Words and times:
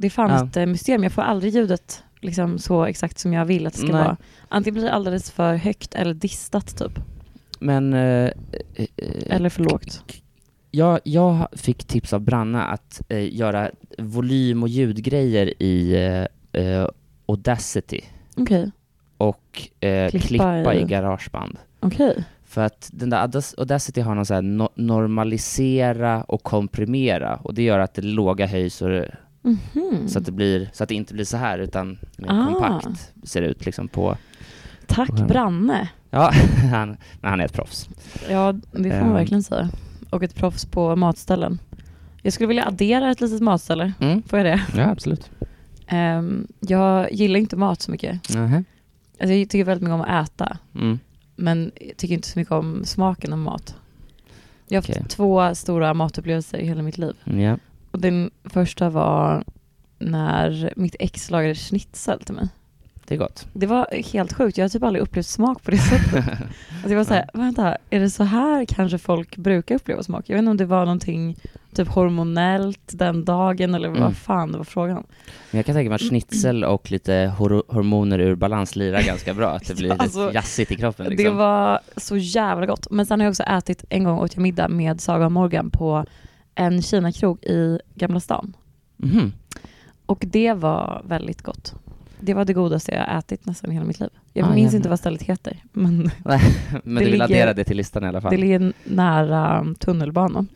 Det 0.00 0.06
är 0.06 0.10
fan 0.10 0.30
Ja. 0.30 0.44
ett 0.46 0.56
eh, 0.56 0.66
mysterium. 0.66 1.02
Jag 1.02 1.12
får 1.12 1.22
aldrig 1.22 1.54
ljudet 1.54 2.04
liksom 2.20 2.58
så 2.58 2.84
exakt 2.84 3.18
som 3.18 3.32
jag 3.32 3.44
vill 3.44 3.66
att 3.66 3.72
det 3.72 3.78
ska 3.78 3.92
Nej. 3.92 4.02
vara. 4.04 4.16
Antingen 4.48 4.74
blir 4.74 4.84
det 4.84 4.92
alldeles 4.92 5.30
för 5.30 5.54
högt 5.54 5.94
eller 5.94 6.14
distat 6.14 6.76
typ. 6.78 6.92
Men 7.58 7.92
eh, 7.92 8.00
eh, 8.00 8.30
eh, 8.76 8.86
Eller 9.26 9.48
för 9.48 9.62
lågt. 9.64 10.02
jag, 10.70 11.00
jag 11.04 11.46
fick 11.52 11.84
tips 11.84 12.12
av 12.12 12.20
Branna 12.20 12.64
att 12.66 13.02
eh, 13.08 13.34
göra 13.36 13.70
volym 13.98 14.62
och 14.62 14.68
ljudgrejer 14.68 15.62
i 15.62 15.96
Audacity 17.26 18.00
Okej, 18.36 18.70
och 19.16 19.68
eh, 19.80 20.10
Klippa 20.10 20.26
klippa, 20.26 20.74
i- 20.74 20.80
i 20.80 20.84
Garageband. 20.84 21.58
okej. 21.80 22.24
För 22.44 22.60
att 22.60 22.90
den 22.92 23.10
där 23.10 23.26
Audac- 23.26 23.54
Audacity 23.58 24.00
har 24.00 24.14
någon 24.14 24.26
så 24.26 24.34
här 24.34 24.42
no- 24.42 24.68
normalisera 24.74 26.22
och 26.22 26.42
komprimera 26.42 27.36
och 27.36 27.54
det 27.54 27.62
gör 27.62 27.78
att 27.78 27.94
det 27.94 28.02
låga 28.02 28.46
höjs 28.46 28.82
och 28.82 28.88
det, 28.88 29.16
Mhm. 29.42 30.08
så, 30.08 30.18
att 30.18 30.24
det 30.26 30.32
blir, 30.32 30.70
så 30.72 30.82
att 30.82 30.88
det 30.88 30.94
inte 30.94 31.14
blir 31.14 31.24
så 31.24 31.36
här 31.36 31.58
utan 31.58 31.98
mer 32.18 32.28
Ah. 32.30 32.46
kompakt 32.52 33.12
ser 33.24 33.40
det 33.40 33.46
ut 33.46 33.66
liksom 33.66 33.88
på... 33.88 34.16
Tack 34.86 35.10
Wow. 35.10 35.26
Branne. 35.26 35.88
Ja, 36.10 36.30
han, 36.70 36.96
men 37.20 37.30
han 37.30 37.40
är 37.40 37.44
ett 37.44 37.52
proffs. 37.52 37.88
Ja, 38.30 38.52
det 38.52 38.90
får 38.90 38.98
man 38.98 39.08
Ehm. 39.08 39.12
verkligen 39.12 39.42
säga. 39.42 39.68
Och 40.10 40.22
ett 40.22 40.34
proffs 40.34 40.64
på 40.64 40.96
matställen. 40.96 41.58
Jag 42.22 42.32
skulle 42.32 42.46
vilja 42.46 42.64
addera 42.66 43.10
ett 43.10 43.20
litet 43.20 43.40
matställe. 43.40 43.92
Mm. 44.00 44.22
Får 44.22 44.38
jag 44.38 44.46
det? 44.46 44.62
Ja, 44.76 44.90
absolut. 44.90 45.30
Ehm, 45.86 46.46
jag 46.60 47.12
gillar 47.12 47.40
inte 47.40 47.56
mat 47.56 47.82
så 47.82 47.90
mycket. 47.90 48.34
Nähä. 48.34 48.64
Alltså, 49.20 49.34
jag 49.34 49.48
tycker 49.50 49.64
väldigt 49.64 49.82
mycket 49.82 49.94
om 49.94 50.00
att 50.00 50.28
äta. 50.28 50.56
Mm. 50.74 50.98
Men 51.36 51.70
jag 51.80 51.96
tycker 51.96 52.14
inte 52.14 52.28
så 52.28 52.38
mycket 52.38 52.52
om 52.52 52.84
smaken 52.84 53.32
av 53.32 53.38
mat. 53.38 53.74
Jag 54.68 54.82
har 54.88 54.94
haft 54.94 55.10
två 55.10 55.54
stora 55.54 55.94
matupplevelser 55.94 56.58
i 56.58 56.66
hela 56.66 56.82
mitt 56.82 56.98
liv. 56.98 57.14
Ja. 57.24 57.58
Och 57.90 58.00
den 58.00 58.30
första 58.44 58.90
var 58.90 59.44
när 59.98 60.72
mitt 60.76 60.96
ex 60.98 61.30
lagade 61.30 61.54
schnitzel 61.54 62.20
till 62.20 62.34
mig. 62.34 62.48
Det 63.08 63.14
är 63.14 63.18
gott. 63.18 63.46
Det 63.52 63.66
var 63.66 63.86
helt 64.12 64.32
sjukt. 64.32 64.58
Jag 64.58 64.64
har 64.64 64.68
typ 64.68 64.82
aldrig 64.82 65.02
upplevt 65.02 65.26
smak 65.26 65.62
på 65.62 65.70
det 65.70 65.78
sättet. 65.78 66.24
Alltså 66.82 66.90
jag 66.90 66.96
var 66.96 67.04
såhär, 67.04 67.30
vänta, 67.34 67.76
är 67.90 68.00
det 68.00 68.10
så 68.10 68.24
här 68.24 68.64
kanske 68.64 68.98
folk 68.98 69.36
brukar 69.36 69.74
uppleva 69.74 70.02
smak? 70.02 70.24
Jag 70.28 70.34
vet 70.34 70.38
inte 70.38 70.50
om 70.50 70.56
det 70.56 70.64
var 70.64 70.84
någonting 70.84 71.36
typ 71.74 71.88
hormonellt 71.88 72.80
den 72.92 73.24
dagen 73.24 73.74
eller 73.74 73.88
Mm. 73.88 74.00
vad 74.00 74.16
fan 74.16 74.52
det 74.52 74.58
var 74.58 74.64
frågan 74.64 74.96
om. 74.96 75.04
Men 75.50 75.58
jag 75.58 75.66
kan 75.66 75.74
tänka 75.74 75.88
mig 75.90 75.94
att 75.94 76.00
schnitzel 76.08 76.64
och 76.64 76.90
lite 76.90 77.32
hor- 77.38 77.62
hormoner 77.74 78.18
ur 78.18 78.34
balans 78.34 78.76
lirar 78.76 79.02
ganska 79.02 79.34
bra, 79.34 79.50
att 79.50 79.66
det 79.68 79.74
blir 79.76 79.88
lite 79.90 80.02
Alltså, 80.02 80.32
jazzigt 80.34 80.70
i 80.72 80.76
kroppen 80.76 81.06
liksom. 81.06 81.24
Det 81.24 81.30
var 81.38 81.80
så 81.96 82.16
jävla 82.16 82.66
gott. 82.66 82.86
Men 82.90 83.06
sen 83.06 83.20
har 83.20 83.24
jag 83.24 83.30
också 83.30 83.42
ätit, 83.42 83.84
en 83.88 84.04
gång 84.04 84.18
åt 84.18 84.34
jag 84.36 84.42
middag 84.42 84.68
med 84.68 85.00
Saga 85.00 85.24
och 85.26 85.32
Morgan 85.32 85.70
på 85.70 86.04
en 86.60 86.82
Kina-krog 86.82 87.44
i 87.44 87.78
Gamla 87.94 88.20
stan. 88.20 88.56
Mhm. 88.96 89.32
Och 90.06 90.24
det 90.28 90.52
var 90.52 91.02
väldigt 91.08 91.42
gott. 91.42 91.74
Det 92.20 92.34
var 92.34 92.44
det 92.44 92.52
godaste 92.52 92.92
jag 92.94 93.18
ätit 93.18 93.46
nästan 93.46 93.70
i 93.70 93.74
hela 93.74 93.86
mitt 93.86 94.00
liv. 94.00 94.08
Jag 94.32 94.46
Ah, 94.48 94.54
minns 94.54 94.58
jävlar. 94.64 94.76
inte 94.76 94.88
vad 94.88 94.98
stället 94.98 95.22
heter, 95.22 95.56
men 95.72 96.10
Men 96.84 96.94
du 96.94 96.98
vill 97.04 97.10
ligger- 97.10 97.24
addera 97.24 97.54
det 97.54 97.64
till 97.64 97.76
listan 97.76 98.04
i 98.04 98.06
alla 98.06 98.20
fall? 98.20 98.30
det 98.30 98.36
ligger 98.36 98.72
nära 98.84 99.66
tunnelbanan. 99.78 100.48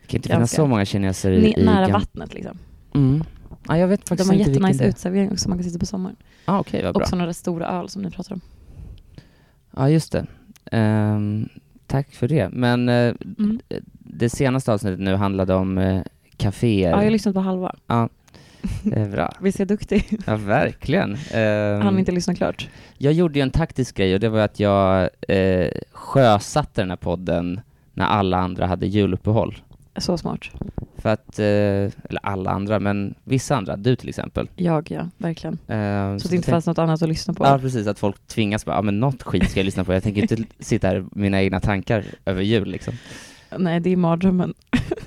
Det 0.00 0.06
kan 0.06 0.18
inte 0.18 0.28
ganska. 0.28 0.36
finnas 0.36 0.50
så 0.54 0.66
många 0.66 0.84
kineser 0.84 1.30
i... 1.32 1.54
I 1.60 1.64
nära 1.64 1.86
gam- 1.88 1.92
vattnice 1.92 2.34
liksom. 2.34 2.58
Mm. 2.94 3.24
Ja, 3.68 3.78
jag 3.78 3.88
vet 3.88 4.00
De 4.00 4.06
faktiskt 4.08 4.30
har 4.30 4.34
inte 4.34 4.50
vilken 4.50 4.62
jättenice 4.64 4.84
det 4.84 4.88
utservering 4.90 5.32
också, 5.32 5.48
man 5.48 5.58
kan 5.58 5.64
sitta 5.64 5.78
på 5.78 5.86
sommaren. 5.86 6.16
Ah, 6.44 6.58
okej, 6.58 6.82
vad 6.84 6.94
bra. 6.94 7.02
Och 7.02 7.08
sådana 7.08 7.26
där 7.26 7.32
stora 7.32 7.66
öl 7.68 7.88
som 7.88 8.02
ni 8.02 8.10
pratar 8.10 8.32
om. 8.34 8.40
Ja, 9.76 9.88
just 9.88 10.12
det. 10.12 10.26
Ehm, 10.72 11.48
tack 11.86 12.10
för 12.14 12.28
det. 12.28 12.48
Men 12.52 12.88
eh, 12.88 13.14
Mm. 13.38 13.60
det 13.98 14.28
senaste 14.30 14.72
avsnittet 14.72 15.00
nu 15.00 15.14
handlade 15.14 15.54
om 15.54 15.78
uh, 15.78 16.02
kaféer. 16.36 16.90
Ja, 16.90 16.96
jag 16.96 17.04
har 17.04 17.10
lyssnat 17.10 17.34
på 17.34 17.40
halva. 17.40 17.74
Det 18.82 18.96
är 19.00 19.08
bra. 19.08 19.32
Visst 19.40 19.60
är 19.60 19.60
jag 19.60 19.68
duktig? 19.68 20.18
Ja, 20.26 20.36
verkligen. 20.36 21.16
Ehm, 21.32 21.80
Han 21.82 21.98
inte 21.98 22.12
lyssna 22.12 22.34
klart. 22.34 22.68
Jag 22.98 23.12
gjorde 23.12 23.38
ju 23.38 23.42
en 23.42 23.50
taktisk 23.50 23.96
grej 23.96 24.14
och 24.14 24.20
det 24.20 24.28
var 24.28 24.40
att 24.40 24.60
jag 24.60 25.08
eh, 25.28 25.68
sjösatte 25.92 26.80
den 26.82 26.90
här 26.90 26.96
podden 26.96 27.60
när 27.92 28.06
alla 28.06 28.36
andra 28.38 28.66
hade 28.66 28.86
juluppehåll. 28.86 29.54
Så 29.96 30.18
smart. 30.18 30.40
För 30.98 31.08
att, 31.08 31.38
eh, 31.38 31.44
eller 31.44 32.20
alla 32.22 32.50
andra, 32.50 32.80
men 32.80 33.14
vissa 33.24 33.56
andra, 33.56 33.76
du 33.76 33.96
till 33.96 34.08
exempel. 34.08 34.48
Jag 34.56 34.90
ja, 34.90 35.08
verkligen. 35.18 35.54
Eh, 35.66 36.16
Så 36.18 36.26
att 36.26 36.30
det 36.30 36.36
inte 36.36 36.50
fanns 36.50 36.66
något 36.66 36.78
annat 36.78 37.02
att 37.02 37.08
lyssna 37.08 37.34
på. 37.34 37.44
Ja, 37.44 37.58
precis, 37.58 37.86
att 37.86 37.98
folk 37.98 38.26
tvingas 38.26 38.64
bara, 38.64 38.76
ja 38.76 38.82
men 38.82 39.00
något 39.00 39.22
skit 39.22 39.50
ska 39.50 39.60
jag 39.60 39.64
lyssna 39.64 39.84
på, 39.84 39.94
jag 39.94 40.02
tänker 40.02 40.22
inte 40.22 40.36
sitta 40.58 40.88
här 40.88 41.00
med 41.00 41.10
mina 41.16 41.42
egna 41.42 41.60
tankar 41.60 42.04
över 42.24 42.42
jul 42.42 42.68
liksom. 42.68 42.94
Nej, 43.58 43.80
det 43.80 43.90
är 43.90 43.96
mardrömmen. 43.96 44.54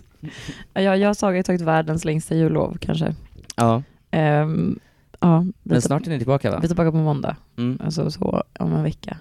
ja, 0.74 0.96
jag 0.96 1.10
och 1.10 1.18
Saga 1.18 1.38
har 1.38 1.44
tagit 1.44 1.62
världens 1.62 2.06
längsta 2.06 2.36
jullov 2.36 2.78
kanske. 2.82 3.16
Ja, 3.56 3.84
Ehm, 4.12 4.80
ja, 5.20 5.46
men 5.64 5.82
snart 5.82 6.06
är 6.08 6.12
ni 6.12 6.18
tillbaka 6.18 6.52
va? 6.52 6.58
Vi 6.60 6.64
är 6.66 6.68
tillbaka 6.68 6.92
på 6.92 6.98
måndag, 6.98 7.36
Mm, 7.58 7.80
alltså 7.84 8.12
så 8.12 8.44
om 8.60 8.74
en 8.74 8.84
vecka. 8.84 9.18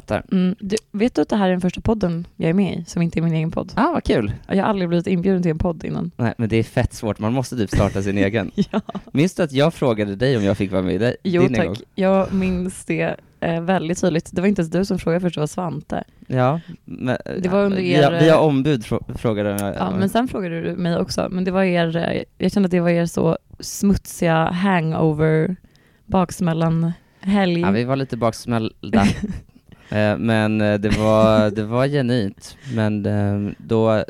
Fattar. 0.00 0.22
Mm, 0.32 0.54
du, 0.60 0.76
vet 0.92 1.14
du 1.14 1.22
att 1.22 1.28
det 1.28 1.36
här 1.36 1.46
är 1.46 1.50
den 1.50 1.60
första 1.60 1.80
podden 1.80 2.26
jag 2.36 2.50
är 2.50 2.54
med 2.54 2.78
i, 2.78 2.84
som 2.84 3.02
inte 3.02 3.18
är 3.18 3.22
min 3.22 3.34
egen 3.34 3.50
podd? 3.50 3.72
Ah, 3.76 3.92
vad 3.92 4.04
kul! 4.04 4.32
Jag 4.48 4.56
har 4.56 4.62
aldrig 4.62 4.88
blivit 4.88 5.06
inbjuden 5.06 5.42
till 5.42 5.50
en 5.50 5.58
podd 5.58 5.84
innan. 5.84 6.10
Nej, 6.16 6.34
men 6.38 6.48
det 6.48 6.56
är 6.56 6.62
fett 6.62 6.92
svårt, 6.94 7.18
man 7.18 7.32
måste 7.32 7.56
typ 7.56 7.70
starta 7.70 8.02
sin 8.02 8.18
egen. 8.24 8.50
Ja. 8.54 8.80
Minns 9.12 9.34
du 9.34 9.42
att 9.42 9.52
jag 9.52 9.74
frågade 9.74 10.16
dig 10.16 10.36
om 10.36 10.44
jag 10.44 10.56
fick 10.56 10.72
vara 10.72 10.82
med 10.82 10.94
i 10.94 10.98
dig, 10.98 11.16
Jo 11.24 11.42
din 11.42 11.54
tack, 11.54 11.66
gång? 11.66 11.76
jag 11.94 12.32
minns 12.32 12.84
det 12.84 13.16
eh, 13.40 13.60
väldigt 13.62 14.00
tydligt. 14.00 14.30
Det 14.32 14.40
var 14.40 14.48
inte 14.48 14.60
ens 14.62 14.72
du 14.72 14.84
som 14.84 14.98
frågade 14.98 15.20
först, 15.20 15.34
det 15.34 15.40
var 15.40 15.46
Svante. 15.46 16.04
Ja, 16.26 16.60
men, 16.84 17.16
Det 17.38 17.48
var 17.48 17.64
under 17.64 17.78
er- 17.78 18.02
har, 18.02 18.20
vi 18.20 18.28
har 18.28 18.40
ombud 18.40 18.82
frå- 18.82 19.18
frågade 19.18 19.50
jag. 19.50 19.74
Ja, 19.76 19.90
men 19.98 20.08
sen 20.08 20.28
frågade 20.28 20.60
du 20.62 20.76
mig 20.76 20.96
också, 20.98 21.28
men 21.30 21.44
det 21.44 21.50
var 21.50 21.62
er, 21.62 21.96
eh, 21.96 22.22
jag 22.38 22.52
kände 22.52 22.66
att 22.66 22.70
det 22.70 22.80
var 22.80 22.90
er 22.90 23.06
så 23.06 23.38
smutsiga 23.60 24.50
hangover 24.50 25.56
baksmällan 26.06 26.92
helg. 27.20 27.60
Ja, 27.60 27.70
vi 27.70 27.84
var 27.84 27.96
lite 27.96 28.16
baksmällda. 28.16 29.04
Eh, 29.90 30.16
men 30.18 30.60
eh, 30.60 30.74
det 30.80 30.88
var, 30.88 31.50
det 31.56 31.64
var 31.64 31.86
genuint. 31.86 32.56
Men 32.74 33.06
eh, 33.06 33.52
då, 33.58 33.92
eh, 33.94 34.02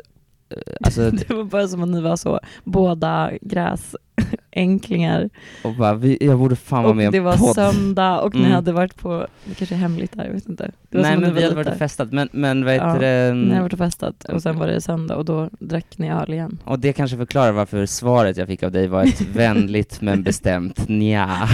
alltså, 0.83 1.11
Det 1.27 1.29
var 1.33 1.43
bara 1.43 1.67
som 1.67 1.83
att 1.83 1.89
ni 1.89 2.01
var 2.01 2.15
så, 2.15 2.39
båda 2.63 3.31
gräsänklingar. 3.41 5.29
och 5.63 5.73
bara, 5.75 5.93
vi, 5.93 6.17
jag 6.21 6.39
borde 6.39 6.55
fan 6.55 6.83
vara 6.83 6.89
Och 6.91 6.95
med 6.97 7.05
en 7.05 7.11
det 7.11 7.19
var 7.19 7.37
podd. 7.37 7.55
söndag 7.55 8.19
och 8.21 8.33
ni 8.35 8.39
Mm. 8.39 8.51
hade 8.51 8.71
varit 8.71 8.95
på, 8.95 9.27
det 9.45 9.53
kanske 9.55 9.75
är 9.75 9.79
hemligt 9.79 10.11
där, 10.17 10.25
jag 10.25 10.33
vet 10.33 10.49
inte. 10.49 10.71
Nej 10.89 11.17
men 11.17 11.29
ni 11.29 11.31
vi 11.31 11.43
hade 11.43 11.55
varit 11.55 11.67
och 11.67 11.77
festat, 11.77 12.11
men, 12.11 12.29
men 12.31 12.65
vad 12.65 12.75
Ja, 12.75 12.87
heter 12.93 12.99
det? 13.27 13.33
Ni 13.33 13.49
hade 13.49 13.61
varit 13.61 13.73
och 13.73 13.79
festat 13.79 14.23
och 14.23 14.41
sen 14.41 14.59
var 14.59 14.67
det 14.67 14.81
söndag 14.81 15.15
och 15.15 15.25
då 15.25 15.49
drack 15.59 15.97
ni 15.97 16.09
öl 16.11 16.33
igen. 16.33 16.57
Och 16.63 16.79
det 16.79 16.93
kanske 16.93 17.17
förklarar 17.17 17.51
varför 17.51 17.85
svaret 17.85 18.37
jag 18.37 18.47
fick 18.47 18.63
av 18.63 18.71
dig 18.71 18.87
var 18.87 19.03
ett 19.03 19.21
vänligt 19.21 20.01
men 20.01 20.23
bestämt 20.23 20.87
nja. 20.89 21.49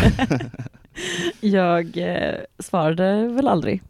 Jag 1.41 1.97
eh, 1.97 2.35
svarade 2.59 3.27
väl 3.27 3.47
aldrig. 3.47 3.81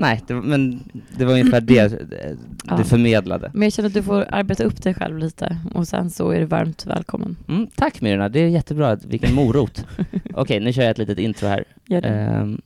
Nej, 0.00 0.20
det, 0.26 0.34
men 0.34 0.80
det 1.18 1.24
var 1.24 1.32
ungefär 1.32 1.60
det 1.60 1.78
eh, 1.78 2.30
Ja. 2.64 2.76
du 2.76 2.84
förmedlade. 2.84 3.50
Men 3.54 3.62
jag 3.62 3.72
känner 3.72 3.86
att 3.88 3.94
du 3.94 4.02
får 4.02 4.26
arbeta 4.30 4.64
upp 4.64 4.82
dig 4.82 4.94
själv 4.94 5.18
lite 5.18 5.58
och 5.74 5.88
sen 5.88 6.10
så 6.10 6.30
är 6.30 6.38
du 6.40 6.44
varmt 6.46 6.86
välkommen. 6.86 7.36
Mm, 7.48 7.66
tack 7.74 8.00
Myrna, 8.00 8.28
det 8.28 8.40
är 8.40 8.48
jättebra, 8.48 8.94
vilken 9.04 9.34
morot. 9.34 9.86
Okej, 10.34 10.60
nu 10.60 10.72
kör 10.72 10.82
jag 10.82 10.90
ett 10.90 10.98
litet 10.98 11.18
intro 11.18 11.46
här. 11.48 11.64
Gör 11.86 12.00
det. 12.00 12.08
Ehm, 12.08 12.60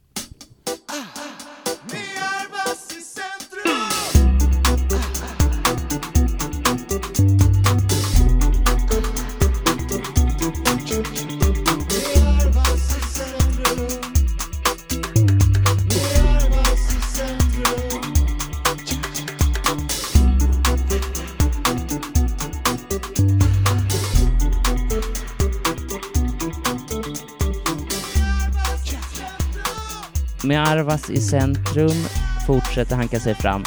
med 30.44 30.68
Arvas 30.68 31.10
i 31.10 31.16
centrum 31.16 32.04
fortsätter 32.46 32.96
hanka 32.96 33.20
sig 33.20 33.34
fram. 33.34 33.64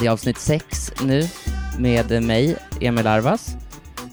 Det 0.00 0.06
är 0.06 0.10
avsnitt 0.10 0.38
sex 0.38 0.92
nu 1.04 1.22
med 1.78 2.22
mig, 2.22 2.56
Emil 2.80 3.06
Arvas. 3.06 3.56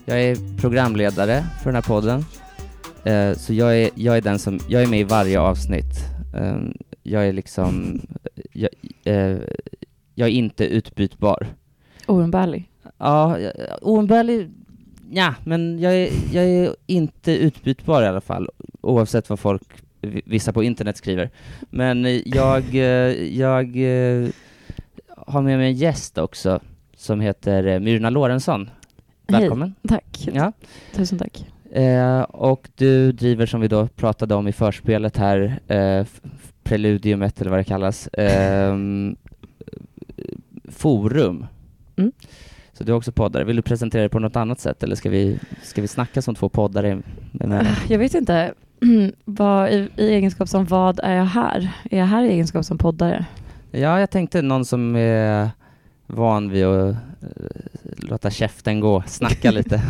Jag 0.05 0.21
är 0.21 0.57
programledare 0.57 1.43
för 1.57 1.65
den 1.65 1.75
här 1.75 1.81
podden. 1.81 2.25
Eh, 3.03 3.37
så 3.37 3.53
jag 3.53 3.77
är, 3.77 3.89
jag 3.95 4.17
är 4.17 4.21
den 4.21 4.39
som, 4.39 4.59
jag 4.67 4.83
är 4.83 4.87
med 4.87 4.99
i 4.99 5.03
varje 5.03 5.39
avsnitt. 5.39 5.95
Eh, 6.35 6.57
jag 7.03 7.27
är 7.27 7.33
liksom, 7.33 8.01
jag, 8.51 8.69
eh, 9.03 9.37
jag 10.15 10.29
är 10.29 10.33
inte 10.33 10.65
utbytbar. 10.65 11.47
Oumbärlig. 12.07 12.69
Ja, 12.97 13.37
oumbärlig, 13.81 14.51
ja, 15.11 15.33
men 15.43 15.79
jag 15.79 15.95
är, 15.95 16.09
jag 16.31 16.45
är 16.45 16.75
inte 16.85 17.31
utbytbar 17.31 18.03
i 18.03 18.07
alla 18.07 18.21
fall, 18.21 18.49
oavsett 18.81 19.29
vad 19.29 19.39
folk, 19.39 19.82
vissa 20.25 20.53
på 20.53 20.63
internet 20.63 20.97
skriver. 20.97 21.29
Men 21.69 22.05
eh, 22.05 22.21
jag, 22.25 22.75
eh, 22.75 23.37
jag 23.37 23.63
eh, 23.63 24.29
har 25.17 25.41
med 25.41 25.57
mig 25.57 25.67
en 25.67 25.73
gäst 25.73 26.17
också, 26.17 26.59
som 26.95 27.21
heter 27.21 27.79
Myrna 27.79 28.09
Lorentzon. 28.09 28.69
Välkommen. 29.27 29.75
Tack. 29.87 30.29
Ja. 30.33 30.51
Tusen 30.93 31.17
tack. 31.17 31.45
Eh, 31.71 32.21
och 32.21 32.69
du 32.75 33.11
driver, 33.11 33.45
som 33.45 33.61
vi 33.61 33.67
då 33.67 33.87
pratade 33.87 34.35
om 34.35 34.47
i 34.47 34.51
förspelet 34.51 35.17
här, 35.17 35.59
eh, 35.67 36.05
preludiumet 36.63 37.41
eller 37.41 37.51
vad 37.51 37.59
det 37.59 37.63
kallas, 37.63 38.09
ehm, 38.13 39.15
forum. 40.69 41.45
Mm. 41.95 42.11
Så 42.73 42.83
du 42.83 42.91
är 42.91 42.95
också 42.95 43.11
poddare. 43.11 43.43
Vill 43.43 43.55
du 43.55 43.61
presentera 43.61 44.01
dig 44.01 44.09
på 44.09 44.19
något 44.19 44.35
annat 44.35 44.59
sätt 44.59 44.83
eller 44.83 44.95
ska 44.95 45.09
vi, 45.09 45.39
ska 45.63 45.81
vi 45.81 45.87
snacka 45.87 46.21
som 46.21 46.35
två 46.35 46.49
poddare? 46.49 47.01
Jag 47.89 47.99
vet 47.99 48.13
inte, 48.13 48.53
vad, 49.25 49.69
i, 49.71 49.89
i 49.97 50.07
egenskap 50.13 50.49
som 50.49 50.65
vad 50.65 50.99
är 51.03 51.15
jag 51.15 51.25
här? 51.25 51.71
Är 51.91 51.99
jag 51.99 52.05
här 52.05 52.23
i 52.23 52.27
egenskap 52.27 52.65
som 52.65 52.77
poddare? 52.77 53.25
Ja, 53.71 53.99
jag 53.99 54.09
tänkte 54.09 54.41
någon 54.41 54.65
som 54.65 54.95
är 54.95 55.49
van 56.07 56.49
vid 56.49 56.65
att 56.65 56.95
eh, 56.95 56.97
låta 57.97 58.29
käften 58.31 58.79
gå, 58.79 59.03
snacka 59.07 59.51
lite. 59.59 59.81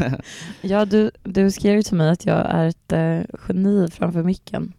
Ja, 0.61 0.85
du, 0.85 1.11
du 1.23 1.51
skrev 1.51 1.75
ju 1.75 1.81
till 1.83 1.97
mig 1.97 2.09
att 2.09 2.25
jag 2.25 2.37
är 2.49 2.65
ett 2.67 2.91
eh, 2.91 3.19
geni 3.47 3.87
framför 3.91 4.23
micken. 4.23 4.73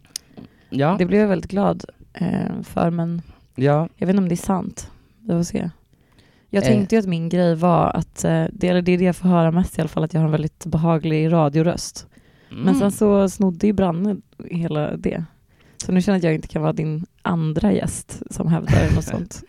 ja, 0.69 0.95
Det 0.99 1.05
blev 1.05 1.21
jag 1.21 1.27
väldigt 1.27 1.51
glad 1.51 1.85
eh, 2.13 2.61
för, 2.63 2.89
men 2.89 3.21
ja, 3.55 3.89
jag 3.97 4.07
vet 4.07 4.13
inte 4.13 4.23
om 4.23 4.29
det 4.29 4.35
är 4.35 4.37
sant. 4.37 4.91
Vi 5.21 5.33
får 5.33 5.43
se. 5.43 5.69
Jag 6.49 6.63
Eh. 6.63 6.67
tänkte 6.69 6.95
ju 6.95 6.99
att 6.99 7.07
min 7.07 7.29
grej 7.29 7.55
var 7.55 7.89
att, 7.95 8.23
eh, 8.23 8.45
det, 8.51 8.67
eller 8.67 8.81
det 8.81 8.91
är 8.91 8.97
det 8.97 9.03
jag 9.03 9.15
får 9.15 9.29
höra 9.29 9.51
mest 9.51 9.77
i 9.77 9.81
alla 9.81 9.87
fall, 9.89 10.03
att 10.03 10.13
jag 10.13 10.21
har 10.21 10.25
en 10.25 10.31
väldigt 10.31 10.65
behaglig 10.65 11.31
radioröst. 11.31 12.07
Men 12.55 12.67
Mm. 12.75 12.79
sen 12.79 12.91
så 12.91 13.29
snodde 13.29 13.67
ju 13.67 13.73
Branne 13.73 14.15
hela 14.49 14.97
det. 14.97 15.25
Så 15.77 15.91
nu 15.91 16.01
känner 16.01 16.15
jag 16.15 16.19
att 16.19 16.23
jag 16.23 16.35
inte 16.35 16.47
kan 16.47 16.61
vara 16.61 16.73
din 16.73 17.05
andra 17.21 17.71
gäst 17.73 18.21
som 18.29 18.47
hävdar 18.47 18.95
något 18.95 19.03
sånt. 19.13 19.43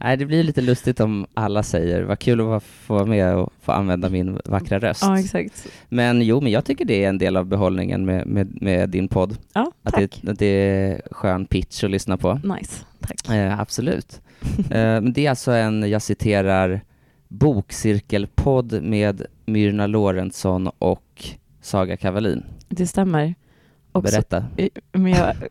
Nej, 0.00 0.16
det 0.16 0.26
blir 0.26 0.42
lite 0.42 0.60
lustigt 0.60 1.00
om 1.00 1.26
alla 1.34 1.62
säger 1.62 2.02
vad 2.02 2.18
kul 2.18 2.40
att 2.40 2.62
få 2.64 2.94
vara 2.94 3.04
med 3.06 3.36
och 3.36 3.52
få 3.62 3.72
använda 3.72 4.08
min 4.08 4.38
vackra 4.44 4.78
röst. 4.78 5.02
Ja, 5.02 5.18
exakt. 5.20 5.66
Men 5.88 6.22
jo, 6.22 6.40
men 6.40 6.52
jag 6.52 6.64
tycker 6.64 6.84
det 6.84 7.04
är 7.04 7.08
en 7.08 7.18
del 7.18 7.36
av 7.36 7.46
behållningen 7.46 8.04
med, 8.04 8.26
med, 8.26 8.62
med 8.62 8.90
din 8.90 9.08
podd. 9.08 9.36
Ja, 9.52 9.72
Att 9.82 9.94
tack. 9.94 10.18
det, 10.22 10.30
att 10.30 10.38
det 10.38 10.46
är 10.46 11.02
skön 11.10 11.46
pitch 11.46 11.84
att 11.84 11.90
lyssna 11.90 12.16
på. 12.16 12.34
Nice, 12.34 12.84
tack. 13.00 13.28
Eh, 13.36 13.60
absolut. 13.60 14.20
eh, 14.58 14.70
men 14.70 15.12
det 15.12 15.26
är 15.26 15.30
alltså 15.30 15.52
en, 15.52 15.90
jag 15.90 16.02
citerar, 16.02 16.80
bokcirkelpodd 17.28 18.82
med 18.82 19.22
Myrna 19.46 19.86
Lorentzon 19.86 20.66
och 20.78 21.24
Saga 21.68 21.96
Kavalin. 21.96 22.42
Det 22.68 22.86
stämmer. 22.86 23.34
Också, 23.92 24.12
Berätta. 24.12 24.44
Men 24.92 25.12
jag, 25.12 25.36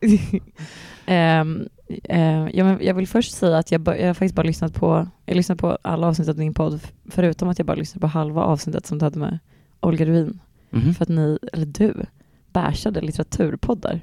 Ehm, 1.06 1.68
eh, 2.04 2.48
ja, 2.52 2.64
men 2.64 2.78
jag 2.82 2.94
vill 2.94 3.08
först 3.08 3.34
säga 3.34 3.58
att 3.58 3.72
jag, 3.72 3.88
jag 3.88 4.06
har 4.06 4.14
faktiskt 4.14 4.34
bara 4.34 4.42
lyssnat 4.46 4.74
på, 4.74 5.08
jag 5.26 5.36
lyssnat 5.36 5.58
på 5.58 5.78
alla 5.82 6.06
avsnitt 6.06 6.28
av 6.28 6.34
din 6.36 6.54
podd, 6.54 6.80
förutom 7.10 7.48
att 7.48 7.58
jag 7.58 7.66
bara 7.66 7.76
lyssnade 7.76 8.00
på 8.00 8.06
halva 8.06 8.42
avsnittet 8.42 8.86
som 8.86 8.98
du 8.98 9.04
hade 9.04 9.18
med 9.18 9.38
Olga 9.80 10.04
Ruin. 10.04 10.40
Mhm. 10.70 10.94
För 10.94 11.02
att 11.02 11.08
ni, 11.08 11.38
eller 11.52 11.66
du, 11.66 11.94
bärsade 12.52 13.00
litteraturpoddar 13.00 14.00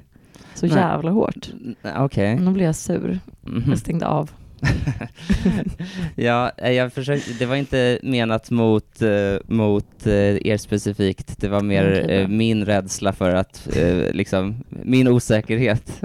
så 0.54 0.66
Nej. 0.66 0.76
jävla 0.76 1.10
hårt. 1.10 1.50
Mm, 1.52 2.02
Okej. 2.04 2.38
Då 2.38 2.50
blev 2.50 2.66
jag 2.66 2.76
sur. 2.76 3.20
Mhm. 3.42 3.64
Jag 3.68 3.78
stängde 3.78 4.06
av. 4.06 4.30
ja, 6.14 6.50
eh, 6.56 6.72
jag 6.72 6.92
försökte, 6.92 7.32
det 7.32 7.46
var 7.46 7.56
inte 7.56 7.98
menat 8.02 8.50
mot, 8.50 9.02
eh, 9.02 9.36
mot 9.46 10.06
eh, 10.06 10.46
er 10.46 10.56
specifikt, 10.56 11.40
det 11.40 11.48
var 11.48 11.62
mer 11.62 12.10
eh, 12.10 12.28
min 12.28 12.64
rädsla 12.64 13.12
för 13.12 13.34
att, 13.34 13.68
liksom, 14.12 14.64
min 14.68 15.08
osäkerhet 15.08 16.02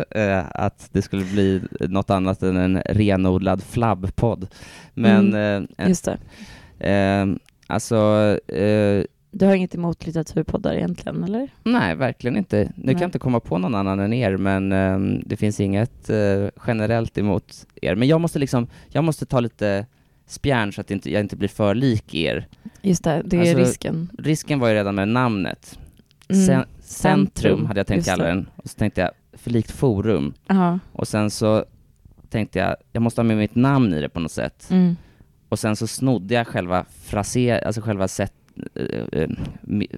att 0.50 0.90
det 0.92 1.02
skulle 1.02 1.26
bli 1.26 1.62
något 1.80 2.10
annat 2.10 2.44
än 2.44 2.58
en 2.58 2.82
renodlad 2.86 3.64
flabbpodd. 3.64 4.48
Men, 4.94 5.34
eh, 5.34 5.88
Just 5.88 6.10
det. 6.80 7.38
alltså, 7.68 8.40
Du 9.32 9.46
har 9.46 9.56
inget 9.56 9.76
emot 9.76 10.06
litteraturpoddar 10.06 10.74
egentligen, 10.74 11.24
eller? 11.24 11.50
nej, 11.64 11.96
verkligen 11.96 12.38
inte. 12.38 12.58
Nu 12.58 12.64
kan 12.66 12.74
Nej. 12.86 12.96
jag 13.00 13.08
inte 13.08 13.20
komma 13.20 13.40
på 13.40 13.58
någon 13.58 13.76
annan 13.76 14.00
än 14.00 14.14
er, 14.14 14.38
men 14.38 14.72
eh, 14.72 15.20
det 15.26 15.38
finns 15.38 15.60
inget 15.60 16.10
eh, 16.10 16.50
generellt 16.68 17.18
emot 17.18 17.68
er. 17.82 17.96
Men 17.96 18.08
jag 18.08 18.22
måste 18.22 18.40
liksom, 18.40 18.68
jag 18.90 19.04
måste 19.04 19.26
ta 19.26 19.40
lite 19.40 19.86
spjärn 20.28 20.74
så 20.74 20.82
att 20.82 20.92
inte, 20.92 21.12
jag 21.12 21.20
inte 21.22 21.36
blir 21.36 21.48
för 21.50 21.76
lik 21.76 22.16
er. 22.16 22.48
Just 22.82 23.04
det, 23.04 23.22
det 23.26 23.36
är 23.38 23.42
Alltså, 23.42 23.58
risken. 23.58 24.10
Risken 24.18 24.60
var 24.60 24.68
ju 24.68 24.74
redan 24.74 24.96
med 24.96 25.08
namnet. 25.08 25.80
Mm. 26.30 26.42
Cen- 26.48 26.66
centrum 26.82 27.26
Centrum, 27.26 27.66
hade 27.66 27.80
jag 27.80 27.88
tänkt 27.88 28.06
kalla 28.06 28.24
den. 28.24 28.50
Och 28.56 28.70
så 28.70 28.78
tänkte 28.78 29.02
jag, 29.02 29.12
förlikt 29.34 29.72
forum. 29.72 30.34
Ja. 30.48 30.80
Och 30.92 31.08
sen 31.08 31.32
så 31.32 31.66
tänkte 32.30 32.60
jag, 32.60 32.76
jag 32.92 33.02
måste 33.02 33.22
ha 33.22 33.24
med 33.24 33.38
mitt 33.38 33.56
namn 33.56 33.94
i 33.94 34.02
det 34.02 34.10
på 34.10 34.20
något 34.20 34.32
sätt. 34.32 34.68
Mm. 34.72 34.96
Och 35.50 35.60
sen 35.60 35.76
så 35.76 35.88
snodde 35.88 36.34
jag 36.34 36.48
själva 36.48 36.86
fraser, 37.04 37.66
alltså 37.66 37.82
själva 37.82 38.08
sätt, 38.08 38.34
eh, 38.76 39.22
eh, 39.22 39.30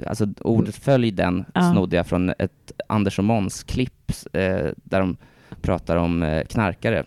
alltså 0.08 0.28
ordföljden 0.42 1.46
Ja. 1.54 1.72
snodde 1.72 1.96
jag 1.96 2.08
från 2.08 2.30
ett 2.30 2.72
Anders 2.88 3.20
och 3.20 3.26
Måns 3.26 3.64
klipp 3.64 4.12
eh, 4.34 4.42
där 4.76 5.00
de 5.00 5.18
pratar 5.62 5.98
om 5.98 6.42
knarkare 6.50 7.04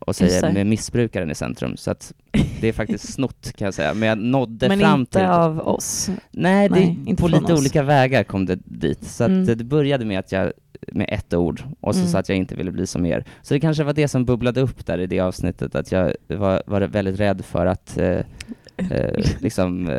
och 0.00 0.16
säger 0.16 0.42
det. 0.42 0.52
med 0.52 0.66
missbrukaren 0.66 1.30
i 1.30 1.34
centrum. 1.34 1.76
Så 1.76 1.90
att 1.90 2.12
det 2.60 2.68
är 2.68 2.72
faktiskt 2.72 3.12
snott 3.14 3.52
kan 3.56 3.64
jag 3.64 3.74
säga, 3.74 3.94
men 3.94 4.08
jag 4.08 4.18
nådde 4.18 4.68
Men 4.68 4.80
fram 4.80 5.00
inte 5.00 5.18
till 5.18 5.28
av 5.28 5.68
oss. 5.68 6.10
Nej, 6.30 6.68
det, 6.68 6.74
Nej, 6.74 6.98
inte 7.06 7.22
på 7.22 7.28
lite 7.28 7.52
oss. 7.52 7.60
olika 7.60 7.82
vägar 7.82 8.24
kom 8.24 8.46
det 8.46 8.58
dit. 8.64 9.04
Så 9.04 9.24
att 9.24 9.30
Mm. 9.30 9.46
det 9.58 9.64
började 9.64 10.04
med 10.04 10.18
att 10.18 10.32
jag, 10.32 10.52
med 10.92 11.06
ett 11.12 11.34
ord, 11.34 11.62
och 11.80 11.94
så 11.94 12.00
Mm. 12.00 12.12
sa 12.12 12.18
att 12.18 12.28
jag 12.28 12.38
inte 12.38 12.54
ville 12.54 12.70
bli 12.70 12.86
som 12.86 13.06
er. 13.06 13.24
Så 13.42 13.54
det 13.54 13.60
kanske 13.60 13.84
var 13.84 13.92
det 13.92 14.08
som 14.08 14.24
bubblade 14.24 14.60
upp 14.60 14.86
där 14.86 14.98
i 14.98 15.06
det 15.06 15.20
avsnittet, 15.20 15.74
att 15.74 15.92
jag 15.92 16.12
var, 16.28 16.62
var 16.66 16.80
väldigt 16.80 17.20
rädd 17.20 17.44
för 17.44 17.66
att 17.66 17.98
eh, 17.98 18.18
eh, 18.76 19.24
liksom, 19.40 19.88
eh, 19.88 19.94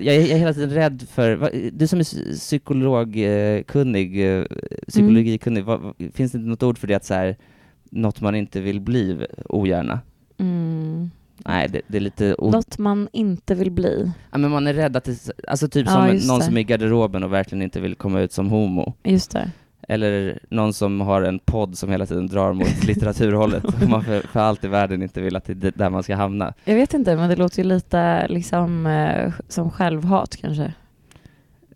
jag, 0.00 0.14
är, 0.14 0.20
jag 0.20 0.30
är 0.30 0.38
hela 0.38 0.54
tiden 0.54 0.70
rädd 0.70 1.02
för, 1.10 1.34
va- 1.36 1.50
du 1.72 1.86
som 1.86 1.98
är 2.00 2.32
psykologkunnig, 2.34 4.38
eh, 4.38 4.44
psykologikunnig, 4.88 5.64
vad- 5.64 5.80
vad- 5.80 5.94
finns 6.14 6.32
det 6.32 6.38
inte 6.38 6.48
något 6.48 6.62
ord 6.62 6.78
för 6.78 6.86
det 6.86 6.94
att 6.94 7.04
så 7.04 7.14
här, 7.14 7.36
något 7.90 8.20
man 8.20 8.34
inte 8.34 8.60
vill 8.60 8.80
bli 8.80 9.26
ogärna? 9.48 10.00
Mm. 10.38 11.10
Nej, 11.46 11.68
det, 11.68 11.80
det 11.86 11.96
är 11.96 12.00
lite 12.00 12.34
o- 12.34 12.50
Något 12.50 12.78
man 12.78 13.08
inte 13.12 13.54
vill 13.54 13.70
bli. 13.70 14.12
Ja, 14.32 14.38
men 14.38 14.50
man 14.50 14.66
är 14.66 14.74
rädd 14.74 14.96
att 14.96 15.04
det, 15.04 15.30
alltså 15.48 15.68
typ 15.68 15.86
Ja, 15.86 15.92
som 15.92 16.28
någon 16.28 16.38
det. 16.38 16.44
som 16.44 16.56
är 16.56 16.60
i 16.60 16.64
garderoben 16.64 17.22
och 17.22 17.32
verkligen 17.32 17.62
inte 17.62 17.80
vill 17.80 17.94
komma 17.94 18.20
ut 18.20 18.32
som 18.32 18.50
homo. 18.50 18.94
Just 19.04 19.30
det. 19.30 19.50
Eller 19.88 20.38
någon 20.50 20.72
som 20.72 21.00
har 21.00 21.22
en 21.22 21.38
podd 21.38 21.78
som 21.78 21.90
hela 21.90 22.06
tiden 22.06 22.26
drar 22.26 22.52
mot 22.52 22.84
litteraturhållet 22.86 23.64
och 23.64 23.88
man 23.88 24.04
för, 24.04 24.20
för 24.20 24.40
allt 24.40 24.64
i 24.64 24.68
världen 24.68 25.02
inte 25.02 25.20
vill 25.20 25.36
att 25.36 25.44
det 25.44 25.64
är 25.64 25.72
där 25.76 25.90
man 25.90 26.02
ska 26.02 26.16
hamna. 26.16 26.54
Jag 26.64 26.74
vet 26.74 26.94
inte, 26.94 27.16
men 27.16 27.28
det 27.30 27.36
låter 27.36 27.62
ju 27.62 27.68
lite 27.68 28.28
liksom 28.28 28.86
eh, 28.86 29.32
som 29.48 29.70
självhat 29.70 30.36
kanske. 30.36 30.72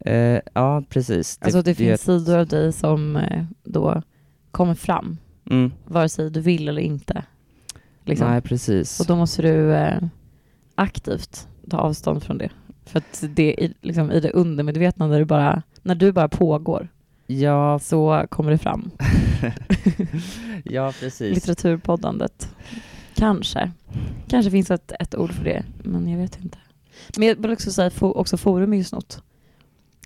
Eh, 0.00 0.40
ja, 0.54 0.82
precis. 0.88 1.38
alltså 1.42 1.62
det 1.62 1.70
är 1.70 1.74
finns 1.74 1.94
ett- 1.94 2.00
sidor 2.00 2.38
av 2.38 2.46
dig 2.46 2.72
som 2.72 3.16
eh, 3.16 3.44
då 3.64 4.02
kommer 4.50 4.74
fram, 4.74 5.16
Mm, 5.50 5.72
vare 5.84 6.08
sig 6.08 6.30
du 6.30 6.40
vill 6.40 6.68
eller 6.68 6.82
inte. 6.82 7.22
Liksom. 8.04 8.28
Nej, 8.30 8.40
precis. 8.40 9.00
Och 9.00 9.06
då 9.06 9.16
måste 9.16 9.42
du 9.42 9.74
eh, 9.74 9.98
aktivt 10.74 11.48
ta 11.70 11.76
avstånd 11.78 12.22
från 12.22 12.38
det. 12.38 12.48
För 12.86 12.98
att 12.98 13.24
det 13.28 13.54
i, 13.64 13.74
liksom, 13.80 14.10
i 14.12 14.20
det 14.20 14.30
undermedvetna, 14.30 15.06
när 15.06 15.18
du, 15.18 15.24
bara, 15.24 15.62
när 15.82 15.94
du 15.94 16.12
bara 16.12 16.28
pågår, 16.28 16.88
Ja, 17.30 17.78
så 17.78 18.26
kommer 18.28 18.50
det 18.50 18.58
fram. 18.58 18.90
ja, 20.64 20.92
precis. 21.00 21.34
Litteraturpoddandet. 21.34 22.48
Kanske. 23.14 23.70
Kanske 24.28 24.50
finns 24.50 24.70
ett, 24.70 24.92
ett 25.00 25.14
ord 25.14 25.32
för 25.32 25.44
det, 25.44 25.64
men 25.82 26.08
jag 26.08 26.18
vet 26.18 26.38
inte. 26.42 26.58
Men 27.16 27.28
jag 27.28 27.36
vill 27.36 27.52
också 27.52 27.70
säga 27.72 27.86
att 27.86 28.02
också 28.02 28.36
forum 28.36 28.72
är 28.72 28.76
ju 28.76 28.84
snott. 28.84 29.22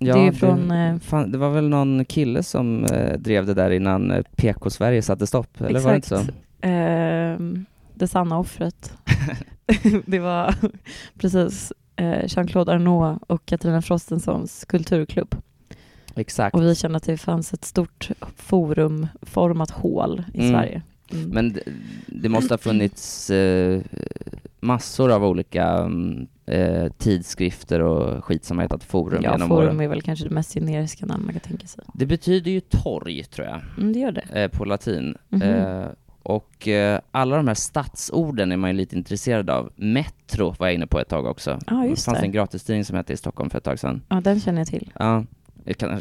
Ja, 0.01 0.15
det 0.15 0.21
är 0.21 0.33
från, 0.33 0.71
eh, 0.71 0.99
fan, 0.99 1.33
det 1.33 1.39
var 1.39 1.51
väl 1.51 1.69
någon 1.69 2.05
kille 2.05 2.43
som 2.43 2.85
eh, 2.85 3.19
drev 3.19 3.47
det 3.47 3.55
där 3.55 3.71
innan 3.71 4.11
eh, 4.11 4.23
PK-Sverige 4.37 5.03
satte 5.03 5.27
stopp, 5.27 5.61
eller 5.61 5.81
var 5.81 5.91
det 5.91 5.97
inte 5.97 6.09
så? 6.09 6.15
Exakt. 6.15 6.39
Ehm, 6.61 7.65
det 7.95 8.09
sanna 8.09 8.39
offret. 8.39 8.93
det 10.07 10.19
var 10.19 10.55
precis 11.19 11.73
eh, 11.97 12.25
Jean-Claude 12.27 12.73
Arnault 12.73 13.23
och 13.27 13.47
Katarina 13.47 13.83
Frostensons 13.83 14.65
kulturklubb. 14.65 15.35
Exakt. 16.17 16.57
Och 16.57 16.63
vi 16.63 16.75
kände 16.75 16.97
att 16.97 17.03
det 17.03 17.17
fanns 17.17 17.55
ett 17.55 17.65
stort 17.65 18.11
forumformat 18.37 19.71
hål 19.71 20.23
i 20.35 20.39
Mm. 20.41 20.53
Sverige. 20.53 20.83
Mm. 21.13 21.29
Men 21.31 21.53
det, 21.53 21.61
det 22.07 22.29
måste 22.29 22.55
ha 22.55 22.59
funnits 22.59 23.31
eh, 23.31 23.81
massor 24.61 25.13
av 25.13 25.25
olika 25.25 25.65
mm, 25.69 26.27
eh, 26.47 26.93
tidskrifter 26.99 27.81
och 27.81 28.25
skit 28.25 28.45
som 28.45 28.59
har 28.59 28.63
hetat 28.65 28.85
forum 28.85 29.23
ja, 29.23 29.33
genom 29.33 29.49
forum 29.49 29.67
åren. 29.69 29.81
är 29.81 29.89
väl 29.89 30.03
kanske 30.03 30.25
det 30.29 30.35
mest 30.35 30.55
generiska 30.55 31.07
namn 31.07 31.25
man 31.25 31.33
kan 31.35 31.41
tänka 31.41 31.67
sig. 31.67 31.85
Det 31.95 32.07
betyder 32.07 32.51
ju 32.51 32.61
torg, 32.61 33.25
tror 33.25 33.47
jag, 33.47 33.61
Mm, 33.79 33.93
det 33.93 33.99
gör 33.99 34.13
det. 34.13 34.43
eh, 34.43 34.49
på 34.49 34.65
latin. 34.65 35.17
Mhm. 35.29 35.43
Eh, 35.43 35.85
och 36.23 36.69
eh, 36.69 37.01
alla 37.11 37.37
de 37.37 37.49
här 37.49 37.55
stadsorden 37.55 38.53
är 38.53 38.57
man 38.57 38.71
ju 38.71 38.77
lite 38.77 38.97
intresserad 38.97 39.51
av. 39.51 39.73
Metro 39.77 40.55
var 40.59 40.67
jag 40.67 40.75
inne 40.75 40.87
på 40.87 41.01
ett 41.01 41.09
tag 41.09 41.27
också. 41.27 41.59
Ja, 41.67 41.85
just 41.87 42.05
det 42.05 42.11
fanns 42.11 42.21
det. 42.21 42.27
en 42.27 42.33
gratistidning 42.33 42.85
som 42.85 42.97
hette 42.97 43.13
i 43.13 43.17
Stockholm 43.17 43.51
för 43.51 43.59
ett 43.59 43.65
tag 43.65 43.79
sedan. 43.79 44.03
Ja, 44.09 44.21
den 44.21 44.41
känner 44.41 44.61
jag 44.61 44.69
till. 44.69 44.91
Ja, 44.95 45.01
kan- 45.01 45.27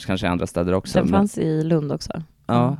kanske 0.05 0.25
i 0.27 0.29
andra 0.29 0.47
städer 0.47 0.73
också. 0.73 0.99
Den 0.99 1.05
men- 1.05 1.19
fanns 1.19 1.37
i 1.37 1.63
Lund 1.63 1.91
också. 1.91 2.23
Ja, 2.45 2.63
Mm. 2.67 2.79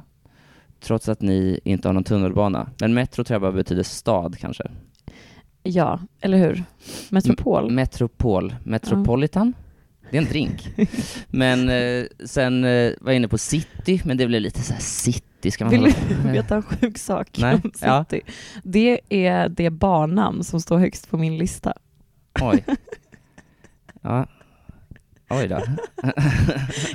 trots 0.82 1.10
att 1.10 1.22
ni 1.22 1.60
inte 1.64 1.88
har 1.88 1.94
någon 1.94 2.04
tunnelbana. 2.04 2.70
Men 2.80 2.94
metro 2.94 3.24
tror 3.24 3.36
jag 3.36 3.42
bara 3.42 3.52
betyder 3.52 3.84
stad 3.84 4.38
kanske. 4.40 4.64
Ja, 5.64 6.00
eller 6.22 6.38
hur? 6.38 6.64
Metropol. 7.10 7.72
Metropol. 7.72 8.56
Metropolitan? 8.64 9.54
Det 10.12 10.18
är 10.18 10.22
en 10.22 10.28
drink. 10.28 10.70
Men 11.28 11.70
eh, 11.70 12.06
sen 12.26 12.64
eh, 12.64 12.92
var 13.02 13.12
jag 13.12 13.16
inne 13.16 13.28
på 13.28 13.38
city, 13.38 14.02
men 14.06 14.18
det 14.18 14.28
blev 14.28 14.42
lite 14.42 14.62
så 14.62 14.74
här 14.74 14.80
city, 14.82 15.52
ska 15.52 15.66
man 15.66 15.72
Vill 15.72 15.84
du 15.84 16.32
veta 16.32 16.56
en 16.56 16.62
sjuk 16.62 16.98
sak 16.98 17.30
Nej, 17.38 17.56
om 17.64 17.72
ja. 17.82 18.06
City? 18.10 18.22
Det 18.64 19.00
är 19.10 19.50
det 19.50 19.70
barnnamn 19.70 20.44
som 20.44 20.62
står 20.62 20.78
högst 20.78 21.10
på 21.10 21.18
min 21.18 21.38
lista. 21.38 21.74
Oj. 22.42 22.66
Ja. 24.02 24.28
Oj 25.40 25.48
då. 25.48 25.62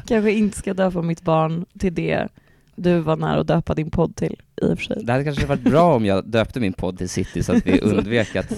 Kanske 0.06 0.32
inte 0.32 0.58
ska 0.58 0.74
döpa 0.74 1.02
mitt 1.02 1.22
barn 1.22 1.66
till 1.78 1.94
det 1.94 2.28
du 2.76 2.98
var 3.00 3.16
nära 3.16 3.40
att 3.40 3.46
döpa 3.46 3.74
din 3.74 3.90
podd 3.90 4.16
till, 4.16 4.40
i 4.62 4.64
och 4.72 4.78
för 4.78 4.84
sig. 4.84 5.04
Det 5.04 5.12
hade 5.12 5.24
kanske 5.24 5.46
varit 5.46 5.60
bra 5.62 5.94
om 5.94 6.04
jag 6.04 6.26
döpte 6.26 6.60
min 6.60 6.72
podd 6.72 6.98
till 6.98 7.08
City 7.08 7.42
så 7.42 7.52
att 7.52 7.66
vi 7.66 7.80
undvek 7.82 8.36
att, 8.36 8.52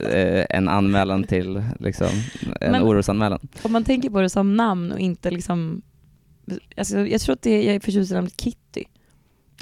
eh, 0.00 0.44
en 0.50 0.68
anmälan 0.68 1.24
till, 1.24 1.64
liksom, 1.80 2.08
en 2.60 2.72
Men- 2.72 2.82
orosanmälan. 2.82 3.48
Om 3.62 3.72
man 3.72 3.84
tänker 3.84 4.10
på 4.10 4.20
det 4.20 4.30
som 4.30 4.56
namn 4.56 4.92
och 4.92 4.98
inte 4.98 5.30
liksom... 5.30 5.82
Alltså 6.76 6.98
jag 7.06 7.20
tror 7.20 7.32
att 7.32 7.42
det, 7.42 7.62
jag 7.64 7.74
är 7.74 7.80
förtjust 7.80 8.10
i 8.12 8.14
namnet 8.14 8.40
Kitty, 8.40 8.84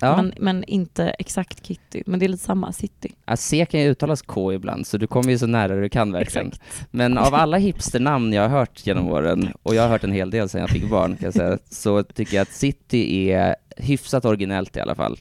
Ja, 0.05 0.17
men, 0.17 0.33
men 0.39 0.65
inte 0.65 1.11
exakt 1.11 1.67
Kitty. 1.67 2.03
Men 2.07 2.19
det 2.19 2.27
är 2.27 2.29
lite 2.29 2.45
samma, 2.45 2.73
City. 2.73 3.13
ja, 3.27 3.37
C 3.37 3.67
kan 3.71 3.81
ju 3.81 3.91
uttalas 3.91 4.23
K 4.23 4.53
ibland, 4.53 4.87
så 4.87 4.99
du 4.99 5.07
kommer 5.07 5.31
ju 5.31 5.39
så 5.39 5.47
nära 5.47 5.77
du 5.77 5.89
kan 5.89 6.13
verkligen. 6.13 6.47
Exakt. 6.47 6.89
Men 6.91 7.19
av 7.19 7.35
alla 7.35 7.57
hipsternamn 7.57 8.33
jag 8.33 8.43
har 8.43 8.59
hört 8.59 8.87
genom 8.87 9.09
åren, 9.09 9.49
och 9.63 9.75
jag 9.75 9.83
har 9.83 9.89
hört 9.89 10.05
en 10.05 10.13
hel 10.13 10.31
del 10.31 10.49
sedan 10.49 10.61
jag 10.61 10.71
fick 10.71 10.91
barn 10.91 11.17
kan 11.17 11.25
jag 11.25 11.35
säga, 11.35 11.59
så 11.71 12.03
tycker 12.03 12.37
jag 12.37 12.43
att 12.43 12.53
City 12.53 13.31
är 13.31 13.57
hyfsat 13.77 14.25
originellt 14.25 14.77
i 14.77 14.81
alla 14.81 14.95
fall. 14.95 15.19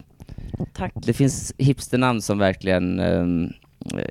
Tack. 0.73 0.93
Det 0.95 1.13
finns 1.13 1.53
hipsternamn 1.57 2.21
som 2.21 2.37
verkligen 2.37 2.99
ehm, 2.99 3.49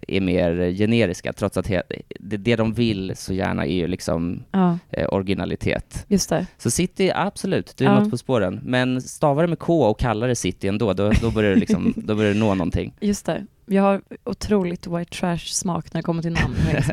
är 0.08 0.20
mer 0.20 0.70
generiska, 0.72 1.32
trots 1.32 1.56
att 1.56 1.68
he- 1.68 1.82
det, 2.20 2.36
det 2.36 2.56
de 2.56 2.72
vill 2.72 3.12
så 3.16 3.32
gärna 3.34 3.66
är 3.66 3.74
ju 3.74 3.86
liksom 3.86 4.42
Ja, 4.50 4.78
eh, 4.90 5.06
originalitet. 5.12 6.04
just 6.08 6.28
det. 6.28 6.46
Så 6.58 6.70
City, 6.70 7.10
absolut, 7.14 7.74
du 7.76 7.84
är 7.84 7.88
Ja. 7.88 8.00
något 8.00 8.10
på 8.10 8.18
spåren. 8.18 8.60
Men 8.64 9.02
stavar 9.02 9.42
det 9.42 9.48
med 9.48 9.58
K 9.58 9.82
och 9.84 9.98
kallar 9.98 10.28
det 10.28 10.34
City 10.34 10.68
ändå, 10.68 10.92
då, 10.92 11.10
då, 11.22 11.30
börjar 11.30 11.50
det 11.50 11.56
liksom, 11.60 11.92
då 12.06 12.14
börjar 12.14 12.32
det 12.34 12.40
nå 12.40 12.54
någonting. 12.54 12.94
Just 13.00 13.26
det. 13.26 13.46
Jag 13.66 13.82
har 13.82 14.02
otroligt 14.24 14.86
white 14.86 15.16
trash-smak 15.16 15.92
när 15.94 15.98
det 15.98 16.02
kommer 16.02 16.22
till 16.22 16.32
namn. 16.32 16.54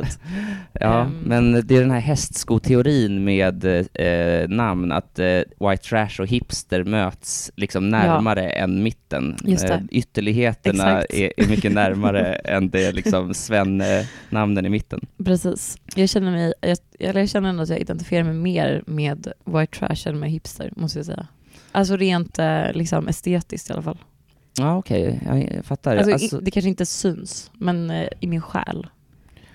Ja, 0.74 1.02
Ehm. 1.02 1.20
men 1.26 1.52
det 1.68 1.76
är 1.76 1.82
den 1.82 1.92
här 1.92 2.00
hästskoteorin 2.00 3.24
med 3.24 3.66
eh, 3.94 4.50
namn, 4.50 4.92
att 4.92 5.20
eh, 5.20 5.26
white 5.60 5.84
trash 5.90 6.20
och 6.22 6.28
hipster 6.28 6.84
möts 6.84 7.52
liksom 7.56 7.90
närmare 7.90 8.50
än 8.50 8.84
mitten. 8.84 9.36
Just. 9.44 9.64
Eh, 9.64 9.80
ytterligheterna 9.92 11.02
är, 11.02 11.34
är 11.38 11.48
mycket 11.48 11.72
närmare 11.72 12.34
än 12.44 12.70
det 12.70 12.92
liksom 12.92 13.34
Sven-namnen 13.34 14.66
i 14.66 14.70
mitten. 14.70 15.00
Precis. 15.26 15.78
Jag 15.96 16.10
känner, 16.10 16.32
mig, 16.32 16.54
jag, 16.62 16.78
eller 17.00 17.20
jag 17.20 17.30
känner 17.30 17.50
ändå 17.50 17.64
att 17.64 17.70
jag 17.70 17.80
identifierar 17.80 18.24
mig 18.24 18.34
mer 18.34 18.84
med 18.88 19.28
white 19.46 19.80
trash 19.80 20.10
än 20.10 20.20
med 20.20 20.32
hipster, 20.32 20.74
måste 20.76 21.00
jag 21.00 21.06
säga. 21.06 21.28
Alltså 21.72 21.98
rent 21.98 22.40
eh, 22.40 22.74
liksom 22.74 23.08
estetiskt 23.08 23.70
i 23.70 23.74
alla 23.74 23.82
fall. 23.82 23.98
Ja, 24.60 24.78
okej, 24.78 25.20
jag, 25.26 25.54
jag 25.56 25.66
fattar. 25.66 25.98
Alltså, 25.98 26.12
Alltså, 26.14 26.40
det 26.40 26.52
kanske 26.52 26.70
inte 26.70 26.86
syns, 26.86 27.52
men 27.54 27.90
eh, 27.90 28.08
i 28.20 28.28
min 28.28 28.42
själ. 28.42 28.88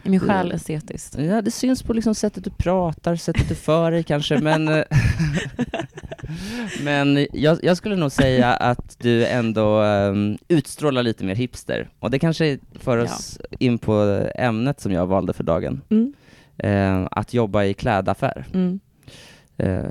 I 0.02 0.11
min 0.11 0.20
själ 0.20 0.52
estetiskt. 0.52 1.18
Ja, 1.18 1.42
det 1.42 1.50
syns 1.50 1.82
på 1.82 1.92
liksom 1.92 2.14
sättet 2.14 2.44
du 2.44 2.50
pratar, 2.50 3.16
sättet 3.16 3.49
du 3.49 3.54
för 3.54 3.90
dig 3.90 4.02
kanske, 4.02 4.38
men... 4.38 4.68
eh, 4.68 4.84
men 6.82 7.26
jag, 7.32 7.58
jag 7.62 7.76
skulle 7.76 7.96
nog 7.96 8.12
säga 8.12 8.52
att 8.54 8.96
du 8.99 9.26
ändå 9.26 9.82
um, 9.82 10.38
utstrålar 10.49 11.02
lite 11.02 11.25
mer 11.25 11.34
hipster. 11.34 11.88
Och 11.99 12.11
det 12.11 12.18
kanske 12.18 12.58
för 12.75 12.99
oss 12.99 13.38
in 13.58 13.78
på 13.78 14.26
ämnet 14.34 14.80
som 14.80 14.92
jag 14.92 15.06
valde 15.06 15.32
för 15.32 15.44
dagen. 15.44 15.80
Mm. 15.90 16.14
Eh, 16.58 17.08
att 17.11 17.34
jobba 17.34 17.64
i 17.64 17.75
klädaffär. 17.75 18.46
Mm. 18.54 18.80
Eh, 19.56 19.84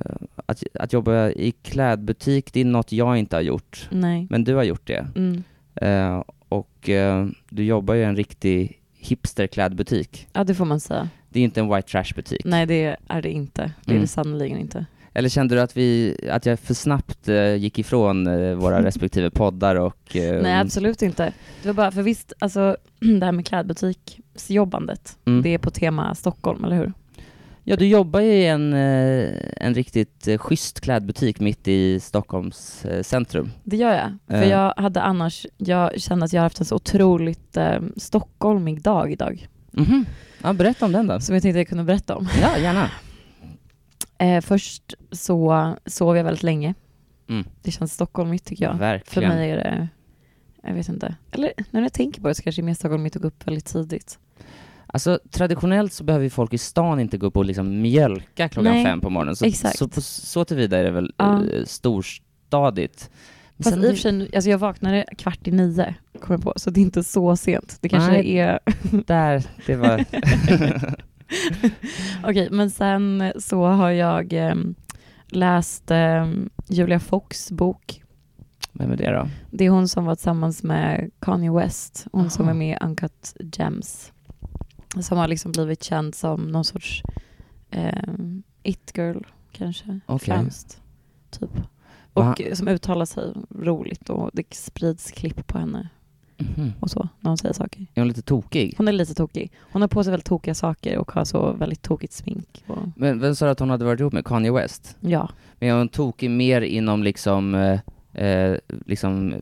att, 0.46 0.64
att 0.74 0.94
jobba 0.94 1.30
i 1.30 1.52
klädbutik, 1.52 2.54
det 2.54 2.62
är 2.62 2.66
något 2.66 2.92
jag 2.92 3.18
inte 3.18 3.36
har 3.36 3.42
gjort. 3.42 3.88
Nej. 3.92 4.28
Men 4.30 4.44
du 4.44 4.56
har 4.56 4.64
gjort 4.64 4.88
det. 4.88 5.08
Mm. 5.16 5.44
Eh, 5.76 6.24
och 6.50 6.90
eh, 6.90 7.28
du 7.50 7.64
jobbar 7.64 7.94
ju 7.94 8.02
i 8.02 8.04
en 8.04 8.16
riktig 8.16 8.80
hipsterklädbutik. 8.98 10.28
Ja, 10.34 10.44
det 10.44 10.56
får 10.56 10.66
man 10.66 10.80
säga. 10.80 11.10
Det 11.30 11.40
är 11.40 11.44
inte 11.44 11.60
en 11.60 11.76
white 11.76 11.88
trash-butik. 11.88 12.42
Nej, 12.46 12.66
det 12.66 12.98
är 13.08 13.22
det 13.22 13.32
inte. 13.32 13.62
Det 13.86 13.92
är 13.92 13.94
Mm. 13.94 14.02
det 14.02 14.08
sannerligen 14.08 14.58
inte. 14.58 14.86
Eller 15.14 15.30
kände 15.30 15.56
du 15.56 15.62
att, 15.62 15.78
vi, 15.78 16.18
att 16.32 16.46
jag 16.46 16.60
för 16.60 16.74
snabbt 16.74 17.28
gick 17.58 17.80
ifrån 17.80 18.26
våra 18.60 18.84
respektive 18.86 19.30
poddar 19.30 19.76
och... 19.76 20.12
Nej, 20.16 20.60
absolut 20.60 21.02
inte. 21.02 21.34
Det 21.62 21.68
var 21.68 21.74
bara, 21.74 21.92
för 21.92 22.02
visst, 22.02 22.34
alltså 22.40 22.78
det 23.20 23.26
här 23.26 23.32
med 23.32 23.46
klädbutiksjobbandet, 23.46 25.18
mm. 25.26 25.42
det 25.42 25.50
är 25.50 25.58
på 25.58 25.70
tema 25.70 26.16
Stockholm, 26.16 26.64
eller 26.64 26.76
hur? 26.76 26.94
Ja, 27.66 27.76
du 27.76 27.88
jobbar 27.88 28.20
ju 28.20 28.32
i 28.32 28.48
en, 28.48 28.74
eh, 28.74 29.34
en 29.58 29.74
riktigt 29.74 30.28
eh, 30.28 30.38
schysst 30.38 30.82
klädbutik 30.82 31.40
mitt 31.40 31.68
i 31.68 32.00
Stockholms 32.00 32.86
eh, 32.86 33.04
centrum. 33.04 33.52
Det 33.64 33.78
gör 33.78 33.94
jag. 33.94 34.40
För 34.40 34.46
jag 34.46 34.74
hade 34.78 35.02
annars, 35.02 35.46
jag 35.58 36.02
kände 36.02 36.26
att 36.26 36.34
jag 36.34 36.42
har 36.42 36.46
haft 36.46 36.60
en 36.60 36.66
så 36.66 36.76
otroligt 36.76 37.58
eh, 37.58 37.82
stockholmig 37.98 38.82
dag 38.82 39.12
idag. 39.12 39.48
Mhm. 39.72 40.06
Ja, 40.44 40.54
berätta 40.54 40.86
om 40.86 40.92
den 40.92 41.08
då. 41.08 41.20
Som 41.20 41.36
jag 41.36 41.42
tänkte 41.42 41.60
jag 41.60 41.68
kunde 41.68 41.84
berätta 41.84 42.16
om. 42.16 42.28
Ja, 42.42 42.58
gärna. 42.58 42.92
Eh, 44.18 44.42
först 44.42 44.94
så 45.12 45.74
sov 45.86 46.18
jag 46.18 46.24
väldigt 46.24 46.44
länge. 46.44 46.74
Mm. 47.30 47.46
Det 47.62 47.72
känns 47.72 47.94
stockholmigt 47.94 48.46
tycker 48.46 48.66
jag. 48.66 48.72
För 48.74 48.80
Verkligen. 48.80 49.30
mig 49.30 49.52
är 49.52 49.56
det, 49.56 49.88
jag 50.64 50.74
vet 50.74 50.90
inte. 50.90 51.16
Eller 51.32 51.52
när 51.72 51.82
jag 51.82 51.94
tänker 51.94 52.22
på 52.22 52.28
det 52.28 52.36
så 52.36 52.44
kanske 52.44 52.62
det 52.62 52.64
är 52.64 52.66
mer 52.66 52.74
stockholmigt 52.74 53.16
att 53.16 53.22
gå 53.22 53.28
upp 53.28 53.48
väldigt 53.48 53.66
tidigt. 53.66 54.20
Alltså 54.96 55.20
traditionellt 55.32 55.94
så 55.94 56.04
behöver 56.04 56.24
ju 56.24 56.30
folk 56.30 56.54
i 56.54 56.58
stan 56.58 57.00
inte 57.00 57.18
gå 57.18 57.28
upp 57.28 57.38
och 57.38 57.46
liksom 57.46 57.82
mjölka 57.82 58.50
klockan 58.50 58.74
Nej, 58.74 58.86
fem 58.86 59.02
på 59.02 59.10
morgonen. 59.10 59.36
Så, 59.36 59.46
exakt. 59.46 59.78
så, 59.78 59.88
på, 59.88 60.02
så 60.02 60.46
tillvida 60.46 60.78
är 60.78 60.84
det 60.84 60.92
väl 60.92 61.14
Ja. 61.18 61.46
eh, 61.46 61.66
storstadigt. 61.66 63.10
Men 63.58 63.64
Fast 63.64 63.78
i 63.78 63.80
och 63.80 63.84
för 63.90 63.96
sig, 63.96 64.30
alltså 64.36 64.50
jag 64.50 64.58
vaknade 64.58 65.06
kvart 65.18 65.48
i 65.48 65.52
nio, 65.52 65.96
kom 66.20 66.34
jag 66.34 66.42
på, 66.42 66.54
så 66.56 66.70
det 66.70 66.80
är 66.80 66.82
inte 66.82 67.04
så 67.04 67.36
sent. 67.36 67.78
Det 67.82 67.90
kanske 67.90 68.12
Nej. 68.12 68.38
är... 68.40 68.60
Där, 69.08 69.44
det 69.66 69.76
var... 69.76 70.06
Okej, 72.30 72.48
men 72.52 72.70
sen 72.72 73.34
så 73.40 73.66
har 73.66 73.90
jag 73.90 74.34
em, 74.34 74.76
läst 75.28 75.92
em, 75.92 76.50
Julia 76.70 77.00
Fox 77.00 77.52
bok. 77.52 78.04
Vem 78.74 78.92
är 78.92 78.98
det 78.98 79.12
då? 79.12 79.28
Det 79.52 79.66
är 79.66 79.70
hon 79.70 79.88
som 79.88 80.06
var 80.06 80.16
tillsammans 80.16 80.64
med 80.64 81.12
Kanye 81.20 81.52
West, 81.52 82.08
hon 82.12 82.30
som 82.30 82.46
Aha. 82.46 82.52
är 82.52 82.56
med 82.56 82.78
i 82.82 82.86
Uncut 82.86 83.34
Gems. 83.58 84.13
Som 85.02 85.18
har 85.18 85.28
liksom 85.28 85.52
blivit 85.52 85.84
känd 85.84 86.16
som 86.16 86.42
någon 86.52 86.64
sorts 86.66 87.04
em, 87.72 88.44
it-girl 88.64 89.22
kanske, 89.52 90.00
Okej. 90.06 90.26
främst. 90.26 90.82
Typ. 91.32 91.50
Va? 92.14 92.32
Och 92.32 92.58
som 92.58 92.68
uttalar 92.68 93.06
sig 93.06 93.34
roligt 93.60 94.10
och 94.10 94.30
det 94.34 94.54
sprids 94.54 95.12
klipp 95.12 95.48
på 95.48 95.58
henne 95.58 95.90
Mhm. 96.38 96.72
och 96.80 96.90
så 96.92 97.10
när 97.20 97.30
hon 97.30 97.38
säger 97.38 97.54
saker. 97.54 97.82
Är 97.94 98.02
hon 98.02 98.08
lite 98.08 98.22
tokig? 98.22 98.74
Hon 98.78 98.88
är 98.88 98.92
lite 98.92 99.14
tokig. 99.14 99.52
Hon 99.60 99.82
har 99.82 99.90
på 99.90 100.04
sig 100.04 100.12
väldigt 100.12 100.26
tokiga 100.28 100.56
saker 100.56 100.98
och 100.98 101.12
har 101.12 101.26
så 101.26 101.52
väldigt 101.54 101.82
tokigt 101.82 102.14
smink. 102.14 102.64
Och, 102.68 102.78
Men 102.96 103.20
vem 103.20 103.36
sa 103.36 103.50
att 103.50 103.60
hon 103.60 103.70
hade 103.70 103.86
varit 103.86 104.00
ihop 104.00 104.14
med? 104.14 104.26
Kanye 104.26 104.52
West? 104.52 104.98
ja, 105.00 105.30
Men 105.60 105.70
är 105.70 105.74
hon 105.78 105.90
tokig 105.90 106.30
mer 106.32 106.62
inom 106.62 107.04
liksom, 107.04 107.56
eh, 107.56 107.80
eh, 108.26 108.58
liksom 108.86 109.34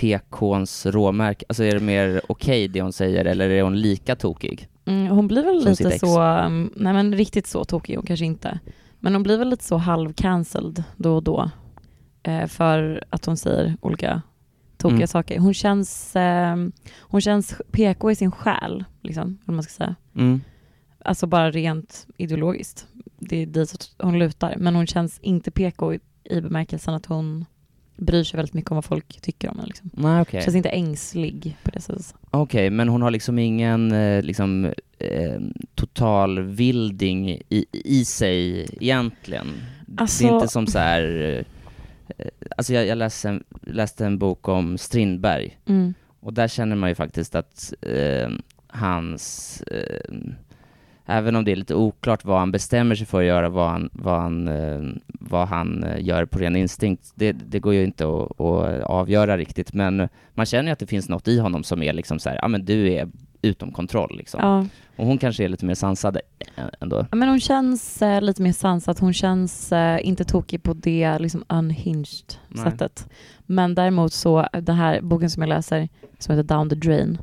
PKns 0.00 0.86
råmärke? 0.86 1.44
Alltså 1.48 1.64
är 1.64 1.74
det 1.74 1.80
mer 1.80 2.20
okej 2.28 2.68
det 2.68 2.82
hon 2.82 2.92
säger 2.92 3.24
eller 3.24 3.50
är 3.50 3.62
hon 3.62 3.80
lika 3.80 4.16
tokig? 4.16 4.68
mm, 4.84 5.06
hon 5.06 5.28
blir 5.28 5.42
väl 5.44 5.64
lite 5.64 5.98
så, 5.98 6.22
um, 6.22 6.72
nej 6.76 6.92
men 6.92 7.14
riktigt 7.14 7.46
så 7.46 7.64
tokig 7.64 7.96
hon 7.96 8.06
kanske 8.06 8.24
inte. 8.26 8.58
Men 8.98 9.12
hon 9.14 9.22
blir 9.22 9.38
väl 9.38 9.48
lite 9.50 9.64
så 9.64 9.76
halv-cancelled 9.76 10.82
då 10.96 11.14
och 11.16 11.22
då. 11.22 11.50
Eh, 12.22 12.46
för 12.46 13.04
att 13.10 13.26
hon 13.26 13.36
säger 13.36 13.76
olika 13.80 14.22
tokiga 14.76 14.96
Mm. 14.96 15.06
saker. 15.08 15.38
Hon 15.38 15.54
känns, 15.54 16.12
ehm, 16.16 16.72
hon 17.00 17.20
känns 17.20 17.54
PK 17.70 18.10
i 18.10 18.14
sin 18.14 18.30
själ, 18.30 18.84
liksom, 19.02 19.38
vad 19.44 19.54
man 19.54 19.62
ska 19.62 19.72
säga. 19.72 19.94
Mm. 20.16 20.40
Alltså 21.04 21.26
bara 21.26 21.50
rent 21.50 22.06
ideologiskt. 22.16 22.86
Det 23.18 23.36
är 23.36 23.46
dit 23.46 23.90
hon 23.98 24.18
lutar. 24.18 24.54
Men 24.58 24.74
hon 24.74 24.86
känns 24.86 25.18
inte 25.20 25.50
PK 25.50 25.94
i, 25.94 26.00
i 26.24 26.40
bemärkelsen 26.40 26.94
att 26.94 27.06
hon 27.06 27.44
bryr 28.00 28.24
sig 28.24 28.36
väldigt 28.36 28.54
mycket 28.54 28.70
om 28.70 28.74
vad 28.74 28.84
folk 28.84 29.20
tycker 29.20 29.48
om 29.50 29.56
henne. 29.56 29.66
Liksom. 29.68 29.90
Nej 29.92 30.20
okej. 30.22 30.42
Känns 30.42 30.56
inte 30.56 30.68
ängslig 30.68 31.56
på 31.62 31.70
det 31.70 31.80
sättet. 31.80 32.14
Okej, 32.30 32.70
men 32.70 32.88
hon 32.88 33.02
har 33.02 33.10
liksom 33.10 33.38
ingen 33.38 33.92
eh, 33.92 34.22
liksom, 34.22 34.64
eh, 34.98 35.40
total 35.74 36.40
vilding 36.42 37.30
i, 37.48 37.64
i 37.72 38.04
sig 38.04 38.68
egentligen? 38.80 39.46
det 39.86 40.02
Alltså- 40.02 40.24
är 40.24 40.34
inte 40.34 40.48
som 40.48 40.66
så 40.66 40.78
här... 40.78 41.02
Eh, 42.18 42.26
alltså 42.56 42.74
jag, 42.74 42.86
jag 42.86 42.98
läste, 42.98 43.28
en, 43.28 43.44
läste 43.62 44.06
en 44.06 44.18
bok 44.18 44.48
om 44.48 44.78
Strindberg 44.78 45.58
Mm. 45.66 45.94
och 46.20 46.32
där 46.32 46.48
känner 46.48 46.76
man 46.76 46.88
ju 46.88 46.94
faktiskt 46.94 47.34
att 47.34 47.72
eh, 47.82 48.28
hans... 48.66 49.62
Även 51.10 51.36
om 51.36 51.44
det 51.44 51.52
är 51.52 51.56
lite 51.56 51.74
oklart 51.74 52.24
vad 52.24 52.38
han 52.38 52.52
bestämmer 52.52 52.94
sig 52.94 53.06
för 53.06 53.20
att 53.20 53.26
göra, 53.26 53.48
vad 53.48 53.70
han, 53.70 53.90
vad 53.92 54.20
han, 54.20 54.48
eh, 54.48 54.80
vad 55.08 55.48
han 55.48 55.84
eh, 55.84 56.04
gör 56.04 56.24
på 56.24 56.38
ren 56.38 56.56
instinkt, 56.56 57.12
det, 57.14 57.32
det 57.32 57.58
går 57.58 57.74
ju 57.74 57.84
inte 57.84 58.04
att, 58.04 58.40
att 58.40 58.82
avgöra 58.82 59.36
riktigt, 59.36 59.72
men 59.72 60.08
man 60.34 60.46
känner 60.46 60.68
ju 60.68 60.72
att 60.72 60.78
det 60.78 60.86
finns 60.86 61.08
något 61.08 61.28
i 61.28 61.38
honom 61.38 61.64
som 61.64 61.82
är 61.82 61.92
liksom 61.92 62.18
så 62.18 62.28
här, 62.28 62.38
ja 62.42 62.48
men 62.48 62.64
du 62.64 62.92
är 62.92 63.08
utom 63.42 63.72
kontroll 63.72 64.16
liksom. 64.18 64.40
Ja. 64.42 64.66
Och 64.96 65.06
hon 65.06 65.18
kanske 65.18 65.44
är 65.44 65.48
lite 65.48 65.66
mer 65.66 65.74
sansad 65.74 66.18
ändå. 66.80 67.06
Men 67.12 67.28
hon 67.28 67.40
känns 67.40 68.02
eh, 68.02 68.22
lite 68.22 68.42
mer 68.42 68.52
sansad. 68.52 69.00
Hon 69.00 69.12
känns 69.12 69.72
eh, 69.72 70.06
inte 70.06 70.24
tokig 70.24 70.62
på 70.62 70.72
det 70.74 71.18
liksom 71.18 71.44
unhinged 71.48 72.34
Nej. 72.48 72.64
sättet. 72.64 73.08
Men 73.46 73.74
däremot 73.74 74.12
så, 74.12 74.48
den 74.52 74.76
här 74.76 75.00
boken 75.00 75.30
som 75.30 75.42
jag 75.42 75.48
läser, 75.48 75.88
som 76.18 76.36
heter 76.36 76.54
Down 76.54 76.68
the 76.68 76.74
Drain. 76.74 77.18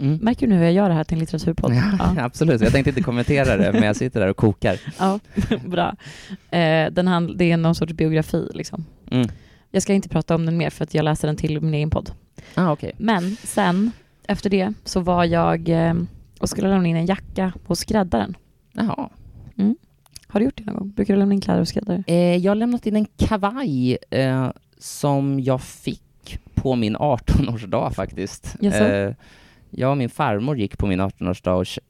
Mm. 0.00 0.18
Märker 0.22 0.46
du 0.46 0.52
nu 0.52 0.58
hur 0.58 0.64
jag 0.64 0.72
gör 0.72 0.88
det 0.88 0.94
här 0.94 1.04
till 1.04 1.14
en 1.14 1.20
litteraturpodd? 1.20 1.74
Ja, 1.98 2.14
absolut. 2.24 2.60
Jag 2.60 2.72
tänkte 2.72 2.90
inte 2.90 3.02
kommentera 3.02 3.56
det, 3.56 3.72
men 3.72 3.82
jag 3.82 3.96
sitter 3.96 4.20
där 4.20 4.28
och 4.28 4.36
kokar. 4.36 4.80
Ja, 4.98 5.20
bra. 5.66 5.96
Eh, 6.50 6.90
den 6.92 7.08
hand, 7.08 7.36
det 7.36 7.52
är 7.52 7.56
någon 7.56 7.74
sorts 7.74 7.92
biografi 7.92 8.48
liksom. 8.54 8.84
Mm. 9.10 9.28
Jag 9.70 9.82
ska 9.82 9.92
inte 9.92 10.08
prata 10.08 10.34
om 10.34 10.46
den 10.46 10.56
mer 10.56 10.70
för 10.70 10.84
att 10.84 10.94
jag 10.94 11.04
läser 11.04 11.28
den 11.28 11.36
till 11.36 11.60
min 11.60 11.74
egen 11.74 11.90
podd. 11.90 12.10
Ah, 12.54 12.72
okej. 12.72 12.92
Men 12.98 13.36
sen, 13.36 13.92
efter 14.26 14.50
det, 14.50 14.72
så 14.84 15.00
var 15.00 15.24
jag 15.24 15.68
eh, 15.68 15.94
och 16.40 16.48
skulle 16.48 16.68
lämna 16.68 16.88
in 16.88 16.96
en 16.96 17.06
jacka 17.06 17.52
hos 17.66 17.78
skräddaren. 17.78 18.36
Jaha. 18.72 19.08
Har 20.32 20.40
du 20.40 20.44
gjort 20.44 20.56
det 20.56 20.64
någon 20.64 20.74
gång? 20.76 20.90
Brukar 20.90 21.14
du 21.14 21.20
lämna 21.20 21.34
in 21.34 21.40
kläder 21.40 21.60
hos 21.60 21.68
skräddare? 21.68 22.04
Eh, 22.06 22.36
jag 22.36 22.50
har 22.50 22.56
lämnat 22.56 22.86
in 22.86 22.96
en 22.96 23.06
kavaj 23.16 23.98
eh, 24.10 24.50
som 24.78 25.40
jag 25.40 25.62
fick 25.62 26.38
på 26.54 26.76
min 26.76 26.96
18-årsdag 26.96 27.90
faktiskt. 27.90 28.56
Jaså? 28.60 29.14
Jag 29.70 29.90
och 29.90 29.96
min 29.96 30.10
farmor 30.10 30.56
gick 30.56 30.78
på 30.78 30.86
min 30.86 31.00
18-årsdag 31.00 31.52
och 31.60 31.66
kö- 31.66 31.80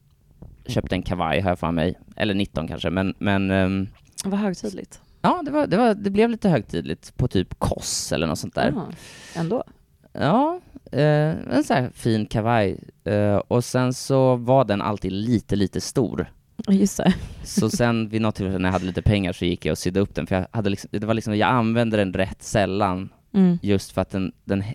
köpte 0.66 0.94
en 0.94 1.02
kavaj 1.02 1.40
här 1.40 1.56
för 1.56 1.70
mig. 1.70 1.98
Eller 2.16 2.34
19 2.34 2.68
kanske, 2.68 2.90
men, 2.90 3.14
men 3.18 3.50
ehm, 3.50 3.88
Vad 4.24 4.40
högtidligt. 4.40 5.00
ja, 5.22 5.42
det, 5.44 5.50
var, 5.50 5.66
det, 5.66 5.76
var, 5.76 5.94
det 5.94 6.10
blev 6.10 6.30
lite 6.30 6.48
högtidligt 6.48 7.16
på 7.16 7.28
typ 7.28 7.58
Koss 7.58 8.12
eller 8.12 8.26
något 8.26 8.38
sånt 8.38 8.54
där. 8.54 8.72
Ja, 8.76 8.86
ändå. 9.40 9.64
Ja, 10.12 10.60
eh, 10.92 11.00
en 11.54 11.64
sån 11.64 11.76
här 11.76 11.90
fin 11.94 12.26
kavaj. 12.26 12.78
Eh, 13.04 13.36
och 13.36 13.64
sen 13.64 13.92
så 13.94 14.36
var 14.36 14.64
den 14.64 14.82
alltid 14.82 15.12
lite, 15.12 15.56
lite 15.56 15.80
stor. 15.80 16.26
Just 16.68 16.96
det. 16.96 17.14
Så 17.44 17.70
sen 17.70 18.08
vid 18.08 18.20
något 18.22 18.34
tillfälle 18.34 18.58
när 18.58 18.68
jag 18.68 18.72
hade 18.72 18.84
lite 18.86 19.02
pengar 19.02 19.32
så 19.32 19.44
gick 19.44 19.66
jag 19.66 19.72
och 19.72 19.78
sydde 19.78 20.00
upp 20.00 20.14
den, 20.14 20.26
för 20.26 20.34
jag 20.36 20.46
hade 20.50 20.70
liksom, 20.70 20.88
det 20.92 21.06
var 21.06 21.14
liksom, 21.14 21.36
jag 21.36 21.48
använde 21.50 21.96
den 21.96 22.12
rätt 22.12 22.42
sällan, 22.42 23.08
Mm. 23.32 23.58
just 23.62 23.92
för 23.92 24.00
att 24.00 24.10
den, 24.10 24.32
den 24.44 24.62
hä- 24.62 24.74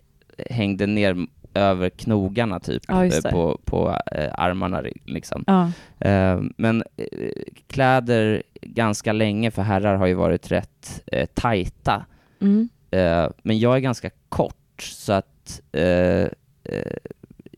hängde 0.49 0.85
ner 0.87 1.27
över 1.55 1.89
knogarna 1.89 2.59
typ, 2.59 2.83
Ja, 2.87 3.05
eh, 3.05 3.31
på, 3.31 3.59
på 3.65 3.97
eh, 4.11 4.29
armarna 4.33 4.83
liksom. 5.05 5.43
Ja. 5.47 5.71
Eh, 6.09 6.41
men 6.57 6.83
eh, 6.97 7.29
kläder 7.67 8.43
ganska 8.61 9.13
länge 9.13 9.51
för 9.51 9.61
herrar 9.61 9.95
har 9.95 10.07
ju 10.07 10.13
varit 10.13 10.51
rätt 10.51 11.01
eh, 11.05 11.25
tajta. 11.33 12.05
Mm. 12.41 12.69
Eh, 12.91 13.29
men 13.43 13.59
jag 13.59 13.75
är 13.75 13.79
ganska 13.79 14.09
kort, 14.29 14.81
så 14.81 15.13
att 15.13 15.61
eh, 15.71 16.27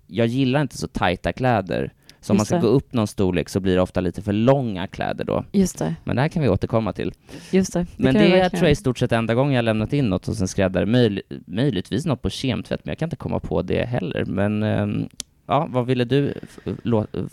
jag 0.07 0.27
gillar 0.27 0.61
inte 0.61 0.77
så 0.77 0.87
tajta 0.87 1.33
kläder. 1.33 1.93
Så 2.21 2.33
om 2.33 2.38
man 2.38 2.45
ska 2.45 2.55
det. 2.55 2.62
gå 2.62 2.67
upp 2.67 2.93
någon 2.93 3.07
storlek 3.07 3.50
så 3.50 3.59
blir 3.59 3.75
det 3.75 3.81
ofta 3.81 4.01
lite 4.01 4.21
för 4.21 4.33
långa 4.33 4.88
kläder 4.88 5.25
då. 5.25 5.43
Just 5.51 5.79
det. 5.79 5.95
Men 6.03 6.15
det 6.15 6.21
här 6.21 6.29
kan 6.29 6.43
vi 6.43 6.50
återkomma 6.50 6.93
till. 6.93 7.13
Just 7.51 7.74
det. 7.74 7.86
Men 7.97 8.13
kan 8.13 8.21
det 8.24 8.39
är, 8.39 8.50
tror 8.50 8.63
jag 8.63 8.71
i 8.71 8.75
stort 8.75 8.97
sett 8.97 9.12
enda 9.12 9.36
gången 9.36 9.53
jag 9.53 9.65
lämnat 9.65 9.93
in 9.93 10.09
något 10.09 10.25
hos 10.25 10.41
en 10.41 10.47
skräddare. 10.47 10.86
Möjl, 10.86 11.21
möjligtvis 11.45 12.05
något 12.05 12.21
på 12.21 12.29
kemtvätt, 12.29 12.79
men 12.83 12.91
jag 12.91 12.97
kan 12.97 13.05
inte 13.05 13.15
komma 13.15 13.39
på 13.39 13.62
det 13.62 13.86
heller. 13.86 14.25
Men 14.25 14.63
ehm, 14.63 15.09
ja, 15.47 15.67
vad 15.69 15.86
ville 15.86 16.05
du 16.05 16.33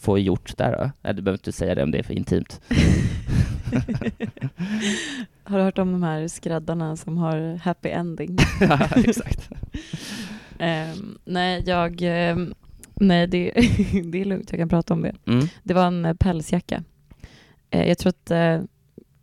få 0.00 0.18
gjort 0.18 0.56
där 0.56 0.72
då? 0.72 0.90
Nej, 1.02 1.14
du 1.14 1.22
behöver 1.22 1.38
inte 1.38 1.52
säga 1.52 1.74
det 1.74 1.82
om 1.82 1.90
det 1.90 1.98
är 1.98 2.02
för 2.02 2.14
intimt. 2.14 2.60
Har 5.44 5.58
du 5.58 5.64
hört 5.64 5.78
om 5.78 5.92
de 5.92 6.02
här 6.02 6.28
skräddarna 6.28 6.96
som 6.96 7.18
har 7.18 7.56
happy 7.64 7.88
ending? 7.88 8.36
Ja, 8.60 8.88
Exakt. 8.96 9.50
Ehm, 10.58 11.18
nej, 11.24 11.62
jag... 11.66 11.98
ehm, 12.02 12.54
nej, 12.94 13.26
det, 13.26 13.50
det 14.04 14.20
är 14.20 14.24
lugnt. 14.24 14.50
Jag 14.50 14.60
kan 14.60 14.68
prata 14.68 14.94
om 14.94 15.02
det. 15.02 15.14
Mm. 15.26 15.46
Det 15.62 15.74
var 15.74 15.86
en 15.86 16.04
eh, 16.04 16.14
pälsjacka. 16.14 16.84
Eh, 17.70 17.88
jag 17.88 17.98
tror 17.98 18.10
att 18.10 18.30
eh, 18.30 18.60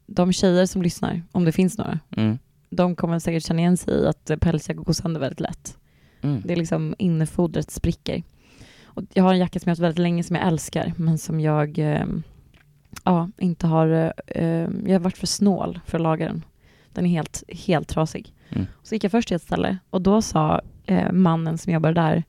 de 0.08 0.34
tjejer 0.34 0.66
som 0.66 0.82
lyssnar, 0.82 1.22
om 1.32 1.46
det 1.46 1.52
finns 1.52 1.78
några, 1.78 2.00
Mm. 2.18 2.38
de 2.70 2.96
kommer 2.96 3.20
säkert 3.20 3.44
känna 3.44 3.60
igen 3.60 3.78
sig 3.78 3.94
i 3.94 4.08
att 4.08 4.32
pälsjackor 4.42 4.84
går 4.84 4.94
sönder 4.94 5.20
väldigt 5.20 5.40
lätt. 5.40 5.78
Mm. 6.22 6.42
Det 6.46 6.54
är 6.54 6.58
liksom 6.58 6.96
innefodret 6.98 7.72
spricker. 7.72 8.24
Och 8.84 9.04
jag 9.14 9.24
har 9.24 9.34
en 9.34 9.40
jacka 9.40 9.60
som 9.60 9.70
jag 9.70 9.72
har 9.72 9.76
haft 9.76 9.84
väldigt 9.84 10.02
länge 10.04 10.24
som 10.24 10.36
jag 10.36 10.48
älskar, 10.48 10.94
men 10.98 11.18
som 11.18 11.40
jag 11.40 11.78
ja, 13.04 13.30
inte 13.38 13.68
har... 13.68 13.88
Jag 14.86 14.92
har 14.92 15.00
varit 15.00 15.18
för 15.18 15.28
snål 15.28 15.80
för 15.86 15.98
att 15.98 16.02
laga 16.02 16.26
den. 16.26 16.46
Den 16.94 17.06
är 17.06 17.10
helt, 17.10 17.44
helt 17.48 17.88
trasig. 17.88 18.34
Mm. 18.50 18.66
Så 18.84 18.96
gick 18.96 19.04
jag 19.04 19.12
först 19.12 19.28
till 19.28 19.36
ett 19.36 19.42
ställe 19.44 19.78
och 19.90 20.02
då 20.02 20.22
sa 20.22 20.62
mannen 21.12 21.58
som 21.58 21.74
jobbar 21.74 21.92
där 21.92 22.24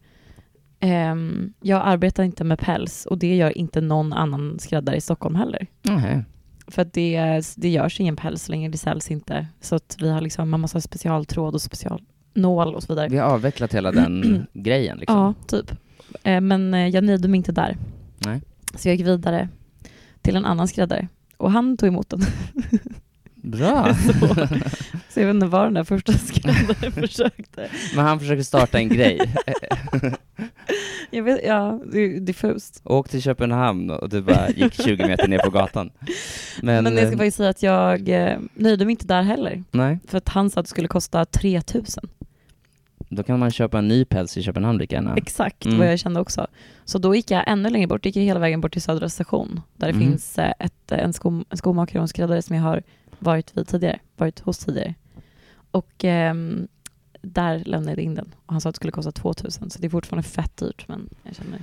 ehm, 0.83 1.53
jag 1.61 1.83
arbetar 1.85 2.23
inte 2.23 2.45
med 2.45 2.59
päls 2.59 3.07
och 3.07 3.18
det 3.18 3.37
gör 3.37 3.59
inte 3.59 3.81
någon 3.81 4.12
annan 4.12 4.59
skräddare 4.59 4.97
i 4.97 5.01
Stockholm 5.01 5.35
heller. 5.35 5.66
Nähä. 5.83 6.25
För 6.66 6.83
att 6.83 6.92
det, 6.92 7.40
det 7.57 7.68
görs 7.68 8.01
ingen 8.01 8.16
päls 8.16 8.42
så 8.42 8.53
länge 8.53 8.68
det 8.68 8.79
säljs 8.79 9.11
inte. 9.11 9.47
Så 9.61 9.75
att 9.75 9.97
vi 10.01 10.11
har 10.11 10.21
liksom, 10.21 10.51
man 10.51 10.61
måste 10.61 10.77
ha 10.77 10.81
specialtråd 10.83 11.55
och 11.55 11.62
specialnål 11.62 12.75
och 12.75 12.83
så 12.83 12.92
vidare. 12.92 13.09
Vi 13.09 13.18
har 13.18 13.31
avvecklat 13.31 13.75
hela 13.75 13.92
den 13.92 14.47
grejen 14.53 14.99
liksom. 14.99 15.16
Ja, 15.16 15.35
typ. 15.47 15.71
Eh, 16.23 16.40
men 16.40 16.75
eh, 16.75 16.88
jag 16.88 17.05
nöjde 17.05 17.29
mig 17.29 17.38
inte 17.38 17.53
där. 17.53 17.77
Nej. 18.18 18.40
Så 18.75 18.88
jag 18.88 18.97
gick 18.97 19.07
vidare 19.07 19.49
till 20.21 20.37
en 20.37 20.45
annan 20.45 20.68
skräddare 20.68 21.09
och 21.37 21.53
han 21.53 21.77
tog 21.77 21.88
emot 21.88 22.09
den. 22.09 22.21
Bra. 23.35 23.95
så, 24.07 24.12
så 25.09 25.21
jag 25.21 25.27
vet 25.27 25.35
inte 25.35 25.47
vad 25.47 25.66
den 25.66 25.75
där 25.75 25.85
första 25.85 26.12
skräddaren 26.12 26.92
försökte. 27.07 27.68
Men 27.97 28.05
han 28.05 28.21
försöker 28.21 28.42
starta 28.42 28.79
en 28.79 28.88
grej. 28.88 29.35
Jag 31.16 31.22
vet, 31.22 31.40
ja, 31.44 31.81
det 31.92 31.98
är 32.01 32.20
diffust. 32.20 32.81
Åk 32.85 33.09
till 33.09 33.22
Köpenhamn 33.22 33.90
och 33.90 34.09
du 34.09 34.22
bara 34.22 34.48
gick 34.51 34.75
20 34.83 34.96
meter 35.07 35.29
ner 35.29 35.38
på 35.38 35.51
gatan. 35.51 35.90
Men, 36.62 36.85
Men, 36.85 36.92
jag 36.96 37.03
ska 37.07 37.12
eh, 37.12 37.18
faktiskt 37.18 37.37
säga 37.37 37.48
att 37.48 37.62
jag 37.62 38.09
eh, 38.09 38.38
nöjde 38.55 38.85
mig 38.85 38.90
inte 38.92 39.07
där 39.07 39.22
heller. 39.22 39.64
nej, 39.70 39.98
För 40.09 40.18
att 40.18 40.29
han 40.29 40.51
sa 40.51 40.61
att 40.61 40.66
det 40.66 40.70
skulle 40.70 40.88
kosta 40.88 41.25
3000. 41.25 42.05
då 43.09 43.22
kan 43.22 43.38
man 43.38 43.51
köpa 43.51 43.79
en 43.79 43.88
ny 43.88 44.05
päls 44.05 44.37
i 44.37 44.42
Köpenhamn 44.42 44.79
lika 44.79 44.96
gärna. 44.96 45.14
Exakt 45.16 45.66
Mm. 45.66 45.79
vad 45.79 45.87
jag 45.92 45.98
kände 45.98 46.20
också. 46.20 46.46
Så 46.85 46.98
då 46.98 47.14
gick 47.14 47.31
jag 47.31 47.44
ännu 47.46 47.70
längre 47.70 47.87
bort, 47.87 48.07
gick 48.07 48.16
jag 48.16 48.22
hela 48.22 48.40
vägen 48.40 48.61
bort 48.61 48.72
till 48.72 48.83
Södra 48.83 49.09
station. 49.09 49.61
Där 49.77 49.87
det 49.87 49.92
Mhm. 49.92 50.03
finns 50.03 50.38
eh, 50.38 50.53
ett, 50.59 50.92
en, 50.92 51.12
sko, 51.12 51.44
en 51.51 51.57
skomakare 51.57 51.98
och 51.98 52.03
en 52.03 52.09
skräddare 52.09 52.42
som 52.42 52.57
jag 52.57 52.62
har 52.62 52.83
varit 53.18 53.57
vid 53.57 53.68
tidigare, 53.68 53.98
varit 54.16 54.40
hos 54.40 54.59
tidigare. 54.59 54.94
Och 55.70 56.05
ehm, 56.05 56.68
där 57.23 57.59
lämnade 57.65 57.91
jag 57.97 58.05
in 58.05 58.15
den. 58.15 58.35
Och 58.47 58.53
han 58.53 58.61
sa 58.61 58.69
att 58.69 58.75
det 58.75 58.77
skulle 58.77 58.93
kosta 58.93 59.13
2000, 59.13 59.71
så 59.71 59.79
det 59.81 59.87
är 59.87 59.91
fortfarande 59.91 60.29
fett 60.29 60.57
dyrt. 60.57 60.89
Men 60.89 61.09
jag 61.23 61.35
känner, 61.37 61.61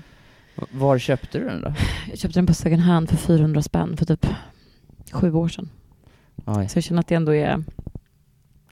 Var 0.72 0.98
köpte 1.00 1.40
du 1.40 1.46
den 1.46 1.62
då? 1.62 1.74
jag 2.10 2.18
köpte 2.20 2.40
den 2.40 2.46
på 2.46 2.54
second 2.54 2.82
hand 2.82 3.10
för 3.10 3.18
400 3.18 3.62
spänn 3.62 3.98
för 3.98 4.06
typ 4.06 4.26
sju 5.12 5.34
år 5.34 5.48
sedan. 5.48 5.70
Oj. 6.46 6.70
Så 6.70 6.78
jag 6.78 6.84
känner 6.84 7.00
att 7.00 7.08
det 7.08 7.16
ändå 7.16 7.36
är, 7.36 7.64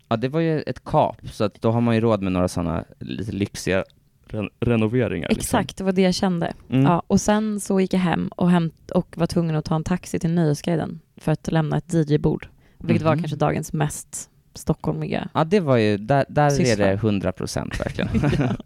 Ja, 0.10 0.18
det 0.18 0.28
var 0.30 0.40
ju 0.40 0.62
ett 0.62 0.84
kap, 0.84 1.16
så 1.32 1.44
att 1.44 1.62
då 1.62 1.72
har 1.72 1.82
man 1.82 1.96
ju 1.96 2.02
råd 2.02 2.22
med 2.22 2.32
några 2.32 2.48
sådana 2.48 2.84
lite 3.00 3.32
lyxiga 3.32 3.84
ren- 4.28 4.50
renoveringar. 4.60 5.30
liksom. 5.30 5.40
exakt, 5.60 5.78
det 5.78 5.84
var 5.84 5.92
det 5.92 6.02
jag 6.02 6.14
kände. 6.14 6.54
Mm. 6.70 6.84
Ja, 6.86 7.04
och 7.08 7.22
sen 7.22 7.60
så 7.60 7.80
gick 7.80 7.94
jag 7.94 8.00
hem 8.00 8.28
och, 8.28 8.50
hämt, 8.52 8.92
och 8.92 9.18
var 9.18 9.28
tvungen 9.28 9.56
att 9.56 9.66
ta 9.66 9.76
en 9.76 9.84
taxi 9.84 10.20
till 10.20 10.30
Nöjesguiden 10.30 11.00
för 11.18 11.32
att 11.32 11.52
lämna 11.52 11.78
ett 11.78 11.94
DJ-bord. 11.94 12.48
Vilket 12.78 13.04
var 13.06 13.16
Mhm. 13.16 13.24
kanske 13.24 13.38
dagens 13.38 13.74
mest 13.74 14.30
stockholmiga. 14.58 15.30
Ja, 15.34 15.44
det 15.44 15.60
var 15.60 15.78
ju, 15.78 15.98
där, 15.98 16.26
där 16.30 16.62
är 16.62 16.78
det 16.78 16.92
100 16.92 17.32
procent 17.32 17.80
verkligen. 17.80 18.10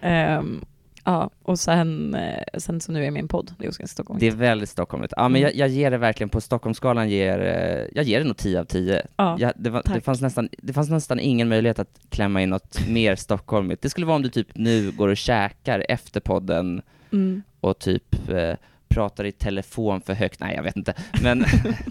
Ehm, 0.00 0.64
ja, 1.04 1.30
och 1.42 1.58
sen, 1.58 2.14
eh, 2.14 2.58
sen 2.58 2.80
så 2.80 2.92
nu 2.92 3.00
är 3.00 3.04
jag 3.04 3.12
med 3.12 3.20
i 3.20 3.22
en 3.22 3.28
podd. 3.28 3.54
Det 3.58 3.62
är 3.62 3.66
ganska 3.66 3.86
stockholmigt. 3.86 4.20
det 4.20 4.26
är 4.26 4.36
väldigt 4.48 4.68
stockholmigt. 4.68 5.12
Ja, 5.16 5.28
men 5.28 5.40
jag, 5.40 5.54
jag 5.54 5.68
ger 5.68 5.90
det 5.90 5.98
verkligen, 5.98 6.28
på 6.30 6.40
Stockholmsskalan 6.40 7.08
ger, 7.08 7.38
eh, 7.38 7.86
jag 7.94 8.04
ger 8.04 8.18
det 8.20 8.26
nog 8.26 8.36
10 8.36 8.60
av 8.60 8.64
10. 8.64 9.02
ja. 9.16 9.36
Ja, 9.40 9.52
det, 9.56 9.70
var, 9.70 9.82
det, 9.94 10.00
fanns 10.00 10.20
nästan, 10.20 10.48
det 10.62 10.72
fanns 10.72 10.90
nästan 10.90 11.20
ingen 11.20 11.48
möjlighet 11.48 11.78
att 11.78 12.00
klämma 12.08 12.42
in 12.42 12.50
något 12.50 12.88
mer 12.88 13.16
stockholmigt. 13.16 13.82
Det 13.82 13.90
skulle 13.90 14.06
vara 14.06 14.16
om 14.16 14.22
du 14.22 14.28
typ 14.28 14.48
nu 14.54 14.90
går 14.90 15.08
och 15.08 15.16
käkar 15.16 15.84
efter 15.88 16.20
podden 16.20 16.82
Mm. 17.12 17.42
och 17.60 17.78
typ 17.78 18.28
eh, 18.30 18.54
pratar 18.90 19.24
i 19.24 19.32
telefon 19.32 20.00
för 20.00 20.14
högt. 20.14 20.40
Nej, 20.40 20.56
jag 20.56 20.62
vet 20.62 20.76
inte. 20.76 20.94
Men 21.22 21.44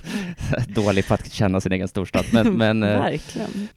dålig 0.68 1.08
på 1.08 1.14
att 1.14 1.32
känna 1.32 1.62
sin 1.62 1.72
egen 1.72 1.88
storstad. 1.88 2.26
Men, 2.34 2.54
men 2.58 2.84
eh, 2.84 2.90
Verkligen. 3.00 3.68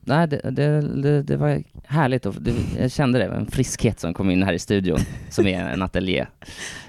nej, 0.00 0.28
det, 0.28 0.50
det, 0.50 1.22
det, 1.22 1.36
var 1.36 1.62
härligt. 1.86 2.26
Och 2.26 2.34
det, 2.34 2.52
jag 2.78 2.90
kände 2.92 3.18
det, 3.18 3.24
en 3.24 3.46
friskhet 3.46 4.00
som 4.00 4.14
kom 4.14 4.30
in 4.30 4.42
här 4.42 4.52
i 4.52 4.58
studion, 4.58 4.98
som 5.30 5.46
är 5.46 5.64
en 5.68 5.82
ateljé. 5.82 6.26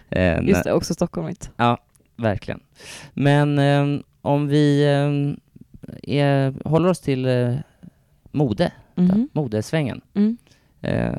Eh, 0.09 0.41
Just 0.41 0.63
det, 0.63 0.73
också 0.73 0.93
stockholmigt. 0.93 1.49
Ja, 1.57 1.77
verkligen. 2.15 2.59
Men 3.13 3.59
eh, 3.59 4.01
om 4.21 4.47
vi 4.47 4.83
eh, 4.83 6.17
är, 6.17 6.53
håller 6.69 6.89
oss 6.89 6.99
till 6.99 7.25
eh, 7.25 7.55
mode, 8.31 8.71
Mhm. 8.99 9.29
modesvängen. 9.33 10.01
Mm. 10.13 10.37
Eh, 10.81 11.13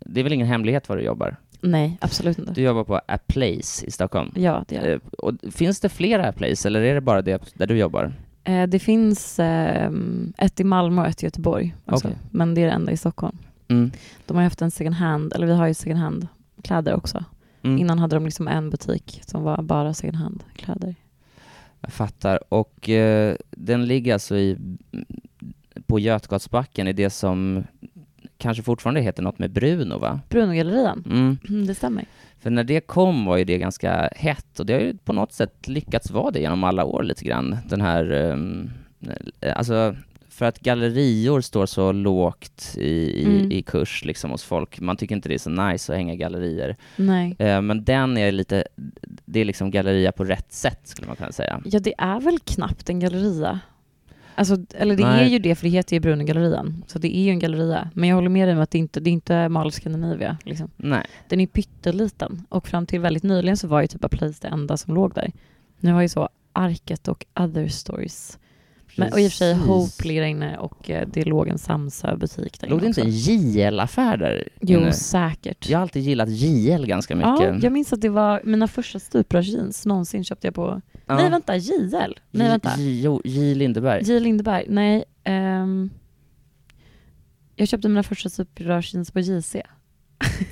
det 0.00 0.20
är 0.20 0.24
väl 0.24 0.32
ingen 0.32 0.46
hemlighet 0.46 0.88
var 0.88 0.96
du 0.96 1.02
jobbar? 1.02 1.36
Nej, 1.60 1.98
absolut 2.00 2.38
inte. 2.38 2.52
Du 2.52 2.62
jobbar 2.62 2.84
på 2.84 2.96
A 2.96 3.18
Place 3.26 3.86
i 3.86 3.90
Stockholm. 3.90 4.32
Ja, 4.36 4.64
det 4.68 4.74
gör 4.74 4.82
det. 4.82 4.92
Eh, 4.92 5.00
och 5.18 5.34
finns 5.52 5.80
det 5.80 5.88
flera 5.88 6.28
A 6.28 6.32
Place 6.32 6.68
eller 6.68 6.80
är 6.80 6.94
det 6.94 7.00
bara 7.00 7.22
det 7.22 7.54
där 7.54 7.66
du 7.66 7.78
jobbar? 7.78 8.12
Eh, 8.44 8.66
det 8.66 8.78
finns 8.78 9.38
ehm, 9.38 10.32
ett 10.38 10.60
i 10.60 10.64
Malmö 10.64 11.02
och 11.02 11.08
ett 11.08 11.22
i 11.22 11.26
Göteborg. 11.26 11.74
Alltså. 11.86 12.08
Okej. 12.08 12.18
Men 12.30 12.54
det 12.54 12.60
är 12.60 12.66
det 12.66 12.72
enda 12.72 12.92
i 12.92 12.96
Stockholm. 12.96 13.38
Mm. 13.68 13.90
De 14.26 14.36
har 14.36 14.44
haft 14.44 14.62
en 14.62 14.70
second 14.70 14.94
hand, 14.94 15.32
eller 15.32 15.46
vi 15.46 15.52
har 15.52 15.66
ju 15.66 15.74
second 15.74 15.98
hand 15.98 16.28
kläder 16.62 16.94
också. 16.94 17.24
Mm. 17.62 17.78
Innan 17.78 17.98
hade 17.98 18.16
de 18.16 18.24
liksom 18.24 18.48
en 18.48 18.70
butik 18.70 19.22
som 19.26 19.42
var 19.42 19.62
bara 19.62 19.94
second 19.94 20.16
hand-kläder. 20.16 20.94
Jag 21.80 21.92
fattar. 21.92 22.40
Och 22.48 22.88
eh, 22.88 23.36
den 23.50 23.86
ligger 23.86 24.12
alltså 24.12 24.36
i, 24.36 24.58
på 25.86 25.98
Götgatsbacken 25.98 26.88
i 26.88 26.92
det 26.92 27.10
som 27.10 27.64
kanske 28.38 28.62
fortfarande 28.62 29.00
heter 29.00 29.22
något 29.22 29.38
med 29.38 29.50
Bruno, 29.50 29.98
va? 29.98 30.20
Brunogallerian, 30.28 31.04
Mm. 31.06 31.38
mm, 31.48 31.66
det 31.66 31.74
stämmer. 31.74 32.04
För 32.40 32.50
när 32.50 32.64
det 32.64 32.80
kom 32.80 33.24
var 33.24 33.36
ju 33.36 33.44
det 33.44 33.58
ganska 33.58 34.10
hett 34.16 34.60
och 34.60 34.66
det 34.66 34.72
har 34.72 34.80
ju 34.80 34.96
på 35.04 35.12
något 35.12 35.32
sätt 35.32 35.68
lyckats 35.68 36.10
vara 36.10 36.30
det 36.30 36.40
genom 36.40 36.64
alla 36.64 36.84
år 36.84 37.02
lite 37.02 37.24
grann. 37.24 37.56
Den 37.68 37.80
här, 37.80 38.12
um, 38.12 38.70
alltså 39.54 39.96
för 40.28 40.44
att 40.46 40.60
gallerior 40.60 41.40
står 41.40 41.66
så 41.66 41.92
lågt 41.92 42.74
i, 42.78 43.24
Mm. 43.24 43.52
i 43.52 43.62
kurs 43.62 44.04
liksom 44.04 44.30
hos 44.30 44.44
folk. 44.44 44.80
Man 44.80 44.96
tycker 44.96 45.14
inte 45.14 45.28
det 45.28 45.34
är 45.34 45.38
så 45.38 45.50
nice 45.50 45.92
att 45.92 45.96
hänga 45.98 46.14
gallerier. 46.14 46.76
Nej. 46.96 47.36
Eh, 47.38 47.60
men 47.60 47.84
den 47.84 48.16
är 48.16 48.32
lite, 48.32 48.64
det 49.24 49.40
är 49.40 49.44
liksom 49.44 49.70
galleria 49.70 50.12
på 50.12 50.24
rätt 50.24 50.52
sätt 50.52 50.80
skulle 50.84 51.06
man 51.06 51.16
kunna 51.16 51.32
säga. 51.32 51.60
Ja, 51.64 51.78
det 51.78 51.94
är 51.98 52.20
väl 52.20 52.38
knappt 52.38 52.90
en 52.90 53.00
galleria. 53.00 53.60
Alltså, 54.38 54.56
eller 54.74 54.96
det 54.96 55.02
Nej. 55.02 55.26
är 55.26 55.30
ju 55.30 55.38
det, 55.38 55.54
för 55.54 55.64
det 55.64 55.70
heter 55.70 55.96
ju 55.96 56.00
Brunogallerian. 56.00 56.84
Så 56.86 56.98
det 56.98 57.16
är 57.16 57.22
ju 57.22 57.30
en 57.30 57.38
galleria. 57.38 57.90
Men 57.94 58.08
jag 58.08 58.16
håller 58.16 58.28
med 58.28 58.48
dig 58.48 58.54
om 58.54 58.60
att 58.60 58.70
det 58.70 58.78
inte 58.78 59.00
det 59.00 59.10
är 59.10 59.12
inte 59.12 59.48
Mall 59.48 59.72
Scandinavia. 59.72 60.38
Liksom. 60.44 60.70
Nej. 60.76 61.06
Den 61.28 61.40
är 61.40 61.46
pytteliten. 61.46 62.46
Och 62.48 62.68
fram 62.68 62.86
till 62.86 63.00
väldigt 63.00 63.22
nyligen 63.22 63.56
så 63.56 63.68
var 63.68 63.80
ju 63.80 63.86
typ 63.86 64.10
Place 64.10 64.38
det 64.40 64.48
enda 64.48 64.76
som 64.76 64.94
låg 64.94 65.14
där. 65.14 65.32
Nu 65.80 65.92
har 65.92 66.02
ju 66.02 66.08
så 66.08 66.28
Arket 66.52 67.08
och 67.08 67.26
Other 67.40 67.68
Stories. 67.68 68.38
Men, 68.98 69.12
och 69.12 69.20
i 69.20 69.26
och 69.28 69.30
för 69.30 69.36
sig. 69.36 69.54
Hope 69.54 70.08
ligger 70.08 70.20
där 70.20 70.28
inne 70.28 70.56
och 70.58 70.90
eh, 70.90 71.08
det 71.12 71.24
låg 71.24 71.48
en 71.48 71.58
Samsa-butik 71.58 72.60
där 72.60 72.68
Låg 72.68 72.80
det 72.80 72.86
inte 72.86 73.00
en 73.00 73.10
JL-affär 73.10 74.16
där 74.16 74.48
Jo, 74.60 74.80
inne? 74.80 74.92
säkert. 74.92 75.68
Jag 75.68 75.78
har 75.78 75.82
alltid 75.82 76.02
gillat 76.02 76.28
JL 76.28 76.86
ganska 76.86 77.16
mycket. 77.16 77.40
Ja, 77.40 77.58
jag 77.62 77.72
minns 77.72 77.92
att 77.92 78.00
det 78.00 78.08
var 78.08 78.40
mina 78.44 78.68
första 78.68 78.98
stuprörsjeans 78.98 79.86
någonsin 79.86 80.24
köpte 80.24 80.46
jag 80.46 80.54
på... 80.54 80.80
Ja. 81.06 81.16
Nej, 81.16 81.30
vänta, 81.30 81.56
JL? 81.56 82.18
Nej, 82.30 82.48
vänta. 82.48 82.70
J, 82.78 83.00
jo, 83.04 83.20
J 83.24 83.54
Lindeberg. 83.54 84.02
J. 84.04 84.20
Lindeberg? 84.20 84.66
Nej. 84.68 85.04
ehm, 85.24 85.90
jag 87.56 87.68
köpte 87.68 87.88
mina 87.88 88.02
första 88.02 88.28
stuprörsjeans 88.28 89.10
på 89.10 89.20
JC. 89.20 89.56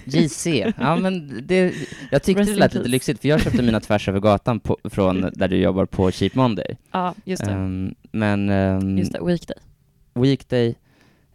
JC, 0.04 0.46
ja 0.78 0.96
men 0.96 1.40
det, 1.46 1.74
jag 2.10 2.22
tyckte 2.22 2.42
Rest 2.42 2.52
det 2.52 2.58
lät 2.58 2.74
lite 2.74 2.88
lyxigt 2.88 3.20
för 3.20 3.28
jag 3.28 3.40
köpte 3.40 3.62
mina 3.62 3.80
tvärs 3.80 4.08
över 4.08 4.20
gatan 4.20 4.60
på, 4.60 4.78
från 4.84 5.30
där 5.34 5.48
du 5.48 5.56
jobbar 5.56 5.86
på 5.86 6.10
Cheap 6.10 6.34
Monday. 6.34 6.76
Ja, 6.92 7.14
just 7.24 7.44
det. 7.44 7.50
Ehm, 7.50 7.94
men 8.12 8.50
um, 8.50 8.98
just 8.98 9.12
det, 9.12 9.20
Weekday. 9.24 9.56
Weekday, 10.14 10.74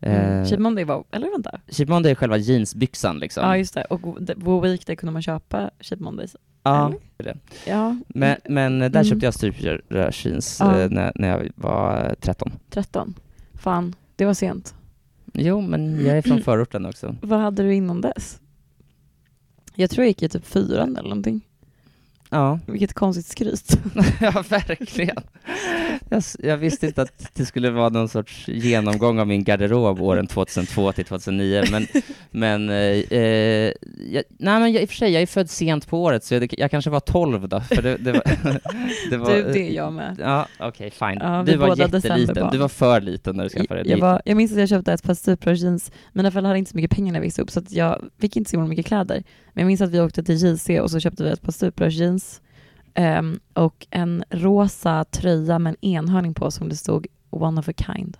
Mm. 0.03 0.39
uh, 0.39 0.45
Cheap 0.45 0.59
Monday 0.59 0.83
var... 0.83 1.03
Eller 1.11 1.31
vänta. 1.31 1.59
Cheap 1.67 1.89
Monday 1.89 2.11
är 2.11 2.15
själva 2.15 2.37
jeansbyxan 2.37 3.19
liksom. 3.19 3.43
Ja, 3.43 3.57
just 3.57 3.73
det. 3.73 3.83
Och 3.85 4.01
på 4.43 4.59
Weekday 4.59 4.95
kunde 4.95 5.13
man 5.13 5.21
köpa 5.21 5.69
Cheap 5.79 5.99
Mondays. 6.01 6.35
Ja, 6.63 6.93
Ja, 7.65 7.97
men, 8.07 8.37
men 8.49 8.79
där 8.79 8.87
Mm. 8.89 9.03
köpte 9.03 9.25
jag 9.25 9.33
stuprörsjeans 9.33 10.57
Ja. 10.59 10.79
eh, 10.79 10.89
när, 10.89 11.11
när 11.15 11.27
jag 11.27 11.51
var 11.55 12.05
eh, 12.05 12.13
13. 12.13 12.51
13. 12.69 13.13
Fan, 13.53 13.95
det 14.15 14.25
var 14.25 14.33
sent. 14.33 14.75
Jo, 15.33 15.61
men 15.61 16.05
jag 16.05 16.17
är 16.17 16.21
från 16.21 16.41
förorten 16.41 16.85
också. 16.85 17.15
Vad 17.21 17.39
hade 17.39 17.63
du 17.63 17.73
innan 17.75 18.01
dess? 18.01 18.39
Jag 19.75 19.89
tror 19.89 20.03
jag 20.03 20.07
gick 20.09 20.23
i 20.23 20.29
typ 20.29 20.45
fyran 20.45 20.97
eller 20.97 21.09
någonting. 21.09 21.47
Ja, 22.33 22.59
Vilket 22.65 22.93
konstigt 22.93 23.25
skryt. 23.25 23.77
ja 24.21 24.43
verkligen. 24.49 25.15
Jag, 26.09 26.23
jag 26.39 26.57
visste 26.57 26.87
inte 26.87 27.01
att 27.01 27.29
det 27.33 27.45
skulle 27.45 27.69
vara 27.69 27.89
någon 27.89 28.09
sorts 28.09 28.47
genomgång 28.47 29.19
av 29.19 29.27
min 29.27 29.43
garderob 29.43 30.01
åren 30.01 30.27
2002 30.27 30.91
till 30.91 31.05
2009, 31.05 31.63
men, 31.71 31.87
men, 32.31 32.69
eh, 32.69 32.75
eh, 33.19 33.73
jag, 34.11 34.23
nej 34.37 34.59
men 34.59 34.71
jag, 34.71 34.83
i 34.83 34.85
och 34.85 34.89
för 34.89 34.95
sig, 34.95 35.11
jag 35.11 35.21
är 35.21 35.25
född 35.25 35.49
sent 35.49 35.87
på 35.87 36.03
året, 36.03 36.23
så 36.23 36.33
jag, 36.33 36.53
jag 36.57 36.71
kanske 36.71 36.89
var 36.89 36.99
12 36.99 37.49
då, 37.49 37.61
för 37.61 37.81
det, 37.81 37.97
det 37.97 38.11
var... 38.11 38.23
det 39.09 39.17
var 39.17 39.35
Du, 39.35 39.43
det 39.43 39.69
är 39.69 39.73
jag 39.73 39.93
med. 39.93 40.17
Ja, 40.19 40.47
okej, 40.59 40.91
fine. 40.91 41.17
Ja, 41.21 41.43
du 41.45 41.57
var 41.57 41.77
jätteliten, 41.77 42.49
du 42.51 42.57
var 42.57 42.69
för 42.69 43.01
liten 43.01 43.35
när 43.35 43.43
du 43.43 43.49
skaffade 43.49 43.83
dig 43.83 43.91
Jag, 43.91 43.97
var, 43.97 44.21
jag 44.25 44.37
minns 44.37 44.51
att 44.51 44.59
jag 44.59 44.69
köpte 44.69 44.93
ett 44.93 45.03
par 45.03 45.13
stuprörsjeans. 45.13 45.91
Mina 46.13 46.31
föräldrar 46.31 46.49
hade 46.49 46.59
inte 46.59 46.71
så 46.71 46.77
mycket 46.77 46.91
pengar 46.91 47.11
när 47.11 47.19
jag 47.19 47.23
växte 47.23 47.41
upp 47.41 47.51
så 47.51 47.61
jag 47.69 48.01
fick 48.21 48.35
inte 48.35 48.49
så 48.51 48.59
mycket 48.59 48.85
kläder. 48.85 49.23
Men 49.53 49.61
jag 49.61 49.67
minns 49.67 49.81
att 49.81 49.91
vi 49.91 50.01
åkte 50.01 50.23
till 50.23 50.35
JC 50.35 50.69
och 50.81 50.91
så 50.91 50.99
köpte 50.99 51.23
vi 51.23 51.29
ett 51.29 51.41
par 51.41 51.51
stuprörsjeans 51.51 52.41
ehm, 52.93 53.39
och 53.53 53.87
en 53.89 54.23
rosa 54.29 55.03
tröja 55.03 55.59
med 55.59 55.71
en 55.81 55.89
enhörning 55.89 56.33
på 56.33 56.51
som 56.51 56.69
det 56.69 56.75
stod 56.75 57.07
One 57.29 57.59
of 57.59 57.69
a 57.69 57.73
kind. 57.77 58.17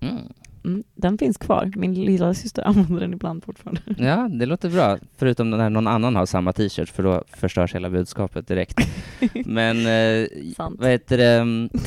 Mm. 0.00 0.32
Mm, 0.64 0.84
den 0.94 1.18
finns 1.18 1.38
kvar. 1.38 1.72
Min 1.76 1.94
lilla 1.94 2.34
syster 2.34 2.62
använder 2.66 3.00
den 3.00 3.12
ibland 3.12 3.44
fortfarande. 3.44 3.80
Ja, 3.98 4.28
det 4.28 4.46
låter 4.46 4.70
bra. 4.70 4.98
Förutom 5.16 5.50
när 5.50 5.70
någon 5.70 5.86
annan 5.86 6.16
har 6.16 6.26
samma 6.26 6.52
t-shirt, 6.52 6.88
för 6.88 7.02
då 7.02 7.24
förstörs 7.32 7.74
hela 7.74 7.90
budskapet 7.90 8.48
direkt. 8.48 8.78
Men, 9.44 9.76
eh, 9.86 10.28
vad 10.58 10.90
heter 10.90 11.18
det? 11.18 11.68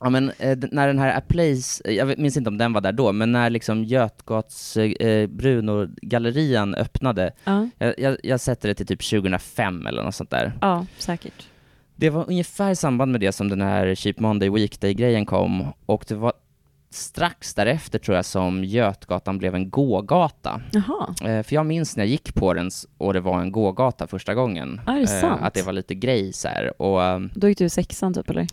Ja 0.00 0.10
men 0.10 0.30
eh, 0.38 0.58
när 0.72 0.86
den 0.86 0.98
här 0.98 1.20
Place, 1.20 1.82
eh, 1.84 1.94
jag 1.94 2.18
minns 2.18 2.36
inte 2.36 2.50
om 2.50 2.58
den 2.58 2.72
var 2.72 2.80
där 2.80 2.92
då, 2.92 3.12
men 3.12 3.32
när 3.32 3.50
liksom 3.50 3.84
Götgats 3.84 4.76
eh, 4.76 5.26
Bruno-gallerian 5.26 6.74
öppnade, 6.74 7.32
Ja, 7.44 7.68
jag, 7.78 7.94
jag, 7.98 8.16
jag 8.22 8.40
sätter 8.40 8.68
det 8.68 8.74
till 8.74 8.86
typ 8.86 9.10
2005 9.10 9.86
eller 9.86 10.02
något 10.02 10.14
sånt 10.14 10.30
där. 10.30 10.52
ja 10.60 10.86
säkert. 10.98 11.46
Det 11.96 12.10
var 12.10 12.24
ungefär 12.28 12.70
i 12.70 12.76
samband 12.76 13.12
med 13.12 13.20
det 13.20 13.32
som 13.32 13.48
den 13.48 13.60
här 13.60 13.94
Cheap 13.94 14.18
Monday 14.20 14.50
Weekday-grejen 14.50 15.26
kom, 15.26 15.66
och 15.86 16.04
det 16.08 16.14
var 16.14 16.32
strax 16.90 17.54
därefter 17.54 17.98
tror 17.98 18.16
jag 18.16 18.24
som 18.24 18.64
Götgatan 18.64 19.38
blev 19.38 19.54
en 19.54 19.70
gågata. 19.70 20.60
Eh, 21.24 21.42
för 21.42 21.54
jag 21.54 21.66
minns 21.66 21.96
när 21.96 22.04
jag 22.04 22.10
gick 22.10 22.34
på 22.34 22.54
den 22.54 22.70
och 22.98 23.12
det 23.12 23.20
var 23.20 23.40
en 23.40 23.52
gågata 23.52 24.06
första 24.06 24.34
gången. 24.34 24.80
Är 24.86 25.00
det 25.00 25.06
sant? 25.06 25.40
att 25.42 25.54
det 25.54 25.62
var 25.62 25.72
lite 25.72 25.94
grej 25.94 26.32
så 26.32 26.48
här. 26.48 26.82
Och 26.82 27.02
ehm, 27.04 27.30
Då 27.34 27.48
gick 27.48 27.58
du 27.58 27.64
i 27.64 27.70
sexan 27.70 28.14
typ 28.14 28.30
eller? 28.30 28.46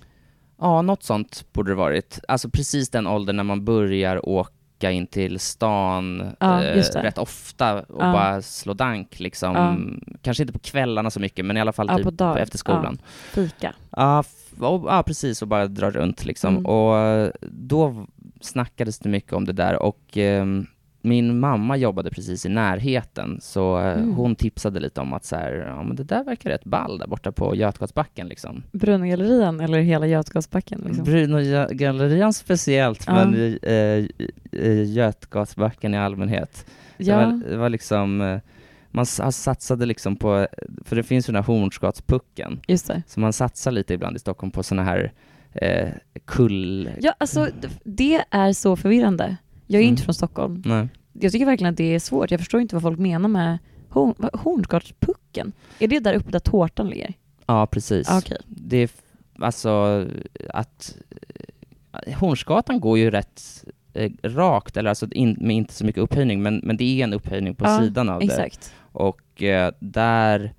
Ja, 0.59 0.81
något 0.81 1.03
sånt 1.03 1.45
borde 1.53 1.71
det 1.71 1.75
varit. 1.75 2.19
Alltså 2.27 2.49
precis 2.49 2.89
den 2.89 3.07
åldern 3.07 3.35
när 3.35 3.43
man 3.43 3.65
börjar 3.65 4.29
åka 4.29 4.91
in 4.91 5.07
till 5.07 5.39
stan 5.39 6.35
Ja, 6.39 6.63
eh, 6.63 6.83
rätt 7.01 7.17
ofta 7.17 7.73
och 7.81 8.03
Ja. 8.03 8.11
bara 8.13 8.41
slå 8.41 8.73
dank 8.73 9.19
liksom. 9.19 9.99
Kanske 10.21 10.43
inte 10.43 10.53
på 10.53 10.59
kvällarna 10.59 11.09
så 11.11 11.19
mycket, 11.19 11.45
men 11.45 11.57
i 11.57 11.61
alla 11.61 11.73
fall 11.73 11.87
Ja, 11.89 11.95
typ 11.97 12.05
på 12.05 12.11
dag- 12.11 12.39
efter 12.39 12.57
skolan. 12.57 12.97
Fika. 13.31 13.73
Ja, 13.89 14.23
ja, 14.59 15.03
precis, 15.05 15.41
och 15.41 15.47
bara 15.47 15.67
dra 15.67 15.89
runt 15.91 16.25
liksom. 16.25 16.53
Mm. 16.53 16.65
Och 16.65 16.97
eh, 16.97 17.29
då 17.41 18.05
snackades 18.41 18.99
det 18.99 19.09
mycket 19.09 19.33
om 19.33 19.45
det 19.45 19.53
där 19.53 19.81
och 19.83 20.17
ehm, 20.17 20.67
min 21.05 21.39
mamma 21.39 21.77
jobbade 21.77 22.09
precis 22.09 22.45
i 22.45 22.49
närheten, 22.49 23.37
så 23.41 23.79
eh, 23.79 23.85
Mm. 23.85 24.13
hon 24.15 24.35
tipsade 24.35 24.79
lite 24.79 25.01
om 25.01 25.13
att 25.13 25.25
så 25.25 25.35
här, 25.35 25.53
ja 25.67 25.83
men 25.83 25.95
det 25.95 26.03
där 26.03 26.23
verkar 26.23 26.49
rätt 26.49 26.63
ball 26.65 26.97
där 26.97 27.07
borta 27.07 27.31
på 27.31 27.55
Götgatsbacken 27.55 28.27
liksom. 28.27 28.63
Brunogallerian 28.71 29.59
eller 29.59 29.79
hela 29.79 30.07
Götgatsbacken? 30.07 30.81
Liksom. 30.85 31.03
Bruno-gallerian 31.03 32.33
speciellt, 32.33 33.03
Ja. 33.07 33.13
men 33.25 33.57
eh, 33.63 34.05
Götgatsbacken 34.85 35.93
i 35.93 35.97
allmänhet. 35.97 36.65
ja. 36.97 37.17
Det, 37.17 37.25
var, 37.25 37.49
det 37.49 37.57
var 37.57 37.69
liksom, 37.69 38.21
eh, 38.21 38.39
man 38.91 39.05
satsade 39.05 39.85
liksom 39.85 40.15
på, 40.15 40.47
för 40.85 40.95
det 40.95 41.03
finns 41.03 41.29
ju 41.29 41.33
den 41.33 41.43
här 41.43 41.53
Hornsgatspucken, 41.53 42.59
just 42.67 42.87
det. 42.87 43.03
så 43.07 43.19
man 43.19 43.33
satsar 43.33 43.71
lite 43.71 43.93
ibland 43.93 44.15
i 44.15 44.19
Stockholm 44.19 44.51
på 44.51 44.63
såna 44.63 44.83
här 44.83 45.11
eh, 45.53 45.89
kull... 46.25 46.89
Ja, 47.01 47.13
alltså 47.17 47.47
det 47.83 48.21
är 48.31 48.53
så 48.53 48.75
förvirrande. 48.75 49.37
Jag 49.67 49.79
är 49.79 49.83
ju 49.83 49.87
Mm. 49.87 49.93
inte 49.93 50.03
från 50.03 50.13
Stockholm. 50.15 50.61
Nej. 50.65 50.87
Jag 51.13 51.31
tycker 51.31 51.45
verkligen 51.45 51.71
att 51.71 51.77
det 51.77 51.95
är 51.95 51.99
svårt. 51.99 52.31
Jag 52.31 52.39
förstår 52.39 52.61
inte 52.61 52.75
vad 52.75 52.81
folk 52.81 52.99
menar 52.99 53.29
med 53.29 53.57
Horn. 53.89 54.15
Är 55.79 55.87
det 55.87 55.99
där 55.99 56.13
uppe 56.13 56.31
där 56.31 56.39
tårtan 56.39 56.89
ligger? 56.89 57.13
Ja, 57.45 57.67
precis. 57.67 58.09
Ah, 58.09 58.17
Okej. 58.17 58.37
Det 58.47 58.77
är 58.77 58.89
alltså 59.39 60.05
att 60.49 60.97
eh, 62.07 62.13
Hornsgatan 62.19 62.79
går 62.79 62.97
ju 62.97 63.11
rätt 63.11 63.65
eh, 63.93 64.11
rakt, 64.23 64.77
eller 64.77 64.89
alltså 64.89 65.07
in, 65.11 65.37
med 65.41 65.55
inte 65.55 65.73
så 65.73 65.85
mycket 65.85 66.01
upphöjning, 66.03 66.41
men, 66.43 66.61
men 66.63 66.77
det 66.77 66.83
är 66.83 67.03
en 67.03 67.13
upphöjning 67.13 67.55
på 67.55 67.65
Ja, 67.65 67.79
sidan 67.79 68.09
av 68.09 68.19
det. 68.19 68.25
Exakt. 68.25 68.73
Och 68.91 69.43
eh, 69.43 69.73
där 69.79 70.53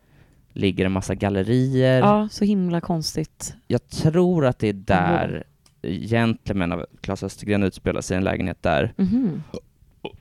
ligger 0.52 0.86
en 0.86 0.92
massa 0.92 1.14
gallerier. 1.14 1.98
Ja, 2.00 2.28
så 2.30 2.44
himla 2.44 2.80
konstigt. 2.80 3.54
Jag 3.66 3.88
tror 3.88 4.46
att 4.46 4.58
det 4.58 4.68
är 4.68 4.72
där 4.72 5.44
Gentlemen 5.86 6.72
av 6.72 6.86
Claes 7.00 7.22
Östergren 7.22 7.62
utspelar 7.62 8.00
sig 8.00 8.14
i 8.14 8.18
en 8.18 8.24
lägenhet 8.24 8.62
där. 8.62 8.92
Mhm. 8.96 9.42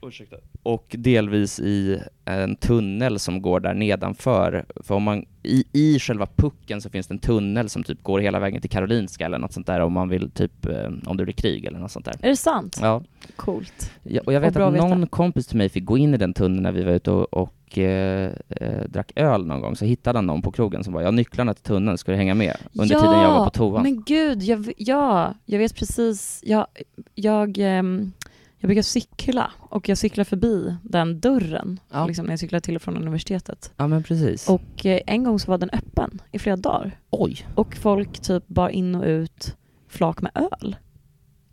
Mhm. 0.02 0.40
Och 0.62 0.94
delvis 0.98 1.60
i 1.60 2.00
en 2.24 2.56
tunnel 2.56 3.18
som 3.18 3.42
går 3.42 3.60
där 3.60 3.74
nedanför. 3.74 4.64
För 4.76 4.94
om 4.94 5.02
man, 5.02 5.24
i, 5.42 5.64
i 5.72 5.98
själva 5.98 6.26
pucken 6.36 6.80
så 6.80 6.90
finns 6.90 7.06
det 7.06 7.14
en 7.14 7.18
tunnel 7.18 7.68
som 7.68 7.82
typ 7.84 8.02
går 8.02 8.20
hela 8.20 8.38
vägen 8.38 8.60
till 8.60 8.70
Karolinska 8.70 9.24
eller 9.24 9.38
något 9.38 9.52
sånt 9.52 9.66
där 9.66 9.80
om 9.80 9.92
man 9.92 10.08
vill 10.08 10.30
typ, 10.30 10.66
eh, 10.66 10.90
om 11.06 11.16
det 11.16 11.24
blir 11.24 11.34
krig 11.34 11.64
eller 11.64 11.78
något 11.78 11.90
sånt 11.90 12.04
där. 12.04 12.14
Är 12.22 12.28
det 12.28 12.36
sant? 12.36 12.78
Ja, 12.82 13.02
Coolt. 13.36 13.92
ja 14.02 14.22
och 14.26 14.32
jag 14.32 14.40
vet 14.40 14.54
bra 14.54 14.62
att 14.62 14.68
att 14.68 14.74
veta. 14.74 14.88
någon 14.88 15.06
kompis 15.06 15.46
till 15.46 15.56
mig 15.56 15.68
fick 15.68 15.84
gå 15.84 15.98
in 15.98 16.14
i 16.14 16.16
den 16.16 16.34
tunneln 16.34 16.62
när 16.62 16.72
vi 16.72 16.82
var 16.82 16.92
ute 16.92 17.10
och, 17.10 17.34
och 17.34 17.78
eh, 17.78 18.32
eh, 18.48 18.84
drack 18.88 19.12
öl 19.16 19.46
någon 19.46 19.60
gång, 19.60 19.76
så 19.76 19.84
hittade 19.84 20.18
han 20.18 20.26
någon 20.26 20.42
på 20.42 20.52
krogen 20.52 20.84
som 20.84 20.92
bara, 20.92 21.02
jag 21.02 21.08
har 21.08 21.12
nycklarna 21.12 21.54
till 21.54 21.64
tunneln, 21.64 21.98
ska 21.98 22.12
du 22.12 22.18
hänga 22.18 22.34
med? 22.34 22.56
Under 22.72 22.94
ja, 22.94 23.00
tiden 23.00 23.20
jag 23.20 23.30
var 23.38 23.44
på 23.44 23.50
toan. 23.50 23.82
men 23.82 24.02
gud, 24.02 24.42
jag, 24.42 24.72
ja, 24.76 25.34
jag 25.44 25.58
vet 25.58 25.74
precis. 25.74 26.40
Jag, 26.44 26.66
jag, 27.14 27.58
ehm, 27.58 28.12
jag 28.58 28.68
brukar 28.68 28.82
cykla 28.82 29.50
och 29.58 29.88
jag 29.88 29.98
cyklar 29.98 30.24
förbi 30.24 30.76
den 30.82 31.20
dörren 31.20 31.80
Ja. 31.92 32.06
liksom 32.06 32.26
när 32.26 32.32
jag 32.32 32.40
cyklar 32.40 32.60
till 32.60 32.76
och 32.76 32.82
från 32.82 32.96
universitetet. 32.96 33.72
Ja, 33.76 33.86
men 33.86 34.02
precis. 34.02 34.48
Och 34.48 34.86
eh, 34.86 35.00
en 35.06 35.24
gång 35.24 35.38
så 35.38 35.50
var 35.50 35.58
den 35.58 35.70
öppen 35.72 36.22
i 36.32 36.38
flera 36.38 36.56
dagar. 36.56 36.98
Oj! 37.10 37.46
Och 37.54 37.76
folk 37.76 38.18
typ 38.20 38.48
bar 38.48 38.68
in 38.68 38.94
och 38.94 39.04
ut 39.04 39.56
flak 39.88 40.22
med 40.22 40.32
öl. 40.34 40.76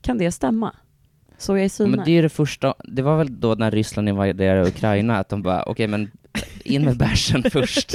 Kan 0.02 0.18
det 0.18 0.32
stämma? 0.32 0.76
Så 1.38 1.58
jag 1.58 1.64
Ja, 1.64 1.70
syne. 1.70 1.90
men 1.96 2.06
det 2.06 2.12
är 2.12 2.22
det 2.22 2.30
första, 2.30 2.74
det 2.84 3.02
var 3.02 3.18
väl 3.18 3.40
då 3.40 3.56
när 3.56 3.72
Ryssland 3.72 4.10
invaderade 4.10 4.68
Ukraina, 4.68 5.18
att 5.18 5.30
de 5.30 5.42
bara, 5.42 5.64
okej 5.64 5.88
men 5.88 6.12
in 6.64 6.86
med 6.86 6.98
bärsen 6.98 7.44
först. 7.52 7.92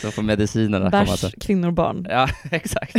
Så 0.00 0.10
får 0.10 0.22
medicinerna 0.22 0.90
komma. 0.90 1.04
Bärs, 1.04 1.34
kvinnor, 1.40 1.70
barn. 1.70 2.06
Ja, 2.10 2.28
exakt. 2.50 2.94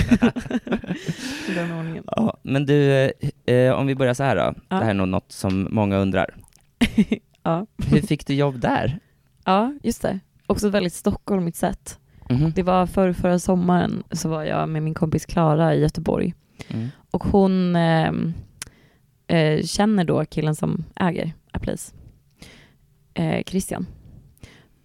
Den 1.55 1.71
ordningen. 1.71 2.03
Ja, 2.07 2.37
men 2.43 2.65
du, 2.65 3.11
eh, 3.45 3.71
om 3.71 3.87
vi 3.87 3.95
börjar 3.95 4.13
så 4.13 4.23
här 4.23 4.35
då. 4.35 4.41
Ja. 4.41 4.75
Det 4.75 4.83
här 4.83 4.89
är 4.89 4.93
nog 4.93 5.07
något 5.07 5.31
som 5.31 5.67
många 5.71 5.97
undrar. 5.97 6.35
Ja. 7.43 7.65
Hur 7.87 8.01
fick 8.01 8.27
du 8.27 8.33
jobb 8.33 8.59
där? 8.59 8.99
ja, 9.45 9.73
just 9.83 10.01
det. 10.01 10.19
Också 10.47 10.69
väldigt 10.69 10.93
Stockholmigt 10.93 11.57
sätt. 11.57 11.99
Mhm. 12.29 12.51
Det 12.55 12.63
var 12.63 12.85
för 12.85 13.13
förra 13.13 13.39
sommaren 13.39 14.03
så 14.11 14.29
var 14.29 14.43
jag 14.43 14.69
med 14.69 14.83
min 14.83 14.93
kompis 14.93 15.25
Klara 15.25 15.75
i 15.75 15.79
Göteborg. 15.81 16.33
Mm. 16.67 16.87
Och 17.11 17.23
hon 17.23 17.75
eh, 17.75 18.11
eh, 19.27 19.63
känner 19.63 20.03
då 20.03 20.25
killen 20.25 20.55
som 20.55 20.85
äger 20.95 21.33
A 21.51 21.59
Place, 21.59 21.93
eh, 23.13 23.43
Christian. 23.43 23.85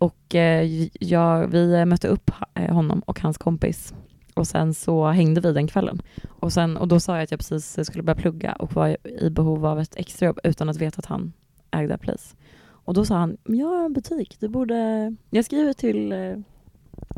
Och 0.02 0.34
eh, 0.34 0.88
jag, 1.00 1.46
vi 1.46 1.84
mötte 1.84 2.08
upp 2.08 2.30
eh, 2.54 2.74
honom 2.74 3.00
och 3.06 3.20
hans 3.20 3.38
kompis 3.38 3.94
och 4.34 4.46
sen 4.46 4.74
så 4.74 5.06
hängde 5.06 5.40
vi 5.40 5.52
den 5.52 5.66
kvällen. 5.66 6.02
Och, 6.28 6.52
sen, 6.52 6.76
och 6.76 6.88
då 6.88 7.00
sa 7.00 7.14
jag 7.16 7.22
att 7.22 7.30
jag 7.30 7.40
precis 7.40 7.86
skulle 7.86 8.02
börja 8.02 8.16
plugga 8.20 8.52
och 8.52 8.72
var 8.74 8.96
i 9.22 9.30
behov 9.30 9.66
av 9.66 9.80
ett 9.80 9.96
extrajobb 9.96 10.38
utan 10.44 10.68
att 10.68 10.76
veta 10.76 10.98
att 10.98 11.06
han 11.06 11.32
ägde 11.70 11.98
Place. 11.98 12.36
Och 12.84 12.94
då 12.94 13.04
sa 13.04 13.14
han, 13.16 13.36
"Men 13.44 13.58
jag 13.58 13.66
har 13.66 13.84
en 13.84 13.92
butik, 13.92 14.36
du 14.40 14.48
borde... 14.48 15.14
Jag 15.30 15.44
skriver 15.44 15.72
till 15.72 16.12
eh, 16.12 16.36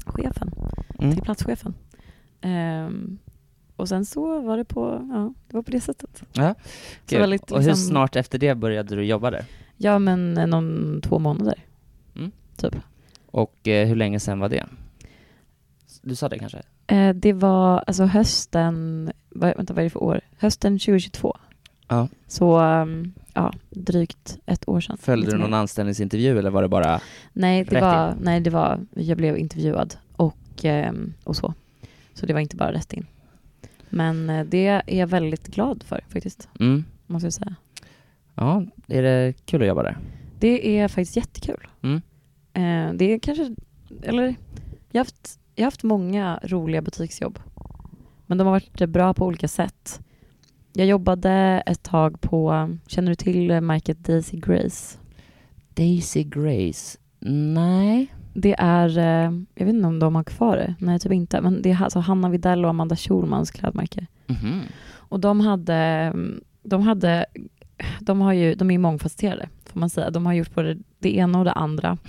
chefen 0.07 0.51
Mm. 0.99 1.13
till 1.15 1.23
platschefen. 1.23 1.75
Ehm, 2.41 3.19
och 3.77 3.89
sen 3.89 4.05
så 4.05 4.41
var 4.41 4.57
det 4.57 4.65
på, 4.65 5.09
ja, 5.13 5.35
det 5.49 5.57
var 5.57 5.63
på 5.63 5.71
det 5.71 5.81
sättet. 5.81 6.23
Ja. 6.33 6.55
Väldigt, 7.11 7.51
Och 7.51 7.59
hur 7.63 7.69
liksom- 7.69 7.89
snart 7.89 8.17
efter 8.17 8.39
det 8.39 8.55
började 8.55 8.97
du 8.97 9.05
jobba 9.05 9.31
där? 9.31 9.45
Ja, 9.77 9.99
men 9.99 10.35
någon 10.35 11.01
två 11.03 11.19
månader. 11.19 11.55
Typ. 12.57 12.75
Och 13.27 13.69
eh, 13.69 13.89
hur 13.89 13.97
länge 13.97 14.21
sedan 14.21 14.39
var 14.39 14.49
det? 14.49 14.67
Du 16.03 16.15
sa 16.15 16.29
det 16.29 16.39
kanske? 16.39 16.63
Eh, 16.87 17.15
det 17.15 17.33
var 17.33 17.85
alltså 17.87 18.05
hösten, 18.05 19.13
vad, 19.29 19.57
vänta 19.57 19.75
vad 19.75 19.79
är 19.81 19.85
det 19.85 19.91
för 19.91 20.03
år? 20.03 20.21
Hösten 20.39 20.79
2022. 20.79 21.37
Ja. 21.89 22.09
Så 22.27 22.59
ehm, 22.59 23.13
ja, 23.35 23.53
drygt 23.71 24.39
ett 24.47 24.69
år 24.69 24.81
sedan. 24.81 24.97
Följde 25.01 25.31
du 25.31 25.39
någon 25.39 25.51
mer. 25.51 25.57
anställningsintervju 25.57 26.39
eller 26.39 26.51
var 26.51 26.63
det 26.63 26.69
bara... 26.69 27.01
Nej, 27.33 27.65
det 27.65 27.81
var, 27.81 28.11
in? 28.13 28.17
nej, 28.21 28.41
det 28.41 28.51
var, 28.51 28.81
jag 28.95 29.17
blev 29.17 29.39
intervjuad 29.39 29.95
och, 30.17 30.65
ehm, 30.65 31.13
och 31.25 31.37
så. 31.37 31.55
Så 32.15 32.27
det 32.27 32.33
var 32.33 32.41
inte 32.41 32.57
bara 32.57 32.73
rätt 32.73 32.93
in. 32.93 33.07
Men 33.89 34.31
eh, 34.31 34.45
det 34.47 34.67
är 34.67 34.83
jag 34.99 35.07
väldigt 35.07 35.47
glad 35.47 35.83
för 35.87 36.05
faktiskt, 36.09 36.49
Mm. 36.61 36.85
måste 37.07 37.27
jag 37.27 37.33
säga. 37.33 37.55
Ja, 38.35 38.65
är 38.89 39.03
det 39.03 39.35
kul 39.47 39.63
att 39.63 39.69
jobba 39.69 39.83
där? 39.83 39.99
Det 40.39 40.79
är 40.79 40.89
faktiskt 40.89 41.17
jättekul. 41.17 41.67
Mm. 41.83 42.03
Eh, 42.55 42.93
det 42.95 43.05
är 43.05 43.19
kanske, 43.19 43.55
eller 44.03 44.35
jag 44.91 45.01
har, 45.01 45.05
haft, 45.05 45.39
jag 45.55 45.63
har 45.63 45.67
haft 45.67 45.83
många 45.83 46.41
roliga 46.43 46.83
butiksjobb. 46.83 47.39
Men 48.27 48.39
de 48.39 48.47
har 48.47 48.53
varit 48.53 48.89
bra 48.89 49.15
på 49.15 49.27
olika 49.27 49.49
sätt. 49.49 50.01
Jag 50.73 50.87
jobbade 50.87 51.63
ett 51.67 51.83
tag 51.83 52.21
på, 52.21 52.71
känner 52.87 53.09
du 53.09 53.15
till 53.15 53.61
märket 53.61 53.99
Daisy 53.99 54.37
Grace? 54.37 54.99
Daisy 55.75 56.25
Grace? 56.25 56.99
Nej. 57.19 58.15
Det 58.35 58.55
är, 58.59 58.99
eh, 58.99 59.33
jag 59.55 59.67
vet 59.67 59.75
inte 59.75 59.87
om 59.87 59.99
de 59.99 60.15
har 60.15 60.25
kvar 60.25 60.57
det, 60.57 60.75
nej 60.79 60.99
typ 60.99 61.13
inte, 61.13 61.41
men 61.41 61.63
det 61.63 61.71
är 61.71 61.83
alltså 61.85 61.99
Hanna 61.99 62.29
Videll 62.29 62.65
och 62.65 62.71
Amanda 62.71 62.97
Schulmans 62.97 63.51
klädmärke. 63.51 64.07
Mhm. 64.27 64.61
Och 64.93 65.21
de 65.21 65.41
hade, 65.41 66.13
de 66.63 66.83
hade, 66.83 67.27
de 68.01 68.21
har 68.21 68.33
ju, 68.33 68.55
de 68.55 68.71
är 68.71 68.75
ju 68.75 68.79
mångfacetterade 68.79 69.49
får 69.75 69.81
man 69.81 69.91
säga. 69.91 70.11
De 70.11 70.27
har 70.27 70.33
gjort 70.33 70.55
både 70.55 70.77
det 70.99 71.17
ena 71.17 71.39
och 71.39 71.45
det 71.45 71.53
andra. 71.53 71.99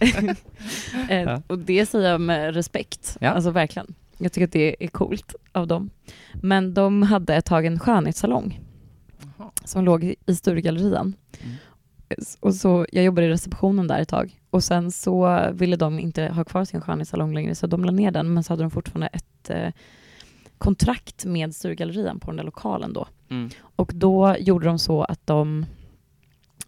eh. 1.08 1.38
Och 1.46 1.58
det 1.58 1.86
säger 1.86 2.10
jag 2.10 2.20
med 2.20 2.54
respekt, 2.54 3.16
Ja. 3.20 3.30
alltså 3.30 3.50
verkligen. 3.50 3.94
Jag 4.18 4.32
tycker 4.32 4.46
att 4.46 4.52
det 4.52 4.84
är 4.84 4.88
coolt 4.88 5.34
av 5.52 5.66
dem. 5.66 5.90
Men 6.34 6.74
de 6.74 7.02
hade 7.02 7.34
ett 7.34 7.44
tag 7.44 7.66
en 7.66 7.78
skönhetssalong 7.78 8.60
Jaha. 9.38 9.50
som 9.64 9.84
låg 9.84 10.14
i 10.26 10.34
Sturegallerian. 10.34 11.14
Mm. 11.40 11.56
Och 12.40 12.54
så, 12.54 12.86
jag 12.92 13.04
jobbade 13.04 13.26
i 13.26 13.30
receptionen 13.30 13.86
där 13.86 14.00
ett 14.00 14.08
tag 14.08 14.40
och 14.50 14.64
sen 14.64 14.92
så 14.92 15.48
ville 15.52 15.76
de 15.76 15.98
inte 15.98 16.24
ha 16.26 16.44
kvar 16.44 16.64
sin 16.64 16.80
skönhetssalong 16.80 17.34
längre 17.34 17.54
så 17.54 17.66
de 17.66 17.84
la 17.84 17.92
ner 17.92 18.10
den 18.10 18.34
men 18.34 18.44
så 18.44 18.52
hade 18.52 18.62
de 18.62 18.70
fortfarande 18.70 19.06
ett 19.06 19.50
eh, 19.50 19.72
kontrakt 20.58 21.24
med 21.24 21.54
Sturegallerian 21.54 22.20
på 22.20 22.30
den 22.30 22.36
där 22.36 22.44
lokalen 22.44 22.92
då. 22.92 23.06
Mm. 23.30 23.50
Och 23.60 23.92
då 23.94 24.36
gjorde 24.38 24.66
de 24.66 24.78
så 24.78 25.02
att 25.02 25.26
de 25.26 25.66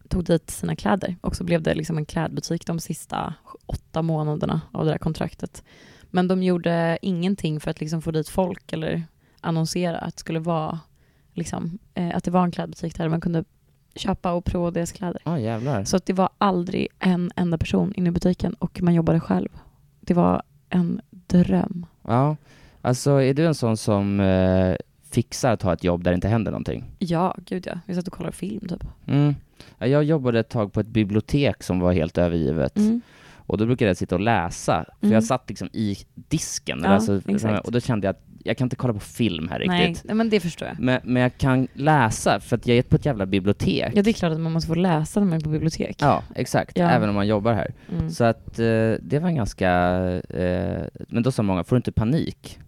tog 0.08 0.24
dit 0.24 0.50
sina 0.50 0.76
kläder 0.76 1.16
och 1.20 1.36
så 1.36 1.44
blev 1.44 1.62
det 1.62 1.74
liksom 1.74 1.98
en 1.98 2.04
klädbutik 2.04 2.66
de 2.66 2.80
sista 2.80 3.34
åtta 3.66 4.02
månaderna 4.02 4.60
av 4.72 4.84
det 4.84 4.90
där 4.90 4.98
kontraktet. 4.98 5.64
Men 6.10 6.28
de 6.28 6.42
gjorde 6.42 6.98
ingenting 7.02 7.60
för 7.60 7.70
att 7.70 7.80
liksom 7.80 8.02
få 8.02 8.10
dit 8.10 8.28
folk 8.28 8.72
eller 8.72 9.04
annonsera 9.40 9.98
att 9.98 10.14
det 10.14 10.20
skulle 10.20 10.38
vara 10.38 10.80
liksom, 11.32 11.78
eh, 11.94 12.16
att 12.16 12.24
det 12.24 12.30
var 12.30 12.44
en 12.44 12.50
klädbutik 12.50 12.96
där 12.96 13.08
man 13.08 13.20
kunde 13.20 13.44
köpa 13.94 14.32
och 14.32 14.44
prova 14.44 14.70
deras 14.70 14.92
kläder. 14.92 15.38
Jävlar. 15.38 15.84
Så 15.84 15.96
att 15.96 16.06
det 16.06 16.12
var 16.12 16.28
aldrig 16.38 16.88
en 16.98 17.30
enda 17.36 17.58
person 17.58 17.92
inne 17.96 18.08
i 18.08 18.12
butiken 18.12 18.54
och 18.54 18.82
man 18.82 18.94
jobbade 18.94 19.20
själv. 19.20 19.48
Det 20.00 20.14
var 20.14 20.42
en 20.68 21.00
dröm. 21.10 21.86
Ja, 22.02 22.36
alltså 22.82 23.10
är 23.10 23.34
du 23.34 23.46
en 23.46 23.54
sån 23.54 23.76
som 23.76 24.20
eh, 24.20 24.76
fixar 25.10 25.52
att 25.52 25.62
ha 25.62 25.72
ett 25.72 25.84
jobb 25.84 26.04
där 26.04 26.10
det 26.10 26.14
inte 26.14 26.28
händer 26.28 26.50
någonting? 26.50 26.84
Ja, 26.98 27.34
gud 27.46 27.66
ja. 27.66 27.80
Vi 27.86 27.94
satt 27.94 28.06
och 28.06 28.12
kollade 28.12 28.36
film 28.36 28.68
typ. 28.68 28.84
Mm. 29.06 29.34
Ja, 29.78 29.86
Jag 29.86 30.04
jobbade 30.04 30.40
ett 30.40 30.48
tag 30.48 30.72
på 30.72 30.80
ett 30.80 30.86
bibliotek 30.86 31.62
som 31.62 31.80
var 31.80 31.92
helt 31.92 32.18
övergivet. 32.18 32.76
Mm. 32.76 33.00
Och 33.36 33.58
då 33.58 33.66
brukade 33.66 33.88
jag 33.90 33.96
sitta 33.96 34.14
och 34.14 34.20
läsa, 34.20 34.84
för 35.00 35.06
Mm. 35.06 35.14
jag 35.14 35.24
satt 35.24 35.48
liksom 35.48 35.68
i 35.72 35.96
disken. 36.14 36.80
Ja, 36.84 36.88
alltså, 36.88 37.20
exakt. 37.26 37.66
och 37.66 37.72
då 37.72 37.80
kände 37.80 38.06
jag 38.06 38.10
att 38.14 38.22
jag 38.44 38.56
kan 38.56 38.66
inte 38.66 38.76
kolla 38.76 38.94
på 38.94 39.00
film 39.00 39.48
här 39.48 39.64
Nej, 39.66 39.88
riktigt. 39.88 40.04
nej, 40.04 40.14
men 40.14 40.30
det 40.30 40.40
förstår 40.40 40.68
jag. 40.68 40.80
Men, 40.80 41.00
men 41.04 41.22
jag 41.22 41.38
kan 41.38 41.68
läsa, 41.72 42.40
för 42.40 42.56
att 42.56 42.66
jag 42.66 42.76
är 42.78 42.82
på 42.82 42.96
ett 42.96 43.06
jävla 43.06 43.26
bibliotek. 43.26 43.92
Ja, 43.94 44.02
det 44.02 44.10
är 44.10 44.12
klart 44.12 44.32
att 44.32 44.40
man 44.40 44.52
måste 44.52 44.68
få 44.68 44.74
läsa 44.74 45.20
när 45.20 45.26
man 45.26 45.36
är 45.38 45.42
på 45.42 45.48
bibliotek. 45.50 45.96
Ja, 46.00 46.22
exakt. 46.34 46.78
Ja. 46.78 46.90
Även 46.90 47.08
om 47.08 47.14
man 47.14 47.26
jobbar 47.26 47.52
här. 47.52 47.74
Mm. 47.92 48.10
Så 48.10 48.24
att 48.24 48.58
eh, 48.58 48.64
det 49.00 49.18
var 49.20 49.28
en 49.28 49.34
ganska... 49.34 49.70
Eh, 50.28 50.82
men 51.08 51.22
då 51.22 51.32
sa 51.32 51.42
många, 51.42 51.64
får 51.64 51.76
du 51.76 51.78
inte 51.78 51.92
panik? 51.92 52.58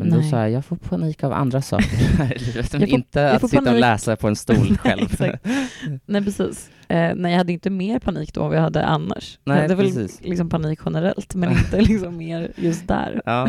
Men 0.00 0.10
då 0.10 0.16
Nej. 0.20 0.30
sa 0.30 0.36
jag, 0.36 0.50
jag 0.50 0.64
får 0.64 0.76
panik 0.76 1.24
av 1.24 1.32
andra 1.32 1.62
saker 1.62 1.96
här 2.18 2.36
i 2.36 2.38
livet, 2.38 2.72
men 2.72 2.86
inte 2.88 3.30
att 3.32 3.42
sitta 3.50 3.58
och 3.60 3.64
panik. 3.66 3.80
läsa 3.80 4.16
på 4.16 4.28
en 4.28 4.36
stol 4.36 4.76
själv. 4.82 5.02
Exakt. 5.02 5.46
Nej, 6.06 6.24
precis. 6.24 6.70
Eh, 6.88 7.12
nej, 7.16 7.30
jag 7.32 7.38
hade 7.38 7.52
inte 7.52 7.70
mer 7.70 7.98
panik 7.98 8.34
då 8.34 8.42
än 8.42 8.48
vad 8.48 8.56
jag 8.56 8.62
hade 8.62 8.84
annars. 8.84 9.38
Nej, 9.44 9.56
jag 9.56 9.62
hade 9.62 9.74
väl 9.74 9.86
precis. 9.86 10.20
liksom 10.24 10.48
panik 10.48 10.78
generellt, 10.84 11.34
men 11.34 11.50
inte 11.58 11.80
liksom 11.80 12.16
mer 12.16 12.52
just 12.56 12.88
där. 12.88 13.22
ja. 13.24 13.48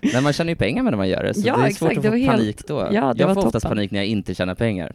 Nej, 0.00 0.22
man 0.22 0.32
tjänar 0.32 0.50
ju 0.50 0.56
pengar 0.56 0.82
med 0.82 0.92
när 0.92 0.96
man 0.96 1.08
gör 1.08 1.22
det, 1.22 1.34
så 1.34 1.40
Ja, 1.48 1.56
det 1.56 1.62
är 1.62 1.66
exakt. 1.66 1.78
svårt 1.78 1.98
att 1.98 2.04
få 2.04 2.10
var 2.10 2.16
helt- 2.16 2.30
panik 2.36 2.66
då. 2.66 2.88
Ja, 2.92 3.14
jag 3.16 3.26
var 3.26 3.34
får 3.34 3.46
oftast 3.46 3.62
toppen. 3.62 3.76
panik 3.76 3.90
när 3.90 3.98
jag 3.98 4.06
inte 4.06 4.34
tjänar 4.34 4.54
pengar. 4.54 4.92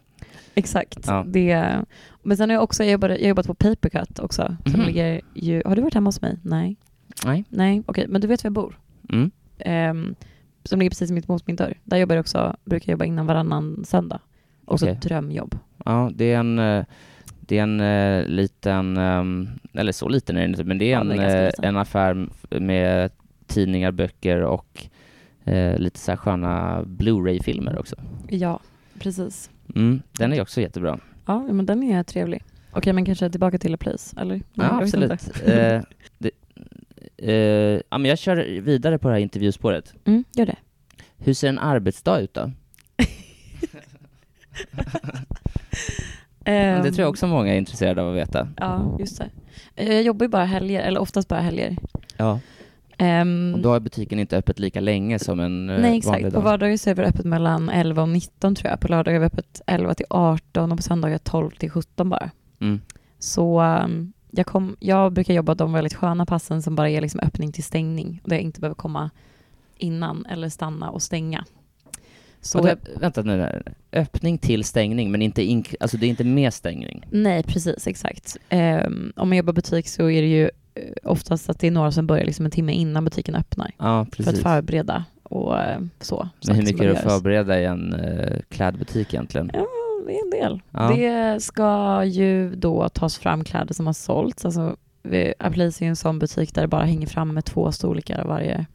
Exakt. 0.56 0.98
Ja. 1.08 1.26
Det, 1.28 1.66
men 2.24 2.38
sen 2.38 2.50
har 2.50 2.54
jag 2.56 2.64
också 2.64 2.84
jobbat, 2.84 3.10
jag 3.12 3.22
jobbat 3.22 3.48
på 3.48 3.54
Papercut 3.54 4.20
också. 4.20 4.56
Som 4.66 4.80
Mhm. 4.80 4.88
ligger 4.88 5.22
ju, 5.34 5.62
har 5.66 5.76
du 5.76 5.82
varit 5.82 5.94
hemma 5.94 6.08
hos 6.08 6.22
mig? 6.22 6.38
Nej. 6.44 6.76
Nej. 7.26 7.44
Nej, 7.50 7.84
okej. 7.86 8.06
Men 8.10 8.22
du 8.22 8.28
vet 8.28 8.44
var 8.44 8.48
jag 8.48 8.54
bor? 8.54 8.80
Mm. 9.10 9.32
Ehm, 9.60 10.16
som 10.63 10.80
ligger 10.80 10.89
precis 10.89 11.12
mitt 11.12 11.30
emot 11.30 11.47
min 11.47 11.56
dörr. 11.56 11.74
Där 11.84 11.97
jobbar 11.97 12.15
jag 12.15 12.21
också, 12.24 12.56
brukar 12.65 12.91
jag 12.91 12.93
jobba 12.93 13.06
innan 13.06 13.26
varannan 13.28 13.84
söndag. 13.86 14.19
Också 14.65 14.88
ett 14.88 15.02
drömjobb. 15.02 15.58
Ja, 15.86 16.12
det 16.15 16.34
är 16.34 16.38
en, 16.39 16.60
eh, 16.60 16.86
det 17.39 17.58
är 17.58 17.63
en 17.63 17.80
eh, 17.82 18.26
liten, 18.28 18.97
ehm, 18.97 19.50
eller 19.74 19.91
så 19.91 20.10
liten 20.10 20.38
är 20.38 20.41
det 20.41 20.47
inte, 20.47 20.63
men 20.63 20.78
det 20.78 20.86
är 20.86 20.91
Ja, 20.91 21.02
en, 21.02 21.08
det 21.08 21.24
är 21.24 21.45
eh, 21.45 21.67
en 21.69 21.78
affär 21.78 22.28
med 22.50 23.12
tidningar, 23.47 23.91
böcker 23.91 24.41
och 24.41 24.88
eh, 25.43 25.78
lite 25.78 26.00
så 26.00 26.12
här 26.12 26.17
sköna 26.17 26.84
Blu-ray-filmer 26.86 27.80
också. 27.80 27.95
Ja, 28.28 28.60
precis. 29.00 29.50
Mm, 29.76 30.02
den 30.12 30.34
är 30.34 30.41
också 30.41 30.62
jättebra. 30.62 31.00
Ja, 31.26 31.39
men 31.39 31.65
den 31.65 31.84
är 31.84 32.04
trevlig. 32.04 32.43
Okej, 32.74 32.93
men 32.93 33.06
kanske 33.06 33.30
tillbaka 33.30 33.58
till 33.58 33.74
A 33.74 33.78
Place, 33.78 34.19
eller? 34.21 34.36
Nej, 34.36 34.43
Ja, 34.54 34.82
absolut. 34.82 35.12
eh, 35.45 35.82
ja, 37.90 37.98
men 37.98 38.06
jag 38.06 38.18
kör 38.18 38.62
vidare 38.62 38.98
på 38.98 39.08
det 39.08 39.14
här 39.14 39.22
intervjuspåret. 39.22 39.94
Mm, 40.06 40.24
gör 40.36 40.46
det. 40.46 40.56
Hur 41.18 41.34
ser 41.34 41.50
en 41.50 41.60
arbetsdag 41.60 42.20
ut 42.20 42.34
då? 42.34 42.52
Ehm, 46.46 46.84
det 46.84 46.92
tror 46.92 47.00
jag 47.00 47.10
också 47.10 47.28
många 47.28 47.54
är 47.54 47.58
intresserade 47.58 48.02
av 48.02 48.10
att 48.10 48.16
veta. 48.16 48.48
Ja, 48.58 48.98
just 49.00 49.22
det. 49.76 49.86
Jag 49.86 50.04
jobbar 50.04 50.24
ju 50.26 50.30
bara 50.30 50.46
helger, 50.46 50.82
eller 50.82 51.00
oftast 51.00 51.28
bara 51.28 51.40
helger. 51.40 51.78
Ja. 52.18 52.40
Ehm, 52.98 53.54
Och 53.56 53.62
då 53.62 53.70
har 53.70 53.80
butiken 53.80 54.20
inte 54.20 54.38
öppet 54.38 54.60
lika 54.60 54.80
länge 54.80 55.20
som 55.20 55.40
en 55.40 55.70
eh, 55.70 55.76
nej, 55.76 55.84
vanlig 55.84 55.98
exakt. 55.98 56.24
På 56.24 56.30
dag. 56.30 56.42
vardagar 56.42 56.78
så 56.78 56.90
är 56.90 56.96
vi 56.96 57.04
öppet 57.04 57.26
mellan 57.26 57.70
11 57.70 58.02
och 58.02 58.10
19 58.10 58.56
tror 58.56 58.70
jag. 58.72 58.80
På 58.80 58.88
lördagar 58.88 59.16
är 59.16 59.20
vi 59.20 59.26
öppet 59.26 59.62
11 59.68 59.94
till 59.94 60.06
18 60.10 60.72
och 60.72 60.78
på 60.78 60.84
söndagar 60.84 61.18
12 61.18 61.52
till 61.52 61.70
17 61.70 62.10
bara. 62.10 62.30
Mm. 62.62 62.82
Så 63.20 63.62
um, 63.62 64.14
jag, 64.32 64.46
kom, 64.46 64.76
jag 64.80 65.13
brukar 65.13 65.34
jobba 65.34 65.56
de 65.56 65.74
väldigt 65.74 65.94
sköna 65.94 66.26
passen 66.26 66.62
som 66.62 66.76
bara 66.76 66.89
är 66.89 67.02
liksom 67.02 67.20
öppning 67.20 67.52
till 67.52 67.63
stängning. 67.63 68.22
Där 68.26 68.36
jag 68.36 68.44
inte 68.44 68.60
behöver 68.60 68.76
komma 68.76 69.10
innan 69.78 70.26
eller 70.26 70.50
stanna 70.50 70.89
och 70.89 71.02
stänga. 71.02 71.46
Så 72.41 72.60
Och 72.60 72.65
det, 72.65 72.78
vänta 73.00 73.22
nu, 73.22 73.38
där. 73.38 73.74
öppning 73.94 74.38
till 74.38 74.63
stängning, 74.63 75.12
men 75.12 75.22
inte 75.22 75.41
ink- 75.44 75.76
alltså 75.80 75.98
det 75.98 76.06
är 76.06 76.10
inte 76.10 76.24
med 76.24 76.54
stängning. 76.54 77.06
Nej, 77.12 77.44
precis, 77.44 77.88
exakt. 77.88 78.38
Ehm, 78.50 79.13
om 79.15 79.30
man 79.30 79.38
jobbar 79.38 79.54
butik 79.54 79.88
så 79.88 80.10
är 80.10 80.22
det 80.22 80.28
ju 80.28 80.44
eh, 80.76 80.84
oftast 81.04 81.50
att 81.50 81.60
det 81.60 81.67
är 81.67 81.72
några 81.72 81.91
som 81.91 82.08
börjar 82.08 82.26
liksom 82.26 82.46
en 82.46 82.52
timme 82.52 82.74
innan 82.74 83.06
butiken 83.06 83.36
öppnar. 83.36 83.72
Ja, 83.78 83.84
För 83.84 84.02
att 84.24 84.26
precis. 84.28 84.44
förbereda 84.44 85.06
och 85.24 85.60
eh, 85.60 85.80
så. 86.00 86.30
Men 86.48 86.56
hur 86.56 86.63
mycket 86.63 86.82
är 86.82 86.86
det 86.88 86.98
att 86.98 87.04
förbereda 87.12 87.62
i 87.62 87.65
en 87.65 87.94
eh, 87.94 88.39
klädbutik 88.50 89.13
egentligen? 89.13 89.52
Ja, 89.54 89.65
det 90.08 90.18
är 90.18 90.24
en 90.24 90.30
del. 90.30 90.62
Ja. 90.72 90.88
Det 90.96 91.44
ska 91.44 92.04
ju 92.06 92.56
då 92.56 92.90
tas 92.90 93.18
fram 93.18 93.44
kläder 93.44 93.74
som 93.74 93.86
har 93.86 93.94
sålts. 93.94 94.46
Alltså, 94.46 94.76
Aplace 95.40 95.84
är 95.84 95.86
ju 95.86 95.90
en 95.90 95.96
sån 95.96 96.20
butik 96.20 96.54
där 96.56 96.62
det 96.62 96.68
bara 96.68 96.86
hänger 96.86 97.08
fram 97.08 97.34
med 97.34 97.46
två 97.46 97.72
storlekar 97.72 98.20
av 98.20 98.28
varje 98.28 98.66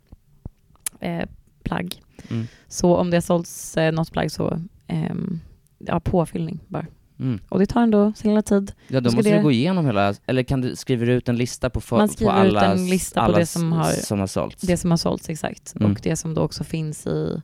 eh, 1.01 1.29
plagg. 1.63 2.03
Mm. 2.31 2.47
Så 2.69 2.97
om 2.97 3.11
det 3.11 3.17
har 3.17 3.23
sålts 3.23 3.77
eh, 3.77 3.93
något 3.93 4.13
plagg 4.13 4.31
så, 4.33 4.61
ehm, 4.87 5.41
ja, 5.79 6.01
påfyllning 6.01 6.61
bara. 6.69 6.87
Mm. 7.19 7.41
Och 7.49 7.59
det 7.59 7.67
tar 7.67 7.81
ändå 7.83 8.13
sin 8.17 8.31
lilla 8.31 8.43
tid. 8.43 8.73
Ja, 8.89 9.01
då 9.01 9.11
måste 9.13 9.31
det- 9.31 9.37
du 9.37 9.43
gå 9.43 9.51
igenom 9.53 9.87
hela, 9.87 10.15
eller 10.27 10.43
kan 10.43 10.61
du 10.61 10.77
skriva 10.77 11.05
ut 11.05 11.29
en 11.29 11.37
lista 11.37 11.71
på, 11.71 11.81
för, 11.81 11.97
Man 11.97 12.09
på 12.09 12.15
skriver 12.15 12.33
ut 12.33 12.39
alla, 12.57 12.65
en 12.73 12.87
lista 12.89 13.27
på 13.27 13.33
det 13.33 13.47
som 13.47 13.73
har- 13.73 13.91
som 13.93 14.19
har 14.21 14.27
sålts? 14.27 14.63
Det 14.63 14.77
som 14.77 14.91
har 14.91 14.99
sålts 14.99 15.29
exakt. 15.31 15.75
Mm. 15.77 15.93
Och 15.93 15.99
det 16.03 16.17
som 16.17 16.35
då 16.35 16.43
också 16.43 16.65
finns 16.65 17.07
i, 17.07 17.43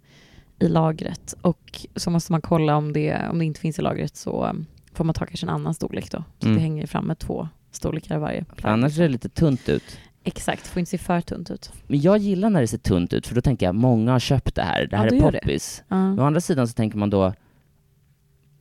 i 0.63 0.69
lagret. 0.69 1.35
Och 1.43 1.87
så 1.97 2.11
måste 2.11 2.33
man 2.33 2.41
kolla 2.41 2.77
om 2.77 2.93
det, 2.93 3.29
om 3.31 3.39
det 3.39 3.45
inte 3.45 3.61
finns 3.61 3.79
i 3.79 3.83
lagret 3.83 4.17
så 4.17 4.47
um, 4.47 4.67
får 4.93 5.05
man 5.05 5.15
ta 5.15 5.27
kanske 5.27 5.47
en 5.47 5.51
annan 5.51 5.75
storlek 5.75 6.11
då. 6.11 6.25
Så 6.39 6.47
Mm. 6.47 6.57
det 6.57 6.63
hänger 6.63 6.87
fram 6.87 7.05
med 7.07 7.19
två 7.19 7.49
storlekar 7.71 8.19
varje 8.19 8.45
plagg. 8.45 8.73
annars 8.73 8.95
ser 8.95 9.03
det 9.03 9.09
lite 9.09 9.29
tunt 9.29 9.69
ut. 9.69 9.99
Exakt, 10.25 10.67
får 10.67 10.81
inte 10.81 10.91
se 10.91 10.99
för 10.99 11.21
tunt 11.21 11.51
ut. 11.51 11.73
Men 11.87 12.01
jag 12.01 12.19
gillar 12.19 12.51
när 12.51 12.61
det 12.61 12.67
ser 12.67 12.79
tunt 12.79 13.13
ut, 13.13 13.27
för 13.27 13.35
då 13.35 13.41
tänker 13.41 13.67
jag 13.67 13.75
många 13.75 14.13
har 14.13 14.19
köpt 14.19 14.55
det 14.55 14.63
här, 14.63 14.87
det 14.87 14.97
här 14.97 15.09
Ja, 15.13 15.17
är 15.29 15.33
poppis. 15.33 15.83
Ja. 15.89 15.97
Men 15.97 16.19
å 16.21 16.25
andra 16.25 16.41
sidan 16.41 16.69
så 16.69 16.75
tänker 16.75 16.99
man 16.99 17.11
då, 17.11 17.33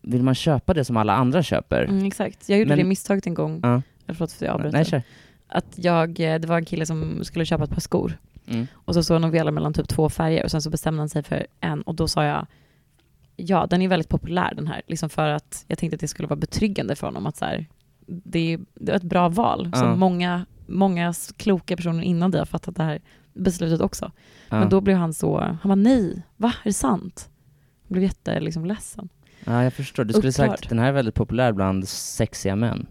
vill 0.02 0.24
man 0.24 0.36
köpa 0.36 0.74
det 0.74 0.86
som 0.86 0.98
alla 0.98 1.14
andra 1.14 1.44
köper? 1.44 1.84
Mm, 1.84 2.06
exakt. 2.06 2.50
Jag 2.50 2.60
gjorde 2.60 2.70
Men- 2.70 2.78
det 2.78 2.84
misstaget 2.84 3.28
en 3.28 3.34
gång, 3.34 3.60
jag 3.64 3.82
förlåt 4.16 4.32
för 4.32 4.46
att 4.46 4.48
jag 4.48 4.56
avbröt. 4.56 4.74
Nej, 4.74 4.86
kör. 4.86 5.02
Att 5.48 5.66
jag, 5.76 6.20
eh, 6.20 6.40
det 6.40 6.48
var 6.48 6.58
en 6.58 6.66
kille 6.66 6.86
som 6.86 7.24
skulle 7.24 7.46
köpa 7.46 7.64
ett 7.64 7.70
par 7.70 7.80
skor 7.82 8.18
Mm. 8.54 8.68
och 8.74 8.94
så 8.94 9.04
såg 9.04 9.16
han 9.16 9.24
och 9.24 9.34
velade 9.34 9.52
mellan 9.52 9.74
typ 9.74 9.88
två 9.88 10.10
färger 10.10 10.44
och 10.44 10.52
sen 10.52 10.62
så 10.62 10.70
bestämde 10.70 11.02
han 11.02 11.10
sig 11.10 11.24
för 11.24 11.48
en 11.60 11.82
och 11.82 11.96
då 11.96 12.08
sa 12.08 12.24
jag 12.26 12.48
ja, 13.36 13.66
den 13.70 13.82
är 13.82 13.88
väldigt 13.88 14.10
populär 14.10 14.54
den 14.56 14.68
här, 14.68 14.82
liksom 14.88 15.10
för 15.10 15.28
att 15.30 15.66
jag 15.68 15.78
tänkte 15.78 15.96
att 15.96 16.02
det 16.02 16.08
skulle 16.08 16.28
vara 16.28 16.40
betryggande 16.40 16.96
för 16.96 17.08
honom 17.08 17.26
att 17.26 17.38
så 17.38 17.46
här, 17.46 17.66
det, 18.06 18.54
är, 18.54 18.60
det 18.74 18.92
är 18.92 18.96
ett 18.96 19.04
bra 19.04 19.30
val. 19.30 19.72
Så 19.76 19.84
Ja. 19.86 19.96
många, 19.96 20.46
många 20.68 21.10
s- 21.10 21.34
kloka 21.38 21.76
personer 21.76 22.04
innan 22.04 22.32
dig 22.32 22.40
har 22.40 22.46
fattat 22.46 22.76
det 22.76 22.84
här 22.84 23.02
beslutet 23.34 23.82
också. 23.82 24.12
Ja. 24.50 24.60
Men 24.60 24.70
då 24.70 24.82
blev 24.82 24.98
han 24.98 25.14
så, 25.14 25.40
han 25.40 25.70
var 25.70 25.76
nej, 25.76 26.22
va, 26.38 26.48
är 26.64 26.70
det 26.70 26.74
sant? 26.74 27.30
Jag 27.88 27.94
blev 27.94 28.04
jätte, 28.04 28.40
liksom, 28.40 28.66
ledsen. 28.66 29.10
Ja, 29.46 29.64
jag 29.64 29.74
förstår. 29.74 30.04
Du 30.04 30.14
skulle 30.14 30.30
Upprörd. 30.30 30.50
sagt 30.50 30.70
den 30.70 30.80
här 30.80 30.88
är 30.88 30.92
väldigt 30.92 31.16
populär 31.16 31.52
bland 31.52 31.88
sexiga 31.88 32.56
män. 32.56 32.86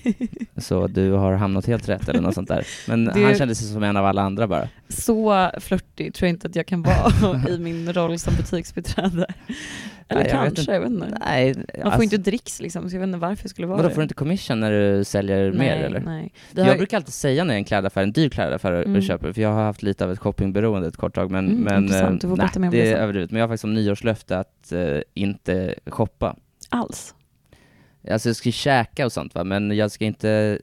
Så 0.56 0.86
du 0.86 1.10
har 1.12 1.32
hamnat 1.32 1.66
helt 1.66 1.88
rätt 1.88 2.08
eller 2.08 2.20
något 2.20 2.34
sånt 2.34 2.48
där. 2.48 2.66
Men 2.88 3.04
Det- 3.04 3.22
han 3.24 3.34
kände 3.34 3.54
sig 3.54 3.68
som 3.68 3.82
en 3.82 3.96
av 3.96 4.06
alla 4.06 4.22
andra 4.22 4.46
bara. 4.46 4.68
Så 4.88 5.50
flörtig 5.60 6.14
tror 6.14 6.26
jag 6.26 6.34
inte 6.34 6.46
att 6.46 6.56
jag 6.56 6.66
kan 6.66 6.82
vara 6.82 7.48
i 7.48 7.58
min 7.58 7.92
roll 7.92 8.18
som 8.18 8.34
butiksbiträde. 8.36 9.26
Eller 10.10 10.22
Nej, 10.22 10.30
jag 10.32 10.42
vet 10.44 10.54
kanske, 10.54 10.72
jag 10.72 10.80
vet 10.80 10.90
inte. 10.90 11.18
Nej, 11.26 11.54
Man 11.54 11.64
får 11.74 11.82
alltså, 11.84 12.02
inte 12.02 12.16
dricks 12.16 12.60
liksom, 12.60 12.90
så 12.90 12.96
jag 12.96 13.00
vet 13.00 13.06
inte 13.06 13.18
varför 13.18 13.44
jag 13.44 13.50
skulle 13.50 13.66
vara 13.66 13.76
Vadå, 13.76 13.88
det. 13.88 13.94
får 13.94 14.00
du 14.00 14.02
inte 14.02 14.14
commission 14.14 14.60
när 14.60 14.70
du 14.72 15.04
säljer 15.04 15.52
mer 15.52 15.58
nej, 15.58 15.82
eller? 15.82 16.00
Nej. 16.00 16.32
Vi 16.50 16.54
För 16.54 16.62
har, 16.62 16.68
Jag 16.68 16.76
brukar 16.78 16.96
alltid 16.96 17.14
säga 17.14 17.44
när 17.44 17.50
jag 17.50 17.56
är 17.56 17.58
en 17.58 17.64
klädaffär, 17.64 18.02
en 18.02 18.12
dyr 18.12 18.28
klädaffär 18.28 18.72
Mm. 18.72 19.02
köper, 19.02 19.32
för 19.32 19.40
jag 19.42 19.52
har 19.52 19.62
haft 19.64 19.82
lite 19.82 20.04
av 20.04 20.12
ett 20.12 20.18
shoppingberoende 20.18 20.88
ett 20.88 20.96
kort 20.96 21.14
tag, 21.14 21.30
men, 21.30 21.48
Mm, 21.48 21.60
men 21.60 21.82
intressant. 21.82 22.20
Du 22.20 22.28
får 22.28 22.36
nej, 22.36 22.48
mer 22.56 22.66
om 22.68 22.70
det 22.70 22.82
det 22.82 22.92
är 22.92 22.96
överdrivet. 22.96 23.30
Men 23.30 23.38
jag 23.40 23.44
har 23.44 23.48
faktiskt 23.48 23.60
som 23.60 23.74
nyårslöfte 23.74 24.38
att 24.38 24.72
eh, 24.72 24.98
inte 25.14 25.74
shoppa. 25.86 26.36
alls. 26.68 27.14
Alltså 28.10 28.28
jag 28.28 28.36
ska 28.36 28.48
ju 28.48 28.52
käka 28.52 29.04
och 29.06 29.12
sånt 29.12 29.34
va, 29.34 29.44
men 29.44 29.76
jag 29.76 29.90
ska 29.90 30.04
inte, 30.04 30.58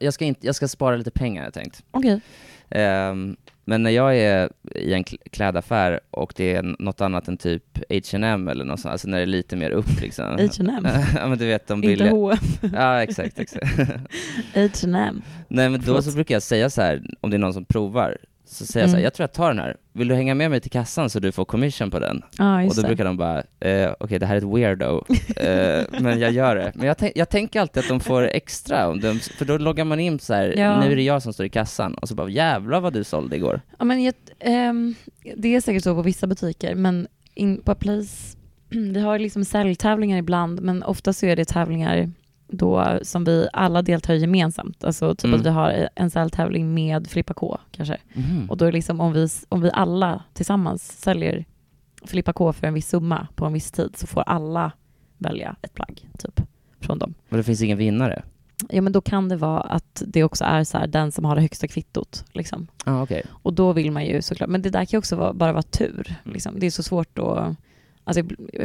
jag 0.00 0.14
ska 0.14 0.24
inte, 0.24 0.46
jag 0.46 0.54
ska 0.54 0.68
spara 0.68 0.96
lite 0.96 1.10
pengar 1.10 1.42
har 1.42 1.46
jag 1.46 1.54
tänkt. 1.54 1.82
Okej. 1.90 2.20
Ehm, 2.70 3.36
men 3.64 3.82
när 3.82 3.90
jag 3.90 4.16
är 4.18 4.50
i 4.74 4.92
en 4.92 5.04
kl- 5.04 5.28
klädaffär 5.30 6.00
och 6.10 6.32
det 6.36 6.54
är 6.54 6.62
något 6.78 7.00
annat 7.00 7.28
än 7.28 7.36
typ 7.36 7.78
H&M 7.90 8.48
eller 8.48 8.64
något 8.64 8.80
sånt, 8.80 8.92
alltså 8.92 9.08
när 9.08 9.16
det 9.16 9.22
är 9.24 9.26
lite 9.26 9.56
mer 9.56 9.70
upp 9.70 10.00
liksom. 10.00 10.24
H&M. 10.58 10.86
ja 11.16 11.28
men 11.28 11.38
du 11.38 11.46
vet 11.46 11.66
de 11.66 11.78
Inte 11.78 11.88
billiga. 11.88 12.10
H&M. 12.10 12.38
Ja 12.74 13.02
exakt, 13.02 13.38
exakt. 13.38 13.78
H&M. 14.54 15.22
Nej 15.48 15.68
men 15.68 15.72
då 15.80 15.84
Förlåt. 15.86 16.04
så 16.04 16.12
brukar 16.12 16.34
jag 16.34 16.42
säga 16.42 16.70
så 16.70 16.82
här 16.82 17.02
om 17.20 17.30
det 17.30 17.36
är 17.36 17.38
någon 17.38 17.54
som 17.54 17.64
provar, 17.64 18.16
så 18.52 18.66
säger 18.66 18.82
jag 18.84 18.90
så 18.90 18.96
här, 18.96 18.98
Mm. 19.00 19.04
jag 19.04 19.14
tror 19.14 19.22
jag 19.24 19.32
tar 19.32 19.48
den 19.48 19.58
här, 19.58 19.76
vill 19.92 20.08
du 20.08 20.14
hänga 20.14 20.34
med 20.34 20.50
mig 20.50 20.60
till 20.60 20.70
kassan 20.70 21.10
så 21.10 21.20
du 21.20 21.32
får 21.32 21.44
commission 21.44 21.90
på 21.90 21.98
den? 21.98 22.22
Ja, 22.38 22.64
och 22.64 22.74
då 22.76 22.82
det. 22.82 22.86
brukar 22.88 23.04
de 23.04 23.16
bara, 23.16 23.42
eh, 23.60 23.90
okej 24.00 24.18
det 24.18 24.26
här 24.26 24.34
är 24.34 24.38
ett 24.38 24.44
weirdo, 24.56 25.04
eh, 25.36 26.00
men 26.02 26.20
jag 26.20 26.32
gör 26.32 26.56
det. 26.56 26.72
Men 26.74 26.86
jag, 26.86 27.12
jag 27.14 27.28
tänker 27.28 27.60
alltid 27.60 27.82
att 27.82 27.88
de 27.88 28.00
får 28.00 28.22
extra, 28.22 28.88
om 28.88 29.00
de, 29.00 29.18
för 29.38 29.44
då 29.44 29.58
loggar 29.58 29.84
man 29.84 30.00
in 30.00 30.18
så 30.18 30.34
här, 30.34 30.54
Ja. 30.58 30.80
nu 30.80 30.92
är 30.92 30.96
det 30.96 31.02
jag 31.02 31.22
som 31.22 31.32
står 31.32 31.46
i 31.46 31.48
kassan, 31.50 31.94
och 31.94 32.08
så 32.08 32.14
bara 32.14 32.28
jävlar 32.28 32.80
vad 32.80 32.92
du 32.92 33.04
sålde 33.04 33.36
igår. 33.36 33.60
Ja, 33.78 33.84
men 33.84 34.02
jag, 34.04 34.14
ehm, 34.40 34.94
det 35.36 35.54
är 35.54 35.60
säkert 35.60 35.82
så 35.82 35.94
på 35.94 36.02
vissa 36.02 36.26
butiker, 36.26 36.74
men 36.74 37.06
in, 37.34 37.62
på 37.64 37.74
Place, 37.74 38.36
vi 38.68 39.00
har 39.00 39.18
liksom 39.18 39.44
säljtävlingar 39.44 40.18
ibland, 40.18 40.60
men 40.60 40.82
ofta 40.82 41.12
så 41.12 41.26
är 41.26 41.36
det 41.36 41.44
tävlingar 41.44 42.10
då 42.52 42.98
som 43.02 43.24
vi 43.24 43.48
alla 43.52 43.82
deltar 43.82 44.14
i 44.14 44.18
gemensamt. 44.20 44.84
Alltså 44.84 45.14
typ 45.14 45.24
Mm. 45.24 45.40
att 45.40 45.46
vi 45.46 45.50
har 45.50 45.88
en 45.94 46.10
säljtävling 46.10 46.74
med 46.74 47.06
Filippa 47.06 47.34
K 47.34 47.58
kanske. 47.70 47.96
Mhm. 48.14 48.50
Och 48.50 48.56
då 48.56 48.64
är 48.64 48.66
det 48.72 48.76
liksom 48.76 49.00
om 49.00 49.12
vi, 49.12 49.28
om 49.48 49.60
vi 49.60 49.70
alla 49.72 50.22
tillsammans 50.32 50.92
säljer 51.00 51.44
Filippa 52.04 52.32
K 52.32 52.52
för 52.52 52.66
en 52.66 52.74
viss 52.74 52.88
summa 52.88 53.26
på 53.34 53.46
en 53.46 53.52
viss 53.52 53.70
tid 53.70 53.92
så 53.96 54.06
får 54.06 54.20
alla 54.20 54.72
välja 55.18 55.56
ett 55.62 55.74
plagg 55.74 56.08
typ 56.18 56.40
från 56.80 56.98
dem. 56.98 57.14
Men 57.28 57.36
det 57.36 57.44
finns 57.44 57.62
ingen 57.62 57.78
vinnare? 57.78 58.22
Ja 58.68 58.82
men 58.82 58.92
då 58.92 59.00
kan 59.00 59.28
det 59.28 59.36
vara 59.36 59.60
att 59.60 60.02
det 60.06 60.24
också 60.24 60.44
är 60.44 60.64
så 60.64 60.78
här 60.78 60.86
den 60.86 61.12
som 61.12 61.24
har 61.24 61.34
det 61.34 61.40
högsta 61.42 61.68
kvittot 61.68 62.24
liksom. 62.32 62.66
Ah, 62.84 63.02
okej. 63.02 63.22
Och 63.30 63.52
då 63.52 63.72
vill 63.72 63.90
man 63.92 64.04
ju 64.06 64.22
såklart, 64.22 64.48
men 64.48 64.62
det 64.62 64.70
där 64.70 64.84
kan 64.84 64.88
ju 64.96 64.98
också 64.98 65.16
vara, 65.16 65.32
bara 65.32 65.52
vara 65.52 65.62
tur. 65.62 66.14
Liksom. 66.24 66.60
Det 66.60 66.66
är 66.66 66.70
så 66.70 66.82
svårt 66.82 67.18
att, 67.18 67.56
alltså, 68.04 68.22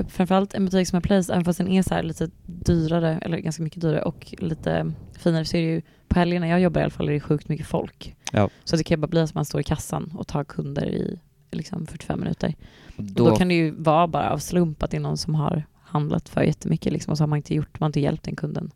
framförallt 0.08 0.54
en 0.54 0.65
butik 0.65 0.88
som 0.88 0.97
är 0.97 1.02
Place, 1.02 1.34
även 1.34 1.45
fast 1.45 1.58
den 1.58 1.67
är 1.67 1.82
så 1.82 2.02
lite 2.02 2.30
dyrare, 2.45 3.19
eller 3.21 3.38
ganska 3.38 3.63
mycket 3.63 3.82
dyrare 3.82 4.02
och 4.02 4.34
lite 4.38 4.91
finare, 5.19 5.45
så 5.45 5.58
är 5.58 5.62
det 5.62 5.67
ju 5.67 5.82
på 6.08 6.19
helgerna 6.19 6.47
jag 6.47 6.60
jobbar 6.60 6.82
i 6.82 6.84
alla 6.84 6.91
fall 6.91 7.10
är 7.10 7.13
det 7.13 7.19
sjukt 7.19 7.50
mycket 7.50 7.67
folk. 7.67 8.15
Ja. 8.32 8.50
Så 8.63 8.76
det 8.76 8.84
kan 8.84 9.02
bara 9.02 9.08
bli 9.08 9.21
att 9.21 9.34
man 9.34 9.45
står 9.45 9.62
i 9.62 9.63
kassan 9.63 10.12
och 10.17 10.28
tar 10.28 10.43
kunder 10.43 10.86
i 10.86 11.19
liksom 11.52 11.88
45 11.88 12.19
minuter. 12.19 12.56
Då, 12.97 13.30
då 13.30 13.36
kan 13.36 13.47
det 13.47 13.54
ju 13.54 13.71
vara 13.71 14.08
bara 14.08 14.30
av 14.30 14.38
slump 14.38 14.84
att 14.84 14.91
det 14.91 14.97
är 14.97 15.02
någon 15.02 15.17
som 15.17 15.36
har 15.36 15.63
handlat 15.82 16.30
för 16.30 16.41
jättemycket 16.41 16.93
liksom, 16.93 17.12
och 17.12 17.17
så 17.17 17.23
har 17.23 17.28
man 17.28 17.38
inte 17.38 17.56
gjort, 17.56 17.80
man 17.80 17.86
har 17.86 17.89
inte 17.89 18.00
hjälpt 18.00 18.23
den 18.23 18.36
kunden 18.36 18.71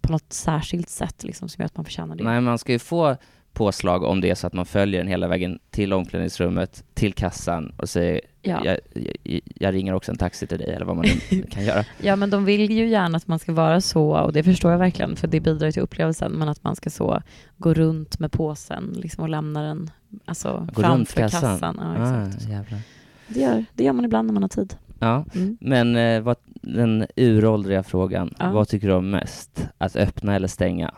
på 0.00 0.12
något 0.12 0.32
särskilt 0.32 0.88
sätt 0.88 1.24
liksom, 1.24 1.48
som 1.48 1.62
gör 1.62 1.66
att 1.66 1.76
man 1.76 1.84
förtjänar 1.84 2.16
det. 2.16 2.24
nej 2.24 2.40
man 2.40 2.58
ska 2.58 2.72
ju 2.72 2.78
få 2.78 3.16
påslag 3.52 4.02
om 4.02 4.20
det 4.20 4.30
är 4.30 4.34
så 4.34 4.46
att 4.46 4.52
man 4.52 4.66
följer 4.66 5.00
den 5.00 5.08
hela 5.08 5.28
vägen 5.28 5.58
till 5.70 5.92
omklädningsrummet, 5.92 6.84
till 6.94 7.12
kassan 7.12 7.72
och 7.76 7.88
säger 7.88 8.20
Ja. 8.42 8.60
jag, 8.64 8.78
jag, 9.24 9.40
jag 9.54 9.74
ringer 9.74 9.94
också 9.94 10.12
en 10.12 10.18
taxi 10.18 10.46
till 10.46 10.58
dig 10.58 10.70
eller 10.74 10.86
vad 10.86 10.96
man 10.96 11.04
nu 11.30 11.42
kan 11.50 11.64
göra. 11.64 11.84
Ja, 12.02 12.16
men 12.16 12.30
de 12.30 12.44
vill 12.44 12.70
ju 12.70 12.88
gärna 12.88 13.16
att 13.16 13.26
man 13.28 13.38
ska 13.38 13.52
vara 13.52 13.80
så, 13.80 14.10
och 14.18 14.32
det 14.32 14.42
förstår 14.42 14.70
jag 14.70 14.78
verkligen, 14.78 15.16
för 15.16 15.28
det 15.28 15.40
bidrar 15.40 15.70
till 15.70 15.82
upplevelsen, 15.82 16.32
men 16.32 16.48
att 16.48 16.64
man 16.64 16.76
ska 16.76 16.90
så 16.90 17.22
gå 17.56 17.74
runt 17.74 18.18
med 18.18 18.32
påsen 18.32 18.92
liksom, 18.96 19.22
och 19.22 19.28
lämna 19.28 19.62
den 19.62 19.90
alltså, 20.24 20.68
Gå 20.72 20.82
runt 20.82 21.10
framför 21.10 21.16
kassan. 21.20 21.40
kassan. 21.40 21.78
Ja, 21.80 22.04
Ah, 22.04 22.26
exakt. 22.26 22.48
jävlar. 22.50 22.80
det, 23.28 23.40
gör, 23.40 23.64
det 23.74 23.84
gör 23.84 23.92
man 23.92 24.04
ibland 24.04 24.26
när 24.26 24.32
man 24.34 24.42
har 24.42 24.48
tid. 24.48 24.74
Ja, 24.98 25.24
Mm. 25.34 25.56
men 25.60 25.96
eh, 25.96 26.20
vad, 26.20 26.36
den 26.62 27.06
uråldriga 27.16 27.82
frågan, 27.82 28.34
Ja. 28.38 28.50
vad 28.50 28.68
tycker 28.68 28.88
du 28.88 28.94
om 28.94 29.10
mest? 29.10 29.68
Att 29.78 29.96
öppna 29.96 30.36
eller 30.36 30.48
stänga? 30.48 30.94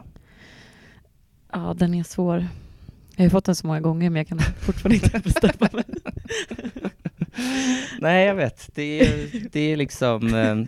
Ja, 1.52 1.74
den 1.78 1.94
är 1.94 2.02
svår. 2.02 2.46
Jag 3.16 3.24
har 3.24 3.30
fått 3.30 3.44
den 3.44 3.54
så 3.54 3.66
många 3.66 3.80
gånger, 3.80 4.10
men 4.10 4.16
jag 4.16 4.28
kan 4.28 4.38
fortfarande 4.60 4.96
inte 4.96 5.18
bestämma 5.18 5.68
mig. 5.72 5.84
Nej, 8.00 8.26
jag 8.26 8.34
vet. 8.34 8.70
Det 8.74 9.00
är, 9.00 9.30
det 9.52 9.60
är 9.60 9.76
liksom... 9.76 10.34
Eh, 10.34 10.50
eh, 10.50 10.64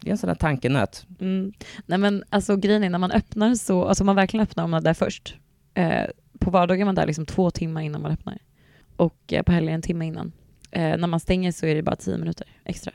det 0.00 0.08
är 0.08 0.12
en 0.12 0.18
sån 0.18 0.28
där 0.28 0.34
tankenöt. 0.34 1.06
Mm. 1.20 1.52
Nej, 1.86 1.98
men 1.98 2.24
alltså 2.28 2.56
grejen 2.56 2.84
är, 2.84 2.90
när 2.90 2.98
man 2.98 3.12
öppnar 3.12 3.54
så, 3.54 3.84
alltså 3.84 4.04
man 4.04 4.16
verkligen 4.16 4.44
öppnar 4.44 4.64
om 4.64 4.70
man 4.70 4.80
är 4.80 4.84
där 4.84 4.94
först. 4.94 5.34
Eh, 5.74 6.04
på 6.38 6.50
vardagar 6.50 6.80
är 6.80 6.84
man 6.84 6.94
där 6.94 7.06
liksom 7.06 7.26
två 7.26 7.50
timmar 7.50 7.80
innan 7.80 8.02
man 8.02 8.12
öppnar. 8.12 8.38
Och 8.96 9.32
eh, 9.32 9.42
på 9.42 9.52
helgen 9.52 9.74
en 9.74 9.82
timme 9.82 10.06
innan. 10.06 10.32
Eh, 10.70 10.96
när 10.96 11.06
man 11.06 11.20
stänger 11.20 11.52
så 11.52 11.66
är 11.66 11.74
det 11.74 11.82
bara 11.82 11.96
tio 11.96 12.18
minuter 12.18 12.46
extra. 12.64 12.92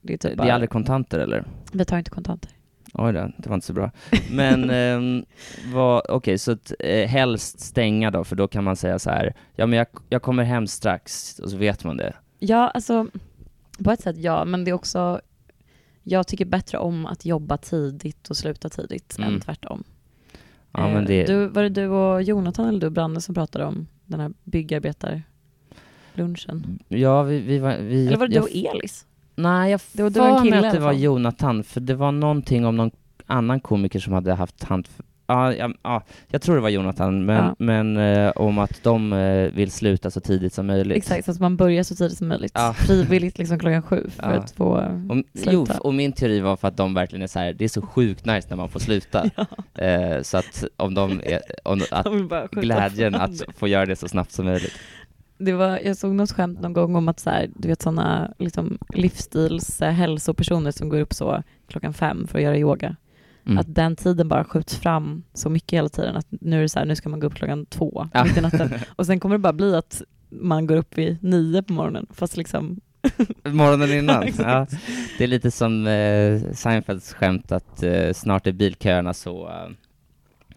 Det 0.00 0.12
är, 0.12 0.16
typ 0.16 0.30
Det 0.30 0.36
bara, 0.36 0.48
är 0.48 0.52
aldrig 0.52 0.70
kontanter 0.70 1.18
eller? 1.18 1.44
Vi 1.72 1.84
tar 1.84 1.98
inte 1.98 2.10
kontanter. 2.10 2.50
Oj 2.98 3.12
då, 3.12 3.30
det 3.38 3.48
var 3.48 3.54
inte 3.54 3.66
så 3.66 3.72
bra. 3.72 3.90
Men 4.30 4.70
um, 4.70 5.24
okej, 5.72 6.14
okay, 6.14 6.38
så 6.38 6.52
att, 6.52 6.72
eh, 6.78 7.08
helst 7.08 7.60
stänga 7.60 8.10
då, 8.10 8.24
för 8.24 8.36
då 8.36 8.48
kan 8.48 8.64
man 8.64 8.76
säga 8.76 8.98
så 8.98 9.10
här, 9.10 9.34
ja 9.56 9.66
men 9.66 9.78
jag, 9.78 9.86
jag 10.08 10.22
kommer 10.22 10.44
hem 10.44 10.66
strax, 10.66 11.38
och 11.38 11.50
så 11.50 11.56
vet 11.56 11.84
man 11.84 11.96
det. 11.96 12.14
Ja, 12.38 12.68
alltså 12.68 13.06
på 13.84 13.90
ett 13.90 14.00
sätt 14.00 14.16
ja, 14.18 14.44
men 14.44 14.64
det 14.64 14.70
är 14.70 14.72
också, 14.72 15.20
jag 16.02 16.26
tycker 16.26 16.44
bättre 16.44 16.78
om 16.78 17.06
att 17.06 17.24
jobba 17.24 17.56
tidigt 17.56 18.30
och 18.30 18.36
sluta 18.36 18.68
tidigt 18.68 19.18
mm. 19.18 19.34
än 19.34 19.40
tvärtom. 19.40 19.84
Ja, 20.72 20.88
men 20.88 21.04
det... 21.04 21.24
du, 21.24 21.46
var 21.46 21.62
det 21.62 21.68
du 21.68 21.86
och 21.86 22.22
Jonathan 22.22 22.68
eller 22.68 22.80
du 22.80 22.90
Branne 22.90 23.20
som 23.20 23.34
pratade 23.34 23.64
om 23.64 23.86
den 24.06 24.20
här 24.20 24.32
byggarbetarlunchen? 24.44 26.78
Ja, 26.88 27.22
vi, 27.22 27.40
vi 27.40 27.58
var... 27.58 27.76
Vi, 27.76 28.06
eller 28.06 28.16
var 28.16 28.28
det 28.28 28.34
jag, 28.34 28.44
du 28.44 28.48
och 28.48 28.54
Elis? 28.74 29.06
Nej, 29.34 29.70
jag 29.70 29.80
det 29.92 30.02
var 30.02 30.38
för 30.38 30.50
mig 30.50 30.66
att 30.66 30.74
det 30.74 30.80
var 30.80 30.92
Jonathan, 30.92 31.64
för 31.64 31.80
det 31.80 31.94
var 31.94 32.12
någonting 32.12 32.66
om 32.66 32.76
någon 32.76 32.90
annan 33.26 33.60
komiker 33.60 34.00
som 34.00 34.12
hade 34.12 34.34
haft 34.34 34.64
hand 34.64 34.88
Ja, 35.26 35.54
ja, 35.54 35.70
ja, 35.82 36.02
jag 36.28 36.42
tror 36.42 36.54
det 36.54 36.60
var 36.60 36.68
Jonathan, 36.68 37.24
men, 37.24 37.36
ja. 37.36 37.54
men 37.58 37.96
eh, 37.96 38.32
om 38.36 38.58
att 38.58 38.82
de 38.82 39.12
eh, 39.12 39.52
vill 39.52 39.70
sluta 39.70 40.10
så 40.10 40.20
tidigt 40.20 40.52
som 40.52 40.66
möjligt. 40.66 40.96
Exakt, 40.96 41.24
så 41.24 41.30
att 41.30 41.40
man 41.40 41.56
börjar 41.56 41.82
så 41.82 41.94
tidigt 41.94 42.18
som 42.18 42.28
möjligt. 42.28 42.52
Ja. 42.54 42.72
Frivilligt 42.72 43.38
liksom 43.38 43.58
klockan 43.58 43.82
sju 43.82 44.10
för 44.16 44.22
att 44.22 44.50
få 44.50 44.66
och, 45.08 45.40
sluta. 45.40 45.72
Jo, 45.74 45.80
och 45.80 45.94
min 45.94 46.12
teori 46.12 46.40
var 46.40 46.56
för 46.56 46.68
att 46.68 46.76
de 46.76 46.94
verkligen 46.94 47.22
är 47.22 47.26
så 47.26 47.38
här, 47.38 47.52
det 47.52 47.64
är 47.64 47.68
så 47.68 47.82
sjukt 47.82 48.24
nice 48.24 48.48
när 48.50 48.56
man 48.56 48.68
får 48.68 48.80
sluta. 48.80 49.30
Eh, 49.78 50.22
så 50.22 50.38
att 50.38 50.64
om 50.76 50.94
de 50.94 51.20
är, 51.24 51.40
om, 51.64 51.82
att 51.90 52.50
glädjen 52.50 53.14
att 53.14 53.42
få 53.56 53.68
göra 53.68 53.86
det 53.86 53.96
så 53.96 54.08
snabbt 54.08 54.32
som 54.32 54.44
möjligt. 54.44 54.72
Det 55.38 55.52
var, 55.52 55.80
jag 55.84 55.96
såg 55.96 56.14
något 56.14 56.32
skämt 56.32 56.60
någon 56.60 56.72
gång 56.72 56.96
om 56.96 57.08
att 57.08 57.20
så 57.20 57.30
här, 57.30 57.50
du 57.56 57.68
vet 57.68 57.82
sådana 57.82 58.34
liksom, 58.38 58.78
livsstils 58.88 59.80
hälsopersoner 59.80 60.70
som 60.70 60.88
går 60.88 61.00
upp 61.00 61.12
så 61.12 61.42
klockan 61.68 61.94
fem 61.94 62.26
för 62.26 62.38
att 62.38 62.44
göra 62.44 62.58
yoga. 62.58 62.96
Mm. 63.46 63.58
Att 63.58 63.74
den 63.74 63.96
tiden 63.96 64.28
bara 64.28 64.44
skjuts 64.44 64.76
fram 64.76 65.22
så 65.32 65.50
mycket 65.50 65.76
hela 65.76 65.88
tiden. 65.88 66.16
Att 66.16 66.26
nu 66.30 66.58
är 66.58 66.62
det 66.62 66.68
så 66.68 66.78
här, 66.78 66.86
nu 66.86 66.96
ska 66.96 67.08
man 67.08 67.20
gå 67.20 67.26
upp 67.26 67.34
klockan 67.34 67.66
två 67.66 68.08
ja. 68.12 68.24
mitt 68.24 68.36
i 68.36 68.40
natten. 68.40 68.70
Och 68.96 69.06
sen 69.06 69.20
kommer 69.20 69.34
det 69.34 69.38
bara 69.38 69.52
bli 69.52 69.74
att 69.74 70.02
man 70.28 70.66
går 70.66 70.76
upp 70.76 70.98
vid 70.98 71.22
nio 71.22 71.62
på 71.62 71.72
morgonen, 71.72 72.06
fast 72.10 72.36
liksom 72.36 72.80
Morgonen 73.44 73.92
innan? 73.92 74.28
ja. 74.38 74.66
Det 75.18 75.24
är 75.24 75.28
lite 75.28 75.50
som 75.50 75.86
eh, 75.86 76.52
Seinfelds 76.52 77.14
skämt 77.14 77.52
att 77.52 77.82
eh, 77.82 78.12
snart 78.12 78.46
är 78.46 78.52
bilköerna 78.52 79.14
så 79.14 79.48
eh, 79.48 79.70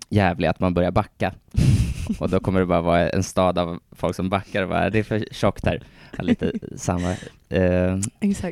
jävliga 0.10 0.50
att 0.50 0.60
man 0.60 0.74
börjar 0.74 0.92
backa. 0.92 1.34
och 2.20 2.30
då 2.30 2.40
kommer 2.40 2.60
det 2.60 2.66
bara 2.66 2.82
vara 2.82 3.10
en 3.10 3.24
stad 3.24 3.58
av 3.58 3.80
folk 3.92 4.16
som 4.16 4.30
backar 4.30 4.64
och 4.64 4.70
bara, 4.70 4.90
det 4.90 5.00
är 5.00 5.04
för 5.04 5.26
tjockt 5.32 5.66
här. 5.66 5.82
Lite 6.20 6.52
samma 6.76 7.12
eh, 7.50 7.98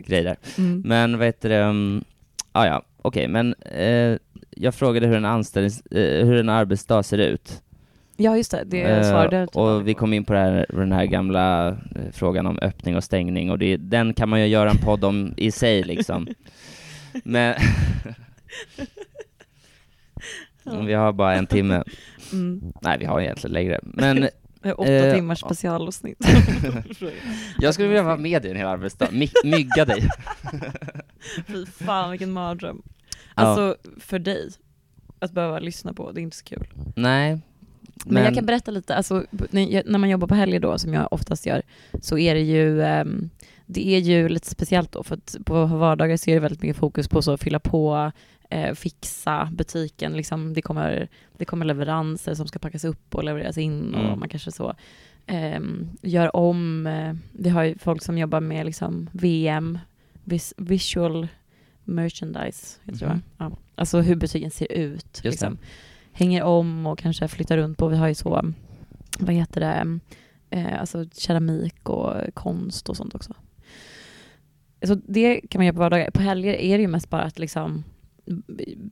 grej 0.05 0.23
där. 0.23 0.35
Mm. 0.57 0.81
Men 0.85 1.17
vad 1.17 1.25
heter 1.25 1.49
det, 1.49 1.61
um, 1.61 2.03
ah, 2.51 2.65
ja, 2.65 2.81
okej, 3.01 3.21
okay, 3.23 3.27
men 3.27 3.53
eh, 3.53 4.17
jag 4.49 4.75
frågade 4.75 5.07
hur 5.07 5.15
en 5.15 5.25
anställnings, 5.25 5.85
eh, 5.85 6.25
hur 6.25 6.35
en 6.35 6.49
arbetsdag 6.49 7.03
ser 7.03 7.17
ut. 7.17 7.61
Ja, 8.17 8.37
just 8.37 8.51
det, 8.51 8.63
det 8.65 8.81
eh, 8.81 9.03
svarade 9.03 9.41
uh, 9.41 9.47
Och 9.47 9.87
vi 9.87 9.93
kom 9.93 10.13
in 10.13 10.25
på 10.25 10.33
här, 10.33 10.65
den 10.69 10.91
här 10.91 11.05
gamla 11.05 11.67
eh, 11.67 11.75
frågan 12.13 12.45
om 12.45 12.59
öppning 12.61 12.95
och 12.95 13.03
stängning, 13.03 13.51
och 13.51 13.59
det, 13.59 13.77
den 13.77 14.13
kan 14.13 14.29
man 14.29 14.41
ju 14.41 14.47
göra 14.47 14.69
en 14.69 14.77
podd 14.77 15.03
om 15.03 15.33
i 15.37 15.51
sig 15.51 15.83
liksom. 15.83 16.27
Men 17.23 17.55
vi 20.65 20.93
har 20.93 21.13
bara 21.13 21.35
en 21.35 21.47
timme. 21.47 21.83
Mm. 22.31 22.73
Nej, 22.81 22.97
vi 22.99 23.05
har 23.05 23.21
egentligen 23.21 23.53
längre. 23.53 23.79
Men 23.83 24.29
Åtta 24.73 24.91
eh, 24.91 25.15
timmars 25.15 25.39
specialavsnitt. 25.39 26.17
jag 27.59 27.73
skulle 27.73 27.87
vilja 27.87 28.03
vara 28.03 28.17
med 28.17 28.45
i 28.45 28.49
en 28.49 28.55
hel 28.55 28.67
arbetsdag, 28.67 29.07
My 29.11 29.29
mygga 29.43 29.85
dig. 29.85 30.09
Fy 31.47 31.65
fan 31.65 32.11
vilken 32.11 32.31
mardröm. 32.31 32.81
Alltså 33.33 33.77
ja. 33.83 33.89
för 33.99 34.19
dig, 34.19 34.49
att 35.19 35.31
behöva 35.31 35.59
lyssna 35.59 35.93
på, 35.93 36.11
det 36.11 36.19
är 36.19 36.23
inte 36.23 36.37
så 36.37 36.43
kul. 36.45 36.67
Nej. 36.95 37.39
Men, 38.05 38.13
men 38.13 38.23
jag 38.23 38.33
kan 38.33 38.45
berätta 38.45 38.71
lite, 38.71 38.95
alltså, 38.95 39.25
när 39.51 39.97
man 39.97 40.09
jobbar 40.09 40.27
på 40.27 40.35
helger 40.35 40.59
då, 40.59 40.77
som 40.77 40.93
jag 40.93 41.13
oftast 41.13 41.45
gör, 41.45 41.61
så 42.01 42.17
är 42.17 42.35
det 42.35 42.41
ju 42.41 42.81
um, 42.81 43.29
det 43.65 43.87
är 43.87 43.99
ju 43.99 44.29
lite 44.29 44.49
speciellt 44.49 44.91
då, 44.91 45.03
för 45.03 45.15
att 45.15 45.37
på 45.45 45.65
vardagar 45.65 46.17
så 46.17 46.29
är 46.29 46.33
det 46.33 46.39
väldigt 46.39 46.61
mycket 46.61 46.77
fokus 46.77 47.07
på 47.07 47.19
att 47.19 47.41
fylla 47.41 47.59
på, 47.59 48.11
eh, 48.49 48.73
fixa 48.73 49.49
butiken. 49.51 50.13
Liksom, 50.13 50.53
det, 50.53 50.61
kommer, 50.61 51.07
det 51.37 51.45
kommer 51.45 51.65
leveranser 51.65 52.33
som 52.33 52.47
ska 52.47 52.59
packas 52.59 52.85
upp 52.85 53.15
och 53.15 53.23
levereras 53.23 53.57
in 53.57 53.93
och 53.93 54.05
mm. 54.05 54.19
man 54.19 54.29
kanske 54.29 54.51
så 54.51 54.75
eh, 55.25 55.59
gör 56.01 56.35
om. 56.35 56.87
Eh, 56.87 57.13
vi 57.31 57.49
har 57.49 57.63
ju 57.63 57.77
folk 57.77 58.03
som 58.03 58.17
jobbar 58.17 58.39
med 58.39 58.65
liksom, 58.65 59.09
VM, 59.11 59.79
vis, 60.23 60.53
visual 60.57 61.27
merchandise, 61.83 62.79
jag 62.83 62.99
tror 62.99 63.09
mm. 63.09 63.21
jag. 63.37 63.51
Ja. 63.51 63.57
Alltså 63.75 64.01
hur 64.01 64.15
butiken 64.15 64.51
ser 64.51 64.71
ut. 64.71 65.23
Liksom. 65.23 65.57
Hänger 66.11 66.43
om 66.43 66.87
och 66.87 66.99
kanske 66.99 67.27
flyttar 67.27 67.57
runt 67.57 67.77
på. 67.77 67.87
Vi 67.87 67.97
har 67.97 68.07
ju 68.07 68.15
så, 68.15 68.53
vad 69.19 69.35
heter 69.35 69.61
det, 69.61 69.99
eh, 70.49 70.79
alltså 70.79 71.05
keramik 71.13 71.89
och 71.89 72.13
konst 72.33 72.89
och 72.89 72.97
sånt 72.97 73.15
också. 73.15 73.33
Så 74.83 74.95
det 74.95 75.41
kan 75.49 75.59
man 75.59 75.65
göra 75.65 75.73
på 75.73 75.79
vardagar. 75.79 76.11
På 76.11 76.21
helger 76.21 76.53
är 76.53 76.77
det 76.77 76.81
ju 76.81 76.87
mest 76.87 77.09
bara 77.09 77.23
att 77.23 77.39
liksom 77.39 77.83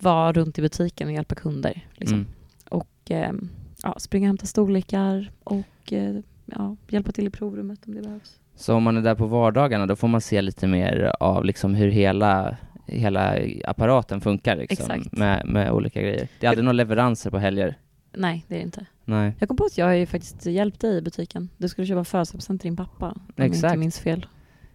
vara 0.01 0.33
runt 0.33 0.59
i 0.59 0.61
butiken 0.61 1.07
och 1.07 1.13
hjälpa 1.13 1.35
kunder. 1.35 1.87
Liksom. 1.93 2.17
Mm. 2.17 2.29
Och 2.69 3.11
eh, 3.11 3.31
ja, 3.83 3.95
springa 3.99 4.25
och 4.25 4.27
hämta 4.27 4.45
storlekar 4.45 5.31
och 5.43 5.93
eh, 5.93 6.15
ja, 6.45 6.75
hjälpa 6.87 7.11
till 7.11 7.27
i 7.27 7.29
provrummet 7.29 7.79
om 7.87 7.95
det 7.95 8.01
behövs. 8.01 8.39
Så 8.55 8.75
om 8.75 8.83
man 8.83 8.97
är 8.97 9.01
där 9.01 9.15
på 9.15 9.25
vardagarna, 9.25 9.85
då 9.85 9.95
får 9.95 10.07
man 10.07 10.21
se 10.21 10.41
lite 10.41 10.67
mer 10.67 11.15
av 11.19 11.45
liksom 11.45 11.75
hur 11.75 11.89
hela, 11.91 12.57
hela 12.85 13.37
apparaten 13.65 14.21
funkar 14.21 14.55
liksom. 14.55 15.03
Med, 15.11 15.45
med 15.45 15.71
olika 15.71 16.01
grejer. 16.01 16.27
Det 16.39 16.45
är 16.45 16.49
aldrig 16.49 16.65
några 16.65 16.73
leveranser 16.73 17.29
på 17.29 17.37
helger? 17.37 17.77
Nej, 18.13 18.45
det 18.47 18.55
är 18.55 18.59
det 18.59 18.63
inte. 18.63 18.85
Nej. 19.05 19.35
Jag 19.39 19.47
kom 19.47 19.57
på 19.57 19.65
att 19.65 19.77
jag 19.77 19.85
har 19.85 19.93
ju 19.93 20.05
faktiskt 20.05 20.45
hjälpt 20.45 20.79
dig 20.79 20.97
i 20.97 21.01
butiken. 21.01 21.49
Du 21.57 21.69
skulle 21.69 21.87
köpa 21.87 22.03
födelsedagspresent 22.03 22.61
till 22.61 22.69
din 22.69 22.77
pappa, 22.77 23.11
om 23.11 23.43
Exakt. 23.43 23.63
jag 23.63 23.71
inte 23.71 23.79
minns 23.79 23.99
fel. 23.99 24.25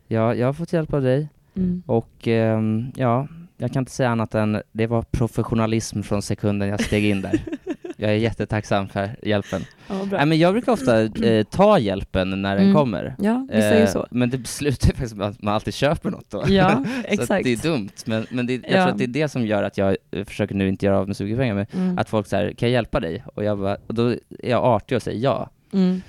Ja, 0.07 0.35
jag 0.35 0.47
har 0.47 0.53
fått 0.53 0.73
hjälp 0.73 0.93
av 0.93 1.03
dig. 1.03 1.29
Mm. 1.55 1.83
Och 1.87 2.27
um, 2.27 2.93
ja, 2.97 3.29
jag 3.59 3.73
kan 3.73 3.81
inte 3.81 3.93
säga 3.93 4.09
annat 4.09 4.35
än 4.35 4.63
det 4.73 4.87
var 4.87 5.03
professionalism 5.03 6.03
från 6.03 6.23
sekunden 6.23 6.69
jag 6.69 6.85
steg 6.85 7.05
in 7.05 7.23
där. 7.23 7.41
jag 7.97 8.11
är 8.11 8.15
jättetacksam 8.15 8.89
för 8.89 9.17
hjälpen. 9.23 9.63
Ja, 9.89 10.25
men 10.27 10.39
jag 10.39 10.53
brukar 10.53 10.73
ofta 10.73 11.03
eh, 11.03 11.45
ta 11.45 11.79
hjälpen 11.79 12.43
när 12.43 12.57
den 12.57 12.65
mm. 12.65 12.75
kommer. 12.77 13.15
Ja, 13.19 13.47
vi 13.53 13.61
säger 13.61 13.83
eh, 13.83 13.89
så. 13.89 14.07
Men 14.11 14.31
det 14.31 14.47
slutar 14.47 14.89
faktiskt 14.89 15.17
med 15.17 15.27
att 15.29 15.43
man 15.43 15.55
alltid 15.55 15.75
köper 15.75 16.11
något 16.11 16.31
då. 16.31 16.45
Ja, 16.49 16.85
exakt. 17.05 17.45
det 17.45 17.53
är 17.53 17.63
dumt, 17.63 17.91
men, 18.05 18.27
men 18.31 18.47
det, 18.47 18.53
jag 18.53 18.63
ja. 18.65 18.83
tror 18.83 18.93
att 18.93 18.99
det 18.99 19.05
är 19.05 19.09
det 19.09 19.29
som 19.29 19.47
gör 19.47 19.63
att 19.63 19.79
jag 19.79 19.97
eh, 20.11 20.25
försöker 20.25 20.55
nu 20.55 20.69
inte 20.69 20.87
göra 20.87 20.99
av 20.99 21.07
med 21.07 21.17
så 21.17 21.25
mycket 21.25 21.39
pengar, 21.39 21.55
med 21.55 21.67
mm. 21.75 21.99
att 21.99 22.09
folk 22.09 22.27
säger 22.27 22.53
kan 22.53 22.69
jag 22.69 22.73
hjälpa 22.73 23.01
dig? 23.01 23.25
Och, 23.35 23.45
jag 23.45 23.59
bara, 23.59 23.77
och 23.87 23.95
då 23.95 24.09
är 24.11 24.19
jag 24.51 24.65
artig 24.65 24.97
och 24.97 25.03
säger 25.03 25.21
ja. 25.21 25.51
Mm. 25.73 26.03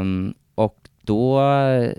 Um, 0.00 0.34
då 1.08 1.40
eh, 1.40 1.92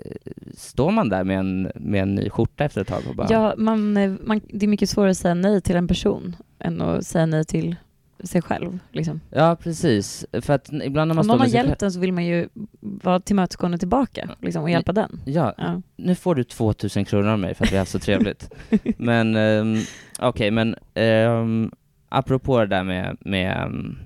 står 0.54 0.90
man 0.90 1.08
där 1.08 1.24
med 1.24 1.38
en, 1.38 1.70
med 1.74 2.02
en 2.02 2.14
ny 2.14 2.30
skjorta 2.30 2.64
efter 2.64 2.80
ett 2.80 2.88
tag 2.88 3.02
och 3.08 3.14
bara... 3.14 3.26
Ja, 3.30 3.54
man, 3.56 3.96
eh, 3.96 4.12
man, 4.20 4.40
det 4.48 4.66
är 4.66 4.68
mycket 4.68 4.90
svårare 4.90 5.10
att 5.10 5.16
säga 5.16 5.34
nej 5.34 5.60
till 5.60 5.76
en 5.76 5.88
person 5.88 6.36
än 6.58 6.80
att 6.80 7.06
säga 7.06 7.26
nej 7.26 7.44
till 7.44 7.76
sig 8.24 8.42
själv. 8.42 8.78
Liksom. 8.92 9.20
Ja, 9.30 9.56
precis. 9.56 10.26
För 10.32 10.52
att 10.52 10.72
ibland 10.72 11.08
när 11.08 11.14
man 11.14 11.18
Om 11.18 11.26
någon 11.26 11.40
har 11.40 11.46
hjälpt 11.46 11.82
en 11.82 11.92
så 11.92 12.00
vill 12.00 12.12
man 12.12 12.24
ju 12.24 12.48
vara 12.80 13.20
tillmötesgående 13.20 13.78
tillbaka 13.78 14.28
liksom, 14.40 14.62
och 14.62 14.70
hjälpa 14.70 14.92
den. 14.92 15.20
Ja. 15.24 15.54
ja. 15.58 15.82
nu 15.96 16.14
får 16.14 16.34
du 16.34 16.44
2000 16.44 17.04
kronor 17.04 17.28
av 17.28 17.38
mig 17.38 17.54
för 17.54 17.64
att 17.64 17.72
vi 17.72 17.76
har 17.76 17.80
haft 17.80 17.92
så 17.92 17.98
trevligt. 18.08 18.50
men 18.96 19.36
um, 19.36 19.76
okej, 20.18 20.28
okay, 20.28 20.50
men 20.50 20.74
um, 21.34 21.72
apropå 22.08 22.58
det 22.58 22.66
där 22.66 22.84
med, 22.84 23.16
med 23.20 23.66
um, 23.66 23.98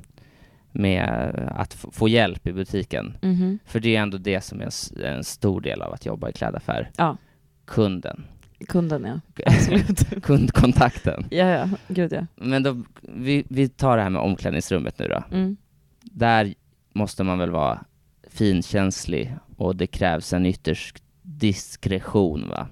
med 0.74 1.08
att 1.56 1.74
få 1.74 2.08
hjälp 2.08 2.46
i 2.46 2.52
butiken. 2.52 3.16
Mm. 3.22 3.58
För 3.64 3.80
det 3.80 3.96
är 3.96 4.02
ändå 4.02 4.18
det 4.18 4.40
som 4.40 4.60
är 4.60 4.70
en 5.04 5.24
stor 5.24 5.60
del 5.60 5.82
av 5.82 5.92
att 5.92 6.06
jobba 6.06 6.28
i 6.28 6.32
klädaffär. 6.32 6.90
Ja. 6.96 7.16
Kunden. 7.64 8.24
Kunden, 8.68 9.04
ja. 9.04 9.44
Absolut. 9.46 10.22
Kundkontakten. 10.22 11.26
ja, 11.30 11.46
ja. 11.46 11.68
Gud, 11.88 12.12
ja. 12.12 12.26
Men 12.36 12.62
då, 12.62 12.82
vi, 13.02 13.44
vi 13.48 13.68
tar 13.68 13.96
det 13.96 14.02
här 14.02 14.10
med 14.10 14.22
omklädningsrummet 14.22 14.98
nu 14.98 15.08
då. 15.08 15.22
Mm. 15.36 15.56
Där 16.00 16.54
måste 16.92 17.24
man 17.24 17.38
väl 17.38 17.50
vara 17.50 17.84
finkänslig 18.30 19.36
och 19.56 19.76
det 19.76 19.86
krävs 19.86 20.32
en 20.32 20.46
ytterst 20.46 21.02
diskretion, 21.22 22.48
va? 22.48 22.68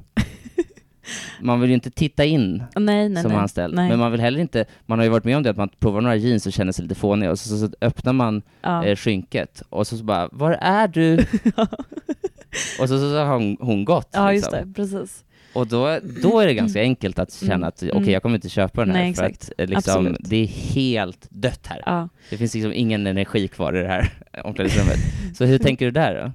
Man 1.40 1.60
vill 1.60 1.70
ju 1.70 1.74
inte 1.74 1.90
titta 1.90 2.24
in 2.24 2.64
nej, 2.76 3.08
nej, 3.08 3.22
som 3.22 3.32
nej, 3.32 3.40
anställd, 3.40 3.74
men 3.74 3.98
man 3.98 4.12
vill 4.12 4.20
heller 4.20 4.40
inte, 4.40 4.64
man 4.86 4.98
har 4.98 5.04
ju 5.04 5.10
varit 5.10 5.24
med 5.24 5.36
om 5.36 5.42
det 5.42 5.50
att 5.50 5.56
man 5.56 5.68
provar 5.68 6.00
några 6.00 6.16
jeans 6.16 6.46
och 6.46 6.52
känner 6.52 6.72
sig 6.72 6.82
lite 6.82 6.94
fånig 6.94 7.30
och 7.30 7.38
så, 7.38 7.48
så, 7.48 7.58
så 7.58 7.74
öppnar 7.80 8.12
man 8.12 8.42
ja. 8.62 8.84
eh, 8.84 8.96
skynket 8.96 9.62
och 9.68 9.86
så, 9.86 9.96
så 9.96 10.04
bara, 10.04 10.28
var 10.32 10.52
är 10.60 10.88
du? 10.88 11.18
och 12.80 12.88
så, 12.88 12.98
så, 12.98 13.18
har 13.18 13.34
hon, 13.34 13.56
hon 13.60 13.84
gått. 13.84 14.08
Ja, 14.12 14.30
liksom. 14.30 14.58
just 14.58 14.66
det, 14.66 14.74
precis. 14.74 15.24
Och 15.52 15.66
då, 15.66 15.98
då 16.22 16.40
är 16.40 16.46
det 16.46 16.54
ganska 16.54 16.80
enkelt 16.80 17.18
att 17.18 17.32
känna 17.32 17.54
mm. 17.54 17.68
att 17.68 17.82
okej, 17.82 17.92
okay, 17.92 18.12
jag 18.12 18.22
kommer 18.22 18.34
inte 18.34 18.48
köpa 18.48 18.84
den 18.84 18.94
här 18.94 19.02
Nej, 19.02 19.14
för 19.14 19.24
att 19.24 19.52
eh, 19.58 19.66
liksom, 19.66 20.16
det 20.20 20.36
är 20.36 20.46
helt 20.46 21.26
dött 21.30 21.66
här. 21.66 21.82
Ja. 21.86 22.08
Det 22.30 22.36
finns 22.36 22.54
liksom 22.54 22.72
ingen 22.72 23.06
energi 23.06 23.48
kvar 23.48 23.76
i 23.76 23.82
det 23.82 23.88
här 23.88 24.12
omklädningsrummet. 24.44 24.98
Så 25.34 25.44
hur 25.44 25.58
tänker 25.58 25.84
du 25.84 25.90
där 25.90 26.14
då? 26.14 26.32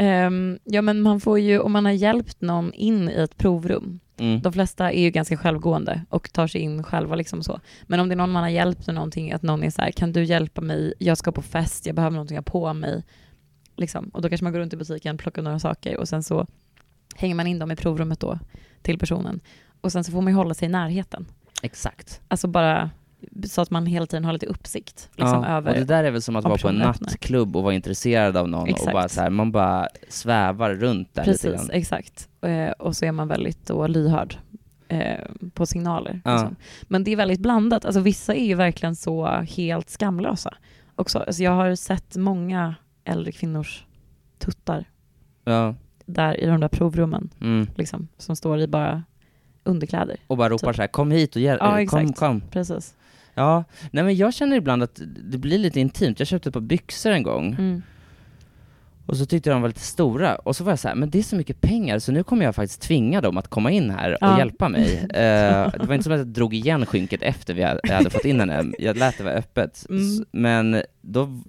Ehm, 0.00 0.58
ja 0.64 0.82
men 0.82 1.02
man 1.02 1.20
får 1.20 1.38
ju, 1.38 1.58
om 1.58 1.72
man 1.72 1.84
har 1.84 1.92
hjälpt 1.92 2.40
någon 2.40 2.72
in 2.72 3.08
i 3.08 3.12
ett 3.12 3.36
provrum, 3.36 4.00
Mm. 4.18 4.40
de 4.42 4.52
flesta 4.52 4.92
är 4.92 5.00
ju 5.02 5.10
ganska 5.10 5.36
självgående 5.36 6.02
och 6.08 6.32
tar 6.32 6.46
sig 6.46 6.60
in 6.60 6.82
själva 6.82 7.14
liksom 7.14 7.42
så. 7.42 7.60
Men 7.86 8.00
om 8.00 8.08
det 8.08 8.14
är 8.14 8.16
någon 8.16 8.30
man 8.30 8.42
har 8.42 8.50
hjälpt 8.50 8.86
med 8.86 8.94
någonting, 8.94 9.32
att 9.32 9.42
någon 9.42 9.62
är 9.62 9.70
så 9.70 9.82
här, 9.82 9.90
kan 9.90 10.12
du 10.12 10.24
hjälpa 10.24 10.60
mig, 10.60 10.94
jag 10.98 11.18
ska 11.18 11.32
på 11.32 11.42
fest, 11.42 11.86
jag 11.86 11.94
behöver 11.94 12.12
någonting 12.14 12.36
ha 12.36 12.42
på 12.42 12.74
mig. 12.74 13.02
Liksom. 13.76 14.08
Och 14.08 14.22
då 14.22 14.28
kanske 14.28 14.44
man 14.44 14.52
går 14.52 14.60
runt 14.60 14.72
i 14.72 14.76
butiken, 14.76 15.18
plockar 15.18 15.42
några 15.42 15.58
saker 15.58 15.96
och 15.96 16.08
sen 16.08 16.22
så 16.22 16.46
hänger 17.16 17.34
man 17.34 17.46
in 17.46 17.58
dem 17.58 17.70
i 17.70 17.76
provrummet 17.76 18.20
då 18.20 18.38
till 18.82 18.98
personen. 18.98 19.40
Och 19.80 19.92
sen 19.92 20.04
så 20.04 20.12
får 20.12 20.20
man 20.20 20.32
ju 20.32 20.36
hålla 20.36 20.54
sig 20.54 20.66
i 20.66 20.70
närheten. 20.70 21.26
Exakt. 21.62 22.20
Alltså 22.28 22.48
bara 22.48 22.90
så 23.46 23.60
att 23.60 23.70
man 23.70 23.86
hela 23.86 24.06
tiden 24.06 24.24
har 24.24 24.32
lite 24.32 24.46
uppsikt 24.46 25.08
liksom, 25.16 25.42
ja, 25.42 25.48
över 25.48 25.70
och 25.72 25.78
det 25.78 25.84
där 25.84 26.04
är 26.04 26.10
väl 26.10 26.22
som 26.22 26.36
att 26.36 26.44
vara 26.44 26.58
på 26.58 26.68
en 26.68 26.74
nattklubb 26.76 27.56
och 27.56 27.62
vara 27.62 27.74
intresserad 27.74 28.36
av 28.36 28.48
någon 28.48 28.62
och 28.62 28.68
Exakt. 28.68 28.92
bara 28.92 29.08
så 29.08 29.20
här, 29.20 29.30
man 29.30 29.52
bara 29.52 29.88
svävar 30.08 30.70
runt 30.74 31.14
där 31.14 31.22
lite 31.26 31.32
Precis, 31.32 31.52
grann. 31.60 31.70
exakt. 31.72 32.28
Eh, 32.42 32.70
och 32.70 32.96
så 32.96 33.04
är 33.04 33.12
man 33.12 33.28
väldigt 33.28 33.66
då 33.66 33.86
lyhörd 33.86 34.36
eh, 34.88 35.18
på 35.54 35.66
signaler. 35.66 36.20
Ja. 36.24 36.32
Liksom. 36.32 36.56
Men 36.82 37.04
det 37.04 37.10
är 37.12 37.16
väldigt 37.16 37.40
blandat. 37.40 37.84
Alltså, 37.84 38.00
vissa 38.00 38.34
är 38.34 38.44
ju 38.44 38.54
verkligen 38.54 38.96
så 38.96 39.26
helt 39.26 39.90
skamlösa 39.90 40.54
också. 40.96 41.18
Alltså, 41.18 41.42
jag 41.42 41.50
har 41.52 41.74
sett 41.74 42.16
många 42.16 42.74
äldre 43.04 43.32
kvinnors 43.32 43.84
tuttar 44.38 44.84
Ja. 45.44 45.74
där 46.06 46.40
i 46.40 46.46
de 46.46 46.60
där 46.60 46.68
provrummen, 46.68 47.30
Mm. 47.40 47.66
liksom, 47.76 48.08
som 48.18 48.36
står 48.36 48.60
i 48.60 48.66
bara 48.66 49.02
underkläder. 49.64 50.16
Och 50.26 50.36
bara 50.36 50.48
ropar 50.48 50.68
Typ. 50.68 50.76
så 50.76 50.82
här, 50.82 50.88
kom 50.88 51.10
hit 51.10 51.36
och 51.36 51.42
hjälp, 51.42 51.60
Ja, 51.62 51.70
kom, 51.70 51.78
exakt. 52.00 52.18
kom. 52.18 52.40
Precis. 52.50 52.94
Ja, 53.34 53.64
nej 53.90 54.04
men 54.04 54.16
jag 54.16 54.34
känner 54.34 54.56
ibland 54.56 54.82
att 54.82 55.00
det 55.30 55.38
blir 55.38 55.58
lite 55.58 55.80
intimt. 55.80 56.18
Jag 56.18 56.28
köpte 56.28 56.48
ett 56.48 56.52
par 56.52 56.60
byxor 56.60 57.10
en 57.10 57.22
gång 57.22 57.54
Mm. 57.58 57.82
och 59.06 59.16
så 59.16 59.26
tyckte 59.26 59.48
jag 59.50 59.54
de 59.56 59.62
var 59.62 59.68
lite 59.68 59.80
stora 59.80 60.34
och 60.36 60.56
så 60.56 60.64
var 60.64 60.72
jag 60.72 60.78
så 60.78 60.88
här, 60.88 60.94
men 60.94 61.10
det 61.10 61.18
är 61.18 61.22
så 61.22 61.36
mycket 61.36 61.60
pengar 61.60 61.98
så 61.98 62.12
nu 62.12 62.22
kommer 62.22 62.44
jag 62.44 62.54
faktiskt 62.54 62.82
tvinga 62.82 63.20
dem 63.20 63.36
att 63.36 63.48
komma 63.48 63.70
in 63.70 63.90
här 63.90 64.12
och 64.12 64.18
Ja. 64.20 64.38
hjälpa 64.38 64.68
mig. 64.68 64.96
Eh, 65.14 65.70
det 65.72 65.84
var 65.86 65.94
inte 65.94 66.04
som 66.04 66.12
att 66.12 66.18
jag 66.18 66.26
drog 66.26 66.54
igen 66.54 66.86
skynket 66.86 67.22
efter 67.22 67.54
vi 67.54 67.62
hade, 67.62 67.80
jag 67.82 67.94
hade 67.94 68.10
fått 68.10 68.24
in 68.24 68.40
henne, 68.40 68.64
jag 68.78 68.96
lät 68.96 69.18
det 69.18 69.24
vara 69.24 69.34
öppet. 69.34 69.86
Mm. 69.90 70.24
Men 70.30 70.82
då 71.00 71.40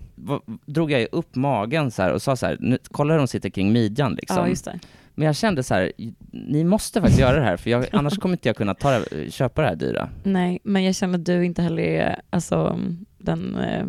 drog 0.66 0.92
jag 0.92 1.08
upp 1.12 1.36
magen 1.36 1.92
så 1.92 2.12
och 2.12 2.22
sa 2.22 2.36
så 2.36 2.46
här, 2.46 2.58
nu, 2.60 2.78
kolla 2.92 3.14
hur 3.14 3.18
de 3.18 3.28
sitter 3.28 3.50
kring 3.50 3.72
midjan 3.74 4.14
liksom. 4.14 4.38
Ja, 4.38 4.48
just 4.48 4.66
det. 4.66 4.80
Men 5.16 5.26
jag 5.26 5.36
kände 5.36 5.64
så 5.64 5.74
här, 5.74 5.91
ni 6.32 6.64
måste 6.64 7.01
faktiskt 7.01 7.20
göra 7.20 7.36
det 7.36 7.43
här 7.43 7.57
för 7.57 7.70
jag, 7.70 7.86
annars 7.91 8.18
kommer 8.18 8.36
inte 8.36 8.49
jag 8.49 8.55
kunna 8.55 8.74
ta 8.74 8.99
det, 8.99 9.32
köpa 9.32 9.62
det 9.62 9.68
här 9.68 9.76
dyra. 9.76 10.09
Nej, 10.24 10.59
men 10.64 10.84
jag 10.84 10.95
känner 10.95 11.20
att 11.20 11.26
du 11.26 11.45
inte 11.45 11.62
heller 11.62 11.84
är 11.84 12.22
alltså, 12.30 12.80
den 13.18 13.55
eh, 13.55 13.86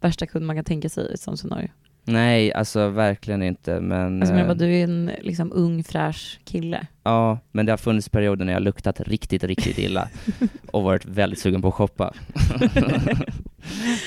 värsta 0.00 0.26
kund 0.26 0.46
man 0.46 0.56
kan 0.56 0.64
tänka 0.64 0.88
sig 0.88 1.10
i 1.10 1.14
ett 1.14 1.20
sånt 1.20 1.38
scenario. 1.38 1.68
Nej, 2.04 2.52
alltså 2.52 2.88
verkligen 2.88 3.42
inte 3.42 3.80
men... 3.80 4.20
Alltså, 4.22 4.34
men 4.34 4.42
eh, 4.42 4.48
vad, 4.48 4.58
du 4.58 4.76
är 4.76 4.84
en 4.84 5.10
liksom, 5.20 5.52
ung, 5.54 5.84
fräsch 5.84 6.40
kille. 6.44 6.86
Ja, 7.02 7.38
men 7.52 7.66
det 7.66 7.72
har 7.72 7.76
funnits 7.76 8.08
perioder 8.08 8.44
när 8.44 8.52
jag 8.52 8.62
luktat 8.62 9.00
riktigt, 9.00 9.44
riktigt 9.44 9.78
illa 9.78 10.08
och 10.70 10.82
varit 10.82 11.04
väldigt 11.04 11.38
sugen 11.38 11.62
på 11.62 11.68
att 11.68 11.74
shoppa. 11.74 12.14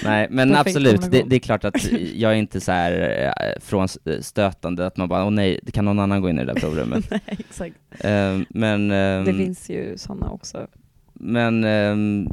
Nej, 0.04 0.28
men 0.30 0.50
Perfekt 0.50 0.68
absolut, 0.68 1.12
det, 1.12 1.24
det 1.28 1.36
är 1.36 1.40
klart 1.40 1.66
att 1.66 1.92
jag 2.16 2.32
är 2.32 2.36
inte 2.36 2.62
så 2.62 2.72
här 2.72 2.92
eh, 3.40 3.62
frånstötande 3.62 4.86
att 4.86 4.98
man 4.98 5.10
bara, 5.10 5.26
åh 5.26 5.32
nej, 5.32 5.60
kan 5.74 5.86
någon 5.86 6.00
annan 6.00 6.22
gå 6.22 6.30
in 6.30 6.40
i 6.40 6.46
det 6.46 6.54
där 6.54 6.60
provrummet. 6.60 7.06
Nej, 7.12 7.22
exakt. 7.28 7.76
Eh, 8.00 8.40
men, 8.50 8.92
ehm, 8.92 9.26
Det 9.26 9.34
finns 9.34 9.70
ju 9.70 9.98
sådana 9.98 10.30
också. 10.30 10.68
Men 11.20 11.64
ehm, 11.64 12.28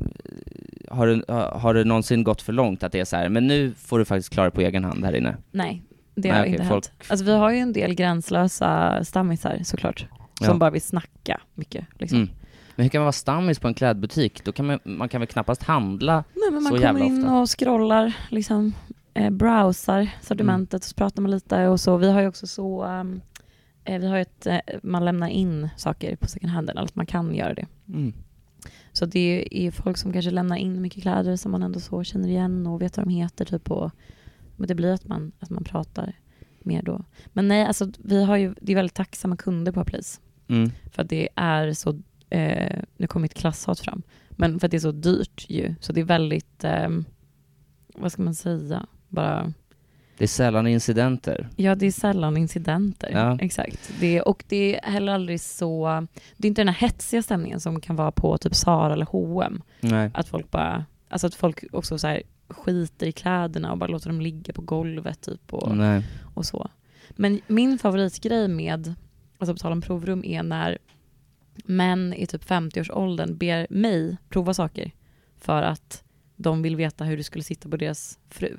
har, 0.90 1.06
du, 1.06 1.24
har 1.58 1.74
du 1.74 1.84
någonsin 1.84 2.24
gått 2.24 2.42
för 2.42 2.52
långt 2.52 2.82
att 2.82 2.92
det 2.92 3.00
är 3.00 3.04
så 3.04 3.16
här, 3.16 3.28
men 3.28 3.46
nu 3.46 3.72
får 3.74 3.98
du 3.98 4.04
faktiskt 4.04 4.30
klara 4.32 4.50
på 4.50 4.60
egen 4.60 4.84
hand 4.84 5.04
här 5.04 5.16
inne? 5.16 5.36
Nej, 5.50 5.82
det 6.14 6.28
Nej, 6.28 6.30
har 6.38 6.40
okej, 6.40 6.52
inte 6.52 6.64
folk- 6.64 6.84
hänt. 6.86 7.10
Alltså, 7.10 7.24
vi 7.26 7.32
har 7.32 7.50
ju 7.50 7.58
en 7.58 7.72
del 7.72 7.94
gränslösa 7.94 9.04
stammisar 9.04 9.58
såklart, 9.64 10.06
som 10.38 10.46
Ja. 10.46 10.54
bara 10.54 10.70
vill 10.70 10.82
snacka 10.82 11.40
mycket. 11.54 11.86
Liksom. 11.98 12.18
Mm. 12.18 12.30
Men 12.76 12.82
hur 12.84 12.90
kan 12.90 12.98
man 13.00 13.04
vara 13.04 13.12
stammis 13.12 13.58
på 13.58 13.68
en 13.68 13.74
klädbutik? 13.74 14.44
Då 14.44 14.52
kan 14.52 14.66
man, 14.66 14.78
man 14.84 15.08
kan 15.08 15.20
väl 15.20 15.28
knappast 15.28 15.62
handla? 15.62 16.14
Nej, 16.34 16.50
men 16.52 16.54
man 16.54 16.62
Så 16.62 16.68
kommer 16.68 16.82
jävla 16.82 17.04
in 17.04 17.24
ofta. 17.24 17.36
och 17.38 17.48
scrollar, 17.58 18.16
liksom, 18.30 18.74
eh, 19.14 19.30
browsar 19.30 20.08
sortimentet 20.22 20.80
och 20.80 20.84
så 20.84 20.94
pratar 20.94 21.22
man 21.22 21.30
lite 21.30 21.66
och 21.68 21.80
så. 21.80 21.96
Vi 21.96 22.10
har 22.12 22.20
ju 22.20 22.28
också 22.28 22.46
så, 22.46 22.84
um, 22.84 23.20
eh, 23.84 24.00
vi 24.00 24.06
har 24.08 24.16
ju 24.16 24.22
ett, 24.22 24.46
eh, 24.46 24.58
man 24.82 25.04
lämnar 25.04 25.28
in 25.28 25.68
saker 25.76 26.16
på 26.16 26.26
second 26.28 26.52
hand, 26.52 26.70
eller 26.70 26.82
att 26.82 26.94
man 26.96 27.06
kan 27.06 27.34
göra 27.34 27.54
det. 27.54 27.66
Mm. 27.88 28.12
Så 28.92 29.06
det 29.06 29.48
är 29.50 29.70
folk 29.70 29.96
som 29.96 30.12
kanske 30.12 30.30
lämnar 30.30 30.56
in 30.56 30.82
mycket 30.82 31.02
kläder 31.02 31.36
som 31.36 31.52
man 31.52 31.62
ändå 31.62 31.80
så 31.80 32.04
känner 32.04 32.28
igen 32.28 32.66
och 32.66 32.82
vet 32.82 32.96
vad 32.96 33.06
de 33.06 33.10
heter. 33.10 33.44
Typ 33.44 33.70
och, 33.70 33.90
men 34.56 34.68
det 34.68 34.74
blir 34.74 34.92
att 34.92 35.06
man, 35.06 35.32
att 35.38 35.50
man 35.50 35.64
pratar 35.64 36.16
mer 36.60 36.82
då. 36.82 37.04
Men 37.32 37.48
nej, 37.48 37.66
alltså, 37.66 37.90
vi 37.98 38.24
har 38.24 38.36
ju, 38.36 38.54
det 38.60 38.72
är 38.72 38.76
väldigt 38.76 38.94
tacksamma 38.94 39.36
kunder 39.36 39.72
på 39.72 39.84
Please. 39.84 40.20
Mm. 40.48 40.70
För 40.90 41.02
att 41.02 41.08
det 41.08 41.28
är 41.36 41.72
så, 41.72 42.00
eh, 42.30 42.82
nu 42.96 43.06
kommer 43.06 43.22
mitt 43.22 43.34
klasshat 43.34 43.80
fram, 43.80 44.02
men 44.30 44.60
för 44.60 44.66
att 44.66 44.70
det 44.70 44.76
är 44.76 44.78
så 44.78 44.92
dyrt 44.92 45.46
ju. 45.48 45.74
Så 45.80 45.92
det 45.92 46.00
är 46.00 46.04
väldigt, 46.04 46.64
ehm, 46.64 47.04
vad 47.94 48.12
ska 48.12 48.22
man 48.22 48.34
säga, 48.34 48.86
bara, 49.08 49.52
Det 50.22 50.26
är 50.26 50.28
sällan 50.28 50.66
incidenter. 50.66 51.48
ja 51.56 51.74
det 51.74 51.86
är 51.86 51.90
sällan 51.90 52.36
incidenter. 52.36 53.10
Ja. 53.12 53.38
Exakt. 53.40 53.92
Det, 54.00 54.20
och 54.22 54.44
det 54.48 54.78
är 54.78 54.90
heller 54.90 55.12
aldrig 55.12 55.40
så, 55.40 56.06
det 56.36 56.46
är 56.46 56.48
inte 56.48 56.60
den 56.60 56.68
här 56.68 56.86
hetsiga 56.86 57.22
stämningen 57.22 57.60
som 57.60 57.80
kan 57.80 57.96
vara 57.96 58.12
på 58.12 58.38
typ 58.38 58.54
Zara 58.54 58.92
eller 58.92 59.06
H&M 59.06 59.62
Nej. 59.80 60.10
Att 60.14 60.28
folk 60.28 60.50
bara, 60.50 60.84
alltså 61.08 61.26
att 61.26 61.34
folk 61.34 61.64
också 61.72 61.98
så 61.98 62.06
här 62.06 62.22
skiter 62.48 63.06
i 63.06 63.12
kläderna 63.12 63.72
och 63.72 63.78
bara 63.78 63.86
låter 63.86 64.08
dem 64.08 64.20
ligga 64.20 64.52
på 64.52 64.62
golvet 64.62 65.20
typ 65.20 65.52
och, 65.52 65.76
Nej. 65.76 66.06
och 66.34 66.46
så. 66.46 66.70
Men 67.10 67.40
min 67.46 67.78
favoritgrej 67.78 68.48
med, 68.48 68.94
alltså 69.38 69.54
på 69.54 69.58
tal 69.58 69.72
om 69.72 69.80
provrum, 69.80 70.24
är 70.24 70.42
när 70.42 70.78
män 71.64 72.14
i 72.14 72.26
typ 72.26 72.44
50-årsåldern 72.44 73.36
ber 73.36 73.66
mig 73.70 74.16
prova 74.28 74.54
saker 74.54 74.90
för 75.38 75.62
att 75.62 76.04
de 76.36 76.62
vill 76.62 76.76
veta 76.76 77.04
hur 77.04 77.16
det 77.16 77.24
skulle 77.24 77.44
sitta 77.44 77.68
på 77.68 77.76
deras 77.76 78.18
fru. 78.28 78.58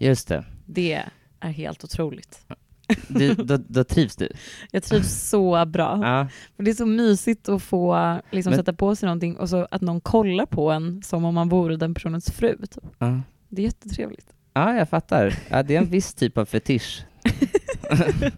Just 0.00 0.28
det. 0.28 0.44
Det 0.66 1.02
är 1.40 1.48
helt 1.50 1.84
otroligt. 1.84 2.46
Du, 3.08 3.34
då, 3.44 3.56
då 3.68 3.84
trivs 3.84 4.16
du? 4.16 4.28
Jag 4.70 4.82
trivs 4.82 5.28
så 5.28 5.64
bra. 5.66 6.00
Ja. 6.02 6.28
För 6.56 6.62
det 6.62 6.70
är 6.70 6.74
så 6.74 6.86
mysigt 6.86 7.48
att 7.48 7.62
få 7.62 8.16
liksom, 8.30 8.50
Men- 8.50 8.58
sätta 8.58 8.72
på 8.72 8.96
sig 8.96 9.06
någonting 9.06 9.36
och 9.36 9.48
så 9.48 9.68
att 9.70 9.80
någon 9.80 10.00
kollar 10.00 10.46
på 10.46 10.70
en 10.70 11.02
som 11.02 11.24
om 11.24 11.34
man 11.34 11.48
vore 11.48 11.76
den 11.76 11.94
personens 11.94 12.30
fru. 12.30 12.56
Typ. 12.56 12.84
Ja. 12.98 13.20
Det 13.48 13.62
är 13.62 13.64
jättetrevligt. 13.66 14.26
ja, 14.52 14.74
jag 14.76 14.88
fattar. 14.88 15.34
Ja, 15.50 15.62
det 15.62 15.74
är 15.76 15.78
en 15.78 15.90
viss 15.90 16.14
typ 16.14 16.38
av 16.38 16.44
fetisch. 16.44 17.04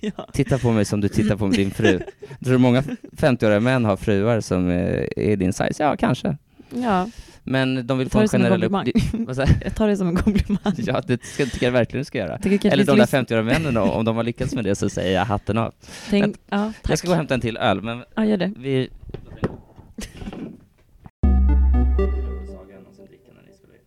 ja. 0.00 0.28
Titta 0.32 0.58
på 0.58 0.72
mig 0.72 0.84
som 0.84 1.00
du 1.00 1.08
tittar 1.08 1.36
på 1.36 1.48
din 1.48 1.70
fru. 1.70 1.98
Tror 2.44 2.52
du 2.52 2.58
många 2.58 2.80
50-åriga 3.12 3.60
män 3.60 3.84
har 3.84 3.96
fruar 3.96 4.40
som 4.40 4.70
eh, 4.70 5.06
är 5.16 5.36
din 5.36 5.52
size? 5.52 5.82
Ja, 5.82 5.96
kanske. 5.96 6.36
ja, 6.70 7.08
Men 7.44 7.86
de 7.86 7.98
vill 7.98 8.10
få 8.10 8.18
en 8.20 8.28
generell 8.28 8.64
upp... 8.64 8.72
Jag? 9.36 9.74
Tar 9.74 9.88
det 9.88 9.96
som 9.96 10.08
en 10.08 10.16
komplimang. 10.16 10.74
Ja, 10.76 11.02
det 11.06 11.24
ska, 11.24 11.44
tycker 11.44 11.66
jag 11.66 11.72
verkligen 11.72 12.00
du 12.00 12.04
ska 12.04 12.18
göra. 12.18 12.36
Eller 12.44 12.60
de 12.60 12.84
där 12.84 12.96
lyssna- 12.96 13.22
50-åriga 13.22 13.42
männen 13.42 13.76
om 13.76 14.04
de 14.04 14.16
har 14.16 14.22
lyckats 14.24 14.54
med 14.54 14.64
det 14.64 14.74
så 14.74 14.88
säger 14.88 15.14
jag 15.18 15.24
hatten 15.24 15.58
av. 15.58 15.74
Tänk, 16.10 16.36
ja, 16.50 16.72
tack. 16.82 16.90
Jag 16.90 16.98
ska 16.98 17.06
gå 17.08 17.12
och 17.12 17.16
hämta 17.16 17.34
en 17.34 17.40
till 17.40 17.56
öl, 17.56 17.82
men 17.82 18.04
Ja, 18.14 18.24
gör 18.24 18.36
det. 18.36 18.52
vi... 18.56 18.88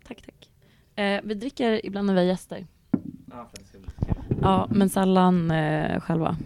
Tack, 0.07 0.21
tack. 0.25 0.49
Eh, 0.95 1.21
vi 1.23 1.33
dricker 1.33 1.85
ibland 1.85 2.05
när 2.07 2.13
vi 2.13 2.19
har 2.19 2.27
gäster. 2.27 2.67
Ja, 4.41 4.67
men 4.71 4.89
sällan 4.89 5.51
eh, 5.51 5.99
själva. 5.99 6.37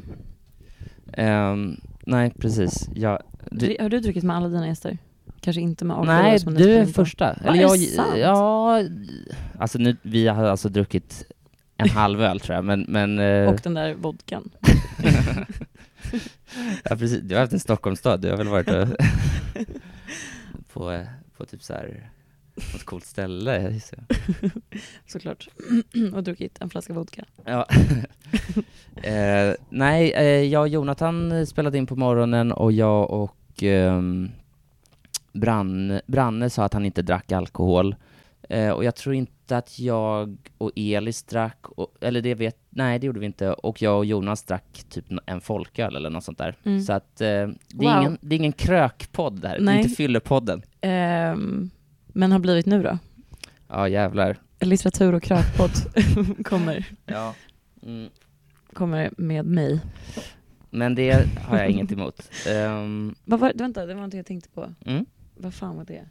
Ehm, 1.14 1.76
nej, 2.06 2.34
precis. 2.40 2.90
Jag, 2.96 3.22
du, 3.52 3.78
Har 3.80 3.90
du 3.90 4.00
druckit 4.00 4.24
med 4.24 4.36
alla 4.36 4.48
dina 4.48 4.68
gäster? 4.68 4.98
Kanske 5.42 5.62
inte 5.62 5.86
med 5.86 5.98
Arthur 5.98 6.08
nej, 6.08 6.40
som 6.40 6.54
du 6.54 6.74
är 6.74 6.86
på. 6.86 6.92
första. 6.92 7.34
är 7.34 7.52
det 7.52 7.58
jag, 7.58 7.80
sant? 7.80 8.18
Ja, 8.18 8.84
alltså 9.60 9.78
nu, 9.78 9.98
vi 10.02 10.28
har 10.28 10.44
alltså 10.44 10.70
druckit 10.70 11.26
en 11.78 11.90
halv 11.90 12.22
öl 12.22 12.40
tror 12.40 12.56
jag, 12.56 12.66
men... 12.66 12.86
men 12.88 13.20
eh, 13.20 13.50
Och 13.50 13.60
den 13.64 13.74
där 13.74 13.94
vodkan. 13.94 14.50
ja, 16.84 16.96
precis. 16.96 17.22
Du 17.22 17.36
har 17.36 17.42
haft 17.42 17.54
en 17.54 17.60
Stockholmsstad, 17.60 18.22
du 18.22 18.30
har 18.30 18.38
väl 18.38 18.48
varit 18.48 18.70
och 18.70 18.88
på, 20.74 21.06
på 21.38 21.46
typ 21.46 21.64
så 21.64 21.74
här 21.74 22.10
något 22.74 22.84
coolt 22.84 23.06
ställe. 23.06 23.80
Såklart. 25.08 25.50
och 26.14 26.24
druckit 26.24 26.58
en 26.62 26.70
flaska 26.70 26.94
vodka. 26.94 27.26
Ja. 27.46 27.68
eh, 29.04 29.54
nej, 29.70 30.12
eh, 30.12 30.44
jag 30.44 30.62
och 30.62 30.68
Jonathan 30.68 31.48
spelade 31.48 31.78
in 31.78 31.88
på 31.88 31.96
morgonen 31.96 32.52
och 32.52 32.72
jag 32.72 33.12
och 33.12 33.64
ehm, 33.64 34.32
Branne, 35.40 36.02
Branne 36.08 36.50
sa 36.50 36.64
att 36.64 36.74
han 36.74 36.86
inte 36.86 37.02
drack 37.02 37.32
alkohol. 37.32 37.96
Eh, 38.50 38.70
och 38.70 38.84
jag 38.84 38.96
tror 38.96 39.16
inte 39.16 39.58
att 39.58 39.80
jag 39.80 40.38
och 40.58 40.72
Elis 40.76 41.24
drack, 41.24 41.58
och, 41.70 41.96
eller 42.02 42.22
det 42.22 42.36
vet, 42.36 42.58
nej 42.70 43.00
det 43.00 43.08
gjorde 43.08 43.20
vi 43.20 43.26
inte, 43.26 43.54
och 43.54 43.82
jag 43.82 43.98
och 43.98 44.06
Jonas 44.06 44.44
drack 44.44 44.84
typ 44.90 45.06
en 45.26 45.42
folköl 45.42 45.96
eller 45.96 46.10
något 46.10 46.24
sånt 46.24 46.38
där. 46.38 46.56
Mm. 46.64 46.82
Så 46.82 46.94
att 46.94 47.22
eh, 47.22 47.26
det, 47.28 47.32
är 47.32 47.54
Wow. 47.76 48.00
ingen, 48.02 48.18
det 48.22 48.36
är 48.36 48.38
ingen 48.38 48.52
krökpodd 48.52 49.42
där, 49.42 49.50
det 49.50 49.56
är 49.56 49.62
Nej. 49.62 49.78
inte 49.78 49.90
fyllepodden. 49.90 50.62
Ehm, 50.82 51.70
men 52.08 52.32
har 52.32 52.40
blivit 52.40 52.66
nu 52.66 52.84
då? 52.84 52.98
Ja 53.68 53.88
jävlar. 53.88 54.38
Litteratur 54.60 55.14
och 55.16 55.24
krökpodd 55.24 55.72
kommer. 56.46 56.86
Ja. 57.06 57.34
Mm. 57.86 58.10
kommer 58.74 59.12
med 59.18 59.46
mig. 59.46 59.80
Men 60.70 60.96
det 60.96 61.26
har 61.48 61.58
jag 61.58 61.70
inget 61.70 61.92
emot. 61.92 62.30
Ehm, 62.48 63.16
Vad 63.26 63.40
var, 63.40 63.52
vänta, 63.56 63.82
det 63.82 63.88
var 63.88 63.96
någonting 63.96 64.18
jag 64.18 64.26
tänkte 64.28 64.50
på. 64.50 64.74
mm. 64.86 65.06
Vad 65.42 65.54
fan 65.54 65.76
var 65.78 65.86
det? 65.86 66.06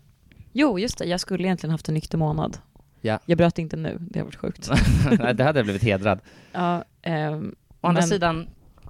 Jo, 0.52 0.78
just 0.78 0.98
det. 0.98 1.04
Jag 1.04 1.20
skulle 1.20 1.44
egentligen 1.44 1.70
haft 1.70 1.88
en 1.88 1.94
nykter 1.94 2.18
månad. 2.18 2.58
Ja. 3.00 3.18
Jag 3.26 3.38
bröt 3.38 3.58
inte 3.58 3.76
nu. 3.76 3.98
Det 4.00 4.18
har 4.18 4.24
varit 4.24 4.36
sjukt. 4.36 4.70
Nej, 5.18 5.34
det 5.34 5.44
hade 5.44 5.58
jag 5.58 5.66
blivit 5.66 5.82
hedrad. 5.82 6.20
ja, 6.52 6.84
ehm, 7.02 7.54
Å 7.80 7.86
andra 7.86 8.00
Men- 8.00 8.08
sidan, 8.08 8.48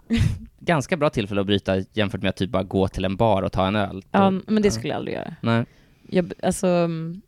ganska 0.58 0.96
bra 0.96 1.10
tillfälle 1.10 1.40
att 1.40 1.46
bryta 1.46 1.76
jämfört 1.92 2.22
med 2.22 2.28
att 2.28 2.36
typ 2.36 2.50
bara 2.50 2.62
gå 2.62 2.88
till 2.88 3.04
en 3.04 3.16
bar 3.16 3.42
och 3.42 3.52
ta 3.52 3.66
en 3.66 3.76
öl. 3.76 4.02
ja, 4.10 4.30
Då- 4.30 4.40
men 4.52 4.62
det 4.62 4.70
skulle 4.70 4.88
jag 4.88 4.96
aldrig 4.96 5.16
göra. 5.16 5.34
Nej. 5.42 5.64
Jag, 6.10 6.32
alltså, 6.42 6.66
mm, 6.66 7.20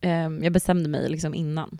ehm, 0.00 0.44
jag 0.44 0.52
bestämde 0.52 0.88
mig 0.88 1.08
liksom 1.08 1.34
innan. 1.34 1.78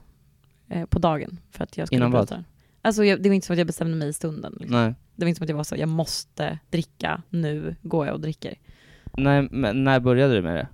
Eh, 0.68 0.86
på 0.86 0.98
dagen. 0.98 1.40
För 1.50 1.64
att 1.64 1.76
jag 1.78 1.86
skulle 1.86 1.96
Innan 1.98 2.10
vad? 2.12 2.26
bryta. 2.28 2.44
Alltså, 2.82 3.04
jag, 3.04 3.22
det 3.22 3.28
var 3.28 3.34
inte 3.34 3.46
som 3.46 3.54
att 3.54 3.58
jag 3.58 3.66
bestämde 3.66 3.96
mig 3.96 4.08
i 4.08 4.12
stunden. 4.12 4.56
Liksom. 4.60 4.82
Nej. 4.82 4.94
Det 5.16 5.24
var 5.24 5.28
inte 5.28 5.38
som 5.38 5.44
att 5.44 5.48
jag 5.48 5.56
var 5.56 5.64
så, 5.64 5.76
jag 5.76 5.88
måste 5.88 6.58
dricka, 6.70 7.22
nu 7.30 7.76
går 7.82 8.06
jag 8.06 8.14
och 8.14 8.20
dricker. 8.20 8.54
Nej, 9.16 9.48
men 9.50 9.84
när 9.84 10.00
började 10.00 10.34
du 10.34 10.42
med 10.42 10.56
det? 10.56 10.66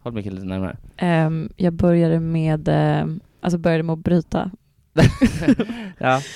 Håll 0.00 0.12
mycket 0.12 0.32
lite 0.32 0.46
närmare. 0.46 0.76
Ehm, 0.96 1.52
jag 1.56 1.72
började 1.72 2.20
med, 2.20 2.68
ehm, 2.68 3.20
alltså 3.40 3.58
började 3.58 3.82
med 3.82 3.92
att 3.92 3.98
bryta. 3.98 4.50
ja. 5.98 6.20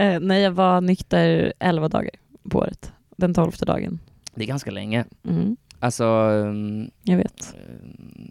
Uh, 0.00 0.20
när 0.20 0.36
jag 0.38 0.50
var 0.50 0.80
nykter 0.80 1.52
11 1.58 1.88
dagar 1.88 2.10
på 2.50 2.58
året. 2.58 2.92
Den 3.16 3.34
tolfte 3.34 3.64
dagen. 3.64 3.98
Det 4.34 4.42
är 4.42 4.46
ganska 4.46 4.70
länge. 4.70 5.04
Mm, 5.28 5.56
Alltså, 5.80 6.04
um, 6.06 6.90
jag 7.02 7.16
vet. 7.16 7.54
um, 7.68 8.30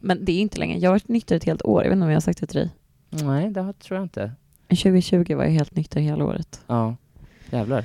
Men 0.00 0.24
det 0.24 0.32
är 0.32 0.40
inte 0.40 0.58
länge. 0.58 0.78
Jag 0.78 0.90
har 0.90 0.94
varit 0.94 1.08
nykter 1.08 1.36
ett 1.36 1.44
helt 1.44 1.62
år. 1.62 1.82
Jag 1.82 1.90
vet 1.90 1.96
inte 1.96 2.04
om 2.04 2.10
jag 2.10 2.16
har 2.16 2.20
sagt 2.20 2.40
det 2.40 2.46
till 2.46 2.58
dig. 2.60 2.70
nej 3.10 3.50
det 3.50 3.60
har- 3.60 3.72
tror 3.72 3.96
jag 3.98 4.04
inte. 4.04 4.32
2020 4.68 5.34
var 5.34 5.44
jag 5.44 5.50
helt 5.50 5.76
nykter 5.76 6.00
hela 6.00 6.24
året. 6.24 6.60
Ja, 6.66 6.96
jävlar. 7.50 7.84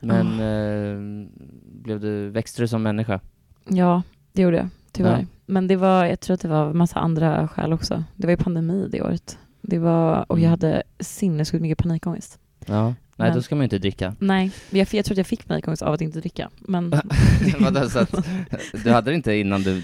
Men 0.00 0.26
eh, 0.26 1.26
blev 1.82 2.00
du, 2.00 2.28
växte 2.30 2.62
du 2.62 2.68
som 2.68 2.82
människa? 2.82 3.20
Ja, 3.68 4.02
det 4.32 4.42
gjorde 4.42 4.56
jag. 4.56 4.68
Tyvärr. 4.92 5.18
Ja. 5.20 5.26
Men 5.46 5.66
det 5.66 5.76
var, 5.76 6.04
jag 6.04 6.20
tror 6.20 6.34
att 6.34 6.40
det 6.40 6.48
var 6.48 6.72
massa 6.72 6.98
andra 7.00 7.48
skäl 7.48 7.72
också. 7.72 8.04
Det 8.16 8.26
var 8.26 8.30
ju 8.32 8.36
pandemi 8.36 8.88
det 8.92 9.02
året. 9.02 9.38
Det 9.60 9.78
var, 9.78 10.24
och 10.32 10.38
jag 10.38 10.44
Mm. 10.44 10.50
hade 10.50 10.82
sinnessjukt 11.00 11.62
mycket 11.62 11.78
panikångest. 11.78 12.38
Ja. 12.66 12.84
Nej, 12.86 13.28
Men- 13.28 13.34
då 13.36 13.42
ska 13.42 13.54
man 13.54 13.60
ju 13.62 13.64
inte 13.64 13.78
dricka. 13.78 14.14
Nej, 14.18 14.50
jag, 14.70 14.88
jag 14.92 15.04
tror 15.04 15.14
att 15.14 15.18
jag 15.18 15.26
fick 15.26 15.46
panikångest 15.46 15.82
av 15.82 15.92
att 15.94 16.00
inte 16.00 16.20
dricka. 16.20 16.50
Men 16.60 16.90
Vadå, 17.60 17.88
så 17.88 17.98
att, 17.98 18.14
du 18.84 18.90
hade 18.90 19.10
det 19.10 19.14
inte 19.14 19.34
innan 19.34 19.62
du 19.62 19.82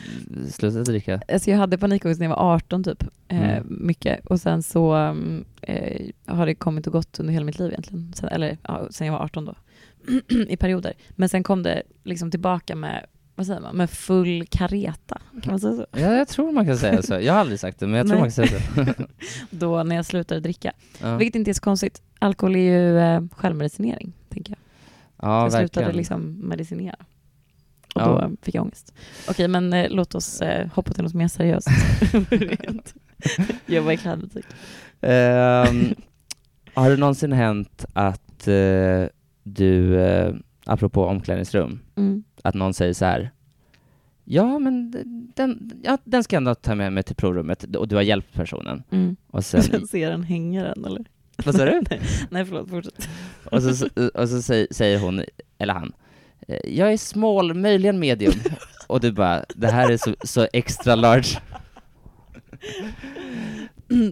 slutade 0.50 0.84
dricka? 0.84 1.20
Alltså 1.32 1.50
jag 1.50 1.58
hade 1.58 1.78
panikångest 1.78 2.20
när 2.20 2.26
jag 2.26 2.36
var 2.36 2.54
18 2.54 2.84
typ, 2.84 3.02
eh, 3.28 3.50
Mm. 3.56 3.66
mycket. 3.80 4.26
Och 4.26 4.40
sen 4.40 4.62
så 4.62 4.92
mm, 4.94 5.44
eh, 5.62 6.06
har 6.26 6.46
det 6.46 6.54
kommit 6.54 6.86
och 6.86 6.92
gått 6.92 7.20
under 7.20 7.32
hela 7.32 7.44
mitt 7.44 7.58
liv 7.58 7.70
egentligen. 7.70 8.12
Sen, 8.16 8.28
eller 8.28 8.58
ja, 8.62 8.86
sen 8.90 9.06
jag 9.06 9.14
var 9.14 9.20
18 9.24 9.44
då, 9.44 9.54
i 10.48 10.56
perioder. 10.56 10.92
Men 11.10 11.28
sen 11.28 11.42
kom 11.42 11.62
det 11.62 11.82
liksom 12.04 12.30
tillbaka 12.30 12.74
med, 12.76 13.06
vad 13.34 13.46
säger 13.46 13.60
man, 13.60 13.76
med 13.76 13.90
full 13.90 14.46
kareta. 14.50 15.20
Kan 15.42 15.52
man 15.52 15.60
säga 15.60 15.74
så? 15.76 15.86
Ja, 15.92 16.14
jag 16.16 16.28
tror 16.28 16.52
man 16.52 16.66
kan 16.66 16.76
säga 16.78 17.02
så. 17.02 17.14
Jag 17.20 17.32
har 17.32 17.40
aldrig 17.40 17.60
sagt 17.60 17.80
det, 17.80 17.86
men 17.86 17.96
jag 17.96 18.06
tror 18.08 18.18
man 18.18 18.30
kan 18.30 18.46
säga 18.46 18.60
så. 18.60 18.84
Då 19.50 19.82
när 19.82 19.96
jag 19.96 20.06
slutade 20.06 20.40
dricka. 20.40 20.72
Ja, 21.00 21.16
Vilket 21.16 21.34
inte 21.34 21.50
är 21.50 21.52
så 21.52 21.60
konstigt. 21.62 22.02
Alkohol 22.18 22.56
är 22.56 22.60
ju 22.60 22.98
eh, 22.98 23.22
självmedicinering, 23.36 24.12
tänker 24.28 24.50
jag. 24.52 24.58
ja 25.28 25.42
jag 25.42 25.52
slutade 25.52 25.86
verkligen. 25.86 25.96
liksom 25.96 26.48
medicinera. 26.48 26.96
Och 27.94 28.00
Ja. 28.02 28.28
då 28.30 28.36
fick 28.42 28.54
jag 28.54 28.62
ångest. 28.64 28.94
Okej, 29.28 29.48
men 29.48 29.72
eh, 29.72 29.86
låt 29.90 30.14
oss 30.14 30.40
eh, 30.40 30.68
hoppa 30.74 30.92
till 30.92 31.02
något 31.04 31.14
mer 31.14 31.28
seriöst. 31.28 31.68
Jobba 33.66 33.92
i 33.92 33.96
klädbutik. 33.96 34.44
Ehm, 35.00 35.94
har 36.74 36.90
det 36.90 36.96
någonsin 36.96 37.32
hänt 37.32 37.84
att 37.92 38.48
eh, 38.48 39.04
du, 39.44 40.00
eh, 40.00 40.34
apropå 40.66 41.04
omklädningsrum, 41.06 41.80
Mm. 41.96 42.24
att 42.42 42.54
någon 42.54 42.74
säger 42.74 42.92
så 42.92 43.04
här 43.04 43.30
Ja, 44.26 44.58
men 44.58 44.90
den, 45.36 45.72
ja, 45.84 45.98
den 46.04 46.24
ska 46.24 46.36
jag 46.36 46.40
ändå 46.40 46.54
ta 46.54 46.74
med 46.74 46.92
mig 46.92 47.02
till 47.02 47.16
provrummet 47.16 47.76
och 47.76 47.88
du 47.88 47.96
har 47.96 48.02
hjälpt 48.02 48.32
personen. 48.34 48.82
Mm. 48.90 49.16
Och 49.26 49.44
sen, 49.44 49.62
Sen 49.62 49.86
ser 49.88 50.10
den 50.10 50.22
hänger 50.22 50.64
den 50.64 50.84
eller? 50.84 51.04
vad 51.44 51.54
sa 51.54 51.64
du? 51.64 51.82
Nej 52.30 52.44
förlåt, 52.44 52.70
fortsätt. 52.70 53.08
Och 53.44 53.62
så, 53.62 53.88
och 54.14 54.28
så 54.28 54.42
säger, 54.42 54.66
säger 54.70 54.98
hon, 55.00 55.22
eller 55.58 55.74
han, 55.74 55.92
eh, 56.48 56.58
jag 56.76 56.92
är 56.92 56.96
small, 56.96 57.54
möjligen 57.54 57.98
medium. 57.98 58.34
Och 58.86 59.00
du 59.00 59.12
bara, 59.12 59.44
det 59.54 59.66
här 59.70 59.90
är 59.90 59.96
så, 59.96 60.14
så 60.24 60.46
extra 60.52 60.94
large. 60.94 61.38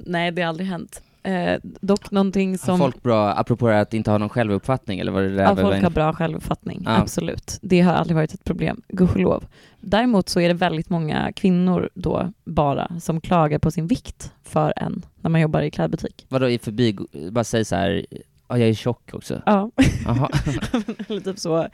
Nej 0.07 0.31
det 0.33 0.43
har 0.43 0.49
aldrig 0.49 0.67
hänt. 0.69 1.03
Eh, 1.25 1.61
dock 1.63 2.11
någonting 2.11 2.51
Har 2.51 2.57
som... 2.57 2.79
folk 2.79 3.03
bra, 3.03 3.33
apropå 3.33 3.69
det 3.69 3.81
att 3.81 3.95
inte 3.95 4.11
ha 4.11 4.19
någon 4.19 4.29
självuppfattning, 4.29 5.01
eller 5.01 5.13
vad 5.13 5.23
det 5.23 5.29
där 5.35 5.43
Ja, 5.43 5.57
folk 5.57 5.83
har 5.83 5.91
bra 5.91 6.13
självuppfattning, 6.13 6.83
Ja. 6.85 6.97
absolut. 6.97 7.59
Det 7.63 7.81
har 7.81 7.93
aldrig 7.93 8.15
varit 8.17 8.35
ett 8.35 8.45
problem, 8.45 8.83
gudskelov. 8.89 9.45
Däremot 9.81 10.29
så 10.29 10.41
är 10.41 10.49
det 10.49 10.55
väldigt 10.55 10.91
många 10.91 11.33
kvinnor 11.33 11.91
då 11.95 12.33
bara 12.45 13.01
som 13.01 13.21
klagar 13.21 13.59
på 13.59 13.71
sin 13.71 13.87
vikt 13.87 14.33
för 14.43 14.73
en 14.77 15.03
när 15.21 15.31
man 15.31 15.41
jobbar 15.41 15.63
i 15.63 15.71
klädbutik. 15.71 16.27
Vadå 16.29 16.49
i 16.49 16.59
förbi, 16.59 16.99
bara 17.31 17.45
säg 17.45 17.65
så 17.65 17.77
här, 17.77 18.07
ja 18.49 18.59
jag 18.59 18.69
är 18.69 18.75
tjock 18.75 19.11
också. 19.13 19.43
Ja, 19.47 19.71
eller 21.09 21.21
typ 21.21 21.39
så. 21.39 21.69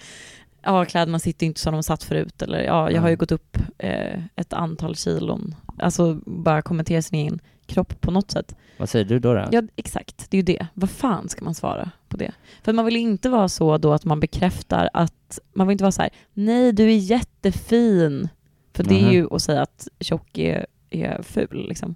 Ja, 0.63 0.85
kläderna 0.85 1.19
sitter 1.19 1.47
inte 1.47 1.61
som 1.61 1.73
de 1.75 1.83
satt 1.83 2.03
förut. 2.05 2.43
Eller 2.43 2.63
ja, 2.63 2.91
jag 2.91 3.03
har 3.03 3.09
ju 3.09 3.17
gått 3.17 3.33
upp 3.33 3.57
eh, 3.79 4.21
ett 4.37 4.53
antal 4.53 4.97
kilon. 4.97 5.55
Alltså 5.79 6.21
bara 6.27 6.63
kommentera 6.63 7.03
sin 7.03 7.19
egen 7.19 7.41
kropp 7.69 8.01
på 8.01 8.11
något 8.11 8.31
sätt. 8.31 8.55
Vad 8.79 8.89
säger 8.89 9.05
du 9.05 9.19
då? 9.19 9.35
då? 9.35 9.49
Ja, 9.53 9.63
exakt. 9.77 10.31
Det 10.31 10.37
är 10.37 10.39
ju 10.39 10.43
det. 10.57 10.67
Vad 10.75 10.91
fan 10.91 11.29
ska 11.29 11.45
man 11.45 11.55
svara 11.55 11.91
på 12.09 12.17
det? 12.17 12.33
För 12.63 12.73
man 12.73 12.85
vill 12.85 12.97
inte 12.97 13.29
vara 13.29 13.49
så 13.49 13.79
då 13.79 13.93
att 13.93 14.05
man 14.05 14.21
bekräftar 14.21 14.91
att, 14.93 15.39
man 15.53 15.67
vill 15.67 15.73
inte 15.73 15.85
vara 15.85 15.93
så 15.93 16.03
här, 16.03 16.11
nej 16.35 16.73
du 16.73 16.85
är 16.85 16.97
jättefin. 16.97 18.29
För 18.75 18.85
det 18.85 19.01
är 19.01 19.03
Mhm. 19.05 19.13
ju 19.13 19.27
att 19.35 19.43
säga 19.43 19.63
att 19.63 19.89
tjock 20.01 20.39
är, 20.39 20.67
är 20.91 21.23
ful 21.23 21.67
liksom. 21.69 21.95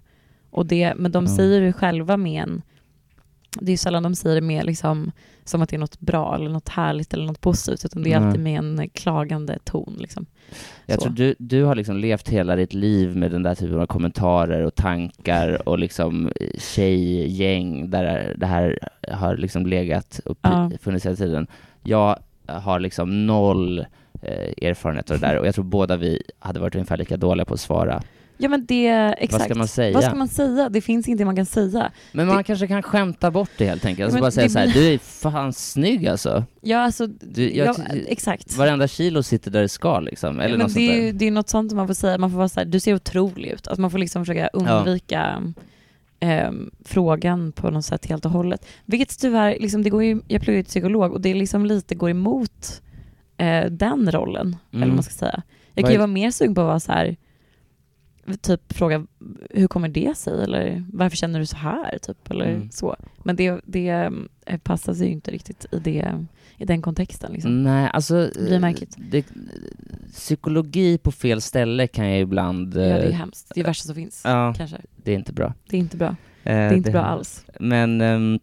Och 0.51 0.67
det, 0.67 0.95
men 0.97 1.13
de 1.13 1.25
Ja. 1.27 1.37
säger 1.37 1.61
det 1.61 1.73
själva 1.73 2.17
med 2.17 2.43
en, 2.43 2.63
det 3.61 3.67
är 3.67 3.71
ju 3.71 3.77
sällan 3.77 4.03
de 4.03 4.15
säger 4.15 4.35
det 4.35 4.41
med 4.47 4.67
liksom, 4.67 5.13
som 5.45 5.63
att 5.63 5.69
det 5.69 5.77
är 5.77 5.81
något 5.81 6.01
bra 6.01 6.35
eller 6.35 6.51
något 6.51 6.69
härligt 6.69 7.15
eller 7.15 7.27
något 7.27 7.41
positivt, 7.41 7.85
utan 7.85 8.03
det 8.03 8.13
är 8.13 8.17
alltid 8.21 8.41
med 8.43 8.59
en 8.59 8.89
klagande 8.95 9.59
ton 9.65 9.97
liksom. 9.99 10.27
Jag 10.87 10.99
så. 10.99 11.03
tror 11.05 11.15
du, 11.15 11.35
du 11.39 11.65
har 11.65 11.75
liksom 11.75 11.97
levt 11.97 12.29
hela 12.29 12.57
ditt 12.57 12.75
liv 12.75 13.17
med 13.17 13.31
den 13.31 13.43
där 13.43 13.55
typen 13.55 13.81
av 13.81 13.87
kommentarer 13.87 14.63
och 14.63 14.75
tankar 14.75 15.69
och 15.69 15.79
liksom 15.79 16.33
tjejgäng 16.59 17.91
där 17.91 18.35
det 18.39 18.47
här 18.47 18.79
har 19.13 19.37
liksom 19.37 19.67
legat 19.67 20.21
och 20.25 20.39
Ja. 20.43 20.71
funnits 20.81 21.07
hela 21.07 21.17
tiden. 21.17 21.47
Jag 21.83 22.19
har 22.47 22.81
liksom 22.81 23.27
noll 23.27 23.79
eh, 24.23 24.69
erfarenhet 24.69 25.11
av 25.11 25.19
det 25.21 25.27
där 25.27 25.39
och 25.39 25.47
jag 25.47 25.55
tror 25.55 25.65
båda 25.65 25.97
vi 25.97 26.23
hade 26.39 26.61
varit 26.61 26.75
ungefär 26.75 26.97
lika 26.97 27.17
dåliga 27.17 27.45
på 27.45 27.55
att 27.55 27.61
svara. 27.61 28.03
Ja 28.39 28.49
men 28.49 28.67
det, 28.67 28.89
exakt. 29.19 29.33
Vad 29.33 29.43
ska 29.43 29.55
man 29.55 29.69
säga? 29.69 29.95
Vad 29.95 30.05
ska 30.05 30.15
man 30.15 30.29
säga? 30.29 30.69
Det 30.69 30.81
finns 30.81 31.09
ingenting 31.09 31.27
man 31.27 31.37
kan 31.37 31.47
säga. 31.47 31.93
Men 32.13 32.27
man 32.27 32.45
kanske 32.45 32.67
kan 32.67 32.83
skämta 32.83 33.31
bort 33.31 33.51
det 33.59 33.65
helt 33.67 33.85
enkelt. 33.85 34.05
Alltså 34.05 34.21
bara 34.21 34.31
säga 34.31 34.45
det 34.47 34.53
så 34.53 34.59
här, 34.59 34.67
du 34.75 34.95
är 34.95 34.99
fan 34.99 35.53
snygg 35.53 36.07
alltså. 36.09 36.45
Ja 36.61 36.79
alltså, 36.79 37.07
Du, 37.07 37.53
jag, 37.55 37.67
ja, 37.69 37.85
exakt. 38.09 38.57
Varenda 38.57 38.89
kilo 38.89 39.23
sitter 39.23 39.51
där 39.51 39.63
det 39.63 39.69
ska 39.69 40.01
liksom. 40.01 40.41
Eller 40.41 40.49
Ja, 40.49 40.57
men 40.57 40.59
något 40.59 40.75
det, 40.75 40.87
sånt 40.87 40.99
är, 40.99 41.13
det 41.13 41.27
är 41.27 41.31
något 41.31 41.49
sånt 41.49 41.71
som 41.71 41.77
man 41.77 41.87
får 41.87 41.95
säga, 41.95 42.19
man 42.19 42.31
får 42.31 42.39
vara 42.39 42.49
så 42.49 42.61
här, 42.61 42.65
du 42.65 42.81
ser 42.81 42.95
otrolig 42.95 43.49
ut. 43.51 43.69
Alltså 43.69 43.81
man 43.81 43.91
får 43.91 43.99
liksom 43.99 44.25
försöka 44.25 44.49
undvika 44.53 45.43
ehm, 46.21 46.71
frågan 46.85 47.53
på 47.53 47.71
något 47.71 47.85
sätt 47.85 48.07
helt 48.07 48.25
och 48.25 48.31
hållet. 48.31 48.67
Vilket 48.85 49.19
tyvärr, 49.21 49.57
liksom, 49.61 49.83
det 49.83 49.91
går 49.91 50.05
ju, 50.05 50.21
jag 50.29 50.43
pluggar 50.43 50.57
ju 50.59 50.63
till 50.63 50.71
psykolog 50.71 51.13
och 51.13 51.21
det 51.21 51.35
liksom 51.35 51.67
lite 51.67 51.95
går 51.95 52.11
emot 52.11 52.83
eh, 53.37 53.65
den 53.71 54.13
rollen, 54.13 54.57
eller 54.71 54.77
Mm. 54.79 54.89
vad 54.89 54.95
man 54.97 55.03
ska 55.03 55.15
säga. 55.15 55.43
Jag 55.75 55.85
kan 55.85 55.93
ju 55.93 55.99
vara 55.99 56.07
mer 56.07 56.31
sugen 56.31 56.55
på 56.55 56.61
att 56.61 56.67
vara 56.67 56.81
så 56.81 56.93
här, 56.93 57.17
typ 58.41 58.73
fråga 58.73 59.07
hur 59.51 59.69
kommer 59.69 59.89
det 59.89 60.17
sig 60.17 60.43
eller 60.45 60.85
varför 60.93 61.17
känner 61.17 61.39
du 61.41 61.47
så 61.47 61.57
här 61.57 61.99
typ 61.99 62.31
eller 62.31 62.45
Mm. 62.47 62.71
så. 62.71 62.97
Men 63.25 63.37
det, 63.37 63.61
det 63.65 63.89
eh, 64.47 64.59
passar 64.59 64.95
sig 64.95 65.07
ju 65.07 65.13
inte 65.13 65.31
riktigt 65.31 65.67
i, 65.73 65.79
det, 65.79 66.27
i 66.57 66.65
den 66.65 66.83
kontexten 66.83 67.33
liksom. 67.33 67.63
Nej, 67.63 67.91
alltså... 67.93 68.15
Det 68.35 68.45
blir 68.45 68.59
märkligt. 68.59 68.97
Det, 69.11 69.27
psykologi 70.13 70.99
på 70.99 71.13
fel 71.13 71.41
ställe 71.41 71.87
kan 71.87 72.11
jag 72.11 72.21
ibland... 72.21 72.75
Ja, 72.75 72.79
det 72.81 72.85
är 72.87 73.07
eh, 73.09 73.15
hemskt. 73.15 73.51
Det 73.55 73.61
är 73.61 73.65
det 73.65 73.69
värsta 73.71 73.87
som 73.87 73.95
finns, 73.95 74.23
Ja, 74.25 74.55
kanske. 74.57 74.77
det 74.97 75.13
är 75.13 75.17
inte 75.17 75.33
bra. 75.33 75.55
Det 75.69 75.77
är 75.77 75.81
inte 75.81 75.97
bra. 75.97 76.09
Eh, 76.09 76.17
Det 76.45 76.51
är 76.53 76.73
inte 76.75 76.91
bra 76.91 77.03
alls. 77.03 77.45
Men 77.61 78.01
ehm, 78.01 78.39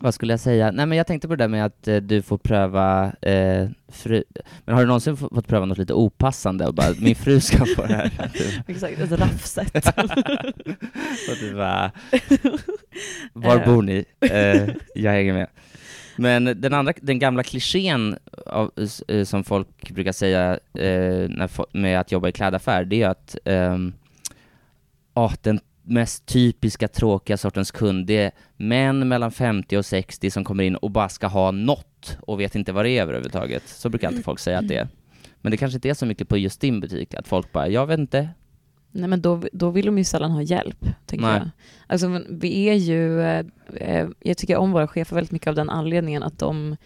vad 0.00 0.14
skulle 0.14 0.32
jag 0.32 0.40
säga? 0.40 0.70
Nej 0.70 0.86
men 0.86 0.98
jag 0.98 1.06
tänkte 1.06 1.28
på 1.28 1.36
det 1.36 1.44
där 1.44 1.48
med 1.48 1.64
att 1.64 1.88
eh, 1.88 1.96
du 1.96 2.22
får 2.22 2.38
pröva 2.38 3.12
eh, 3.22 3.68
fru... 3.88 4.24
Men 4.64 4.74
har 4.74 4.82
du 4.82 4.86
någonsin 4.86 5.16
fått 5.16 5.48
pröva 5.48 5.66
något 5.66 5.78
lite 5.78 5.94
opassande 5.94 6.66
och 6.66 6.74
bara 6.74 6.94
min 7.00 7.16
fru 7.16 7.40
ska 7.40 7.64
få 7.76 7.86
det 7.86 7.94
här? 7.94 8.10
Exakt, 8.66 8.98
ett 9.00 9.12
raffset. 9.12 9.76
och 11.28 11.36
du 11.40 11.54
bara, 11.54 11.90
var 13.32 13.56
Eh. 13.56 13.64
bor 13.64 13.82
ni? 13.82 14.04
Eh, 14.20 14.68
jag 14.94 15.12
hänger 15.12 15.32
med. 15.32 15.46
Men 16.16 16.44
den 16.44 16.74
andra, 16.74 16.92
den 17.02 17.18
gamla 17.18 17.42
klichén 17.42 18.18
av, 18.46 18.70
eh, 19.08 19.24
som 19.24 19.44
folk 19.44 19.90
brukar 19.90 20.12
säga 20.12 20.52
eh, 20.74 21.28
när, 21.28 21.76
med 21.76 22.00
att 22.00 22.12
jobba 22.12 22.28
i 22.28 22.32
klädaffär, 22.32 22.84
det 22.84 23.02
är 23.02 23.08
att 23.08 23.36
ehm, 23.44 23.92
ah, 25.14 25.32
den, 25.42 25.60
mest 25.86 26.26
typiska 26.26 26.88
tråkiga 26.88 27.36
sortens 27.36 27.70
kund, 27.70 28.06
det 28.06 28.16
är 28.16 28.32
män 28.56 29.08
mellan 29.08 29.30
50 29.30 29.76
och 29.76 29.86
60 29.86 30.30
som 30.30 30.44
kommer 30.44 30.64
in 30.64 30.76
och 30.76 30.90
bara 30.90 31.08
ska 31.08 31.26
ha 31.26 31.50
något 31.50 32.18
och 32.20 32.40
vet 32.40 32.54
inte 32.54 32.72
vad 32.72 32.84
det 32.84 32.90
är 32.90 33.02
överhuvudtaget. 33.02 33.68
Så 33.68 33.88
brukar 33.88 34.08
alltid 34.08 34.24
folk 34.24 34.38
säga 34.38 34.58
att 34.58 34.68
det 34.68 34.76
är. 34.76 34.88
Men 35.40 35.50
det 35.50 35.56
kanske 35.56 35.76
inte 35.76 35.88
är 35.88 35.94
så 35.94 36.06
mycket 36.06 36.28
på 36.28 36.36
just 36.36 36.60
din 36.60 36.80
butik, 36.80 37.14
att 37.14 37.28
folk 37.28 37.52
bara, 37.52 37.68
jag 37.68 37.86
vet 37.86 37.98
inte. 37.98 38.28
Nej 38.90 39.08
men 39.08 39.22
då, 39.22 39.42
då 39.52 39.70
vill 39.70 39.86
de 39.86 39.98
ju 39.98 40.04
sällan 40.04 40.30
ha 40.30 40.42
hjälp, 40.42 40.86
tänker 41.06 41.26
Nej. 41.26 41.38
jag. 41.38 41.48
Alltså 41.86 42.22
vi 42.30 42.64
är 42.64 42.74
ju, 42.74 43.20
eh, 43.20 43.44
eh, 43.74 44.08
jag 44.20 44.38
tycker 44.38 44.56
om 44.56 44.72
våra 44.72 44.88
chefer 44.88 45.14
väldigt 45.14 45.32
mycket 45.32 45.48
av 45.48 45.54
den 45.54 45.70
anledningen 45.70 46.22
att 46.22 46.38
de, 46.38 46.76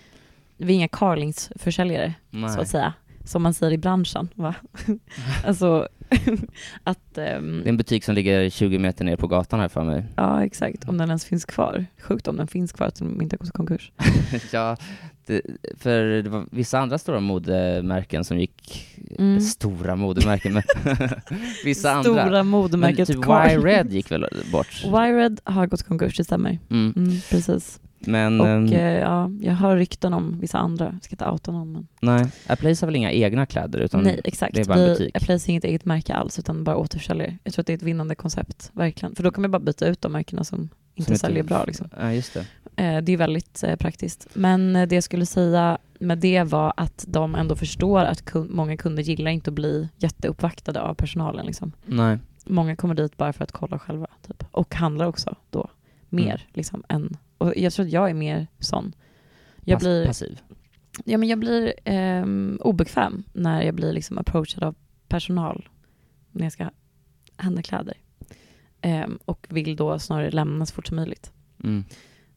vi 0.57 0.73
är 0.73 0.77
inga 0.77 0.89
carlingsförsäljare, 0.89 2.15
så 2.55 2.61
att 2.61 2.69
säga. 2.69 2.95
Som 3.25 3.43
man 3.43 3.55
säger 3.55 3.73
i 3.73 3.79
branschen, 3.79 4.29
va? 4.35 4.55
alltså, 5.45 5.89
att, 6.85 7.19
ehm, 7.19 7.59
Det 7.63 7.65
är 7.65 7.69
en 7.69 7.77
butik 7.77 8.05
som 8.05 8.15
ligger 8.15 8.51
20 8.51 8.79
meter 8.79 9.05
ner 9.05 9.17
på 9.17 9.27
gatan 9.27 9.61
här 9.61 9.69
för 9.69 9.85
mig. 9.85 10.05
ja 10.17 10.45
exakt, 10.45 10.89
om 10.89 10.99
den 10.99 11.09
ens 11.09 11.25
finns 11.25 11.45
kvar. 11.45 11.87
Sjukt 12.03 12.29
om 12.29 12.37
den 12.37 12.47
finns 12.47 12.73
kvar, 12.73 12.87
att 12.87 12.95
de 12.99 13.23
inte 13.23 13.35
har 13.35 13.39
gått 13.39 13.49
i 13.49 13.53
konkurs. 13.53 13.93
ja, 14.53 14.77
det, 15.27 15.41
för 15.79 16.23
det 16.23 16.31
var 16.31 16.45
vissa 16.51 16.79
andra 16.79 16.99
stora 16.99 17.21
modemärken 17.21 18.25
som 18.25 18.39
gick, 18.39 18.87
Mm. 19.19 19.41
stora 19.41 19.97
modemärken, 19.97 20.53
men 20.53 20.63
vissa 21.65 22.03
Stora 22.03 22.23
andra. 22.23 22.37
Men 22.39 22.47
modemärket 22.47 23.09
typ 23.09 23.23
Carl. 23.23 23.51
Y-Red 23.51 23.93
gick 23.93 24.11
väl 24.11 24.27
bort? 24.53 24.85
Wired 24.85 25.41
har 25.45 25.67
gått 25.67 25.81
i 25.81 25.85
konkurs, 25.85 26.17
det 26.17 26.25
stämmer. 26.25 26.59
Mm. 26.71 26.93
Mm, 26.97 27.11
precis. 27.31 27.81
Men 28.01 28.41
Och 28.41 28.49
ehm, 28.49 28.67
eh, 28.73 28.81
ja, 28.99 29.31
jag 29.41 29.53
hör 29.55 29.77
rykten 29.77 30.15
om 30.15 30.41
vissa 30.41 30.59
andra, 30.59 30.85
jag 30.85 31.05
ska 31.05 31.13
inte 31.13 31.27
outa 31.31 31.53
någon 31.53 31.73
men. 31.73 31.87
nej, 32.01 32.27
Aplace 32.47 32.83
har 32.83 32.87
väl 32.87 32.97
inga 32.97 33.13
egna 33.13 33.47
kläder 33.47 33.79
utan 33.79 34.03
Nej, 34.03 34.21
exakt. 34.25 34.55
det 34.55 34.61
är 34.61 34.65
bara 34.65 34.79
en 34.79 34.87
butik. 34.87 35.17
Applies 35.17 35.49
inget 35.49 35.65
eget 35.65 35.85
märke 35.85 36.15
alls, 36.15 36.39
utan 36.39 36.65
bara 36.65 36.77
återförsäljare. 36.77 37.39
Jag 37.45 37.53
tror 37.55 37.63
att 37.63 37.67
det 37.67 37.73
är 37.73 37.77
ett 37.77 37.83
vinnande 37.83 38.15
koncept, 38.15 38.71
verkligen. 38.75 39.15
För 39.15 39.23
då 39.23 39.31
kan 39.31 39.43
vi 39.43 39.49
bara 39.49 39.59
byta 39.61 39.87
ut 39.87 40.01
de 40.01 40.13
märkena 40.13 40.45
som 40.45 40.69
inte 40.95 41.11
som 41.11 41.19
säljer 41.19 41.43
bra. 41.43 41.65
Liksom. 41.65 41.89
Ja, 42.01 42.13
just 42.13 42.35
det. 42.35 42.47
Eh, 42.85 43.01
det 43.03 43.13
är 43.13 43.17
väldigt 43.17 43.63
eh, 43.63 43.77
praktiskt. 43.77 44.27
Men 44.35 44.77
eh, 44.77 44.89
det 44.89 44.95
jag 44.95 45.05
skulle 45.05 45.27
säga 45.27 45.79
med 45.99 46.19
det 46.19 46.43
var 46.43 46.73
att 46.77 47.05
de 47.09 47.35
ändå 47.35 47.57
förstår 47.57 48.01
att 48.05 48.25
kun- 48.25 48.49
många 48.51 48.77
kunder 48.77 49.03
gillar 49.03 49.31
inte 49.31 49.51
att 49.51 49.55
bli 49.55 49.89
jätteuppvaktade 49.99 50.81
av 50.81 50.95
personalen. 50.95 51.47
Liksom. 51.47 51.73
Nej. 51.87 52.19
Många 52.47 52.77
kommer 52.77 52.95
dit 52.95 53.17
bara 53.17 53.33
för 53.33 53.45
att 53.45 53.53
kolla 53.53 53.79
själva. 53.79 54.07
Typ. 54.27 54.45
Och 54.51 54.75
handlar 54.75 55.07
också 55.07 55.37
då 55.51 55.69
mer. 56.09 56.27
Mm. 56.27 56.39
Liksom, 56.55 56.83
än, 56.89 57.17
och 57.41 57.53
jag 57.57 57.73
tror 57.73 57.87
att 57.87 57.93
jag 57.93 58.11
är 58.11 58.15
mer 58.15 58.47
sån. 58.59 58.95
Jag 59.65 59.77
Pass- 59.77 59.83
blir, 59.83 60.07
Passiv. 60.07 60.41
Ja, 61.05 61.19
men 61.19 61.29
jag 61.29 61.39
blir 61.39 61.75
ehm, 61.85 62.59
obekväm 62.61 63.23
när 63.33 63.63
jag 63.63 63.75
blir 63.75 63.93
liksom 63.93 64.19
approachad 64.19 64.65
av 64.65 64.75
personal 65.09 65.69
när 66.31 66.43
jag 66.43 66.53
ska 66.53 66.71
handla 67.37 67.63
kläder. 67.63 67.95
Ehm, 68.81 69.19
och 69.25 69.47
vill 69.51 69.77
då 69.77 69.99
snarare 69.99 70.31
lämna 70.31 70.67
så 70.67 70.75
fort 70.75 70.87
som 70.87 70.97
möjligt. 70.97 71.33
Mm. 71.65 71.85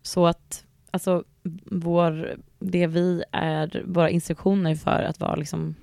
Så 0.02 0.28
att 0.28 0.66
alltså, 0.92 1.24
vår, 1.66 2.36
det 2.60 2.88
vi 2.88 3.24
är, 3.32 3.84
våra 3.86 4.10
instruktioner 4.10 4.76
för 4.76 5.04
att 5.04 5.20
vara 5.20 5.36
liksom, 5.36 5.76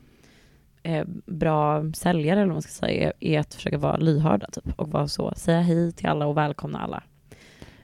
eh, 0.83 1.05
bra 1.27 1.93
säljare, 1.93 2.37
eller 2.41 2.47
vad 2.47 2.55
man 2.55 2.63
ska 2.63 2.73
säga, 2.73 3.07
är, 3.07 3.13
är 3.21 3.41
att 3.41 3.55
försöka 3.55 3.79
vara 3.79 3.97
lyhörda 3.97 4.47
typ, 4.51 4.73
och 4.77 4.89
vara 4.89 5.09
så, 5.09 5.33
säga 5.37 5.61
hej 5.61 5.93
till 5.93 6.07
alla 6.07 6.27
och 6.27 6.37
välkomna 6.37 6.79
alla. 6.81 7.03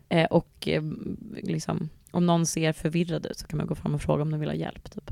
Eh, 0.08 0.24
och 0.24 0.68
eh, 0.68 0.82
liksom, 1.42 1.88
om 2.10 2.26
någon 2.26 2.46
ser 2.46 2.72
förvirrad 2.72 3.26
ut 3.26 3.38
så 3.38 3.46
kan 3.46 3.56
man 3.56 3.66
gå 3.66 3.74
fram 3.74 3.94
och 3.94 4.02
fråga 4.02 4.22
om 4.22 4.30
de 4.30 4.40
vill 4.40 4.48
ha 4.48 4.54
hjälp. 4.56 4.90
Typ. 4.90 5.10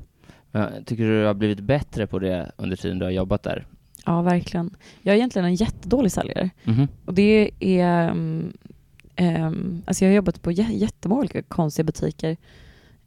Ja, 0.50 0.70
tycker 0.86 1.04
du 1.04 1.20
du 1.20 1.26
har 1.26 1.34
blivit 1.34 1.60
bättre 1.60 2.06
på 2.06 2.18
det 2.18 2.52
under 2.56 2.76
tiden 2.76 2.98
du 2.98 3.04
har 3.04 3.10
jobbat 3.10 3.42
där? 3.42 3.66
Ja, 4.06 4.22
verkligen. 4.22 4.76
Jag 5.02 5.12
är 5.12 5.16
egentligen 5.16 5.46
en 5.46 5.54
jättedålig 5.54 6.12
säljare. 6.12 6.50
Mhm. 6.64 6.88
Och 7.04 7.14
det 7.14 7.50
är... 7.60 8.10
Um, 8.10 8.52
um, 9.20 9.82
alltså 9.86 10.04
jag 10.04 10.10
har 10.10 10.16
jobbat 10.16 10.42
på 10.42 10.50
jä- 10.50 10.72
jättemånga 10.76 11.20
olika 11.20 11.42
konstiga 11.42 11.84
butiker. 11.84 12.36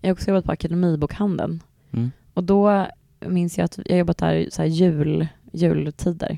Jag 0.01 0.09
har 0.09 0.13
också 0.13 0.29
jobbat 0.29 0.45
på 0.45 0.51
Akademibokhandeln. 0.51 1.63
Mm. 1.91 2.11
Och 2.33 2.43
då 2.43 2.87
minns 3.19 3.57
jag 3.57 3.65
att 3.65 3.77
jag 3.85 3.91
har 3.93 3.99
jobbat 3.99 4.17
där 4.17 4.47
så 4.51 4.61
här 4.61 4.69
jul, 4.69 5.27
jultider. 5.51 6.37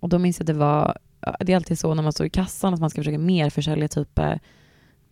Och 0.00 0.08
då 0.08 0.18
minns 0.18 0.38
jag 0.38 0.42
att 0.42 0.46
det 0.46 0.52
var... 0.52 0.98
Det 1.40 1.52
är 1.52 1.56
alltid 1.56 1.78
så 1.78 1.94
när 1.94 2.02
man 2.02 2.12
står 2.12 2.26
i 2.26 2.30
kassan 2.30 2.74
att 2.74 2.80
man 2.80 2.90
ska 2.90 3.00
försöka 3.00 3.18
mer 3.18 3.50
försälja 3.50 3.88
typ 3.88 4.18
eh, 4.18 4.34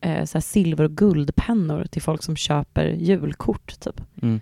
eh, 0.00 0.24
så 0.24 0.40
silver 0.40 0.84
och 0.84 0.90
guldpennor 0.90 1.84
till 1.84 2.02
folk 2.02 2.22
som 2.22 2.36
köper 2.36 2.84
julkort. 2.84 3.80
Typ. 3.80 4.00
Mm. 4.22 4.40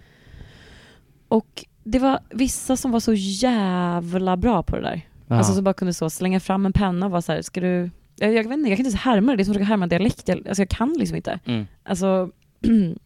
Och 1.28 1.64
det 1.84 1.98
var 1.98 2.18
vissa 2.30 2.76
som 2.76 2.90
var 2.90 3.00
så 3.00 3.12
jävla 3.14 4.36
bra 4.36 4.62
på 4.62 4.76
det 4.76 4.82
där. 4.82 5.00
Ja. 5.26 5.36
Alltså 5.36 5.54
som 5.54 5.64
bara 5.64 5.74
kunde 5.74 5.94
så 5.94 6.10
slänga 6.10 6.40
fram 6.40 6.66
en 6.66 6.72
penna 6.72 7.06
och 7.06 7.12
vara 7.12 7.22
så 7.22 7.32
här, 7.32 7.42
ska 7.42 7.60
du... 7.60 7.90
Jag, 8.16 8.34
jag 8.34 8.44
vet 8.44 8.52
inte, 8.52 8.70
jag 8.70 8.78
kan 8.78 8.86
inte 8.86 8.96
ens 8.96 9.00
härma 9.00 9.32
det. 9.32 9.36
Det 9.36 9.42
är 9.42 9.44
som 9.44 9.52
att 9.52 9.56
försöka 9.56 9.68
härma 9.68 9.84
en 9.84 9.88
dialekt. 9.88 10.28
Jag, 10.28 10.48
alltså 10.48 10.62
jag 10.62 10.68
kan 10.68 10.92
liksom 10.98 11.16
inte. 11.16 11.40
mm. 11.44 11.66
Alltså, 11.82 12.30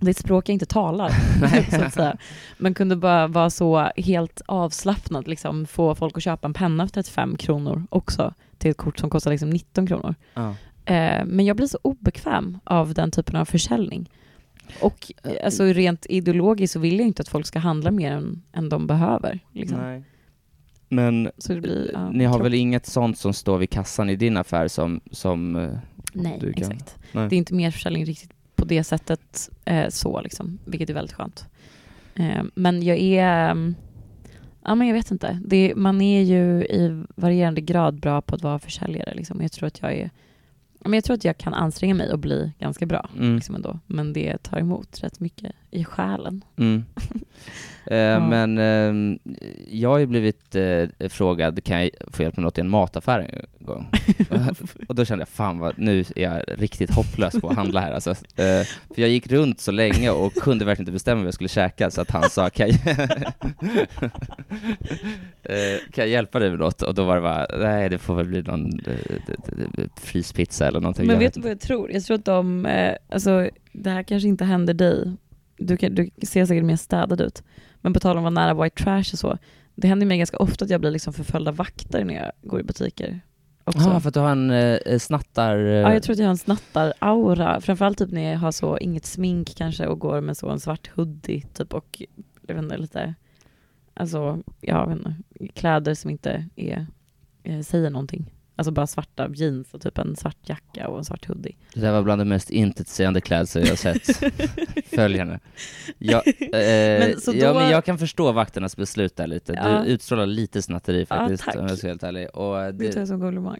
det 0.00 0.06
är 0.06 0.10
ett 0.10 0.16
språk 0.18 0.48
jag 0.48 0.52
inte 0.52 0.66
talar, 0.66 1.08
så 1.78 1.84
att 1.84 1.94
säga. 1.94 2.16
Men 2.58 2.74
kunde 2.74 2.96
bara 2.96 3.26
vara 3.26 3.50
så 3.50 3.90
helt 3.96 4.42
avslappnad, 4.46 5.28
liksom 5.28 5.66
få 5.66 5.94
folk 5.94 6.16
att 6.16 6.22
köpa 6.22 6.46
en 6.46 6.54
penna 6.54 6.86
för 6.86 6.92
35 6.94 7.36
kronor 7.36 7.86
också, 7.90 8.34
till 8.58 8.70
ett 8.70 8.76
kort 8.76 8.98
som 8.98 9.10
kostar 9.10 9.30
liksom 9.30 9.50
19 9.50 9.86
kronor. 9.86 10.14
ja. 10.34 10.54
Eh, 10.84 11.24
men 11.24 11.46
jag 11.46 11.56
blir 11.56 11.66
så 11.66 11.78
obekväm 11.82 12.58
av 12.64 12.94
den 12.94 13.10
typen 13.10 13.36
av 13.36 13.44
försäljning. 13.44 14.10
Och 14.80 15.12
eh, 15.22 15.44
alltså 15.44 15.64
rent 15.64 16.06
ideologiskt 16.08 16.72
så 16.72 16.78
vill 16.78 16.98
jag 16.98 17.06
inte 17.06 17.22
att 17.22 17.28
folk 17.28 17.46
ska 17.46 17.58
handla 17.58 17.90
mer 17.90 18.12
än, 18.12 18.42
än 18.52 18.68
de 18.68 18.86
behöver. 18.86 19.38
Liksom. 19.52 20.04
Men 20.88 21.30
blir, 21.48 21.90
ja, 21.94 22.10
ni 22.10 22.24
har 22.24 22.32
tråkigt. 22.34 22.46
väl 22.46 22.54
inget 22.54 22.86
sånt 22.86 23.18
som 23.18 23.32
står 23.32 23.58
vid 23.58 23.70
kassan 23.70 24.10
i 24.10 24.16
din 24.16 24.36
affär 24.36 24.68
som, 24.68 25.00
som 25.10 25.56
eh, 25.56 25.70
Nej, 26.12 26.38
du 26.40 26.52
kan- 26.52 26.72
exakt. 26.72 26.96
Nej. 27.12 27.28
Det 27.28 27.34
är 27.36 27.38
inte 27.38 27.54
mer 27.54 27.70
försäljning 27.70 28.04
riktigt 28.04 28.32
på 28.56 28.64
det 28.64 28.84
sättet 28.84 29.50
eh, 29.64 29.88
så, 29.88 30.20
liksom, 30.20 30.58
vilket 30.64 30.90
är 30.90 30.94
väldigt 30.94 31.16
skönt. 31.16 31.46
Eh, 32.14 32.42
men 32.54 32.82
jag 32.82 32.98
är, 32.98 33.50
mm, 33.50 33.74
ja 34.64 34.74
men 34.74 34.86
jag 34.86 34.94
vet 34.94 35.10
inte. 35.10 35.40
Det, 35.44 35.72
man 35.76 36.00
är 36.00 36.22
ju 36.22 36.64
i 36.64 37.04
varierande 37.14 37.60
grad 37.60 38.00
bra 38.00 38.22
på 38.22 38.34
att 38.34 38.42
vara 38.42 38.58
försäljare. 38.58 39.14
Liksom. 39.14 39.42
Jag 39.42 39.52
tror 39.52 39.66
att 39.66 39.82
jag 39.82 39.92
är, 39.92 40.10
men 40.80 40.92
jag 40.92 41.04
tror 41.04 41.14
att 41.16 41.24
jag 41.24 41.38
kan 41.38 41.54
anstränga 41.54 41.94
mig 41.94 42.12
och 42.12 42.18
bli 42.18 42.52
ganska 42.58 42.86
bra. 42.86 43.08
Mm. 43.16 43.34
Liksom 43.34 43.54
ändå. 43.54 43.78
Men 43.86 44.12
det 44.12 44.42
tar 44.42 44.58
emot 44.58 45.02
rätt 45.02 45.20
mycket 45.20 45.52
i 45.76 45.84
själen. 45.84 46.44
Mm. 46.56 46.84
Eh, 47.90 48.28
Men 48.28 48.58
eh, 48.58 49.18
jag 49.70 49.88
har 49.88 49.98
ju 49.98 50.06
blivit 50.06 50.54
eh, 50.54 51.08
frågad, 51.08 51.64
kan 51.64 51.80
jag 51.80 51.90
få 52.10 52.22
hjälp 52.22 52.36
med 52.36 52.44
något 52.44 52.58
i 52.58 52.60
en 52.60 52.68
mataffär 52.68 53.18
en 53.20 53.66
gång? 53.66 53.90
och 54.88 54.94
då 54.94 55.04
kände 55.04 55.22
jag, 55.22 55.28
fan 55.28 55.58
vad, 55.58 55.78
nu 55.78 56.00
är 56.16 56.22
jag 56.22 56.42
riktigt 56.46 56.90
hopplös 56.90 57.40
på 57.40 57.48
att 57.48 57.56
handla 57.56 57.80
här 57.80 57.92
alltså. 57.92 58.10
Eh, 58.10 58.66
för 58.94 59.00
jag 59.02 59.08
gick 59.08 59.26
runt 59.26 59.60
så 59.60 59.70
länge 59.72 60.10
och 60.10 60.34
kunde 60.34 60.64
verkligen 60.64 60.82
inte 60.82 60.92
bestämma 60.92 61.20
vad 61.20 61.26
jag 61.26 61.34
skulle 61.34 61.48
käka, 61.48 61.90
så 61.90 62.00
att 62.00 62.10
han 62.10 62.30
sa, 62.30 62.50
kan 62.50 62.68
jag, 62.68 62.76
eh, 65.42 65.78
kan 65.92 66.04
jag 66.04 66.08
hjälpa 66.08 66.38
dig 66.38 66.50
med 66.50 66.58
något? 66.58 66.82
Och 66.82 66.94
då 66.94 67.04
var 67.04 67.14
det 67.14 67.22
bara, 67.22 67.46
nej 67.58 67.88
det 67.88 67.98
får 67.98 68.14
väl 68.14 68.26
bli 68.26 68.42
någon 68.42 68.80
eh, 68.86 68.96
fryspizza 69.96 70.66
eller 70.66 70.80
någonting. 70.80 71.06
Men 71.06 71.18
vet 71.18 71.34
du 71.34 71.40
vad 71.40 71.50
jag 71.50 71.60
tror? 71.60 71.92
Jag 71.92 72.04
tror 72.04 72.14
att 72.14 72.24
de, 72.24 72.68
alltså 73.08 73.50
det 73.72 73.90
här 73.90 74.02
kanske 74.02 74.28
inte 74.28 74.44
händer 74.44 74.74
dig. 74.74 75.16
Du, 75.58 75.76
kan, 75.76 75.94
du 75.94 76.10
ser 76.22 76.46
säkert 76.46 76.64
mer 76.64 76.76
städad 76.76 77.20
ut. 77.20 77.42
Men 77.80 77.92
på 77.92 78.00
tal 78.00 78.16
om 78.18 78.26
att 78.26 78.34
vara 78.34 78.46
nära 78.46 78.62
white 78.62 78.82
trash 78.84 79.12
och 79.12 79.18
så. 79.18 79.38
Det 79.74 79.88
händer 79.88 80.06
mig 80.06 80.18
ganska 80.18 80.36
ofta 80.36 80.64
att 80.64 80.70
jag 80.70 80.80
blir 80.80 80.90
liksom 80.90 81.12
förföljd 81.12 81.48
av 81.48 81.56
vakter 81.56 82.04
när 82.04 82.14
jag 82.14 82.32
går 82.42 82.60
i 82.60 82.62
butiker. 82.62 83.20
Också. 83.64 83.88
Ja, 83.88 84.00
för 84.00 84.08
att 84.08 84.14
du 84.14 84.20
har 84.20 84.30
en 84.30 84.50
eh, 84.50 84.98
snattar... 84.98 85.58
Eh, 85.58 85.64
Ja, 85.64 85.92
jag 85.92 86.02
tror 86.02 86.12
att 86.12 86.18
jag 86.18 86.26
har 86.26 86.30
en 86.30 86.36
snattar-aura. 86.36 87.60
Framförallt 87.60 87.98
typ 87.98 88.10
när 88.10 88.32
jag 88.32 88.38
har 88.38 88.52
så 88.52 88.78
inget 88.78 89.06
smink 89.06 89.54
kanske 89.56 89.86
och 89.86 89.98
går 89.98 90.20
med 90.20 90.36
så 90.36 90.48
en 90.50 90.60
svart 90.60 90.90
hoodie 90.94 91.42
typ 91.54 91.74
och 91.74 92.02
jag 92.46 92.54
vet 92.54 92.64
inte, 92.64 92.76
lite, 92.76 93.14
alltså, 93.94 94.42
jag 94.60 94.88
vet 94.88 94.98
inte, 94.98 95.14
kläder 95.54 95.94
som 95.94 96.10
inte 96.10 96.48
är, 96.56 96.86
eh, 97.42 97.60
säger 97.60 97.90
någonting. 97.90 98.32
Alltså 98.58 98.72
bara 98.72 98.86
svarta 98.86 99.28
jeans 99.34 99.74
och 99.74 99.80
typ 99.80 99.98
en 99.98 100.16
svart 100.16 100.36
jacka 100.48 100.88
och 100.88 100.98
en 100.98 101.04
svart 101.04 101.26
hoodie. 101.28 101.56
Det 101.74 101.80
där 101.80 101.92
var 101.92 102.02
bland 102.02 102.20
de 102.20 102.24
mest 102.28 102.50
intetsägande 102.50 103.20
klädsel 103.20 103.62
jag 103.62 103.70
har 103.70 103.76
sett. 103.76 104.06
Följ 104.94 105.18
henne. 105.18 105.40
Jag, 105.98 106.22
eh, 106.26 106.32
Men 106.52 107.20
så 107.20 107.32
ja, 107.34 107.52
då- 107.52 107.58
men 107.58 107.70
jag 107.70 107.84
kan 107.84 107.98
förstå 107.98 108.32
vakternas 108.32 108.76
beslut 108.76 109.16
där 109.16 109.26
lite. 109.26 109.52
Ja. 109.52 109.82
Du 109.82 109.90
utstrålar 109.90 110.26
lite 110.26 110.62
snatteri 110.62 111.00
Ja, 111.10 111.16
faktiskt, 111.16 111.44
tack. 111.44 111.56
om 111.56 111.66
jag 111.66 111.78
ska 111.78 111.86
vara 111.86 111.92
helt 111.92 112.02
ärlig. 112.02 112.28
Och 112.36 112.74
Det 112.74 112.92
tar 112.92 113.00
jag 113.00 113.08
som 113.08 113.20
komplimang. 113.20 113.58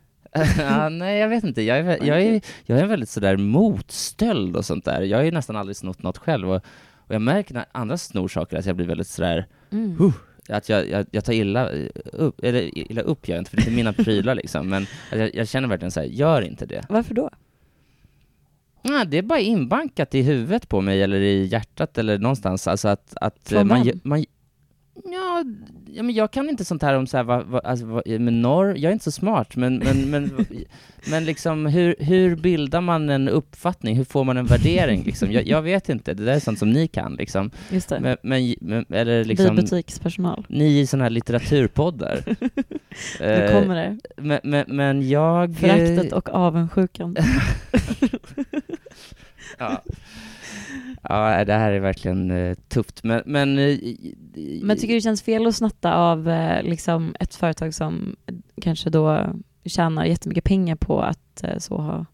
ja, 0.58 0.88
nej, 0.88 1.18
jag 1.18 1.28
vet 1.28 1.44
inte. 1.44 1.62
Jag 1.62 1.78
är, 1.78 2.06
jag, 2.06 2.22
är, 2.22 2.40
jag 2.64 2.78
är 2.78 2.86
väldigt 2.86 3.08
sådär 3.08 3.36
motstöld 3.36 4.56
och 4.56 4.64
sånt 4.64 4.84
där. 4.84 5.02
Jag 5.02 5.18
har 5.18 5.24
ju 5.24 5.30
nästan 5.30 5.56
aldrig 5.56 5.76
snott 5.76 6.02
något 6.02 6.18
själv. 6.18 6.50
Och, 6.50 6.64
och 6.96 7.14
jag 7.14 7.22
märker 7.22 7.54
när 7.54 7.64
andra 7.72 7.98
snor 7.98 8.28
saker 8.28 8.56
att 8.58 8.66
jag 8.66 8.76
blir 8.76 8.86
väldigt 8.86 9.06
sådär, 9.08 9.46
Mm. 9.72 9.96
Huh. 9.98 10.12
Att 10.48 10.68
jag, 10.68 10.88
jag, 10.90 11.06
jag 11.10 11.24
tar 11.24 11.32
illa 11.32 11.68
upp, 12.12 12.40
eller 12.42 12.78
illa 12.78 13.02
upp 13.02 13.28
gör 13.28 13.36
jag 13.36 13.40
inte, 13.40 13.50
för 13.50 13.56
det 13.56 13.60
är 13.62 13.64
inte 13.64 13.76
mina 13.76 13.92
prylar 13.92 14.34
liksom. 14.34 14.68
Men 14.68 14.86
jag, 15.12 15.34
jag 15.34 15.48
känner 15.48 15.68
verkligen 15.68 15.90
såhär, 15.90 16.06
gör 16.06 16.42
inte 16.42 16.66
det. 16.66 16.86
Varför 16.88 17.14
då? 17.14 17.30
Ja, 18.82 19.04
det 19.04 19.18
är 19.18 19.22
bara 19.22 19.40
inbankat 19.40 20.14
i 20.14 20.22
huvudet 20.22 20.68
på 20.68 20.80
mig 20.80 21.02
eller 21.02 21.20
i 21.20 21.46
hjärtat 21.46 21.98
eller 21.98 22.18
någonstans. 22.18 22.68
Alltså 22.68 22.88
att, 22.88 23.14
att 23.20 23.52
man, 23.64 24.00
man 24.04 24.24
Ja, 25.04 25.44
ja, 25.92 26.02
men 26.02 26.14
jag 26.14 26.30
kan 26.30 26.48
inte 26.48 26.64
sånt 26.64 26.82
här 26.82 26.94
om 26.94 27.06
så 27.06 27.16
här, 27.16 27.24
vad, 27.24 27.46
vad, 27.46 27.64
alltså, 27.66 27.86
vad, 27.86 28.02
men 28.20 28.42
norr, 28.42 28.66
jag 28.76 28.84
är 28.88 28.92
inte 28.92 29.04
så 29.04 29.10
smart, 29.10 29.56
men, 29.56 29.76
men, 29.78 30.10
men, 30.10 30.46
men 31.10 31.24
liksom 31.24 31.66
hur, 31.66 31.94
hur 31.98 32.36
bildar 32.36 32.80
man 32.80 33.10
en 33.10 33.28
uppfattning, 33.28 33.96
hur 33.96 34.04
får 34.04 34.24
man 34.24 34.36
en 34.36 34.46
värdering 34.46 35.02
liksom? 35.04 35.32
Jag, 35.32 35.46
jag 35.46 35.62
vet 35.62 35.88
inte, 35.88 36.14
det 36.14 36.24
där 36.24 36.32
är 36.32 36.40
sånt 36.40 36.58
som 36.58 36.70
ni 36.70 36.88
kan 36.88 37.14
liksom. 37.14 37.50
Just 37.70 37.88
det. 37.88 38.00
Men, 38.00 38.16
men, 38.22 38.54
men 38.60 38.84
eller 38.90 39.18
Vi 39.18 39.24
liksom, 39.24 39.56
butikspersonal. 39.56 40.46
ni 40.48 40.78
i 40.80 40.86
såna 40.86 41.04
här 41.04 41.10
litteraturpoddar. 41.10 42.20
Nu 43.20 43.26
Eh, 43.26 43.52
kommer 43.60 43.74
det. 43.74 43.98
men, 44.16 44.40
men, 44.42 44.64
men 44.68 45.08
jag... 45.08 45.50
eh, 45.50 45.56
Föraktet 45.56 46.12
och 46.12 46.28
avundsjukan. 46.28 47.16
Ja. 49.58 49.82
Ja, 51.02 51.44
det 51.44 51.52
här 51.52 51.72
är 51.72 51.80
verkligen 51.80 52.30
eh, 52.30 52.54
tufft, 52.68 53.04
men... 53.04 53.22
Men, 53.26 53.58
eh, 53.58 53.78
Men 54.62 54.76
tycker 54.76 54.88
du 54.88 54.94
det 54.94 55.00
känns 55.00 55.22
fel 55.22 55.46
att 55.46 55.56
snatta 55.56 55.94
av 55.94 56.28
eh, 56.28 56.62
liksom 56.62 57.14
ett 57.20 57.34
företag 57.34 57.74
som 57.74 58.16
kanske 58.62 58.90
då 58.90 59.26
tjänar 59.64 60.04
jättemycket 60.04 60.44
pengar 60.44 60.76
på 60.76 61.00
att 61.00 61.42
eh, 61.42 61.58
så 61.58 61.76
ha 61.76 62.06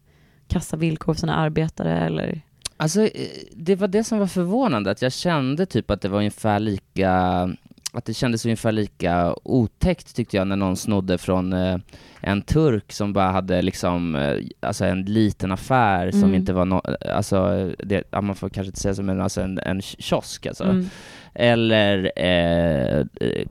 kassa 0.47 0.77
villkor 0.77 1.13
för 1.13 1.19
sina 1.19 1.35
arbetare 1.35 1.99
eller? 1.99 2.41
Alltså, 2.77 3.01
eh, 3.01 3.27
det 3.55 3.75
var 3.75 3.87
det 3.87 4.03
som 4.03 4.19
var 4.19 4.27
förvånande, 4.27 4.91
att 4.91 5.01
jag 5.01 5.13
kände 5.13 5.65
typ 5.65 5.91
att 5.91 6.01
det 6.01 6.09
var 6.09 6.17
ungefär 6.17 6.59
lika, 6.59 7.49
att 7.93 8.05
det 8.05 8.13
kändes 8.13 8.45
ungefär 8.45 8.71
lika 8.71 9.35
otäckt 9.43 10.15
tyckte 10.15 10.37
jag 10.37 10.47
när 10.47 10.55
någon 10.55 10.77
snodde 10.77 11.17
från 11.17 11.53
eh, 11.53 11.77
en 12.21 12.41
turk 12.41 12.91
som 12.91 13.13
bara 13.13 13.31
hade 13.31 13.61
liksom, 13.61 14.15
eh, 14.15 14.37
alltså 14.59 14.85
en 14.85 15.01
liten 15.03 15.51
affär 15.51 16.11
som 16.11 16.23
Mm. 16.23 16.35
inte 16.35 16.53
var 16.53 16.65
no, 16.65 16.81
alltså, 17.15 17.71
det, 17.83 18.03
man 18.21 18.35
får 18.35 18.49
kanske 18.49 18.69
inte 18.69 18.79
säga 18.79 18.95
som 18.95 19.09
en, 19.09 19.21
alltså 19.21 19.41
en, 19.41 19.59
en 19.59 19.81
kiosk 19.81 20.45
alltså. 20.45 20.63
Mm. 20.63 20.89
Eller 21.35 22.11
eh, 22.15 23.05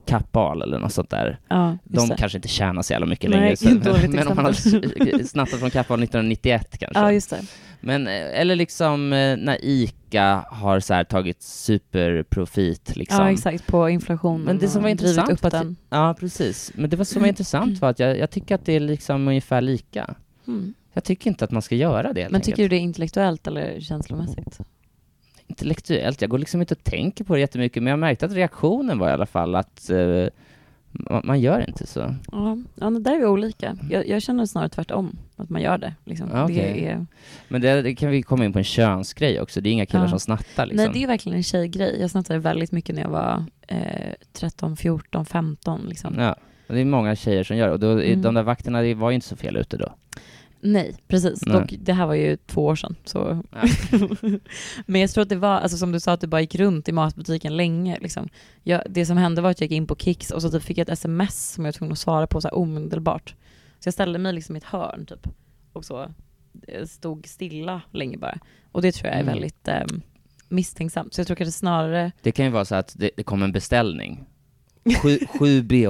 Kappahl 0.05 0.61
eller 0.61 0.79
något 0.79 0.93
sånt 0.93 1.09
där. 1.09 1.39
Ja, 1.47 1.77
De 1.83 2.09
det. 2.09 2.15
kanske 2.17 2.37
inte 2.37 2.47
tjänar 2.47 2.81
så 2.81 2.93
jävla 2.93 3.05
mycket 3.05 3.29
Nej, 3.29 3.39
längre. 3.39 3.55
Så, 3.57 3.69
dåligt 3.69 4.09
men 4.13 4.27
om 4.27 4.35
man 4.35 4.45
hade 4.45 5.23
snattat 5.27 5.59
från 5.59 5.69
Kappahl 5.69 6.03
1991 6.03 6.77
kanske. 6.79 6.99
Ja, 7.01 7.11
just 7.11 7.29
det. 7.29 7.41
Men, 7.81 8.07
eh, 8.07 8.39
eller 8.39 8.55
liksom 8.55 9.13
eh, 9.13 9.37
när 9.37 9.57
ICA 9.61 10.45
har 10.49 10.79
så 10.79 10.93
här 10.93 11.03
tagit 11.03 11.41
superprofit 11.41 12.95
liksom. 12.95 13.19
Ja, 13.25 13.31
exakt. 13.31 13.67
På 13.67 13.89
inflation. 13.89 14.41
Men 14.41 14.57
det 14.57 14.67
som 14.67 14.83
var 14.83 14.89
intressant 14.89 15.29
upp 15.29 15.45
att- 15.45 15.51
den. 15.51 15.75
Ja, 15.89 16.15
precis. 16.19 16.71
Men 16.75 16.89
det 16.89 16.95
var 16.97 17.05
som 17.05 17.21
var 17.21 17.29
intressant 17.29 17.81
var 17.81 17.89
att 17.89 17.99
jag, 17.99 18.17
jag 18.17 18.31
tycker 18.31 18.55
att 18.55 18.65
det 18.65 18.73
är 18.73 18.79
liksom 18.79 19.27
ungefär 19.27 19.61
lika. 19.61 20.15
Mm. 20.47 20.73
Jag 20.93 21.03
tycker 21.03 21.29
inte 21.29 21.45
att 21.45 21.51
man 21.51 21.61
ska 21.61 21.75
göra 21.75 22.13
det 22.13 22.29
Men 22.29 22.41
tycker 22.41 22.63
du 22.63 22.69
det 22.69 22.75
är 22.75 22.79
intellektuellt 22.79 23.47
eller 23.47 23.79
känslomässigt? 23.79 24.59
Intellektuellt, 25.47 26.21
jag 26.21 26.29
går 26.29 26.37
liksom 26.37 26.61
inte 26.61 26.73
och 26.73 26.83
tänker 26.83 27.23
på 27.23 27.33
det 27.33 27.39
jättemycket, 27.39 27.83
men 27.83 27.91
jag 27.91 27.99
märkte 27.99 28.25
att 28.25 28.31
reaktionen 28.33 28.99
var 28.99 29.09
i 29.09 29.11
alla 29.11 29.25
fall 29.25 29.55
att 29.55 29.89
eh, 29.89 30.27
man, 31.23 31.39
gör 31.41 31.67
inte 31.67 31.87
så. 31.87 32.15
Ja, 32.31 32.57
ja 32.75 32.89
där 32.89 33.13
är 33.13 33.19
vi 33.19 33.25
olika. 33.25 33.77
Jag, 33.89 34.07
jag 34.07 34.21
känner 34.21 34.45
snarare 34.45 34.69
tvärtom, 34.69 35.17
att 35.35 35.49
man 35.49 35.61
gör 35.61 35.77
det. 35.77 35.93
Liksom. 36.05 36.29
Okej. 36.43 36.55
det 36.55 36.87
är, 36.87 37.05
Men 37.47 37.61
det, 37.61 37.81
det 37.81 37.95
kan 37.95 38.09
vi 38.09 38.21
komma 38.23 38.45
in 38.45 38.53
på 38.53 38.59
en 38.59 38.63
könsgrej 38.63 39.41
också, 39.41 39.61
det 39.61 39.69
är 39.69 39.71
inga 39.71 39.85
killar 39.85 40.03
Ja. 40.03 40.09
som 40.09 40.19
snattar 40.19 40.65
liksom. 40.65 40.85
Nej, 40.85 40.93
det 40.93 41.03
är 41.03 41.07
verkligen 41.07 41.37
en 41.37 41.43
tjejgrej. 41.43 41.97
Jag 42.01 42.11
snattade 42.11 42.39
väldigt 42.39 42.71
mycket 42.71 42.95
när 42.95 43.01
jag 43.01 43.09
var 43.09 43.43
eh, 43.67 43.77
13, 44.33 44.77
14, 44.77 45.25
15. 45.25 45.81
Liksom. 45.87 46.15
Ja, 46.17 46.35
det 46.67 46.79
är 46.81 46.85
många 46.85 47.15
tjejer 47.15 47.43
som 47.43 47.57
gör 47.57 47.67
det, 47.67 47.73
och 47.73 47.79
då, 47.79 47.91
Mm. 47.91 48.21
de 48.21 48.33
där 48.33 48.43
vakterna 48.43 48.81
det 48.81 48.93
var 48.93 49.09
ju 49.09 49.15
inte 49.15 49.27
så 49.27 49.35
fel 49.35 49.57
ute 49.57 49.77
då. 49.77 49.93
Nej, 50.65 50.95
precis. 51.07 51.45
Nej. 51.45 51.59
Dock, 51.61 51.73
det 51.79 51.93
här 51.93 52.05
var 52.07 52.13
ju 52.13 52.37
två 52.37 52.65
år 52.65 52.75
sedan. 52.75 52.95
Så. 53.05 53.43
Ja. 53.51 53.61
Men 54.85 55.01
jag 55.01 55.09
tror 55.09 55.21
att 55.21 55.29
det 55.29 55.35
var, 55.35 55.59
alltså 55.59 55.77
som 55.77 55.91
du 55.91 55.99
sa, 55.99 56.11
att 56.13 56.21
du 56.21 56.27
bara 56.27 56.41
gick 56.41 56.55
runt 56.55 56.89
i 56.89 56.91
matbutiken 56.91 57.57
länge. 57.57 57.97
Liksom. 58.01 58.29
Jag, 58.63 58.81
det 58.89 59.05
som 59.05 59.17
hände 59.17 59.41
var 59.41 59.49
att 59.49 59.61
jag 59.61 59.65
gick 59.71 59.77
in 59.77 59.87
på 59.87 59.95
Kicks 59.95 60.31
och 60.31 60.41
så 60.41 60.51
typ 60.51 60.63
fick 60.63 60.77
jag 60.77 60.83
ett 60.85 60.89
sms 60.93 61.51
som 61.53 61.65
jag 61.65 61.71
var 61.71 61.77
tvungen 61.77 61.91
att 61.91 61.99
svara 61.99 62.27
på 62.27 62.41
så 62.41 62.47
här 62.47 62.55
omedelbart. 62.55 63.35
Så 63.79 63.87
jag 63.87 63.93
ställde 63.93 64.19
mig 64.19 64.33
liksom 64.33 64.55
i 64.55 64.57
ett 64.57 64.63
hörn 64.63 65.05
typ 65.05 65.27
och 65.73 65.85
så 65.85 66.01
eh, 66.67 66.85
stod 66.85 67.27
stilla 67.27 67.81
länge 67.91 68.17
bara. 68.17 68.37
Och 68.71 68.81
det 68.81 68.91
tror 68.91 69.07
jag 69.07 69.15
är 69.15 69.21
Mm. 69.21 69.33
väldigt 69.33 69.67
eh, 69.67 69.83
misstänksamt. 70.49 71.13
Så 71.13 71.19
jag 71.21 71.27
tror 71.27 71.35
kanske 71.35 71.51
snarare, 71.51 72.11
Det 72.21 72.31
kan 72.31 72.45
ju 72.45 72.51
vara 72.51 72.65
så 72.65 72.75
att 72.75 72.93
det, 72.97 73.09
det 73.17 73.23
kom 73.23 73.43
en 73.43 73.51
beställning. 73.51 74.25
Sju, 75.01 75.19
sju 75.39 75.61
bh 75.61 75.87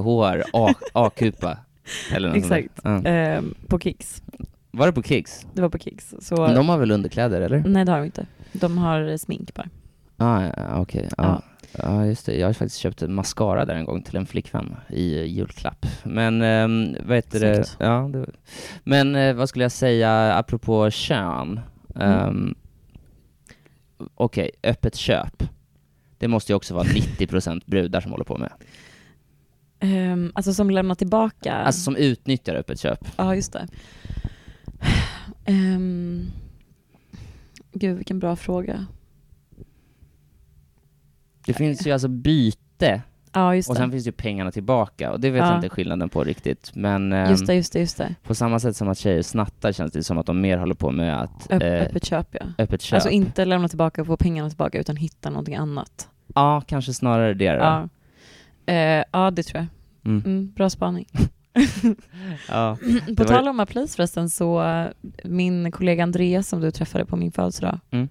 A-kupa. 0.93 1.57
Exakt. 2.35 2.79
Ja. 2.83 3.05
eh, 3.05 3.41
på 3.67 3.79
Kicks. 3.79 4.23
Var 4.75 4.87
det 4.87 4.93
på 4.93 5.03
Kicks? 5.03 5.45
Det 5.53 5.61
var 5.61 5.69
på 5.69 5.77
Kicks. 5.77 6.13
Så, 6.19 6.35
Men 6.35 6.55
de 6.55 6.69
har 6.69 6.77
väl 6.77 6.91
underkläder, 6.91 7.41
eller? 7.41 7.63
Nej 7.67 7.85
det 7.85 7.91
har 7.91 7.99
de 7.99 8.05
inte. 8.05 8.25
De 8.51 8.77
har 8.77 9.17
smink 9.17 9.53
bara. 9.53 9.69
Ah, 10.17 10.41
ja, 10.57 10.81
okej. 10.81 11.09
Ja. 11.17 11.41
ja, 11.71 12.05
just 12.05 12.25
det. 12.25 12.37
Jag 12.37 12.47
har 12.47 12.53
faktiskt 12.53 12.79
köpt 12.79 13.01
en 13.01 13.13
mascara 13.13 13.65
där 13.65 13.75
en 13.75 13.85
gång 13.85 14.01
till 14.01 14.15
en 14.15 14.25
flickvän 14.25 14.75
i 14.89 15.19
julklapp. 15.25 15.85
Men, 16.03 16.41
um, 16.41 16.95
vad 17.05 17.15
heter 17.15 17.39
det? 17.39 17.65
Ja, 17.79 18.09
det... 18.13 18.25
Men 18.83 19.15
eh, 19.15 19.33
vad 19.35 19.49
skulle 19.49 19.65
jag 19.65 19.71
säga 19.71 20.33
apropå 20.33 20.89
kön? 20.91 21.59
Mm. 21.95 22.27
Um, 22.27 22.55
Okej, 24.15 24.51
öppet 24.63 24.95
köp. 24.95 25.43
Det 26.17 26.27
måste 26.27 26.51
ju 26.51 26.55
också 26.55 26.73
vara 26.73 26.83
90% 26.83 27.61
brudar 27.65 28.01
som 28.01 28.11
håller 28.11 28.25
på 28.25 28.37
med. 28.37 28.51
Ehm, 29.79 30.31
alltså 30.35 30.53
som 30.53 30.69
lämnar 30.69 30.95
tillbaka. 30.95 31.53
Alltså 31.53 31.81
som 31.81 31.95
utnyttjar 31.95 32.55
öppet 32.55 32.79
köp. 32.79 33.07
Ja, 33.17 33.35
just 33.35 33.53
det. 33.53 33.67
Um, 35.47 36.31
gud, 37.73 37.95
vilken 37.97 38.19
bra 38.19 38.35
fråga. 38.35 38.85
Det 41.45 41.53
finns 41.53 41.87
ju 41.87 41.91
alltså 41.91 42.07
byte 42.07 43.01
Ja, 43.35 43.55
just 43.55 43.69
och 43.69 43.75
sen 43.77 43.91
finns 43.91 44.07
ju 44.07 44.11
pengarna 44.11 44.51
tillbaka 44.51 45.11
och 45.11 45.19
det 45.19 45.29
vet 45.29 45.39
Ja. 45.39 45.47
jag 45.47 45.57
inte 45.57 45.69
skillnaden 45.69 46.09
på 46.09 46.23
riktigt. 46.23 46.71
Men 46.75 47.13
ehm, 47.13 47.29
Just 47.29 47.47
det, 47.47 47.55
just 47.55 47.73
det, 47.73 47.79
just 47.79 47.97
det. 47.97 48.15
på 48.23 48.35
samma 48.35 48.59
sätt 48.59 48.75
som 48.75 48.87
att 48.89 48.97
tjejer 48.97 49.21
snattar 49.21 49.71
känns 49.71 49.91
det 49.91 50.03
som 50.03 50.17
att 50.17 50.25
de 50.25 50.41
mer 50.41 50.57
håller 50.57 50.75
på 50.75 50.91
med 50.91 51.21
att 51.21 51.51
Öpp, 51.51 51.61
eh, 51.63 51.81
öppet 51.81 52.05
köp, 52.05 52.27
ja. 52.31 52.45
öppet 52.57 52.81
köp. 52.81 52.93
Alltså 52.95 53.09
inte 53.09 53.45
lämna 53.45 53.67
tillbaka 53.67 54.01
och 54.01 54.07
få 54.07 54.17
pengarna 54.17 54.49
tillbaka, 54.49 54.79
utan 54.79 54.95
hitta 54.95 55.29
någonting 55.29 55.55
annat. 55.55 56.09
Ja, 56.35 56.61
kanske 56.67 56.93
snarare 56.93 57.33
det 57.33 57.51
då. 57.51 57.57
Ja. 57.57 57.89
Eh, 58.73 59.03
ja, 59.11 59.31
det 59.31 59.43
tror 59.43 59.59
jag. 59.59 59.67
Mm. 60.11 60.23
Mm, 60.25 60.51
bra 60.55 60.69
spaning. 60.69 61.05
Ja. 62.49 62.77
På 63.17 63.23
tal 63.23 63.47
om 63.47 63.59
Applice 63.59 63.95
förresten, 63.95 64.29
så 64.29 64.63
eh, 64.63 64.87
min 65.23 65.71
kollega 65.71 66.03
Andreas 66.03 66.47
som 66.49 66.61
du 66.61 66.71
träffade 66.71 67.05
på 67.05 67.15
min 67.15 67.31
födelsedag, 67.31 67.79
Mm. 67.91 68.07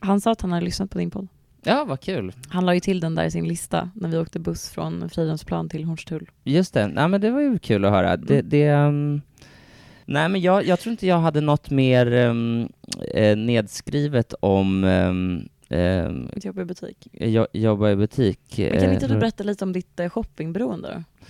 han 0.00 0.20
sa 0.20 0.32
att 0.32 0.40
han 0.40 0.52
hade 0.52 0.64
lyssnat 0.64 0.90
på 0.90 0.98
din 0.98 1.10
podd. 1.10 1.28
ja, 1.64 1.84
vad 1.84 2.00
kul. 2.00 2.32
Han 2.48 2.66
la 2.66 2.74
ju 2.74 2.80
till 2.80 3.00
den 3.00 3.14
där 3.14 3.24
i 3.24 3.30
sin 3.30 3.48
lista 3.48 3.90
när 3.94 4.08
vi 4.08 4.16
åkte 4.18 4.38
buss 4.38 4.70
från 4.70 5.08
Fridhemsplan 5.10 5.68
till 5.68 5.84
Hornstull. 5.84 6.30
Just 6.44 6.74
det, 6.74 6.86
nej 6.86 7.08
men 7.08 7.20
det 7.20 7.30
var 7.30 7.40
ju 7.40 7.58
kul 7.58 7.84
att 7.84 7.90
höra. 7.90 8.16
Det, 8.16 8.34
Mm. 8.34 8.48
det 8.48 8.66
ehm, 8.66 9.20
nej 10.04 10.28
men 10.28 10.40
jag, 10.40 10.66
jag 10.66 10.80
tror 10.80 10.90
inte 10.90 11.06
jag 11.06 11.18
hade 11.18 11.40
något 11.40 11.70
mer 11.70 12.12
ehm, 12.12 12.68
eh, 13.14 13.36
nedskrivet 13.36 14.34
om 14.40 14.84
um, 14.84 15.48
jobb 16.36 16.58
i 16.58 16.64
butik. 16.64 17.08
jo, 17.12 17.46
jobba 17.52 17.90
i 17.90 17.96
butik. 17.96 18.40
Men 18.58 18.80
kan 18.80 18.92
inte 18.92 19.06
Eh, 19.06 19.12
du 19.12 19.18
berätta 19.18 19.44
lite 19.44 19.64
om 19.64 19.72
ditt 19.72 20.00
eh, 20.00 20.08
shoppingberoende 20.08 20.88
då? 20.94 21.26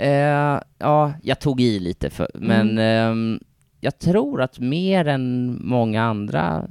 Eh, 0.00 0.60
ja, 0.78 1.12
jag 1.22 1.40
tog 1.40 1.60
i 1.60 1.78
lite, 1.78 2.10
för, 2.10 2.28
men 2.34 2.70
Mm. 2.70 2.78
ehm, 3.10 3.40
jag 3.80 3.98
tror 3.98 4.42
att 4.42 4.58
mer 4.58 5.08
än 5.08 5.58
många 5.64 6.02
andra 6.02 6.66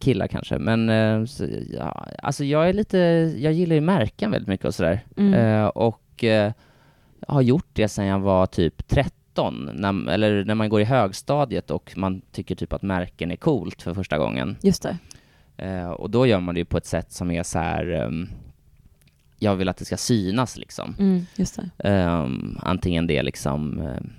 killar 0.00 0.26
kanske, 0.26 0.58
men 0.58 0.88
eh, 0.88 1.24
så, 1.24 1.46
ja, 1.70 2.06
alltså 2.22 2.44
jag 2.44 2.68
är 2.68 2.72
lite, 2.72 2.98
jag 3.38 3.52
gillar 3.52 3.74
ju 3.74 3.80
märken 3.80 4.30
väldigt 4.30 4.48
mycket 4.48 4.66
och 4.66 4.74
sådär. 4.74 5.00
Mm. 5.16 5.34
Eh, 5.34 5.66
och 5.66 6.24
eh, 6.24 6.52
har 7.28 7.42
gjort 7.42 7.68
det 7.72 7.88
sedan 7.88 8.06
jag 8.06 8.18
var 8.20 8.46
typ 8.46 8.88
13, 8.88 9.70
när, 9.74 10.10
eller 10.10 10.44
när 10.44 10.54
man 10.54 10.68
går 10.68 10.80
i 10.80 10.84
högstadiet 10.84 11.70
och 11.70 11.92
man 11.96 12.20
tycker 12.32 12.54
typ 12.54 12.72
att 12.72 12.82
märken 12.82 13.30
är 13.30 13.36
coolt 13.36 13.82
för 13.82 13.94
första 13.94 14.18
gången. 14.18 14.56
Just 14.62 14.82
det. 14.82 14.96
Eh, 15.56 15.90
och 15.90 16.10
då 16.10 16.26
gör 16.26 16.40
man 16.40 16.54
det 16.54 16.58
ju 16.58 16.64
på 16.64 16.76
ett 16.78 16.86
sätt 16.86 17.12
som 17.12 17.30
är 17.30 17.42
så 17.42 17.58
här. 17.58 18.10
Jag 19.38 19.56
vill 19.56 19.68
att 19.68 19.76
det 19.76 19.84
ska 19.84 19.96
synas 19.96 20.56
liksom. 20.56 20.94
Mm, 20.98 21.26
det. 21.36 21.70
Ehm, 21.78 22.58
antingen 22.62 23.06
det 23.06 23.22
liksom, 23.22 23.80
ehm, 23.80 24.10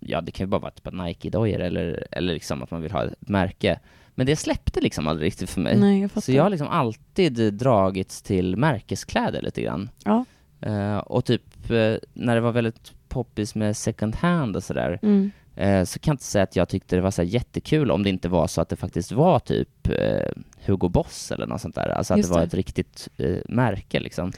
ja 0.00 0.20
det 0.20 0.32
kan 0.32 0.46
ju 0.46 0.48
bara 0.48 0.60
vara 0.60 0.70
typ 0.70 0.92
Nike-dojor 0.92 1.60
eller, 1.60 2.06
eller 2.10 2.34
liksom 2.34 2.62
att 2.62 2.70
man 2.70 2.82
vill 2.82 2.92
ha 2.92 3.04
ett 3.04 3.28
märke. 3.28 3.80
Men 4.14 4.26
det 4.26 4.36
släppte 4.36 4.80
liksom 4.80 5.06
aldrig 5.06 5.26
riktigt 5.26 5.50
för 5.50 5.60
mig. 5.60 5.76
Nej, 5.76 6.00
jag. 6.14 6.22
Så 6.22 6.32
jag 6.32 6.42
har 6.42 6.50
liksom 6.50 6.68
alltid 6.68 7.54
dragits 7.54 8.22
till 8.22 8.56
märkeskläder 8.56 9.42
lite 9.42 9.62
grann. 9.62 9.90
Ja. 10.04 10.24
Eh, 10.60 10.96
och 10.98 11.24
typ 11.24 11.70
eh, 11.70 11.94
när 12.12 12.34
det 12.34 12.40
var 12.40 12.52
väldigt 12.52 12.92
poppis 13.08 13.54
med 13.54 13.76
second 13.76 14.14
hand 14.14 14.56
och 14.56 14.64
sådär, 14.64 14.98
Mm. 15.02 15.30
Eh, 15.56 15.84
så 15.84 15.98
kan 15.98 16.10
jag 16.12 16.14
inte 16.14 16.24
säga 16.24 16.42
att 16.42 16.56
jag 16.56 16.68
tyckte 16.68 16.96
det 16.96 17.02
var 17.02 17.10
så 17.10 17.22
jättekul 17.22 17.90
om 17.90 18.02
det 18.02 18.08
inte 18.10 18.28
var 18.28 18.46
så 18.46 18.60
att 18.60 18.68
det 18.68 18.76
faktiskt 18.76 19.12
var 19.12 19.38
typ 19.38 19.88
eh, 19.88 20.28
Hugo 20.66 20.88
Boss 20.88 21.32
eller 21.32 21.46
något 21.46 21.60
sånt 21.60 21.74
där. 21.74 21.88
Alltså 21.88 22.14
att 22.14 22.18
Just 22.18 22.28
det 22.30 22.34
var 22.34 22.40
det. 22.40 22.46
ett 22.46 22.54
riktigt 22.54 23.08
eh, 23.16 23.36
märke 23.48 24.00
liksom. 24.00 24.32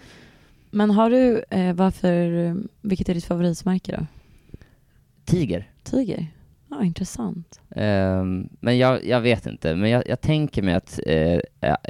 Men 0.70 0.90
har 0.90 1.10
du, 1.10 1.44
varför, 1.74 2.56
vilket 2.80 3.08
är 3.08 3.14
ditt 3.14 3.24
favoritmärke 3.24 3.96
då? 3.98 4.06
Tiger. 5.24 5.68
Tiger? 5.82 6.26
Ja, 6.70 6.84
intressant. 6.84 7.60
Ehm, 7.70 8.48
men 8.60 8.78
jag, 8.78 9.04
jag 9.06 9.20
vet 9.20 9.46
inte, 9.46 9.76
men 9.76 9.90
jag, 9.90 10.08
jag 10.08 10.20
tänker 10.20 10.62
mig 10.62 10.74
att, 10.74 11.00
eh, 11.06 11.38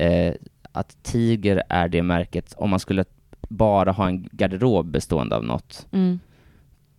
eh, 0.06 0.34
att 0.72 0.96
Tiger 1.02 1.62
är 1.68 1.88
det 1.88 2.02
märket, 2.02 2.54
om 2.56 2.70
man 2.70 2.80
skulle 2.80 3.04
bara 3.48 3.92
ha 3.92 4.06
en 4.08 4.28
garderob 4.32 4.86
bestående 4.86 5.36
av 5.36 5.44
något, 5.44 5.86
Mm. 5.92 6.20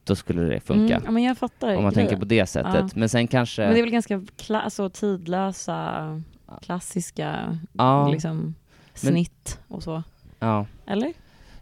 Då 0.06 0.16
skulle 0.16 0.42
det 0.42 0.60
funka. 0.60 0.94
Mm. 0.94 1.06
Ja, 1.06 1.12
men 1.12 1.24
jag 1.24 1.38
fattar 1.38 1.68
Om 1.68 1.84
man 1.84 1.94
grejen. 1.94 1.94
tänker 1.94 2.18
på 2.20 2.26
det 2.26 2.46
sättet. 2.46 2.74
Ja. 2.76 2.90
Men 2.96 3.10
sen 3.10 3.28
kanske... 3.28 3.62
Men 3.62 3.74
det 3.74 3.80
är 3.80 3.84
väl 3.84 3.92
ganska 3.92 4.18
kla- 4.18 4.62
alltså, 4.62 4.90
tidlösa, 4.90 6.22
klassiska 6.62 7.58
ja, 7.74 8.08
liksom, 8.10 8.56
snitt 8.94 9.60
och 9.68 9.84
så. 9.84 10.04
ja. 10.40 10.66
Eller? 10.88 11.08
ja, 11.08 11.14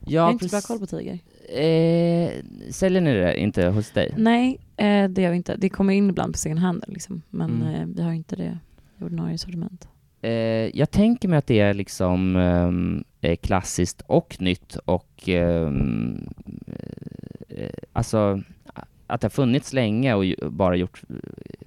jag 0.05 0.21
har 0.21 0.31
inte 0.31 0.49
så 0.49 0.55
bra 0.55 0.61
koll 0.61 0.79
på 0.79 0.85
Tiger. 0.85 1.19
Eh, 1.49 2.31
säljer 2.69 3.01
ni 3.01 3.13
det 3.13 3.37
inte 3.39 3.65
hos 3.67 3.91
dig? 3.91 4.13
Nej, 4.17 4.57
eh, 4.77 5.09
det 5.09 5.21
gör 5.21 5.29
vi 5.31 5.37
inte. 5.37 5.55
Det 5.55 5.69
kommer 5.69 5.93
in 5.93 6.09
ibland 6.09 6.33
på 6.33 6.37
second 6.39 6.59
hand 6.59 6.83
liksom. 6.87 7.21
Men 7.29 7.51
Mm. 7.61 7.75
eh, 7.75 7.87
vi 7.95 8.01
har 8.03 8.11
inte 8.11 8.35
det 8.35 8.57
i 8.99 9.03
ordinarie 9.03 9.37
sortiment. 9.37 9.87
Eh, 10.21 10.31
jag 10.77 10.91
tänker 10.91 11.27
mig 11.27 11.37
att 11.39 11.47
det 11.47 11.59
är 11.59 11.73
liksom 11.73 12.35
ehm, 12.35 13.03
eh, 13.21 13.35
klassiskt 13.35 14.01
och 14.07 14.35
nytt 14.39 14.75
och 14.85 15.29
ehm, 15.29 16.27
eh, 16.67 17.12
alltså 17.93 18.41
att 19.08 19.22
det 19.22 19.26
har 19.26 19.30
funnits 19.30 19.74
länge 19.74 20.14
och 20.14 20.51
bara 20.51 20.76
gjort 20.76 21.01
eh, 21.10 21.16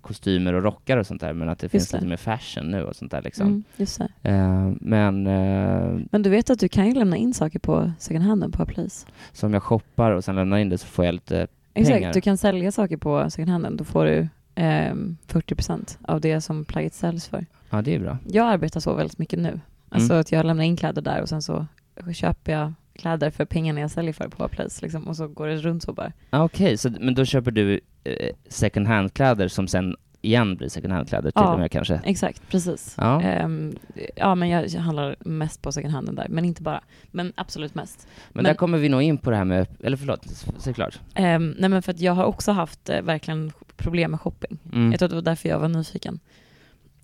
kostymer 0.00 0.52
och 0.52 0.62
rockar 0.62 0.96
och 0.96 1.06
sånt 1.06 1.20
där 1.20 1.32
men 1.32 1.48
att 1.48 1.58
det 1.58 1.68
finns 1.68 1.88
det. 1.90 1.96
lite 1.96 2.06
mer 2.08 2.16
fashion 2.16 2.70
nu 2.70 2.82
och 2.82 2.96
sånt 2.96 3.10
där 3.10 3.22
liksom. 3.22 3.64
Mm. 3.78 4.08
Eh, 4.22 4.76
men 4.80 5.26
eh, 5.26 6.00
Men 6.10 6.22
du 6.22 6.30
vet 6.30 6.50
att 6.50 6.58
du 6.58 6.68
kan 6.68 6.86
ju 6.86 6.94
lämna 6.94 7.16
in 7.16 7.34
saker 7.34 7.58
på 7.58 7.92
second 7.98 8.24
handen 8.24 8.52
på 8.52 8.66
Place. 8.66 9.06
som 9.32 9.52
jag 9.54 9.62
shoppar 9.62 10.10
och 10.10 10.24
sen 10.24 10.36
lämnar 10.36 10.58
in 10.58 10.68
det 10.68 10.78
så 10.78 10.86
får 10.86 11.04
jag 11.04 11.12
lite 11.14 11.46
Exakt, 11.74 11.96
Pengar. 11.98 12.12
du 12.12 12.20
kan 12.20 12.36
sälja 12.38 12.72
saker 12.72 12.96
på 12.96 13.30
second 13.30 13.48
handen. 13.50 13.76
Då 13.76 13.84
får 13.84 14.04
du 14.04 14.28
ehm, 14.54 15.16
40% 15.28 15.98
av 16.02 16.20
det 16.20 16.40
som 16.40 16.64
plagget 16.64 16.94
säljs 16.94 17.28
för. 17.28 17.46
Ja, 17.70 17.82
det 17.82 17.94
är 17.94 17.98
bra. 18.00 18.18
Jag 18.28 18.46
arbetar 18.46 18.80
så 18.80 18.94
väldigt 18.94 19.18
mycket 19.18 19.38
nu. 19.38 19.60
Alltså 19.88 20.12
Mm. 20.12 20.20
att 20.20 20.32
jag 20.32 20.46
lämnar 20.46 20.64
in 20.64 20.76
kläder 20.76 21.02
där 21.02 21.22
och 21.22 21.28
sen 21.28 21.42
så 21.42 21.66
köper 22.14 22.52
jag 22.52 22.72
kläder 22.96 23.30
för 23.30 23.44
pengarna 23.44 23.80
jag 23.80 23.90
säljer 23.90 24.12
för 24.12 24.28
på 24.28 24.48
Place 24.48 24.82
liksom, 24.82 25.08
och 25.08 25.16
så 25.16 25.28
går 25.28 25.46
det 25.46 25.56
runt 25.56 25.82
så 25.82 25.92
bara. 25.92 26.12
Ah, 26.30 26.44
Okej, 26.44 26.76
så 26.78 26.90
men 27.00 27.14
då 27.14 27.24
köper 27.24 27.50
du 27.50 27.80
eh, 28.04 28.30
second 28.48 28.86
hand-kläder 28.86 29.48
som 29.48 29.68
sen 29.68 29.96
igen 30.22 30.56
blir 30.56 30.68
second 30.68 30.92
hand-kläder 30.92 31.30
till 31.30 31.42
Ja. 31.44 31.52
och 31.52 31.58
med 31.58 31.70
kanske? 31.70 32.00
Exakt, 32.04 32.42
precis. 32.50 32.94
Ja. 32.98 33.22
Ehm, 33.22 33.76
ja, 34.16 34.34
men 34.34 34.48
jag 34.48 34.68
handlar 34.70 35.16
mest 35.20 35.62
på 35.62 35.72
second 35.72 35.94
handen 35.94 36.14
där, 36.14 36.26
men 36.30 36.44
inte 36.44 36.62
bara. 36.62 36.80
Men 37.10 37.32
absolut 37.36 37.74
mest. 37.74 38.06
Men, 38.08 38.32
men- 38.32 38.44
där 38.44 38.54
kommer 38.54 38.78
vi 38.78 38.88
nog 38.88 39.02
in 39.02 39.18
på 39.18 39.30
det 39.30 39.36
här 39.36 39.44
med, 39.44 39.66
eller 39.82 39.96
förlåt, 39.96 40.44
säg 40.58 40.74
klart. 40.74 41.00
Um, 41.18 41.50
nej 41.58 41.70
men 41.70 41.82
för 41.82 41.90
att 41.92 42.00
jag 42.00 42.12
har 42.12 42.24
också 42.24 42.52
haft 42.52 42.88
eh, 42.88 43.02
verkligen 43.02 43.52
problem 43.76 44.10
med 44.10 44.20
shopping. 44.20 44.58
Mm. 44.72 44.90
Jag 44.90 44.98
tror 44.98 45.06
att 45.06 45.10
det 45.10 45.16
var 45.16 45.22
därför 45.22 45.48
jag 45.48 45.58
var 45.58 45.68
nyfiken. 45.68 46.20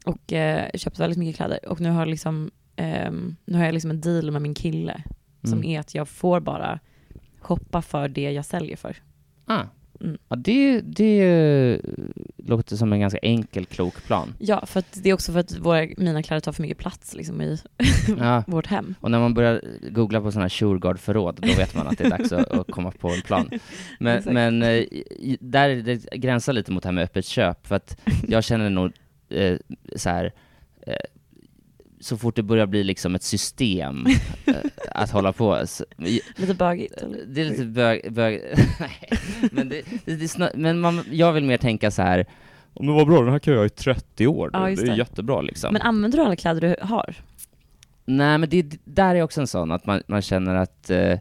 Och 0.07 0.33
eh, 0.33 0.71
köpt 0.75 0.99
väldigt 0.99 1.19
mycket 1.19 1.37
kläder. 1.37 1.59
Och 1.69 1.81
nu 1.81 1.91
har, 1.91 1.99
jag 1.99 2.09
liksom, 2.09 2.51
ehm, 2.77 3.37
nu 3.45 3.59
har 3.59 3.65
jag 3.65 3.73
liksom 3.73 3.91
en 3.91 4.01
deal 4.01 4.31
med 4.31 4.43
min 4.43 4.55
kille. 4.55 5.03
Som 5.45 5.59
Mm. 5.59 5.71
är 5.71 5.81
att 5.81 5.95
jag 5.95 6.09
får 6.09 6.41
bara 6.41 6.79
shoppa 7.41 7.83
för 7.83 8.09
det 8.09 8.31
jag 8.33 8.45
säljer 8.45 8.77
för. 8.77 8.97
Ah. 9.47 9.63
Mm. 10.01 10.19
Ja, 10.29 10.37
det, 10.37 10.81
det 10.81 11.81
låter 12.37 12.77
som 12.77 12.93
en 12.93 13.01
ganska 13.01 13.19
enkel, 13.23 13.67
klok 13.67 14.05
plan. 14.05 14.35
Ja, 14.39 14.67
för 14.67 14.83
det 15.03 15.09
är 15.11 15.15
också 15.15 15.33
för 15.33 15.41
att 15.41 15.59
våra, 15.59 15.87
mina 15.97 16.23
kläder 16.23 16.41
tar 16.41 16.53
för 16.53 16.63
mycket 16.63 16.79
plats 16.79 17.15
liksom, 17.15 17.41
i 17.43 17.59
Ja. 18.19 18.45
vårt 18.47 18.67
hem. 18.67 18.95
Och 19.01 19.11
när 19.11 19.21
man 19.21 19.35
börjar 19.35 19.63
googla 19.91 20.21
på 20.21 20.33
sådana 20.33 20.45
här 20.45 20.49
Shurgard-förråd, 20.49 21.39
då 21.43 21.49
vet 21.57 21.75
man 21.75 21.87
att 21.87 21.99
det 21.99 22.05
är 22.05 22.11
dags 22.11 22.33
att, 22.33 22.49
att 22.49 22.71
komma 22.71 22.91
på 22.91 23.09
en 23.09 23.23
plan. 23.23 23.51
Men, 24.01 24.23
men 24.27 24.63
eh, 24.63 24.85
där 25.41 25.69
är 25.69 25.83
det 25.83 26.17
gränsar 26.17 26.53
lite 26.53 26.73
mot 26.73 26.83
det 26.83 26.87
här 26.89 26.93
med 26.95 27.05
öppet 27.05 27.25
köp, 27.25 27.67
för 27.67 27.77
att 27.77 27.97
jag 28.29 28.45
känner 28.45 28.71
nog 28.71 28.93
eh, 29.29 29.57
så 29.97 30.09
här, 30.11 30.33
eh, 30.87 30.95
så 32.03 32.17
fort 32.19 32.37
det 32.37 32.43
börjar 32.43 32.67
bli 32.67 32.85
liksom 32.85 33.15
ett 33.15 33.23
system 33.23 34.07
eh, 34.47 34.55
att 34.91 35.11
hålla 35.11 35.33
på, 35.33 35.67
så, 35.67 35.85
Lite 36.37 36.55
bögigt. 36.55 36.97
eller? 37.03 37.19
det 37.27 37.41
är 37.41 37.45
lite 37.45 37.65
bög, 37.65 38.13
bög 38.13 38.41
nej, 38.81 39.19
men, 39.53 39.69
det, 39.69 39.83
det, 40.05 40.15
det 40.17 40.25
är 40.25 40.29
snar, 40.29 40.51
men 40.55 40.81
man, 40.81 41.05
jag 41.11 41.33
vill 41.33 41.45
mer 41.45 41.57
tänka 41.57 41.91
så 41.91 42.03
här. 42.03 42.27
Men 42.81 42.95
vad 42.95 43.07
bra, 43.07 43.21
den 43.23 43.33
här 43.33 43.39
kan 43.39 43.55
jag 43.55 43.67
i 43.67 43.69
30 43.69 44.27
år, 44.27 44.51
Ja, 44.53 44.71
just 44.71 44.83
det 44.83 44.89
är 44.89 44.93
det. 44.93 44.99
jättebra 44.99 45.41
liksom. 45.41 45.73
Men 45.73 45.83
använder 45.83 46.19
du 46.19 46.25
alla 46.25 46.37
kläder 46.37 46.61
du 46.61 46.87
har? 46.87 47.15
Nej, 48.05 48.39
men 48.39 48.49
det, 48.49 48.79
där 48.85 49.15
är 49.15 49.23
också 49.23 49.41
en 49.41 49.47
sån 49.47 49.73
att 49.73 49.87
man, 49.87 50.03
man 50.07 50.23
känner 50.23 50.55
att 50.55 50.91
eh, 50.91 51.19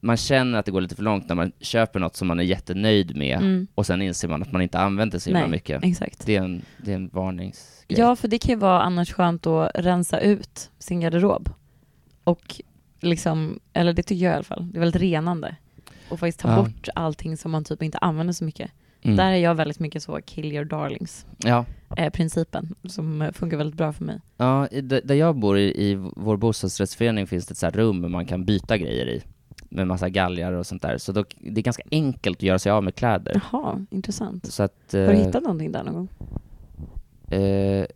man 0.00 0.16
känner 0.16 0.58
att 0.58 0.64
det 0.66 0.72
går 0.72 0.80
lite 0.80 0.94
för 0.96 1.02
långt 1.02 1.28
när 1.28 1.34
man 1.34 1.52
köper 1.60 2.00
något 2.00 2.16
som 2.16 2.28
man 2.28 2.40
är 2.40 2.44
jättenöjd 2.44 3.16
med 3.16 3.36
Mm, 3.38 3.66
och 3.74 3.86
sen 3.86 4.02
inser 4.02 4.28
man 4.28 4.42
att 4.42 4.52
man 4.52 4.62
inte 4.62 4.78
använder 4.78 5.18
så 5.18 5.30
himla 5.30 5.46
mycket. 5.46 5.84
exakt. 5.84 6.26
Det 6.26 6.36
är 6.36 6.42
en, 6.42 6.62
det 6.84 6.90
är 6.92 6.96
en 6.96 7.08
varningsgrej. 7.92 8.06
Ja, 8.08 8.16
för 8.16 8.28
det 8.28 8.38
kan 8.38 8.48
ju 8.50 8.56
vara 8.56 8.80
annars 8.82 9.12
skönt 9.12 9.46
att 9.46 9.70
rensa 9.74 10.20
ut 10.20 10.70
sin 10.78 11.00
garderob. 11.00 11.48
Och 12.24 12.60
liksom, 13.00 13.60
eller 13.72 13.92
det 13.92 14.02
tycker 14.02 14.24
jag 14.24 14.32
i 14.32 14.34
alla 14.34 14.44
fall, 14.44 14.68
det 14.72 14.78
är 14.78 14.80
väldigt 14.80 15.02
renande. 15.02 15.56
Och 16.08 16.18
faktiskt 16.20 16.38
ta 16.40 16.48
Ja. 16.50 16.56
bort 16.62 16.88
allting 16.94 17.36
som 17.36 17.50
man 17.50 17.64
typ 17.64 17.82
inte 17.82 17.98
använder 17.98 18.32
så 18.32 18.44
mycket. 18.44 18.70
Mm. 19.04 19.16
Där 19.16 19.26
är 19.32 19.36
jag 19.36 19.54
väldigt 19.54 19.78
mycket 19.80 20.02
så 20.02 20.20
kill 20.24 20.52
your 20.52 20.64
darlings 20.64 21.26
Ja, 21.38 21.64
eh, 21.96 22.10
principen 22.10 22.74
som 22.88 23.22
eh, 23.22 23.32
funkar 23.32 23.56
väldigt 23.56 23.76
bra 23.76 23.92
för 23.92 24.04
mig. 24.04 24.20
ja 24.36 24.66
i- 24.68 24.80
där 24.80 25.14
jag 25.14 25.36
bor 25.36 25.58
i, 25.58 25.90
i 25.90 25.94
vår 26.16 26.36
bostadsrättsförening 26.36 27.26
finns 27.26 27.46
det 27.46 27.52
ett 27.52 27.58
så 27.58 27.70
rum 27.70 28.12
man 28.12 28.26
kan 28.26 28.44
byta 28.44 28.76
grejer 28.78 29.06
i 29.08 29.22
med 29.68 29.86
massa 29.86 30.08
galgar 30.08 30.52
och 30.52 30.66
sånt 30.66 30.82
där. 30.82 30.98
Så 30.98 31.12
då, 31.12 31.24
det 31.38 31.60
är 31.60 31.62
ganska 31.64 31.82
enkelt 31.90 32.38
att 32.38 32.42
göra 32.42 32.58
sig 32.58 32.72
av 32.72 32.84
med 32.84 32.94
kläder. 32.94 33.40
Jaha, 33.52 33.86
intressant. 33.90 34.44
Att, 34.46 34.58
Har 34.60 34.72
du 34.92 35.04
eh, 35.04 35.26
hittat 35.26 35.42
någonting 35.42 35.72
där 35.72 35.84
någon 35.84 35.94
gång? 35.94 36.08
Eh, 37.32 37.86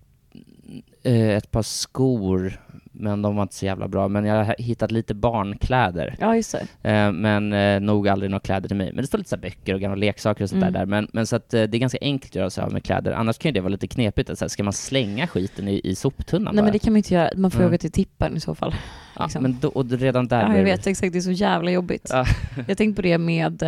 eh, 1.02 1.30
ett 1.36 1.50
par 1.50 1.62
skor, 1.62 2.60
men 2.92 3.22
de 3.22 3.36
var 3.36 3.42
inte 3.42 3.54
så 3.54 3.66
jävla 3.66 3.88
bra. 3.88 4.08
Men 4.08 4.24
jag 4.24 4.44
har 4.44 4.54
hittat 4.58 4.90
lite 4.90 5.14
barnkläder. 5.14 6.16
Ja, 6.20 6.36
just 6.36 6.52
det. 6.82 6.90
Eh, 6.90 7.12
men 7.12 7.52
eh, 7.52 7.80
nog 7.80 8.08
aldrig 8.08 8.30
några 8.30 8.40
kläder 8.40 8.68
till 8.68 8.76
mig. 8.76 8.86
Men 8.92 9.02
det 9.02 9.06
står 9.06 9.18
lite 9.18 9.30
så 9.30 9.36
böcker 9.36 9.74
och 9.74 9.80
gamla 9.80 9.96
leksaker 9.96 10.44
och 10.44 10.50
sånt 10.50 10.62
Mm. 10.62 10.72
där. 10.72 10.86
Men, 10.86 11.08
men 11.12 11.26
så 11.26 11.36
att 11.36 11.54
eh, 11.54 11.62
det 11.62 11.76
är 11.76 11.78
ganska 11.78 11.98
enkelt 12.00 12.30
att 12.32 12.34
göra 12.36 12.50
sig 12.50 12.64
av 12.64 12.72
med 12.72 12.84
kläder. 12.84 13.12
Annars 13.12 13.38
kan 13.38 13.48
ju 13.48 13.52
det 13.52 13.60
vara 13.60 13.68
lite 13.72 13.86
knepigt. 13.86 14.30
Att, 14.30 14.38
så 14.38 14.44
här, 14.44 14.48
ska 14.48 14.64
man 14.64 14.72
slänga 14.72 15.26
skiten 15.26 15.68
i, 15.68 15.80
i 15.84 15.94
soptunnan 15.94 16.44
Nej 16.54 16.62
bara? 16.62 16.64
men 16.64 16.72
det 16.72 16.78
kan 16.78 16.92
man 16.92 16.96
inte 16.96 17.14
göra, 17.14 17.30
man 17.36 17.50
får 17.50 17.60
Mm. 17.60 17.70
åka 17.72 17.78
till 17.78 17.92
tippen 17.92 18.36
i 18.36 18.40
så 18.40 18.54
fall. 18.54 18.74
ja, 19.16 19.24
liksom. 19.24 19.42
men 19.42 19.56
då, 19.60 19.68
och 19.68 19.90
redan 19.90 20.28
där 20.28 20.42
Ja, 20.42 20.56
jag 20.56 20.64
vet 20.64 20.86
exakt, 20.86 21.12
det 21.12 21.18
är 21.18 21.20
så 21.20 21.30
jävla 21.30 21.70
jobbigt. 21.70 22.06
Ja. 22.10 22.24
Jag 22.68 22.78
tänkte 22.78 22.96
på 22.96 23.02
det 23.02 23.18
med, 23.18 23.62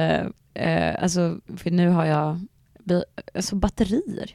eh, 0.54 1.02
alltså, 1.02 1.36
för 1.56 1.70
nu 1.70 1.88
har 1.88 2.04
jag 2.04 2.40
alltså, 3.34 3.56
batterier. 3.56 4.30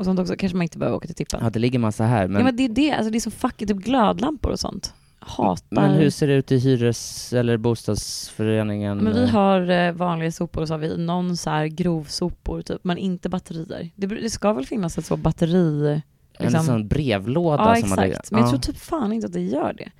Och 0.00 0.06
sånt 0.06 0.20
också, 0.20 0.34
kanske 0.36 0.56
man 0.56 0.62
inte 0.62 0.78
behöver 0.78 0.96
åka 0.96 1.06
till 1.06 1.16
tippen. 1.16 1.40
Ja, 1.42 1.50
det 1.50 1.58
ligger 1.58 1.78
massa 1.78 2.04
här. 2.04 2.28
Men, 2.28 2.38
ja 2.40 2.44
men 2.44 2.56
det 2.56 2.64
är 2.64 2.68
det, 2.68 2.92
alltså 2.92 3.10
det 3.10 3.18
är 3.18 3.20
så 3.20 3.30
fucking 3.30 3.68
typ 3.68 3.76
glödlampor 3.76 4.50
och 4.52 4.60
sånt. 4.60 4.94
Hatar. 5.18 5.64
men 5.70 5.90
hur 5.90 6.10
ser 6.10 6.26
det 6.26 6.34
ut 6.34 6.52
i 6.52 6.58
hyres 6.58 7.32
eller 7.32 7.56
bostadsföreningen? 7.56 8.98
Men 8.98 9.12
vi 9.12 9.26
har 9.26 9.70
eh, 9.70 9.92
vanliga 9.92 10.32
sopor 10.32 10.60
och 10.62 10.68
så 10.68 10.74
har 10.74 10.78
vi 10.78 10.96
någon 10.96 11.36
så 11.36 11.50
här 11.50 11.66
grovsopor 11.66 12.62
typ, 12.62 12.84
men 12.84 12.98
inte 12.98 13.28
batterier. 13.28 13.90
Det, 13.96 14.06
det 14.06 14.30
ska 14.30 14.52
väl 14.52 14.66
finnas 14.66 14.98
ett 14.98 15.06
så 15.06 15.16
batteri... 15.16 15.86
en 15.88 16.02
liksom- 16.46 16.64
sån 16.66 16.88
brevlåda 16.88 17.74
Ja 17.74 17.80
som 17.80 17.88
man 17.88 17.98
lägger- 17.98 18.10
exakt, 18.12 18.30
men 18.30 18.40
jag 18.40 18.46
ja. 18.46 18.50
tror 18.50 18.60
typ 18.60 18.76
fan 18.82 19.12
inte 19.12 19.26
att 19.26 19.32
det 19.32 19.40
gör 19.40 19.72
det. 19.72 19.90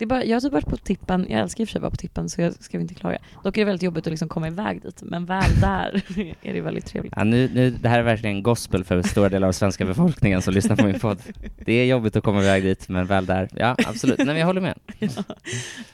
Det 0.00 0.04
är 0.04 0.06
bara, 0.06 0.24
jag 0.24 0.36
har 0.36 0.40
typ 0.40 0.52
varit 0.52 0.66
på 0.66 0.76
tippen, 0.76 1.26
jag 1.28 1.40
älskar 1.40 1.62
i 1.62 1.64
och 1.64 1.68
för 1.68 1.72
sig 1.72 1.78
att 1.78 1.82
vara 1.82 1.90
på 1.90 1.96
tippen 1.96 2.28
så 2.28 2.40
jag 2.40 2.54
ska 2.54 2.80
inte 2.80 2.94
klaga. 2.94 3.18
Dock 3.44 3.56
är 3.56 3.60
det 3.60 3.64
väldigt 3.64 3.82
jobbigt 3.82 4.06
att 4.06 4.10
liksom 4.10 4.28
komma 4.28 4.48
iväg 4.48 4.82
dit, 4.82 5.02
men 5.02 5.26
väl 5.26 5.60
där 5.60 6.02
är 6.42 6.52
det 6.52 6.60
väldigt 6.60 6.86
trevligt. 6.86 7.12
Ja, 7.16 7.24
nu, 7.24 7.50
nu, 7.54 7.70
det 7.70 7.88
här 7.88 7.98
är 7.98 8.02
verkligen 8.02 8.42
gospel 8.42 8.84
för 8.84 9.02
stora 9.02 9.28
delar 9.28 9.48
av 9.48 9.52
svenska 9.52 9.84
befolkningen 9.84 10.42
som 10.42 10.54
lyssnar 10.54 10.76
på 10.76 10.84
min 10.84 11.00
podd. 11.00 11.18
Det 11.64 11.72
är 11.72 11.84
jobbigt 11.84 12.16
att 12.16 12.24
komma 12.24 12.42
iväg 12.42 12.62
dit, 12.62 12.88
men 12.88 13.06
väl 13.06 13.26
där. 13.26 13.48
Ja, 13.54 13.76
absolut. 13.86 14.18
Nej, 14.18 14.26
men 14.26 14.36
jag 14.36 14.46
håller 14.46 14.60
med. 14.60 14.78
Ja. 14.98 15.24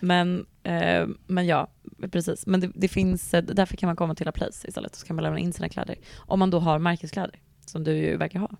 Men, 0.00 0.46
eh, 0.62 1.06
men 1.26 1.46
ja, 1.46 1.68
precis. 2.10 2.46
Men 2.46 2.60
det, 2.60 2.70
det 2.74 2.88
finns, 2.88 3.34
eh, 3.34 3.42
därför 3.42 3.76
kan 3.76 3.86
man 3.86 3.96
komma 3.96 4.14
till 4.14 4.28
A 4.28 4.32
Place 4.32 4.68
istället, 4.68 4.94
så 4.94 5.06
kan 5.06 5.16
man 5.16 5.22
lämna 5.22 5.38
in 5.38 5.52
sina 5.52 5.68
kläder. 5.68 5.96
Om 6.16 6.38
man 6.38 6.50
då 6.50 6.58
har 6.58 6.78
märkeskläder, 6.78 7.38
som 7.66 7.84
du 7.84 7.92
ju 7.92 8.16
verkar 8.16 8.38
ha. 8.38 8.50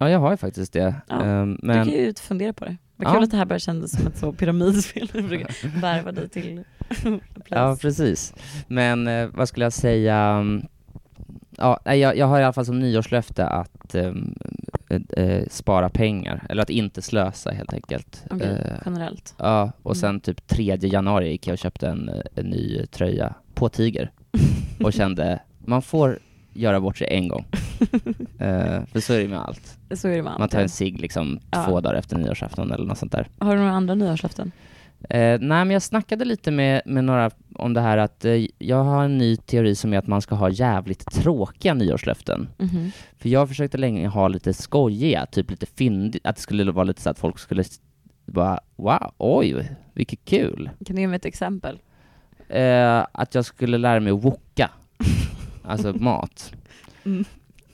Ja, 0.00 0.10
jag 0.10 0.18
har 0.18 0.30
ju 0.30 0.36
faktiskt 0.36 0.72
det. 0.72 0.94
Ja, 1.08 1.16
Du 1.18 1.58
men 1.62 1.84
kan 1.84 1.94
ju 1.94 2.14
fundera 2.14 2.52
på 2.52 2.64
det. 2.64 2.76
Vad 2.96 3.08
Ja. 3.08 3.14
kul 3.14 3.22
att 3.24 3.30
det 3.30 3.36
här 3.36 3.44
bara 3.44 3.58
kändes 3.58 3.96
som 3.96 4.06
ett 4.06 4.16
så 4.18 4.32
pyramidspel. 4.32 5.08
Värva 5.80 6.12
dig 6.12 6.28
till 6.28 6.64
A 6.88 7.20
Ja, 7.48 7.76
precis. 7.80 8.34
Men 8.68 9.08
eh, 9.08 9.28
vad 9.34 9.48
skulle 9.48 9.64
jag 9.64 9.72
säga? 9.72 10.16
Mm, 10.16 10.62
Ja, 11.58 11.80
jag, 11.84 12.16
jag 12.16 12.26
har 12.26 12.40
i 12.40 12.44
alla 12.44 12.52
fall 12.52 12.66
som 12.66 12.80
nyårslöfte 12.80 13.46
att 13.46 13.94
ehm, 13.94 14.34
eh, 14.90 15.24
eh, 15.24 15.44
spara 15.50 15.88
pengar, 15.88 16.46
eller 16.48 16.62
att 16.62 16.70
inte 16.70 17.02
slösa 17.02 17.50
helt 17.50 17.72
enkelt. 17.74 18.24
Okej, 18.30 18.46
Eh, 18.48 18.76
generellt. 18.84 19.34
ja, 19.38 19.72
och 19.82 19.90
Mm. 19.90 20.00
sen 20.00 20.20
typ 20.20 20.46
3 20.46 20.76
januari 20.82 21.30
gick 21.30 21.46
jag 21.46 21.52
och 21.52 21.58
köpte 21.58 21.88
en, 21.88 22.08
eh, 22.08 22.20
en 22.34 22.46
ny 22.46 22.86
tröja 22.86 23.34
på 23.54 23.68
Tiger 23.68 24.10
och 24.84 24.92
kände, 24.92 25.40
man 25.58 25.82
får 25.82 26.18
göra 26.52 26.80
bort 26.80 26.98
sig 26.98 27.06
en 27.10 27.28
gång. 27.28 27.44
Eh, 28.38 28.84
för 28.92 29.00
så 29.00 29.12
är 29.12 29.18
det 29.22 29.28
med 29.28 29.38
allt. 29.40 29.78
Så 29.94 30.08
är 30.08 30.16
det 30.16 30.22
med 30.22 30.30
allt. 30.32 30.38
Man 30.38 30.48
tar 30.48 30.60
en 30.60 30.68
cigg 30.68 31.00
liksom 31.00 31.40
Ja. 31.50 31.64
två 31.64 31.80
dagar 31.80 31.94
efter 31.98 32.18
nyårsafton 32.18 32.72
eller 32.72 32.84
något 32.86 32.98
sånt 32.98 33.12
där. 33.12 33.28
Har 33.38 33.54
du 33.54 33.60
några 33.60 33.72
andra 33.74 33.94
nyårslöften? 33.94 34.52
Eh, 35.10 35.18
nej, 35.20 35.38
men 35.40 35.70
jag 35.70 35.82
snackade 35.82 36.24
lite 36.24 36.50
med, 36.50 36.82
med 36.86 37.04
några 37.04 37.30
om 37.54 37.74
det 37.74 37.80
här 37.80 37.98
att 37.98 38.24
eh, 38.24 38.46
jag 38.58 38.84
har 38.84 39.04
en 39.04 39.18
ny 39.18 39.36
teori 39.36 39.74
som 39.74 39.92
är 39.92 39.98
att 39.98 40.06
man 40.06 40.22
ska 40.22 40.34
ha 40.34 40.50
jävligt 40.50 41.06
tråkiga 41.12 41.74
nyårslöften. 41.74 42.48
Mhm. 42.58 42.90
För 43.18 43.28
jag 43.28 43.48
försökte 43.48 43.78
länge 43.78 44.08
ha 44.08 44.28
lite 44.28 44.54
skojiga, 44.54 45.26
typ 45.26 45.50
lite 45.50 45.66
fyndigt, 45.66 46.26
att 46.26 46.36
det 46.36 46.42
skulle 46.42 46.72
vara 46.72 46.84
lite 46.84 47.02
så 47.02 47.10
att 47.10 47.18
folk 47.18 47.38
skulle 47.38 47.64
bara 48.26 48.60
wow, 48.76 49.12
oj, 49.18 49.70
vilket 49.94 50.24
kul. 50.24 50.70
Kan 50.86 50.96
du 50.96 51.02
ge 51.02 51.08
mig 51.08 51.16
ett 51.16 51.24
exempel? 51.26 51.78
Eh, 52.48 53.06
att 53.12 53.34
jag 53.34 53.44
skulle 53.44 53.78
lära 53.78 54.00
mig 54.00 54.12
att 54.12 54.24
woka, 54.24 54.70
alltså 55.70 55.92
mat. 55.98 56.52
Mm. 57.04 57.24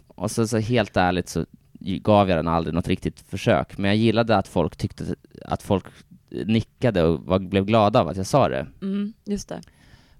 Och 0.09 0.31
så, 0.31 0.47
så 0.47 0.59
helt 0.59 0.97
ärligt 0.97 1.29
så 1.29 1.47
gav 1.81 2.29
jag 2.29 2.39
den 2.39 2.49
aldrig 2.49 2.75
något 2.75 2.89
riktigt 2.89 3.21
försök, 3.21 3.79
men 3.79 3.89
jag 3.89 3.97
gillade 3.97 4.37
att 4.37 4.49
folk 4.49 4.77
tyckte 4.77 5.05
att 5.45 5.63
folk 5.63 5.85
nickade 6.31 7.03
och 7.03 7.21
var, 7.21 7.39
blev 7.39 7.65
glada 7.65 8.01
av 8.01 8.09
att 8.09 8.17
jag 8.17 8.27
sa 8.27 8.49
det. 8.49 8.67
Mm, 8.83 9.13
just 9.25 9.49
det. 9.49 9.61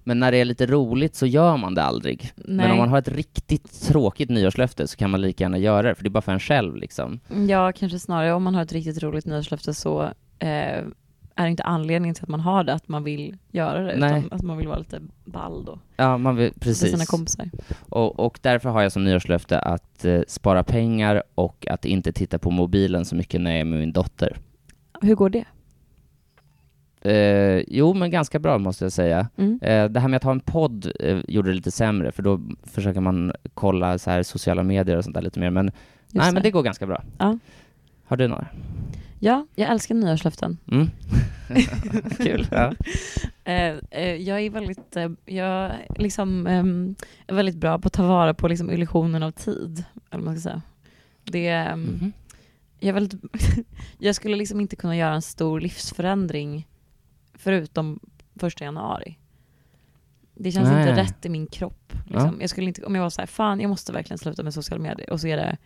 Men 0.03 0.19
när 0.19 0.31
det 0.31 0.37
är 0.37 0.45
lite 0.45 0.65
roligt 0.65 1.15
så 1.15 1.25
gör 1.25 1.57
man 1.57 1.75
det 1.75 1.83
aldrig. 1.83 2.31
Nej. 2.35 2.55
Men 2.55 2.71
om 2.71 2.77
man 2.77 2.89
har 2.89 2.97
ett 2.97 3.07
riktigt 3.07 3.87
tråkigt 3.87 4.29
nyårslöfte 4.29 4.87
så 4.87 4.97
kan 4.97 5.09
man 5.09 5.21
lika 5.21 5.43
gärna 5.43 5.57
göra 5.57 5.87
det, 5.87 5.95
för 5.95 6.03
det 6.03 6.07
är 6.07 6.11
bara 6.11 6.21
för 6.21 6.31
en 6.31 6.39
själv 6.39 6.75
liksom. 6.75 7.19
Ja, 7.47 7.71
kanske 7.71 7.99
snarare 7.99 8.33
om 8.33 8.43
man 8.43 8.55
har 8.55 8.61
ett 8.61 8.73
riktigt 8.73 9.03
roligt 9.03 9.25
nyårslöfte 9.25 9.73
så 9.73 10.09
eh, 10.39 10.83
är 11.37 11.47
inte 11.47 11.63
anledningen 11.63 12.15
till 12.15 12.23
att 12.23 12.29
man 12.29 12.39
har 12.39 12.63
det 12.63 12.73
att 12.73 12.87
man 12.87 13.03
vill 13.03 13.37
göra 13.51 13.81
det, 13.81 13.95
Nej. 13.97 14.19
utan 14.19 14.37
att 14.37 14.43
man 14.43 14.57
vill 14.57 14.67
vara 14.67 14.79
lite 14.79 15.01
ball 15.25 15.65
då. 15.65 15.79
Ja, 15.95 16.17
man 16.17 16.35
vill, 16.35 16.53
precis. 16.59 16.91
sina 16.91 17.05
kompisar. 17.05 17.49
Och, 17.89 18.19
och 18.19 18.39
därför 18.41 18.69
har 18.69 18.81
jag 18.81 18.91
som 18.91 19.03
nyårslöfte 19.03 19.59
att 19.59 20.05
eh, 20.05 20.21
spara 20.27 20.63
pengar 20.63 21.23
och 21.35 21.67
att 21.69 21.85
inte 21.85 22.11
titta 22.11 22.39
på 22.39 22.51
mobilen 22.51 23.05
så 23.05 23.15
mycket 23.15 23.41
när 23.41 23.51
jag 23.51 23.59
är 23.59 23.65
med 23.65 23.79
min 23.79 23.91
dotter. 23.91 24.37
Hur 25.01 25.15
går 25.15 25.29
det? 25.29 25.45
Eh, 27.01 27.63
jo, 27.67 27.93
men 27.93 28.11
ganska 28.11 28.39
bra 28.39 28.57
måste 28.57 28.85
jag 28.85 28.91
säga. 28.91 29.27
Mm. 29.37 29.59
Eh, 29.61 29.85
det 29.85 29.99
här 29.99 30.07
med 30.07 30.17
att 30.17 30.23
ha 30.23 30.31
en 30.31 30.39
podd 30.39 30.91
eh, 30.99 31.19
gjorde 31.27 31.49
det 31.49 31.55
lite 31.55 31.71
sämre, 31.71 32.11
för 32.11 32.23
då 32.23 32.41
försöker 32.63 33.01
man 33.01 33.31
kolla 33.53 33.97
så 33.97 34.09
här 34.09 34.23
sociala 34.23 34.63
medier 34.63 34.97
och 34.97 35.03
sånt 35.03 35.13
där 35.13 35.21
lite 35.21 35.39
mer, 35.39 35.49
men 35.49 35.65
Just 35.65 36.15
nej, 36.25 36.33
men 36.33 36.43
det 36.43 36.51
går 36.51 36.63
ganska 36.63 36.85
bra. 36.85 37.03
Ja. 37.17 37.37
Har 38.07 38.17
du 38.17 38.27
några? 38.27 38.47
Ja, 39.19 39.47
jag 39.55 39.69
älskar 39.69 39.95
nyårslöften. 39.95 40.57
Mm. 40.71 40.89
Kul. 42.17 42.47
Ja. 42.51 42.73
Eh, 43.43 43.75
eh, 43.91 44.15
jag 44.15 44.41
är 44.41 44.49
väldigt, 44.49 44.95
eh, 44.95 45.09
jag 45.25 45.71
liksom, 45.97 46.47
ehm, 46.47 46.95
är 47.27 47.35
väldigt 47.35 47.55
bra 47.55 47.79
på 47.79 47.87
att 47.87 47.93
ta 47.93 48.07
vara 48.07 48.33
på 48.33 48.47
liksom, 48.47 48.71
illusionen 48.71 49.23
av 49.23 49.31
tid. 49.31 49.83
Eller 50.11 50.23
man 50.23 50.35
ska 50.39 50.49
säga. 50.49 50.61
Det, 51.23 51.47
ehm, 51.47 51.81
Mhm. 51.83 52.11
jag, 52.79 52.89
är 52.89 52.93
väldigt, 52.93 53.21
jag 53.99 54.15
skulle 54.15 54.35
liksom 54.35 54.61
inte 54.61 54.75
kunna 54.75 54.97
göra 54.97 55.13
en 55.15 55.21
stor 55.21 55.59
livsförändring 55.59 56.67
förutom 57.33 57.99
första 58.35 58.63
januari. 58.65 59.17
Det 60.33 60.51
känns 60.51 60.69
Nej. 60.69 60.89
inte 60.89 61.01
rätt 61.01 61.25
i 61.25 61.29
min 61.29 61.47
kropp. 61.47 61.93
Liksom. 62.05 62.29
Ja. 62.35 62.41
Jag 62.41 62.49
skulle 62.49 62.67
inte, 62.67 62.85
om 62.85 62.95
jag 62.95 63.01
var 63.03 63.09
så 63.09 63.21
här, 63.21 63.25
fan 63.27 63.59
jag 63.59 63.69
måste 63.69 63.91
verkligen 63.93 64.17
sluta 64.17 64.43
med 64.43 64.53
sociala 64.53 64.83
medier. 64.83 65.09
Och 65.09 65.21
så 65.21 65.27
är 65.27 65.37
det, 65.37 65.57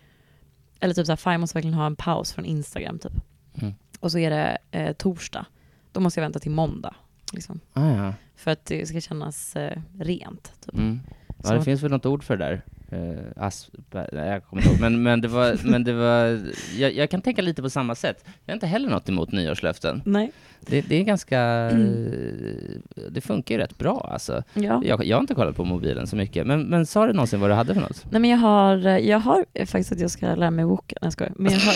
eller 0.81 0.93
typ 0.93 1.05
så 1.05 1.11
här, 1.11 1.17
fan 1.17 1.33
jag 1.33 1.39
måste 1.41 1.57
verkligen 1.57 1.73
ha 1.77 1.85
en 1.85 1.95
paus 1.95 2.33
från 2.33 2.45
Instagram 2.45 2.99
typ. 2.99 3.13
Mm. 3.61 3.73
Och 3.99 4.11
så 4.11 4.17
är 4.17 4.29
det 4.29 4.57
eh, 4.71 4.93
torsdag. 4.93 5.45
Då 5.91 5.99
måste 5.99 6.19
jag 6.19 6.25
vänta 6.25 6.39
till 6.39 6.51
måndag. 6.51 6.95
Liksom. 7.33 7.59
Ah, 7.73 7.89
ja. 7.91 8.13
För 8.35 8.51
att 8.51 8.65
det 8.65 8.85
ska 8.87 9.01
kännas 9.01 9.55
eh, 9.55 9.81
rent. 9.99 10.53
Typ. 10.65 10.73
Mm. 10.73 10.99
Ja, 11.27 11.33
Så- 11.43 11.53
det 11.53 11.63
finns 11.63 11.81
väl 11.83 11.91
något 11.91 12.05
ord 12.05 12.23
för 12.23 12.37
det 12.37 12.45
där. 12.45 12.61
Uh, 12.93 13.49
nej, 13.91 14.29
jag 14.29 14.45
kommer 14.45 14.61
inte 14.61 14.73
ihåg. 14.73 14.81
Men, 14.81 15.03
men 15.03 15.21
det 15.21 15.27
var, 15.27 15.57
men 15.63 15.83
det 15.83 15.93
var 15.93 16.39
jag, 16.77 16.93
jag 16.93 17.09
kan 17.09 17.21
tänka 17.21 17.41
lite 17.41 17.61
på 17.61 17.69
samma 17.69 17.95
sätt. 17.95 18.25
Jag 18.45 18.51
har 18.51 18.55
inte 18.55 18.67
heller 18.67 18.89
något 18.89 19.09
emot 19.09 19.31
nyårslöften. 19.31 20.01
Nej. 20.05 20.31
Det, 20.65 20.81
det 20.81 20.95
är 20.95 21.03
ganska, 21.03 21.71
det 23.11 23.21
funkar 23.21 23.55
ju 23.55 23.61
rätt 23.61 23.77
bra 23.77 24.09
alltså. 24.13 24.43
Ja. 24.53 24.81
Jag, 24.85 25.05
jag 25.05 25.17
har 25.17 25.21
inte 25.21 25.33
kollat 25.35 25.55
på 25.55 25.65
mobilen 25.65 26.07
så 26.07 26.15
mycket, 26.15 26.47
men, 26.47 26.61
men 26.63 26.85
sa 26.85 27.07
du 27.07 27.13
någonsin 27.13 27.39
vad 27.39 27.49
du 27.49 27.53
hade 27.53 27.73
för 27.73 27.81
något? 27.81 28.05
Nej 28.11 28.21
men 28.21 28.29
jag 28.29 28.37
har, 28.37 28.77
jag 28.99 29.19
har 29.19 29.45
faktiskt 29.65 29.91
att 29.91 29.99
jag 29.99 30.11
ska 30.11 30.35
lära 30.35 30.51
mig 30.51 30.65
woka, 30.65 30.95
nej 31.01 31.07
jag 31.07 31.13
skojar. 31.13 31.33
Men 31.35 31.53
jag 31.53 31.59
har 31.59 31.73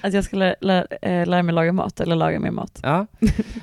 att 0.00 0.12
jag 0.12 0.24
ska 0.24 0.36
lära, 0.36 0.54
lära, 0.60 0.86
eh, 1.02 1.26
lära 1.26 1.42
mig 1.42 1.54
laga 1.54 1.72
mat, 1.72 2.00
eller 2.00 2.16
laga 2.16 2.40
mer 2.40 2.50
mat. 2.50 2.80
Ja, 2.82 3.06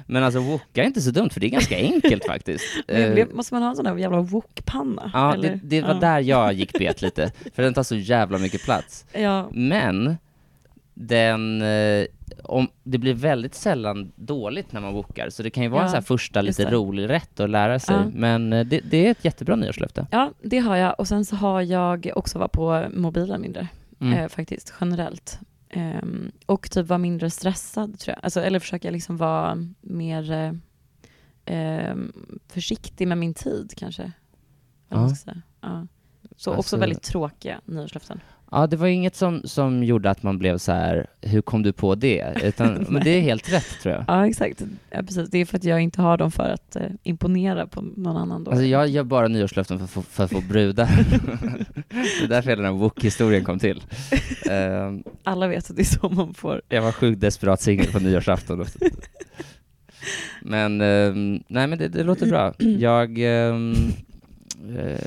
men 0.06 0.24
alltså 0.24 0.40
woka 0.40 0.82
är 0.82 0.86
inte 0.86 1.02
så 1.02 1.12
dumt, 1.12 1.30
för 1.30 1.40
det 1.40 1.48
är 1.48 1.50
ganska 1.50 1.78
enkelt 1.78 2.26
faktiskt. 2.26 2.64
Men 2.88 3.14
blev, 3.14 3.36
måste 3.36 3.54
man 3.54 3.64
ha 3.64 3.70
en 3.70 3.76
sån 3.76 3.86
där 3.86 3.98
jävla 3.98 4.22
wokpanna? 4.22 5.12
Ja, 5.14 5.34
eller? 5.34 5.50
det, 5.50 5.57
det 5.64 5.82
var 5.82 5.90
Ja. 5.90 6.00
där 6.00 6.20
jag 6.20 6.54
gick 6.54 6.74
bet 6.80 7.02
lite, 7.02 7.32
för 7.54 7.64
den 7.64 7.74
tar 7.74 7.84
så 7.84 7.96
jävla 7.96 8.38
mycket 8.38 8.64
plats. 8.64 9.06
Ja, 9.14 9.50
Men 9.52 10.18
den, 10.94 11.62
eh, 11.62 12.06
om, 12.44 12.68
det 12.84 12.98
blir 12.98 13.14
väldigt 13.14 13.56
sällan 13.56 14.12
dåligt 14.16 14.72
när 14.72 14.82
man 14.82 14.94
wokar, 14.94 15.30
så 15.30 15.44
det 15.44 15.50
kan 15.50 15.64
ju 15.64 15.70
vara 15.70 15.82
Ja, 15.82 15.88
en 15.88 15.94
här 15.94 16.02
första 16.02 16.42
lite 16.42 16.72
rolig 16.72 17.10
rätt 17.10 17.40
att 17.40 17.50
lära 17.50 17.80
sig. 17.80 17.96
Ja. 17.96 18.12
Men 18.14 18.54
eh, 18.54 18.66
det, 18.66 18.80
det 18.80 19.08
är 19.08 19.12
ett 19.12 19.26
jättebra 19.26 19.56
nyårslöfte. 19.56 20.08
ja, 20.12 20.32
det 20.44 20.60
har 20.60 20.76
jag. 20.76 20.96
Och 21.00 21.08
sen 21.08 21.26
så 21.26 21.36
har 21.36 21.62
jag 21.62 22.12
också 22.16 22.40
varit 22.40 22.52
på 22.52 22.86
mobilen 22.94 23.42
mindre, 23.42 23.68
Mm. 24.02 24.14
eh, 24.20 24.28
faktiskt, 24.28 24.74
generellt. 24.82 25.40
Ehm, 25.70 26.32
och 26.46 26.72
typ 26.72 26.88
vara 26.88 26.98
mindre 26.98 27.30
stressad, 27.30 28.00
tror 28.00 28.16
jag. 28.16 28.26
Alltså, 28.26 28.42
eller 28.42 28.60
försöka 28.60 28.92
liksom 28.92 29.18
vara 29.18 29.58
mer 29.82 30.32
eh, 30.32 30.52
ehm, 31.46 32.12
försiktig 32.48 33.08
med 33.08 33.18
min 33.18 33.34
tid, 33.34 33.74
kanske. 33.78 34.12
Ja. 34.90 35.10
Ja. 35.68 35.88
Så 36.36 36.50
Alltså- 36.52 36.60
också 36.60 36.78
väldigt 36.78 37.04
tråkiga 37.04 37.62
nyårslöften. 37.66 38.20
Ja, 38.52 38.68
det 38.68 38.78
var 38.78 38.88
inget 38.88 39.16
som, 39.16 39.42
som 39.44 39.84
gjorde 39.84 40.10
att 40.10 40.24
man 40.24 40.38
blev 40.40 40.58
så 40.58 40.72
här, 40.72 41.08
hur 41.22 41.42
kom 41.42 41.64
du 41.64 41.74
på 41.74 41.96
det? 41.96 42.34
Utan, 42.44 42.74
men 42.90 43.04
det 43.04 43.10
är 43.10 43.22
helt 43.22 43.54
rätt 43.54 43.80
tror 43.82 43.96
jag. 43.96 44.04
Ja, 44.08 44.28
exakt. 44.28 44.62
Ja, 44.90 45.02
precis. 45.04 45.30
Det 45.30 45.38
är 45.38 45.46
för 45.46 45.58
att 45.58 45.64
jag 45.64 45.82
inte 45.82 46.02
har 46.02 46.18
dem 46.18 46.32
för 46.32 46.50
att 46.50 46.76
eh, 46.76 46.82
imponera 47.04 47.68
på 47.68 47.82
någon 47.82 48.18
annan. 48.18 48.44
Då. 48.44 48.52
Alltså 48.52 48.66
jag 48.66 48.88
gör 48.88 49.04
bara 49.04 49.28
nyårslöften 49.28 49.78
för, 49.78 49.86
att 49.86 49.92
få- 49.92 50.02
för 50.02 50.24
att 50.24 50.32
få 50.32 50.42
brudar. 50.42 50.86
det 52.20 52.24
är 52.24 52.28
därför 52.28 52.50
hela 52.50 52.62
den 52.62 52.74
här 52.74 52.80
wok-historien 52.80 53.44
kom 53.44 53.60
till. 53.60 53.84
Ehm, 54.52 55.04
Alla 55.24 55.48
vet 55.48 55.70
att 55.70 55.76
det 55.76 55.82
är 55.82 56.00
så 56.00 56.10
man 56.10 56.34
får. 56.34 56.62
jag 56.70 56.82
var 56.82 56.92
sjukt 56.92 57.22
desperat 57.22 57.62
singel 57.62 57.88
på 57.88 58.00
nyårsafton. 58.00 58.66
Men, 60.42 60.82
ehm, 60.82 61.44
nej 61.48 61.68
men 61.68 61.78
det, 61.78 61.88
det 61.88 62.04
låter 62.04 62.28
bra. 62.30 62.54
Jag, 62.60 63.20
eh, 63.20 63.56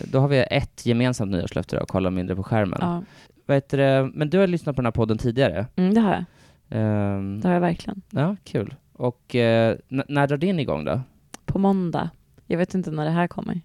då 0.05 0.18
har 0.18 0.28
vi 0.28 0.44
ett 0.51 0.86
gemensamt 0.86 1.30
nyårslöfte 1.32 1.76
då, 1.76 1.82
att 1.82 1.88
kolla 1.88 2.11
mindre 2.11 2.36
på 2.36 2.42
skärmen. 2.42 2.78
Ja. 2.80 3.03
Vad 3.46 3.57
heter 3.57 3.78
det? 3.78 4.11
Men 4.14 4.30
du 4.30 4.38
har 4.38 4.46
lyssnat 4.46 4.76
på 4.76 4.82
den 4.82 4.86
här 4.86 4.92
podden 4.92 5.18
tidigare? 5.18 5.66
Mm, 5.76 5.94
det 5.94 6.01
har 6.01 6.11
jag. 6.12 6.24
Ehm, 6.70 7.40
Det 7.40 7.48
har 7.48 7.55
jag 7.55 7.61
verkligen. 7.61 8.03
ja, 8.11 8.36
kul. 8.44 8.74
Och 8.92 9.34
eh, 9.34 9.76
när 9.88 10.26
drar 10.26 10.36
din 10.36 10.61
igång 10.61 10.84
då? 10.84 11.01
På 11.46 11.59
måndag. 11.59 12.11
Jag 12.46 12.59
vet 12.59 12.74
inte 12.74 12.90
när 12.90 13.05
det 13.05 13.11
här 13.11 13.26
kommer. 13.28 13.61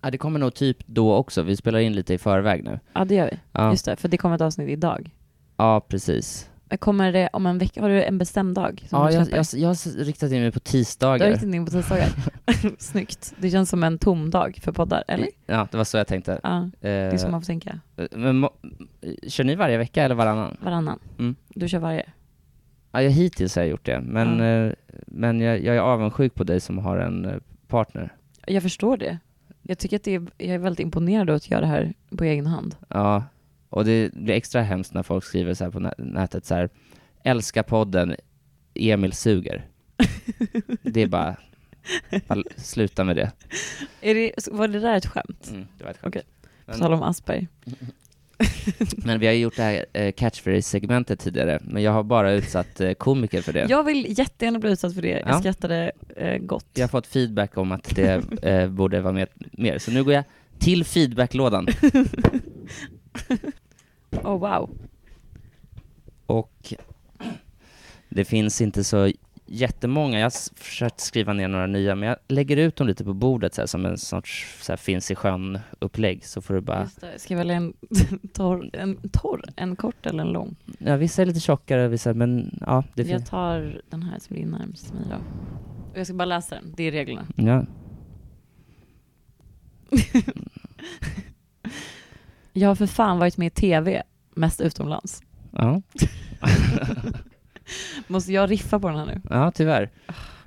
Ja, 0.00 0.10
det 0.10 0.18
kommer 0.18 0.38
nog 0.38 0.54
typ 0.54 0.76
då 0.86 1.14
också. 1.14 1.42
Vi 1.42 1.56
spelar 1.56 1.78
in 1.78 1.92
lite 1.92 2.14
i 2.14 2.18
förväg 2.18 2.64
nu. 2.64 2.78
Ja, 2.92 3.04
det 3.04 3.14
gör 3.14 3.26
vi. 3.30 3.38
Ja, 3.52 3.70
Just 3.70 3.84
det, 3.84 3.96
för 3.96 4.08
det 4.08 4.16
kommer 4.16 4.34
ett 4.34 4.40
avsnitt 4.40 4.68
idag. 4.68 5.10
ja 5.56 5.80
precis. 5.88 6.50
Kommer 6.78 7.12
det 7.12 7.28
om 7.32 7.46
en 7.46 7.58
vecka? 7.58 7.80
Har 7.80 7.88
du 7.88 8.02
en 8.02 8.18
bestämd 8.18 8.54
dag? 8.54 8.86
Ja, 8.90 9.10
jag, 9.12 9.30
jag, 9.30 9.46
jag 9.54 9.68
har 9.68 10.04
riktat 10.04 10.32
in 10.32 10.40
mig 10.42 10.52
på 10.52 10.58
Du 10.58 10.68
har 10.68 10.72
tisdagar. 10.72 11.26
riktat 11.30 11.54
in 11.54 11.64
på 11.64 11.70
tisdagar. 11.70 12.08
Snyggt. 12.78 13.34
Det 13.38 13.50
känns 13.50 13.70
som 13.70 13.84
en 13.84 13.98
tom 13.98 14.30
dag 14.30 14.58
för 14.62 14.72
poddar, 14.72 15.04
eller? 15.08 15.28
Ja, 15.46 15.68
det 15.70 15.76
var 15.76 15.84
så 15.84 15.96
jag 15.96 16.06
tänkte. 16.06 16.40
Ja, 16.42 16.70
det 16.80 16.88
är 16.88 17.16
så 17.16 17.28
man 17.28 17.40
får 17.40 17.46
tänka. 17.46 17.80
men, 18.10 18.48
kör 19.28 19.44
ni 19.44 19.54
varje 19.54 19.78
vecka 19.78 20.02
eller 20.04 20.14
varannan? 20.14 20.56
Varannan. 20.60 20.98
Mm. 21.18 21.36
Du 21.48 21.68
kör 21.68 21.78
varje. 21.78 22.06
Ja, 22.92 23.02
jag, 23.02 23.10
hittills 23.10 23.56
har 23.56 23.62
jag 23.62 23.70
gjort 23.70 23.86
det, 23.86 24.00
men, 24.00 24.40
eh, 24.40 24.72
men 25.06 25.40
jag, 25.40 25.62
jag 25.62 25.76
är 25.76 25.80
avundsjuk 25.80 26.34
på 26.34 26.44
dig 26.44 26.60
som 26.60 26.78
har 26.78 26.96
en 26.98 27.24
eh, 27.24 27.36
partner. 27.68 28.12
Jag 28.46 28.62
förstår 28.62 28.96
det. 28.96 29.18
Jag 29.62 29.78
tycker 29.78 29.96
att 29.96 30.04
det 30.04 30.14
är, 30.14 30.26
jag 30.38 30.48
är 30.54 30.58
väldigt 30.58 30.80
imponerad 30.80 31.30
av 31.30 31.36
att 31.36 31.50
göra 31.50 31.60
det 31.60 31.66
här 31.66 31.94
på 32.16 32.24
egen 32.24 32.46
hand. 32.46 32.76
Ja, 32.88 33.24
och 33.74 33.84
det 33.84 34.12
blir 34.14 34.34
extra 34.34 34.62
hemskt 34.62 34.94
när 34.94 35.02
folk 35.02 35.24
skriver 35.24 35.54
så 35.54 35.64
här 35.64 35.70
på 35.70 35.80
nä- 35.80 35.94
nätet 35.98 36.44
så 36.46 36.54
här, 36.54 36.68
älska 37.24 37.62
podden, 37.62 38.14
Emil 38.74 39.12
suger. 39.12 39.66
det 40.82 41.02
är 41.02 41.06
bara, 41.06 41.36
bara 42.28 42.42
sluta 42.56 43.04
med 43.04 43.16
det. 43.16 43.30
Det, 44.00 44.32
var 44.50 44.68
det 44.68 44.80
där 44.80 44.96
ett 44.96 45.06
skämt? 45.06 45.48
Mm, 45.50 45.66
det 45.78 45.84
var 45.84 45.90
ett 45.90 45.98
skämt. 45.98 46.16
Okej. 46.16 46.22
På 46.66 46.72
tal 46.78 46.92
om 46.92 47.02
Asperger. 47.02 47.48
Men 48.96 49.20
vi 49.20 49.26
har 49.26 49.34
gjort 49.34 49.56
det 49.56 49.62
här 49.62 49.86
eh, 49.92 50.12
catchphrase-segmentet 50.12 51.18
tidigare, 51.20 51.58
men 51.64 51.82
jag 51.82 51.92
har 51.92 52.02
bara 52.02 52.32
utsatt 52.32 52.80
eh, 52.80 52.92
komiker 52.92 53.42
för 53.42 53.52
det. 53.52 53.66
Jag 53.68 53.84
vill 53.84 54.18
jättegärna 54.18 54.58
bli 54.58 54.70
utsatt 54.70 54.94
för 54.94 55.02
det. 55.02 55.08
Jag 55.08 55.28
Ja. 55.28 55.40
skrattade 55.40 55.92
eh, 56.16 56.38
gott. 56.38 56.66
Jag 56.74 56.82
har 56.82 56.88
fått 56.88 57.06
feedback 57.06 57.56
om 57.56 57.72
att 57.72 57.94
det 57.96 58.22
borde 58.70 59.00
vara 59.00 59.12
med 59.12 59.28
mer, 59.52 59.78
så 59.78 59.90
nu 59.90 60.04
går 60.04 60.12
jag 60.14 60.24
till 60.58 60.84
feedbacklådan. 60.84 61.66
Oh 64.24 64.38
wow. 64.38 64.70
Och 66.26 66.74
det 68.08 68.24
finns 68.24 68.60
inte 68.60 68.84
så 68.84 69.10
jättemånga, 69.46 70.18
jag 70.18 70.24
har 70.24 70.58
försökt 70.62 71.00
skriva 71.00 71.32
ner 71.32 71.48
några 71.48 71.66
nya, 71.66 71.94
men 71.94 72.08
jag 72.08 72.16
lägger 72.28 72.56
ut 72.56 72.76
dem 72.76 72.86
lite 72.86 73.04
på 73.04 73.14
bordet 73.14 73.54
så 73.54 73.62
här, 73.62 73.66
som 73.66 73.86
en 73.86 73.98
sorts 73.98 74.58
så 74.62 74.72
här, 74.72 74.76
finns 74.76 75.10
i 75.10 75.14
sjön-upplägg, 75.14 76.24
så 76.24 76.40
får 76.40 76.54
du 76.54 76.60
bara, 76.60 76.80
Just 76.80 77.00
det. 77.00 77.18
Ska 77.18 77.36
välja 77.36 77.54
en 77.54 77.72
torr, 78.32 78.70
en 78.72 79.08
torr, 79.08 79.44
en 79.56 79.76
kort 79.76 80.06
eller 80.06 80.24
en 80.24 80.32
lång? 80.32 80.56
ja 80.78 80.96
vissa 80.96 81.22
är 81.22 81.26
lite 81.26 81.40
tjockare, 81.40 81.88
vissa, 81.88 82.14
men 82.14 82.58
ja, 82.66 82.84
det 82.94 83.02
jag 83.02 83.26
tar 83.26 83.80
den 83.90 84.02
här 84.02 84.18
som 84.18 84.36
ligger 84.36 84.48
närmast 84.48 84.94
mig 84.94 85.02
då. 85.10 85.16
Och 85.92 85.98
jag 85.98 86.06
ska 86.06 86.14
bara 86.14 86.24
läsa 86.24 86.54
den, 86.54 86.74
det 86.76 86.82
är 86.84 86.92
reglerna. 86.92 87.26
ja. 87.36 87.64
Jag 92.56 92.68
har 92.68 92.74
för 92.74 92.86
fan 92.86 93.18
varit 93.18 93.36
med 93.36 93.46
i 93.46 93.50
TV, 93.50 94.02
mest 94.34 94.60
utomlands. 94.60 95.22
ja. 95.52 95.82
Måste 98.06 98.32
jag 98.32 98.50
riffa 98.50 98.80
på 98.80 98.88
den 98.88 98.98
här 98.98 99.06
nu? 99.06 99.20
Ja, 99.30 99.50
tyvärr. 99.50 99.90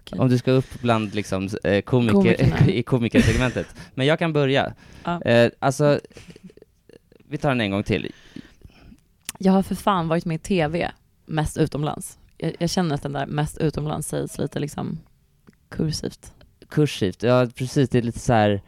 okej. 0.01 0.19
Om 0.19 0.29
du 0.29 0.37
ska 0.37 0.51
upp 0.51 0.81
bland 0.81 1.15
liksom, 1.15 1.49
eh, 1.63 1.81
komiker, 1.81 2.13
Komikerna. 2.13 2.67
i 2.67 2.83
komikersegmentet. 2.83 3.67
Men 3.95 4.05
jag 4.05 4.19
kan 4.19 4.33
börja. 4.33 4.73
Ja. 5.03 5.21
Eh, 5.21 5.51
alltså, 5.59 5.99
vi 7.27 7.37
tar 7.37 7.49
den 7.49 7.61
en 7.61 7.71
gång 7.71 7.83
till. 7.83 8.11
Jag 9.37 9.53
har 9.53 9.63
för 9.63 9.75
fan 9.75 10.07
varit 10.07 10.25
med 10.25 10.35
i 10.35 10.39
TV, 10.39 10.91
mest 11.25 11.57
utomlands. 11.57 12.17
Jag, 12.37 12.55
jag 12.59 12.69
känner 12.69 12.95
att 12.95 13.03
den 13.03 13.13
där 13.13 13.25
mest 13.25 13.57
utomlands 13.57 14.07
sägs 14.07 14.37
lite 14.37 14.59
liksom 14.59 14.99
kursivt. 15.69 16.33
Kursivt, 16.69 17.23
ja 17.23 17.47
precis, 17.55 17.89
det 17.89 17.97
är 17.97 18.01
lite 18.01 18.19
så 18.19 18.33
här. 18.33 18.61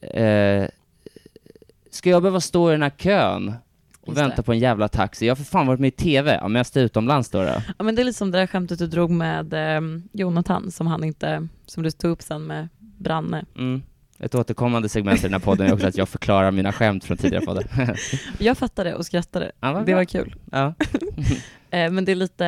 Eh, 0.00 0.68
ska 1.90 2.10
jag 2.10 2.22
behöva 2.22 2.40
stå 2.40 2.68
i 2.70 2.72
den 2.72 2.82
här 2.82 2.90
kön 2.90 3.48
och 4.00 4.08
Just 4.08 4.18
vänta 4.20 4.36
det. 4.36 4.42
på 4.42 4.52
en 4.52 4.58
jävla 4.58 4.88
taxi? 4.88 5.26
Jag 5.26 5.30
har 5.30 5.36
för 5.36 5.44
fan 5.44 5.66
varit 5.66 5.80
med 5.80 5.88
i 5.88 5.90
TV, 5.90 6.38
ja, 6.42 6.48
mest 6.48 6.76
utomlands 6.76 7.30
då. 7.30 7.42
då. 7.42 7.52
Ja 7.78 7.84
men 7.84 7.94
det 7.94 8.02
är 8.02 8.04
lite 8.04 8.18
som 8.18 8.30
det 8.30 8.38
där 8.38 8.46
skämtet 8.46 8.78
du 8.78 8.86
drog 8.86 9.10
med 9.10 9.52
eh, 9.76 9.80
Jonathan 10.12 10.70
som 10.70 10.86
han 10.86 11.04
inte, 11.04 11.48
som 11.66 11.82
du 11.82 11.90
tog 11.90 12.10
upp 12.10 12.22
sen 12.22 12.42
med 12.46 12.68
Branne. 12.78 13.44
Mm. 13.56 13.82
Ett 14.18 14.34
återkommande 14.34 14.88
segment 14.88 15.18
i 15.18 15.22
den 15.22 15.32
här 15.32 15.40
podden 15.40 15.66
är 15.66 15.72
också 15.74 15.86
att 15.86 15.96
jag 15.98 16.08
förklarar 16.08 16.50
mina 16.50 16.72
skämt 16.72 17.04
från 17.04 17.16
tidigare 17.16 17.44
poddar. 17.46 17.66
Jag 18.38 18.58
fattade 18.58 18.94
och 18.94 19.06
skrattade. 19.06 19.52
Ja, 19.60 19.82
Det 19.86 19.94
var 19.94 20.04
kul. 20.04 20.34
ja. 20.52 20.74
Eh, 21.70 21.90
men 21.90 22.04
det 22.04 22.12
är 22.12 22.16
lite, 22.16 22.46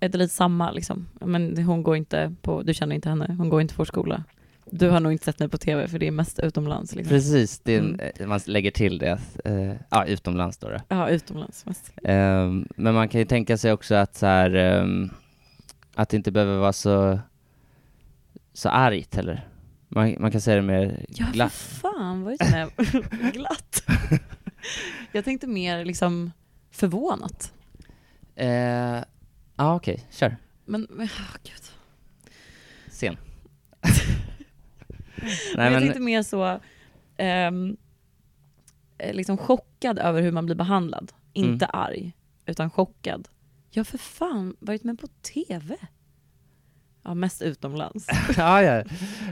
är 0.00 0.08
det 0.08 0.18
lite 0.18 0.34
samma 0.34 0.70
liksom. 0.70 1.06
Men 1.20 1.64
hon 1.64 1.82
går 1.82 1.96
inte 1.96 2.34
på, 2.42 2.62
du 2.62 2.74
känner 2.74 2.94
inte 2.94 3.08
henne, 3.08 3.34
hon 3.38 3.48
går 3.48 3.60
inte 3.60 3.74
på 3.74 3.84
skola. 3.84 4.24
Du 4.72 4.88
har 4.88 5.00
nog 5.00 5.12
inte 5.12 5.24
sett 5.24 5.38
mig 5.38 5.48
på 5.48 5.58
TV 5.58 5.88
för 5.88 5.98
det 5.98 6.06
är 6.06 6.10
mest 6.10 6.38
utomlands 6.38 6.94
liksom. 6.94 7.10
Precis, 7.10 7.58
det 7.60 7.74
är 7.74 7.78
Mm. 7.78 8.00
eh, 8.18 8.26
man 8.26 8.40
lägger 8.46 8.70
till 8.70 8.98
det. 8.98 9.18
Eh, 9.44 9.74
ja, 9.90 10.04
utomlands 10.04 10.58
då. 10.58 10.68
då. 10.68 10.76
Ja, 10.88 11.08
utomlands 11.08 11.66
mest. 11.66 11.92
Ehm, 12.04 12.68
men 12.76 12.94
man 12.94 13.08
kan 13.08 13.18
ju 13.20 13.24
tänka 13.24 13.58
sig 13.58 13.72
också 13.72 13.94
att 13.94 14.16
så 14.16 14.26
här, 14.26 14.54
ehm, 14.54 15.10
att 15.94 16.08
det 16.08 16.16
inte 16.16 16.32
behöver 16.32 16.58
vara 16.58 16.72
så, 16.72 17.20
så 18.52 18.68
argt 18.68 19.14
heller. 19.14 19.48
Man, 19.88 20.16
man 20.18 20.30
kan 20.32 20.40
säga 20.40 20.56
det 20.56 20.62
mer 20.62 21.06
Ja, 21.08 21.26
glatt. 21.32 21.52
fan 21.52 22.22
vad 22.22 22.32
är 22.32 22.38
det 22.76 23.30
glatt? 23.32 23.82
Jag 25.12 25.24
tänkte 25.24 25.46
mer 25.46 25.84
liksom 25.84 26.32
förvånat. 26.70 27.52
Eh, 28.36 28.98
Ja, 29.56 29.74
okej, 29.74 30.06
kör. 30.10 30.36
Men, 30.64 30.86
men 30.90 31.06
oh, 31.06 31.36
gud. 31.44 31.62
Sen. 32.90 33.16
Men 35.56 35.64
jag 35.64 35.72
men, 35.72 35.82
tänkte 35.82 36.00
mer 36.00 36.22
så, 36.22 36.60
eh, 37.16 37.50
liksom 39.12 39.36
chockad 39.36 39.98
över 39.98 40.22
hur 40.22 40.32
man 40.32 40.46
blir 40.46 40.56
behandlad. 40.56 41.12
Inte 41.32 41.64
Mm. 41.64 41.80
arg, 41.80 42.12
utan 42.46 42.70
chockad. 42.70 43.28
Jag 43.70 43.80
har 43.80 43.84
för 43.84 43.98
fan 43.98 44.56
varit 44.60 44.84
med 44.84 44.98
på 44.98 45.06
TV. 45.06 45.76
Ja, 47.02 47.14
mest 47.14 47.42
utomlands. 47.42 48.06
ja, 48.36 48.62
ja. 48.62 48.84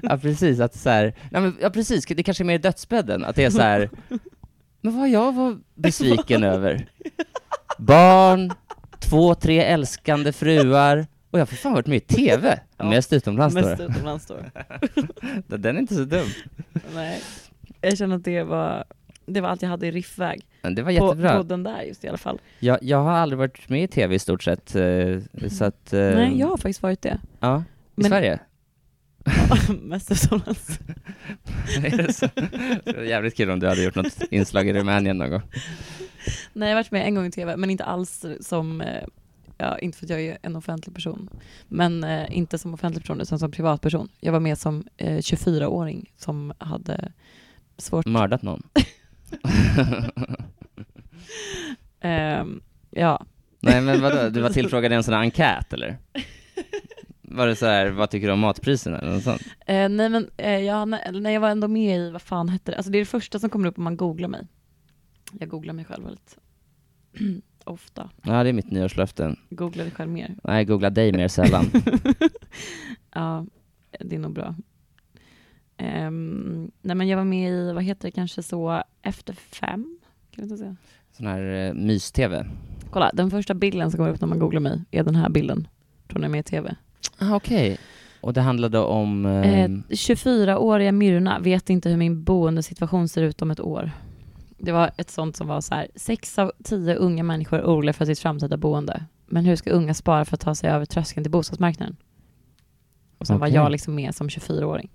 ja, 0.02 0.18
precis. 0.18 0.60
Att 0.60 0.74
så 0.74 0.90
här, 0.90 1.14
nej, 1.30 1.42
men, 1.42 1.56
ja, 1.60 1.70
precis. 1.70 2.06
Det 2.06 2.22
kanske 2.22 2.42
är 2.42 2.46
mer 2.46 2.58
dödsbädden. 2.58 3.24
Att 3.24 3.36
det 3.36 3.44
är 3.44 3.50
så 3.50 3.60
här, 3.60 3.90
men 4.80 4.98
vad 4.98 5.08
jag 5.08 5.34
var 5.34 5.58
besviken 5.74 6.44
över. 6.44 6.88
Barn, 7.78 8.52
två, 9.00 9.34
tre 9.34 9.60
älskande 9.64 10.32
fruar 10.32 11.06
och 11.30 11.38
jag 11.38 11.40
har 11.40 11.46
för 11.46 11.56
fan 11.56 11.72
varit 11.72 11.86
med 11.86 11.96
i 11.96 12.00
TV. 12.00 12.60
Ja. 12.80 12.90
Mest 12.90 13.12
utomlands 13.12 13.54
då. 13.54 13.60
mest 13.60 13.80
utomlands 13.80 14.26
då. 14.26 14.36
Den 15.56 15.76
är 15.76 15.80
inte 15.80 15.94
så 15.94 16.04
dum. 16.04 16.26
Nej. 16.94 17.20
Jag 17.80 17.98
känner 17.98 18.16
att 18.16 18.24
det 18.24 18.42
var, 18.42 18.84
det 19.26 19.40
var 19.40 19.48
allt 19.48 19.62
jag 19.62 19.68
hade 19.68 19.86
i 19.86 19.90
riffväg. 19.90 20.46
Men 20.62 20.74
det 20.74 20.82
var 20.82 20.98
På, 20.98 21.06
jättebra. 21.06 21.36
på 21.36 21.42
den 21.42 21.62
där 21.62 21.82
just 21.82 22.04
i 22.04 22.08
alla 22.08 22.18
fall. 22.18 22.40
Jag, 22.58 22.78
jag 22.82 23.02
har 23.02 23.10
aldrig 23.12 23.38
varit 23.38 23.68
med 23.68 23.82
i 23.82 23.88
TV 23.88 24.14
i 24.14 24.18
stort 24.18 24.42
sett, 24.42 24.74
eh, 24.74 25.18
så 25.50 25.64
att... 25.64 25.92
eh, 25.92 26.00
Nej, 26.00 26.38
jag 26.38 26.46
har 26.46 26.56
faktiskt 26.56 26.82
varit 26.82 27.02
det. 27.02 27.20
Ja, 27.40 27.58
i 27.58 27.62
Men- 27.94 28.10
Sverige? 28.10 28.38
mest 29.82 30.10
utomlands. 30.12 30.78
Är 31.76 31.90
det 32.84 32.96
var 32.96 33.02
jävligt 33.04 33.36
kul 33.36 33.50
om 33.50 33.60
du 33.60 33.68
hade 33.68 33.82
gjort 33.84 33.94
något 33.94 34.22
inslag 34.30 34.68
i 34.68 34.72
Rumänien 34.72 35.18
någon 35.18 35.30
gång. 35.30 35.42
Nej, 36.52 36.68
jag 36.68 36.76
har 36.76 36.82
varit 36.82 36.90
med 36.90 37.06
en 37.06 37.14
gång 37.14 37.26
i 37.26 37.30
TV, 37.30 37.56
men 37.56 37.70
inte 37.70 37.84
alls 37.84 38.24
som, 38.40 38.80
eh, 38.80 39.04
ja, 39.58 39.78
inte 39.78 39.98
för 39.98 40.06
att 40.06 40.10
jag 40.10 40.22
är 40.22 40.38
en 40.42 40.56
offentlig 40.56 40.94
person, 40.94 41.28
men 41.68 42.04
eh, 42.04 42.36
inte 42.36 42.58
som 42.58 42.74
offentlig 42.74 43.02
person 43.02 43.20
utan 43.20 43.38
som 43.38 43.50
privatperson. 43.50 44.08
Jag 44.20 44.32
var 44.32 44.40
med 44.40 44.58
som 44.58 44.84
eh, 44.96 45.16
24-åring 45.16 46.12
som 46.16 46.52
hade 46.58 47.12
svårt, 47.76 48.06
Mördat 48.06 48.42
någon? 48.42 48.62
ehm, 52.00 52.60
ja, 52.90 53.26
Nej 53.60 53.80
men 53.80 54.02
vadå, 54.02 54.28
du 54.28 54.40
var 54.40 54.50
tillfrågad 54.52 54.92
i 54.92 54.94
en 54.94 55.02
sån 55.02 55.14
här 55.14 55.20
enkät 55.20 55.72
eller? 55.72 55.98
Var 57.22 57.46
det 57.46 57.56
så 57.56 57.66
här, 57.66 57.90
vad 57.90 58.10
tycker 58.10 58.26
du 58.26 58.32
om 58.32 58.40
matpriserna 58.40 58.98
eller 58.98 59.12
något 59.12 59.22
sånt? 59.22 59.42
Eh, 59.66 59.88
nej 59.88 60.08
men 60.08 60.30
eh, 60.36 60.58
jag, 60.58 60.88
nej, 60.88 61.34
jag 61.34 61.40
var 61.40 61.50
ändå 61.50 61.68
med 61.68 61.98
i, 61.98 62.10
vad 62.10 62.22
fan 62.22 62.48
hette 62.48 62.70
det? 62.70 62.76
Alltså 62.76 62.92
det 62.92 62.98
är 62.98 63.00
det 63.00 63.06
första 63.06 63.38
som 63.38 63.50
kommer 63.50 63.68
upp 63.68 63.78
om 63.78 63.84
man 63.84 63.96
googlar 63.96 64.28
mig. 64.28 64.46
Jag 65.32 65.48
googlar 65.48 65.74
mig 65.74 65.84
själv 65.84 66.04
väldigt 66.04 66.38
ofta. 67.68 68.10
Ja 68.22 68.42
det 68.42 68.48
är 68.48 68.52
mitt 68.52 68.70
nyårslöfte. 68.70 69.36
Googlar 69.50 69.84
dig 69.84 69.92
själv 69.92 70.10
mer. 70.10 70.34
Nej, 70.44 70.64
googla 70.64 70.90
dig 70.90 71.12
mer 71.12 71.28
sällan. 71.28 71.64
ja, 73.14 73.46
det 74.00 74.16
är 74.16 74.20
nog 74.20 74.32
bra. 74.32 74.54
Ehm, 75.76 76.70
nej 76.82 76.96
men 76.96 77.08
jag 77.08 77.16
var 77.16 77.24
med 77.24 77.52
i, 77.52 77.72
vad 77.72 77.84
heter 77.84 78.08
det, 78.08 78.12
kanske 78.12 78.42
så 78.42 78.82
Efter 79.02 79.32
fem? 79.32 79.98
Kan 80.30 80.44
inte 80.44 80.56
säga? 80.56 80.76
Sån 81.12 81.26
här 81.26 81.68
eh, 81.68 81.74
mys-tv. 81.74 82.46
Kolla, 82.90 83.10
den 83.14 83.30
första 83.30 83.54
bilden 83.54 83.90
som 83.90 83.98
kommer 83.98 84.10
upp 84.10 84.20
när 84.20 84.28
man 84.28 84.38
googlar 84.38 84.60
mig 84.60 84.82
är 84.90 85.02
den 85.02 85.16
här 85.16 85.28
bilden. 85.28 85.68
Från 86.08 86.20
när 86.20 86.28
jag 86.28 86.30
är 86.30 86.32
med 86.32 86.40
i 86.40 86.42
TV. 86.42 86.76
Ah, 87.18 87.34
okej. 87.34 87.78
Och 88.20 88.32
det 88.32 88.40
handlade 88.40 88.78
om... 88.78 89.26
Eh, 89.26 89.60
ehm, 89.60 89.82
24-åriga 89.88 90.92
Myrna 90.92 91.38
vet 91.38 91.70
inte 91.70 91.88
hur 91.88 91.96
min 91.96 92.24
boendesituation 92.24 93.08
ser 93.08 93.22
ut 93.22 93.42
om 93.42 93.50
ett 93.50 93.60
år. 93.60 93.90
Det 94.58 94.72
var 94.72 94.90
ett 94.96 95.10
sånt 95.10 95.36
som 95.36 95.46
var 95.46 95.60
så 95.60 95.74
här, 95.74 95.88
sex 95.94 96.38
av 96.38 96.52
tio 96.64 96.94
unga 96.94 97.22
människor 97.22 97.58
är 97.58 97.64
oroliga 97.64 97.92
för 97.92 98.04
sitt 98.04 98.18
framtida 98.18 98.56
boende. 98.56 99.04
Men 99.26 99.44
hur 99.44 99.56
ska 99.56 99.70
unga 99.70 99.94
spara 99.94 100.24
för 100.24 100.34
att 100.34 100.40
ta 100.40 100.54
sig 100.54 100.70
över 100.70 100.84
tröskeln 100.84 101.24
till 101.24 101.30
bostadsmarknaden? 101.30 101.96
Och 103.18 103.26
sen 103.26 103.38
var 103.38 103.46
Okej. 103.46 103.54
jag 103.54 103.72
liksom 103.72 103.94
med 103.94 104.14
som 104.14 104.28
24-åring. 104.28 104.90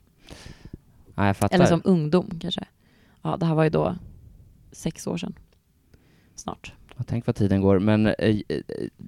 ja. 1.15 1.33
Eller 1.51 1.65
som 1.65 1.81
ungdom 1.83 2.29
kanske. 2.41 2.65
Ja, 3.21 3.37
det 3.37 3.45
här 3.45 3.55
var 3.55 3.63
ju 3.63 3.69
då 3.69 3.95
sex 4.71 5.07
år 5.07 5.17
sedan. 5.17 5.33
Snart. 6.35 6.73
Ja, 6.97 7.03
Tänk 7.07 7.25
vad 7.27 7.35
tiden 7.35 7.61
går, 7.61 7.79
men 7.79 8.07
eh, 8.07 8.13
eh, 8.19 8.61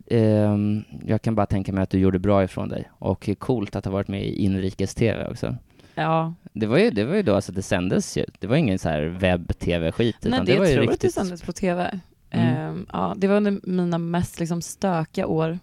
ehm, 0.07 0.84
jag 1.06 1.22
kan 1.22 1.36
bara 1.36 1.45
tänka 1.45 1.73
mig 1.73 1.84
att 1.84 1.90
du 1.90 1.99
gjorde 1.99 2.19
bra 2.19 2.44
ifrån 2.44 2.69
dig. 2.69 2.90
Och 2.91 3.30
coolt 3.40 3.76
att 3.76 3.86
ha 3.86 3.91
varit 3.91 4.07
med 4.07 4.26
i 4.26 4.45
inrikes-tv 4.45 5.27
också. 5.27 5.56
Ja, 5.96 6.34
Det 6.54 6.66
var 6.66 6.78
ju, 6.78 6.90
det 6.90 7.04
var 7.06 7.16
ju 7.16 7.22
då, 7.22 7.36
alltså 7.36 7.52
det 7.52 7.62
sändes 7.62 8.18
ju. 8.18 8.26
Det 8.40 8.48
var 8.48 8.56
ingen 8.56 8.80
så 8.80 8.90
här 8.90 9.02
webb-tv-skit, 9.02 10.16
nej, 10.22 10.40
det, 10.40 10.46
det 10.46 10.60
var 10.60 10.66
jag 10.66 10.70
ju 10.70 10.76
tror 10.76 10.84
att 10.84 10.88
det 10.90 10.94
riktigt... 10.94 11.14
sändes 11.14 11.42
på 11.42 11.52
TV. 11.52 12.00
Mm. 12.30 12.56
Ehm, 12.56 12.86
ja, 12.94 13.14
det 13.18 13.28
var 13.28 13.36
under 13.36 13.60
mina 13.64 13.98
mest 13.98 14.40
liksom 14.40 14.62
stökiga 14.62 15.28
år. 15.28 15.60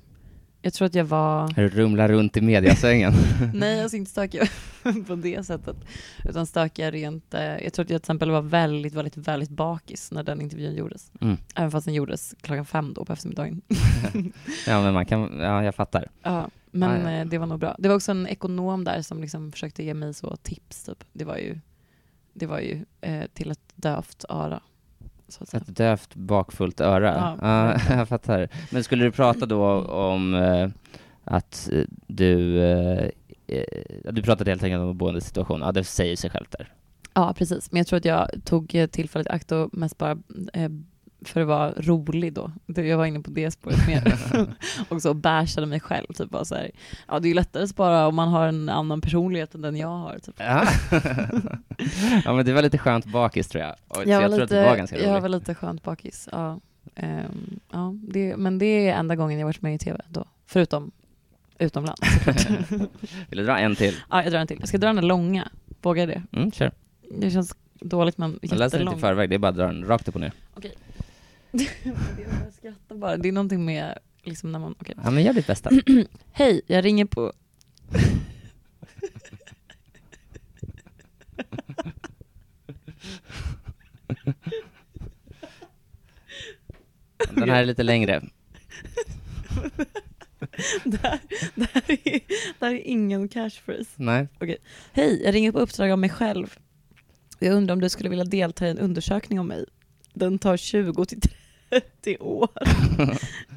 Jag 0.65 0.73
tror 0.73 0.87
att 0.87 0.95
jag 0.95 1.05
var 1.05 1.49
Rumla 1.49 2.09
runt 2.09 2.37
i 2.37 2.41
mediasvängen. 2.41 3.13
Nej, 3.55 3.83
alltså 3.83 3.97
inte 3.97 4.11
stökiga 4.11 4.47
på 5.07 5.15
det 5.15 5.47
sättet. 5.47 5.77
Utan 6.25 6.47
stökiga 6.47 6.91
rent... 6.91 7.35
Eh, 7.35 7.43
jag 7.43 7.59
tror 7.59 7.67
att 7.67 7.77
jag 7.77 7.87
till 7.87 7.97
exempel 7.97 8.31
var 8.31 8.43
väldigt, 8.43 8.95
väldigt, 8.95 9.17
väldigt 9.17 9.51
bakis 9.51 10.13
när 10.13 10.23
den 10.23 10.41
intervjun 10.41 10.75
gjordes. 10.75 11.11
Mm. 11.21 11.37
Även 11.55 11.71
fast 11.71 11.85
den 11.85 11.95
gjordes 11.95 12.35
klockan 12.41 12.65
fem 12.65 12.93
då 12.95 13.05
på 13.05 13.13
eftermiddagen. 13.13 13.63
Ja, 14.67 14.83
men 14.83 14.95
man 14.95 15.07
kan, 15.07 15.41
ja, 15.41 15.65
jag 15.65 15.75
fattar. 15.75 16.09
ja, 16.23 16.49
men 16.73 17.07
Ah, 17.07 17.11
ja. 17.13 17.19
eh, 17.21 17.27
det 17.27 17.39
var 17.39 17.47
nog 17.47 17.59
bra. 17.61 17.77
Det 17.79 17.89
var 17.89 17.97
också 17.97 18.11
en 18.11 18.27
ekonom 18.27 18.85
där 18.85 19.03
som 19.03 19.21
liksom 19.21 19.53
försökte 19.53 19.83
ge 19.85 19.95
mig 19.95 20.15
så 20.15 20.37
tips. 20.37 20.85
Typ. 20.85 21.05
Det 21.13 21.25
var 21.25 21.37
ju, 21.37 21.59
det 22.33 22.47
var 22.47 22.59
ju 22.61 22.85
eh, 23.01 23.25
till 23.35 23.51
ett 23.51 23.73
dövt 23.75 24.25
öra. 24.29 24.61
Så 25.29 25.43
att 25.43 25.49
säga. 25.49 25.61
Ett 25.69 25.77
dövt 25.77 26.15
bakfullt 26.15 26.81
öra. 26.81 27.37
Ja, 27.41 27.47
verkligen. 27.67 27.99
jag 27.99 28.09
fattar. 28.09 28.49
Men 28.71 28.85
skulle 28.85 29.05
du 29.05 29.13
prata 29.13 29.47
då 29.47 29.81
om 29.85 30.35
eh, 30.35 30.69
att 31.25 31.69
eh, 31.73 31.85
du, 32.07 32.63
eh, 32.63 33.09
eh, 33.47 34.13
du 34.13 34.23
pratade 34.23 34.51
helt 34.51 34.63
enkelt 34.63 34.81
om 34.81 34.99
boendesituation, 34.99 35.61
ja 35.61 35.73
det 35.73 35.85
säger 35.85 36.17
sig 36.17 36.31
självt 36.31 36.51
där. 36.59 36.73
Ja, 37.15 37.35
precis. 37.37 37.73
Men 37.73 37.79
jag 37.79 37.87
tror 37.87 37.97
att 37.97 38.05
jag 38.05 38.31
tog 38.45 38.89
tillfället 38.91 39.27
i 39.27 39.31
akt 39.31 39.53
och 39.53 39.75
mest 39.75 39.99
bara 39.99 40.19
för 41.25 41.41
att 41.41 41.47
vara 41.47 41.73
rolig 41.77 42.33
då. 42.33 42.53
Jag 42.67 42.99
var 42.99 43.07
inne 43.07 43.21
på 43.21 43.31
det 43.31 43.51
spåret 43.51 43.87
mer. 43.87 44.15
och 44.89 45.03
så 45.03 45.15
bashade 45.15 45.67
mig 45.67 45.81
själv. 45.81 46.07
Typ 46.15 46.31
bara 46.31 46.45
så 46.45 46.55
här, 46.55 46.71
ja, 47.09 47.19
det 47.21 47.27
är 47.27 47.29
ju 47.29 47.35
lättare 47.35 47.63
att 47.63 47.71
spara 47.71 48.07
om 48.07 48.15
man 48.15 48.29
har 48.29 48.49
en 48.49 48.69
annan 48.69 49.01
personlighet 49.01 49.55
än 49.55 49.63
den 49.63 49.77
jag 49.77 49.89
har. 49.89 50.19
Typ. 50.19 50.35
Ja. 50.39 50.67
ja 52.25 52.33
men 52.33 52.45
det 52.47 52.53
var 52.53 52.63
lite 52.63 52.79
skönt 52.79 53.05
bakis 53.07 53.49
tror 53.49 53.65
jag. 53.65 53.75
Och, 53.89 53.97
Jag, 53.97 54.09
jag 54.09 54.21
var 54.21 54.29
tror 54.29 54.31
lite, 54.31 54.43
att 54.45 54.65
det 54.65 54.71
var 54.71 54.77
ganska 54.77 54.97
jag 54.99 55.05
var 55.07 55.13
roligt. 55.13 55.25
väl 55.25 55.33
lite 55.33 55.55
skönt 55.55 55.83
bakis. 55.83 56.29
Ja. 56.33 56.61
Ehm, 56.95 57.61
ja, 57.73 57.95
det, 58.09 58.37
men 58.37 58.59
det 58.59 58.89
är 58.89 58.95
enda 58.99 59.17
gången 59.17 59.39
jag 59.39 59.47
varit 59.47 59.63
med 59.63 59.75
i 59.75 59.79
TV 59.79 60.01
då. 60.09 60.25
Förutom 60.47 60.91
utomlands. 61.59 62.01
Vill 63.29 63.39
du 63.39 63.45
dra 63.45 63.59
en 63.59 63.77
till? 63.77 63.95
ja, 64.11 64.23
jag 64.23 64.33
drar 64.33 64.41
en 64.41 64.47
till. 64.47 64.57
Jag 64.61 64.69
ska 64.69 64.79
dra 64.79 64.93
den 64.93 65.07
långa. 65.07 65.49
Vågar 65.83 66.07
jag 66.09 66.09
det? 66.31 66.39
Mm, 66.39 66.53
kör. 66.53 66.71
Det 67.19 67.31
känns 67.31 67.57
dåligt 67.81 68.19
men 68.19 68.39
Jag 68.43 68.59
läser 68.59 68.59
den 68.59 68.65
inte 68.65 68.77
jättelång. 68.77 68.95
i 68.99 69.01
förväg, 69.01 69.29
det 69.31 69.35
är 69.37 69.39
bara 69.39 69.49
att 69.49 69.57
dra 69.57 69.67
den 69.67 69.85
rakt 69.85 70.09
upp 70.09 70.15
och 70.15 70.21
ner. 70.21 70.33
Är- 70.63 70.71
jag 71.53 72.53
skrattar 72.53 72.95
bara. 72.95 73.17
Det 73.17 73.29
är 73.29 73.33
någonting 73.33 73.65
med 73.65 73.99
liksom 74.23 74.53
när 74.53 74.59
man, 74.59 74.75
okej. 74.81 74.95
Ja, 75.05 75.11
men 75.11 75.25
gör 75.25 75.33
ditt 75.33 75.47
bästa. 75.47 75.71
Hej, 76.33 76.61
jag 76.67 76.85
ringer 76.85 77.05
på... 77.05 77.33
Den 87.35 87.51
här 87.51 87.63
är 87.63 87.65
lite 87.65 87.83
längre. 87.83 88.23
det, 90.85 91.03
här, 91.03 91.19
det, 91.55 91.69
här 91.73 91.83
är, 91.89 92.21
det 92.59 92.67
här 92.67 92.75
är 92.75 92.87
ingen 92.87 93.29
catchphrase. 93.29 93.91
Nej. 93.97 94.29
Hej, 94.93 95.23
jag 95.25 95.35
ringer 95.35 95.53
på 95.53 95.59
uppdrag 95.59 95.91
av 95.91 95.99
mig 95.99 96.11
själv. 96.11 96.59
Jag 97.39 97.55
undrar 97.55 97.73
om 97.73 97.81
du 97.81 97.89
skulle 97.89 98.09
vilja 98.09 98.25
delta 98.25 98.67
i 98.67 98.71
en 98.71 98.79
undersökning 98.79 99.41
om 99.41 99.47
mig. 99.47 99.65
Den 100.15 100.39
tar 100.39 100.57
20 100.57 101.05
till 101.05 101.21
30 101.21 101.42
år. 102.21 102.49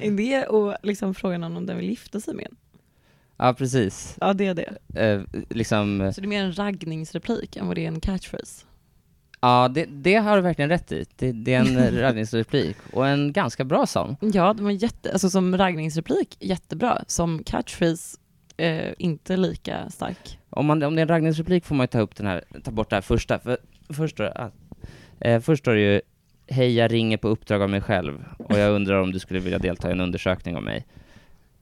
är 0.00 0.10
det 0.10 0.46
och 0.46 0.76
liksom 0.82 1.14
frågan 1.14 1.44
om 1.56 1.66
den 1.66 1.76
vill 1.76 1.88
gifta 1.88 2.20
sig 2.20 2.34
med 2.34 2.46
en? 2.46 2.56
Ja, 3.36 3.54
precis. 3.54 4.16
Ja, 4.20 4.32
det 4.32 4.46
är 4.46 4.54
det. 4.54 5.00
Eh, 5.02 5.22
liksom, 5.50 6.12
Så 6.14 6.20
det 6.20 6.24
är 6.24 6.28
mer 6.28 6.44
en 6.44 6.52
raggningsreplik 6.58 7.56
än 7.56 7.66
vad 7.66 7.76
det 7.76 7.84
är 7.84 7.88
en 7.88 8.00
catchphrase. 8.00 8.64
ja, 9.40 9.68
det, 9.68 9.84
det 9.84 10.14
har 10.14 10.36
du 10.36 10.42
verkligen 10.42 10.68
rätt 10.68 10.92
i. 10.92 11.06
Det, 11.16 11.32
det 11.32 11.54
är 11.54 11.60
en 11.60 11.98
raggningsreplik, 12.00 12.76
och 12.92 13.06
en 13.06 13.32
ganska 13.32 13.64
bra 13.64 13.86
sån. 13.86 14.16
Ja, 14.20 14.52
de 14.52 14.64
var 14.64 14.70
jätte, 14.70 15.12
alltså 15.12 15.30
som 15.30 15.58
raggningsreplik 15.58 16.36
jättebra. 16.40 17.04
Som 17.06 17.42
catchphrase 17.44 18.18
eh, 18.56 18.92
inte 18.98 19.36
lika 19.36 19.90
stark. 19.90 20.38
Om, 20.50 20.66
man, 20.66 20.82
om 20.82 20.94
det 20.94 21.00
är 21.00 21.02
en 21.02 21.08
raggningsreplik 21.08 21.64
får 21.64 21.74
man 21.74 21.84
ju 21.84 21.88
ta 21.88 22.00
upp 22.00 22.16
den 22.16 22.26
här, 22.26 22.44
ta 22.64 22.70
bort 22.70 22.90
det 22.90 22.96
här 22.96 23.00
första, 23.02 23.38
för 23.38 23.58
först 23.88 24.20
ah, 24.20 24.50
eh, 25.20 25.40
först 25.40 25.62
står 25.62 25.74
det 25.74 25.80
ju 25.80 26.00
Hej, 26.48 26.74
jag 26.74 26.92
ringer 26.92 27.16
på 27.16 27.28
uppdrag 27.28 27.62
av 27.62 27.70
mig 27.70 27.80
själv 27.80 28.24
och 28.38 28.58
jag 28.58 28.72
undrar 28.72 29.02
om 29.02 29.12
du 29.12 29.18
skulle 29.18 29.40
vilja 29.40 29.58
delta 29.58 29.88
i 29.88 29.92
en 29.92 30.00
undersökning 30.00 30.56
om 30.56 30.64
mig. 30.64 30.86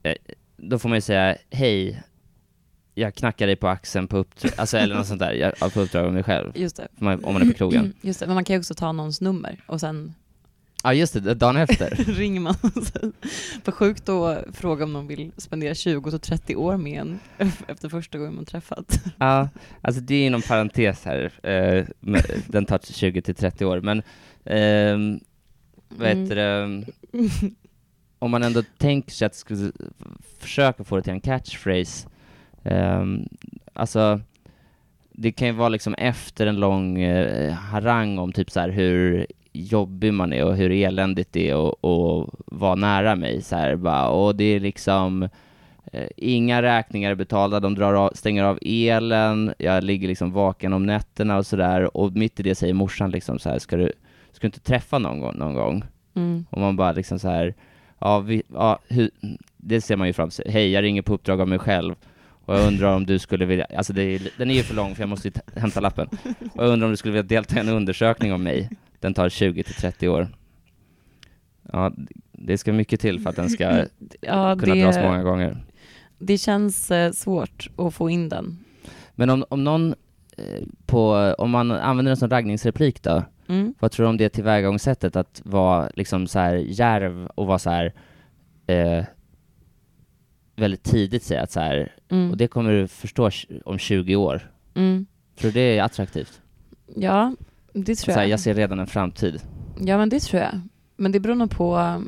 Eh, 0.02 0.14
då 0.56 0.78
får 0.78 0.88
man 0.88 0.96
ju 0.96 1.02
säga 1.02 1.36
Hej, 1.50 2.02
jag 2.94 3.14
knackar 3.14 3.46
dig 3.46 3.56
på 3.56 3.68
axeln 3.68 4.08
på 4.08 4.16
uppdrag, 4.16 4.52
alltså 4.56 4.76
eller 4.76 4.94
något 4.94 5.06
sånt 5.06 5.20
där, 5.20 5.32
jag, 5.32 5.52
ja, 5.60 5.70
på 5.74 5.80
uppdrag 5.80 6.06
av 6.06 6.12
mig 6.12 6.22
själv. 6.22 6.52
Just 6.54 6.76
det. 6.76 6.88
Man, 6.96 7.24
om 7.24 7.32
man 7.32 7.42
är 7.42 7.46
på 7.46 7.58
krogen. 7.58 7.94
Just 8.02 8.20
det, 8.20 8.26
men 8.26 8.34
man 8.34 8.44
kan 8.44 8.54
ju 8.54 8.58
också 8.60 8.74
ta 8.74 8.92
någons 8.92 9.20
nummer 9.20 9.60
och 9.66 9.80
sen 9.80 10.14
Ja, 10.86 10.94
just 10.94 11.24
det, 11.24 11.34
dagen 11.34 11.56
efter. 11.56 11.90
ringer 12.12 12.40
man 12.40 12.54
och 12.62 12.86
säger, 12.86 13.12
vad 13.64 13.74
sjukt 13.74 14.08
att 14.08 14.44
fråga 14.52 14.84
om 14.84 14.92
någon 14.92 15.06
vill 15.06 15.32
spendera 15.36 15.72
20-30 15.72 16.54
år 16.54 16.76
med 16.76 17.00
en 17.00 17.18
efter 17.68 17.88
första 17.88 18.18
gången 18.18 18.34
man 18.34 18.44
träffat. 18.44 19.00
Ja, 19.18 19.48
alltså 19.80 20.00
det 20.00 20.14
är 20.14 20.26
inom 20.26 20.42
parentes 20.42 21.04
här, 21.04 21.32
eh, 21.42 21.84
den 22.46 22.66
tar 22.66 22.80
20 22.92 23.22
till 23.22 23.34
30 23.34 23.64
år, 23.64 23.80
men 23.80 24.02
ehm, 24.44 25.20
vad 25.88 26.08
heter 26.08 26.36
det, 26.36 26.84
om 28.18 28.30
man 28.30 28.42
ändå 28.42 28.62
tänker 28.78 29.12
sig 29.12 29.26
att 29.26 29.34
skulle 29.34 29.72
försöka 30.38 30.84
få 30.84 30.96
det 30.96 31.02
till 31.02 31.12
en 31.12 31.20
catchphrase, 31.20 32.08
ehm, 32.64 33.28
alltså 33.72 34.20
det 35.12 35.32
kan 35.32 35.48
ju 35.48 35.54
vara 35.54 35.68
liksom 35.68 35.94
efter 35.94 36.46
en 36.46 36.56
lång 36.56 37.02
eh, 37.02 37.52
harang 37.52 38.18
om 38.18 38.32
typ 38.32 38.50
så 38.50 38.60
här 38.60 38.68
hur 38.68 39.26
jobbig 39.54 40.14
man 40.14 40.32
är 40.32 40.44
och 40.44 40.56
hur 40.56 40.70
eländigt 40.70 41.32
det 41.32 41.50
är 41.50 41.68
att 41.68 41.84
att 41.84 42.28
vara 42.46 42.74
nära 42.74 43.16
mig 43.16 43.42
så 43.42 43.56
här 43.56 43.76
bara, 43.76 44.08
och 44.08 44.36
det 44.36 44.44
är 44.44 44.60
liksom 44.60 45.28
eh, 45.92 46.08
inga 46.16 46.62
räkningar 46.62 47.10
är 47.10 47.14
betalda, 47.14 47.60
de 47.60 47.74
drar 47.74 47.94
av, 47.94 48.10
stänger 48.14 48.44
av 48.44 48.58
elen, 48.62 49.54
jag 49.58 49.84
ligger 49.84 50.08
liksom 50.08 50.32
vaken 50.32 50.72
om 50.72 50.86
nätterna 50.86 51.36
och 51.36 51.46
sådär 51.46 51.96
och 51.96 52.12
mitt 52.12 52.40
i 52.40 52.42
det 52.42 52.54
säger 52.54 52.74
morsan 52.74 53.10
liksom 53.10 53.38
så 53.38 53.50
här, 53.50 53.58
ska 53.58 53.76
du, 53.76 53.92
ska 54.32 54.40
du 54.40 54.46
inte 54.46 54.60
träffa 54.60 54.98
någon 54.98 55.20
gång, 55.20 55.36
någon 55.36 55.54
gång? 55.54 55.84
Mm. 56.14 56.46
Och 56.50 56.60
man 56.60 56.76
bara 56.76 56.92
liksom 56.92 57.18
så 57.18 57.28
här, 57.28 57.54
ja, 57.98 58.18
vi, 58.20 58.42
ja 58.52 58.78
hur, 58.88 59.10
det 59.56 59.80
ser 59.80 59.96
man 59.96 60.06
ju 60.06 60.12
fram 60.12 60.30
sig. 60.30 60.50
Hej, 60.50 60.70
jag 60.70 60.82
ringer 60.82 61.02
på 61.02 61.14
uppdrag 61.14 61.40
av 61.40 61.48
mig 61.48 61.58
själv 61.58 61.94
och 62.44 62.54
jag 62.54 62.66
undrar 62.66 62.94
om 62.94 63.06
du 63.06 63.18
skulle 63.18 63.44
vilja, 63.44 63.66
alltså 63.76 63.92
är, 63.92 64.38
den 64.38 64.50
är 64.50 64.54
ju 64.54 64.62
för 64.62 64.74
lång 64.74 64.94
för 64.94 65.02
jag 65.02 65.08
måste 65.08 65.30
hämta 65.56 65.80
lappen. 65.80 66.08
Och 66.54 66.64
jag 66.64 66.70
undrar 66.72 66.86
om 66.86 66.90
du 66.90 66.96
skulle 66.96 67.12
vilja 67.12 67.28
delta 67.28 67.56
i 67.56 67.60
en 67.60 67.68
undersökning 67.68 68.32
om 68.32 68.42
mig. 68.42 68.70
Den 69.00 69.14
tar 69.14 69.28
20 69.28 69.62
till 69.62 69.74
30 69.74 70.08
år. 70.08 70.28
Ja, 71.72 71.92
det 72.32 72.58
ska 72.58 72.72
mycket 72.72 73.00
till 73.00 73.20
för 73.20 73.30
att 73.30 73.36
den 73.36 73.50
ska 73.50 73.64
Ja, 74.20 74.56
kunna 74.60 74.74
dras 74.74 74.96
många 74.98 75.16
det, 75.18 75.22
gånger. 75.24 75.64
det 76.18 76.38
känns 76.38 76.90
eh, 76.90 77.12
svårt 77.12 77.70
att 77.76 77.94
få 77.94 78.10
in 78.10 78.28
den. 78.28 78.58
Men 79.14 79.30
om, 79.30 79.44
om 79.48 79.64
någon 79.64 79.94
eh, 80.36 80.62
på, 80.86 81.34
om 81.38 81.50
man 81.50 81.70
använder 81.70 82.10
den 82.10 82.16
som 82.16 82.30
raggningsreplik 82.30 83.02
då, 83.02 83.22
Mm. 83.48 83.74
vad 83.78 83.90
tror 83.90 84.04
du 84.04 84.10
om 84.10 84.16
det 84.16 84.28
tillvägagångssättet 84.28 85.16
att 85.16 85.42
vara 85.44 85.90
liksom 85.94 86.26
så 86.26 86.38
här 86.38 86.54
djärv 86.54 87.26
och 87.26 87.46
vara 87.46 87.58
så 87.58 87.70
här 87.70 87.92
eh, 88.66 89.04
väldigt 90.56 90.82
tidigt 90.82 91.22
säga 91.22 91.42
att 91.42 91.50
så 91.52 91.60
här, 91.60 91.92
Mm. 92.08 92.30
och 92.30 92.36
det 92.36 92.46
kommer 92.46 92.72
du 92.72 92.88
förstå 92.88 93.30
om 93.64 93.78
20 93.78 94.16
år. 94.16 94.50
Mm. 94.74 95.06
Tror 95.38 95.50
du 95.50 95.54
det 95.54 95.78
är 95.78 95.82
attraktivt? 95.82 96.40
Ja, 96.96 97.34
det 97.74 97.94
tror 97.96 98.12
Så 98.12 98.18
här, 98.18 98.22
jag. 98.26 98.30
jag 98.30 98.40
ser 98.40 98.54
redan 98.54 98.78
en 98.78 98.86
framtid. 98.86 99.40
Ja, 99.80 99.98
men 99.98 100.08
det 100.08 100.20
tror 100.20 100.42
jag. 100.42 100.60
Men 100.96 101.12
det 101.12 101.20
beror 101.20 101.34
nog 101.34 101.50
på, 101.50 102.02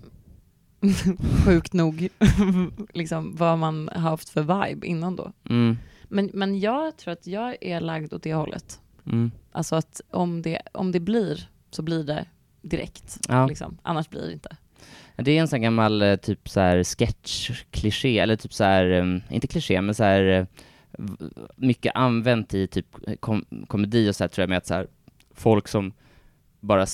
sjukt 1.47 1.73
nog, 1.73 2.09
liksom, 2.95 3.37
vad 3.37 3.59
man 3.59 3.89
har 3.93 4.01
haft 4.01 4.29
för 4.29 4.43
vibe 4.69 4.87
innan 4.87 5.17
då. 5.17 5.33
Mm, 5.49 5.77
Men, 6.09 6.31
men 6.35 6.61
jag 6.61 6.97
tror 6.97 7.13
att 7.13 7.27
jag 7.27 7.57
är 7.61 7.81
lagd 7.81 8.13
åt 8.15 8.23
det 8.23 8.35
hållet. 8.35 8.81
mm, 9.07 9.31
Alltså 9.53 9.77
att 9.77 10.01
om 10.11 10.43
det, 10.43 10.63
om 10.73 10.93
det 10.93 11.01
blir, 11.01 11.49
så 11.71 11.83
blir 11.83 12.05
det 12.05 12.25
direkt. 12.63 13.19
ja. 13.29 13.47
Liksom. 13.47 13.79
Annars 13.83 14.09
blir 14.09 14.23
det 14.27 14.33
inte. 14.33 14.57
Det 15.17 15.31
är 15.31 15.41
en 15.41 15.49
sån 15.49 15.63
gammal 15.63 16.03
eh, 16.03 16.17
typ 16.17 16.49
så 16.49 16.61
här 16.61 16.83
sketch-kliché, 16.83 18.23
eller 18.23 18.37
typ 18.37 18.53
så 18.53 18.65
här, 18.65 18.91
eh, 18.91 19.35
inte 19.35 19.47
kliché, 19.47 19.81
men 19.81 19.95
så 19.95 20.05
här 20.05 20.23
eh, 20.23 20.47
mycket 21.57 21.93
använt 21.97 22.55
i 22.55 22.67
typ 22.67 22.87
kom 23.21 23.45
komedi 23.69 24.11
och 24.11 24.17
så 24.17 24.25
här 24.25 24.29
tror 24.29 24.43
jag 24.43 24.49
med 24.49 24.59
att 24.59 24.67
så 24.67 24.75
här, 24.75 24.87
folk 25.37 25.69
som 25.69 25.93
bara 26.61 26.87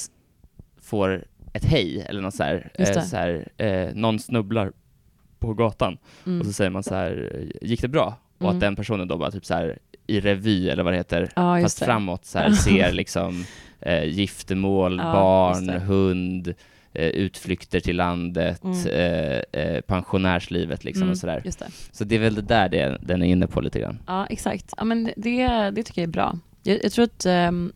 får 0.81 1.25
ett 1.53 1.65
hej 1.65 2.01
eller 2.09 2.21
något 2.21 2.35
så 2.35 2.43
här, 2.43 2.71
eh, 2.75 3.03
så 3.03 3.17
här 3.17 3.49
eh, 3.57 3.95
någon 3.95 4.19
snubblar 4.19 4.73
på 5.39 5.55
gatan 5.55 5.99
Mm. 6.27 6.41
och 6.41 6.47
så 6.47 6.53
säger 6.53 6.71
man 6.71 6.83
så 6.83 6.95
här, 6.95 7.45
gick 7.63 7.81
det 7.83 7.89
bra? 7.89 8.15
Och 8.39 8.43
Mm. 8.45 8.55
att 8.55 8.61
den 8.61 8.77
personen 8.77 9.09
då 9.09 9.19
bara 9.19 9.31
typ 9.31 9.45
så 9.45 9.55
här 9.55 9.79
i 10.07 10.21
revy 10.21 10.69
eller 10.69 10.83
vad 10.83 10.93
det 10.93 10.97
heter, 10.97 11.21
just 11.21 11.35
fast 11.65 11.79
det. 11.79 11.85
framåt 11.85 12.25
så 12.25 12.39
här 12.39 12.51
ser 12.53 12.93
liksom 12.93 13.45
eh, 13.81 14.05
giftermål, 14.05 14.93
just 14.93 15.03
barn, 15.03 15.69
hund, 15.69 16.55
eh, 16.93 17.07
utflykter 17.07 17.81
till 17.81 17.97
landet, 17.97 18.65
Mm. 18.65 18.87
eh, 18.87 19.63
eh, 19.63 19.81
pensionärslivet 19.81 20.85
liksom 20.85 21.03
Mm, 21.03 21.11
och 21.13 21.19
sådär. 21.19 21.43
Just 21.45 21.59
det. 21.59 21.67
Så 21.93 22.05
det 22.05 22.15
är 22.15 22.19
väl 22.19 22.35
det 22.35 22.43
där 22.43 22.69
det, 22.69 22.99
den 23.03 23.23
är 23.23 23.27
inne 23.27 23.47
på 23.47 23.61
lite 23.61 23.81
grann. 23.81 23.99
Ja, 24.07 24.27
exakt. 24.27 24.75
Ja, 24.77 24.85
men 24.85 25.11
det, 25.17 25.47
det 25.71 25.83
tycker 25.83 26.03
jag 26.03 26.09
är 26.09 26.13
bra. 26.13 26.39
Jag, 26.63 26.85
jag 26.85 26.93
tror 26.93 27.05
att 27.05 27.27
ehm, 27.27 27.73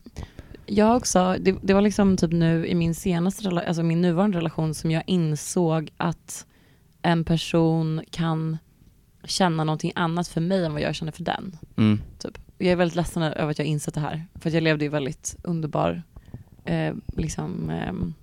jag 0.66 0.96
också, 0.96 1.36
det, 1.40 1.56
det 1.62 1.74
var 1.74 1.80
liksom 1.80 2.16
typ 2.16 2.32
nu 2.32 2.66
i 2.66 2.74
min 2.74 2.94
senaste, 2.94 3.48
alltså 3.48 3.82
min 3.82 4.00
nuvarande 4.00 4.38
relation 4.38 4.74
som 4.74 4.90
jag 4.90 5.02
insåg 5.06 5.90
att 5.96 6.46
en 7.02 7.24
person 7.24 8.00
kan 8.10 8.58
känna 9.24 9.64
någonting 9.64 9.92
annat 9.94 10.28
för 10.28 10.40
mig 10.40 10.64
än 10.64 10.72
vad 10.72 10.82
jag 10.82 10.94
känner 10.94 11.12
för 11.12 11.24
den. 11.24 11.56
Mm. 11.76 12.00
Typ. 12.18 12.38
Jag 12.58 12.68
är 12.68 12.76
väldigt 12.76 12.96
ledsen 12.96 13.22
över 13.22 13.50
att 13.50 13.58
jag 13.58 13.68
insett 13.68 13.94
det 13.94 14.00
här. 14.00 14.26
För 14.34 14.50
att 14.50 14.54
jag 14.54 14.62
levde 14.62 14.84
i 14.84 14.88
väldigt 14.88 15.36
underbar 15.42 16.02
eh, 16.64 16.94
liksom, 17.16 17.70
ehm, 17.70 18.14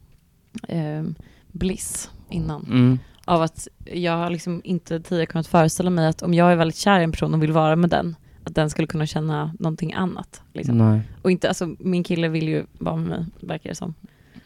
ehm, 0.68 1.16
bliss 1.52 2.12
innan. 2.30 2.66
Mm. 2.66 3.00
Av 3.26 3.42
att 3.42 3.68
jag 3.86 4.18
har 4.18 4.30
liksom 4.30 4.62
inte 4.64 5.00
tidigare 5.00 5.26
kunnat 5.26 5.48
föreställa 5.48 5.90
mig 5.90 6.08
att 6.08 6.22
om 6.22 6.34
jag 6.34 6.52
är 6.52 6.56
väldigt 6.56 6.78
kär 6.78 7.00
i 7.00 7.04
en 7.04 7.12
person 7.12 7.34
och 7.34 7.44
vill 7.44 7.52
vara 7.52 7.76
med 7.76 7.90
den, 7.90 8.16
att 8.44 8.56
den 8.56 8.70
skulle 8.70 8.88
kunna 8.88 9.06
känna 9.06 9.54
någonting 9.60 9.94
annat. 9.94 10.42
Liksom. 10.54 11.02
Och 11.22 11.32
inte, 11.32 11.48
alltså 11.48 11.76
min 11.80 12.04
kille 12.04 12.28
vill 12.28 12.48
ju 12.48 12.66
vara 12.78 12.96
med 12.96 13.08
mig, 13.08 13.26
verkar 13.40 13.70
det 13.70 13.76
som. 13.76 13.94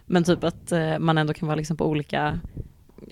Men 0.05 0.23
typ 0.23 0.43
att 0.43 0.71
eh, 0.71 0.99
man 0.99 1.17
ändå 1.17 1.33
kan 1.33 1.47
vara 1.47 1.55
liksom 1.55 1.77
på 1.77 1.85
olika, 1.87 2.39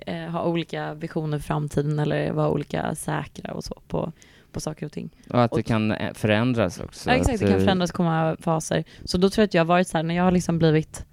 eh, 0.05 0.17
ha 0.25 0.43
olika 0.43 0.93
visioner 0.93 1.39
för 1.39 1.45
framtiden 1.45 1.99
eller 1.99 2.31
vara 2.31 2.49
olika 2.49 2.95
säkra 2.95 3.53
och 3.53 3.63
så 3.63 3.81
på, 3.87 4.11
på 4.51 4.59
saker 4.59 4.85
och 4.85 4.91
ting. 4.91 5.09
Och 5.29 5.43
att 5.43 5.51
det 5.51 5.59
Och- 5.59 5.65
kan 5.65 5.91
eh, 5.91 6.13
förändras 6.13 6.79
också. 6.79 7.09
Ja, 7.09 7.15
exakt, 7.15 7.39
det 7.39 7.47
kan 7.47 7.59
förändras 7.59 7.91
komma 7.91 8.37
faser. 8.39 8.83
Så 9.03 9.17
då 9.17 9.29
tror 9.29 9.41
jag 9.41 9.47
att 9.47 9.53
jag 9.53 9.61
har 9.61 9.65
varit 9.65 9.87
så 9.87 9.97
här, 9.97 10.03
när 10.03 10.15
jag 10.15 10.23
har 10.23 10.31
liksom 10.31 10.57
blivit 10.59 11.05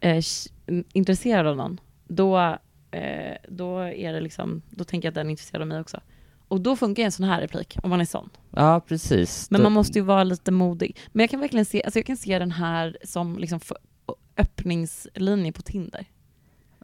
eh, 0.00 0.22
intresserad 0.92 1.46
av 1.46 1.56
någon, 1.56 1.80
då, 2.08 2.38
eh, 2.90 3.36
då 3.48 3.78
är 3.78 4.12
det 4.12 4.20
liksom, 4.20 4.62
då 4.70 4.84
tänker 4.84 5.06
jag 5.06 5.10
att 5.10 5.14
den 5.14 5.26
är 5.26 5.30
intresserad 5.30 5.62
av 5.62 5.68
mig 5.68 5.80
också. 5.80 6.00
Och 6.50 6.60
då 6.60 6.76
funkar 6.76 7.02
en 7.02 7.12
sån 7.12 7.26
här 7.26 7.40
replik, 7.40 7.76
om 7.82 7.90
man 7.90 8.00
är 8.00 8.04
sån. 8.04 8.30
Ja, 8.50 8.80
precis. 8.88 9.50
Men 9.50 9.62
man 9.62 9.72
måste 9.72 9.98
ju 9.98 10.04
vara 10.04 10.24
lite 10.24 10.50
modig. 10.50 10.96
Men 11.12 11.20
jag 11.20 11.30
kan 11.30 11.40
verkligen 11.40 11.64
se, 11.64 11.82
alltså 11.82 11.98
jag 11.98 12.06
kan 12.06 12.16
se 12.16 12.38
den 12.38 12.52
här 12.52 12.96
som 13.04 13.38
liksom 13.38 13.60
öppningslinje 14.36 15.52
på 15.52 15.62
Tinder. 15.62 16.04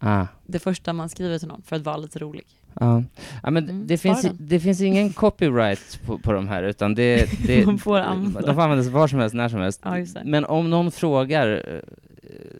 Ah. 0.01 0.27
Det 0.47 0.59
första 0.59 0.93
man 0.93 1.09
skriver 1.09 1.39
till 1.39 1.49
någon 1.49 1.63
för 1.63 1.77
att 1.77 1.83
vara 1.83 1.97
lite 1.97 2.19
rolig. 2.19 2.47
Ja, 2.81 3.03
ja 3.43 3.51
men 3.51 3.65
Mm, 3.65 3.87
det, 3.87 3.99
finns, 3.99 4.27
det 4.39 4.61
finns 4.61 4.81
ingen 4.81 5.13
copyright 5.13 6.01
på, 6.07 6.19
på 6.19 6.33
de 6.33 6.49
här, 6.49 6.63
utan 6.63 6.95
det, 6.95 7.47
det 7.47 7.67
Man 7.67 7.79
får 7.79 7.99
använda. 7.99 8.41
de 8.41 8.55
får 8.55 8.63
användas 8.63 8.87
var 8.87 9.09
som 9.09 9.19
helst, 9.19 9.35
när 9.35 9.49
som 9.49 9.61
helst. 9.61 9.81
Ja. 9.85 10.05
Men 10.25 10.45
om 10.45 10.71
någon 10.71 10.93
frågar, 10.93 11.49
eh, 11.49 11.81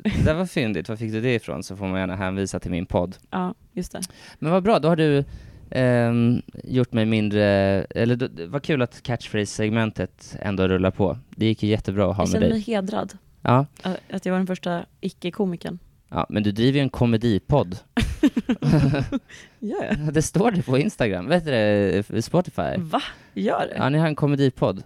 det 0.03 0.25
där 0.25 0.35
var 0.35 0.47
fyndigt, 0.47 0.89
var 0.89 0.97
fick 0.97 1.13
du 1.13 1.21
det 1.21 1.35
ifrån? 1.35 1.63
Så 1.63 1.77
får 1.77 1.87
man 1.87 2.01
gärna 2.01 2.17
hänvisa 2.17 2.61
till 2.61 2.71
min 2.71 2.87
podd. 2.87 3.17
Ja, 3.31 3.55
just 3.73 3.93
det. 3.93 4.01
Men 4.39 4.53
vad 4.53 4.63
bra, 4.63 4.79
då 4.79 4.89
har 4.89 4.97
du 4.97 5.25
ehm, 5.77 6.43
gjort 6.65 6.93
mig 6.93 7.07
mindre, 7.07 7.45
eller 7.91 8.17
då- 8.17 8.47
vad 8.47 8.63
kul 8.63 8.83
att 8.83 9.03
catchphrase-segmentet 9.03 10.37
ändå 10.41 10.69
rullar 10.69 10.91
på. 10.91 11.19
Det 11.31 11.47
gick 11.47 11.63
ju 11.63 11.69
jättebra 11.69 12.11
att 12.11 12.17
ha 12.17 12.23
Jag 12.23 12.29
med 12.29 12.33
känner 12.33 12.41
dig. 12.47 12.51
mig 12.51 12.61
hedrad 12.61 13.13
Ja, 13.43 13.67
att 14.11 14.27
jag 14.27 14.33
var 14.33 14.39
den 14.39 14.47
första 14.47 14.85
icke-komikern. 15.01 15.79
ja, 16.09 16.27
men 16.29 16.43
du 16.43 16.53
driver 16.53 16.79
ju 16.79 16.83
en 16.83 16.91
komedipodd. 16.91 17.79
Jag? 19.59 20.13
det 20.13 20.23
står 20.23 20.51
det 20.51 20.63
på 20.63 20.79
Instagram, 20.79 21.27
vet 21.29 21.45
du 21.45 21.51
det, 21.51 22.23
Spotify? 22.23 22.77
Va? 22.79 23.03
Gör 23.35 23.67
det? 23.69 23.75
Ja, 23.77 23.89
ni 23.89 23.99
har 23.99 24.07
en 24.07 24.15
komedipodd. 24.17 24.83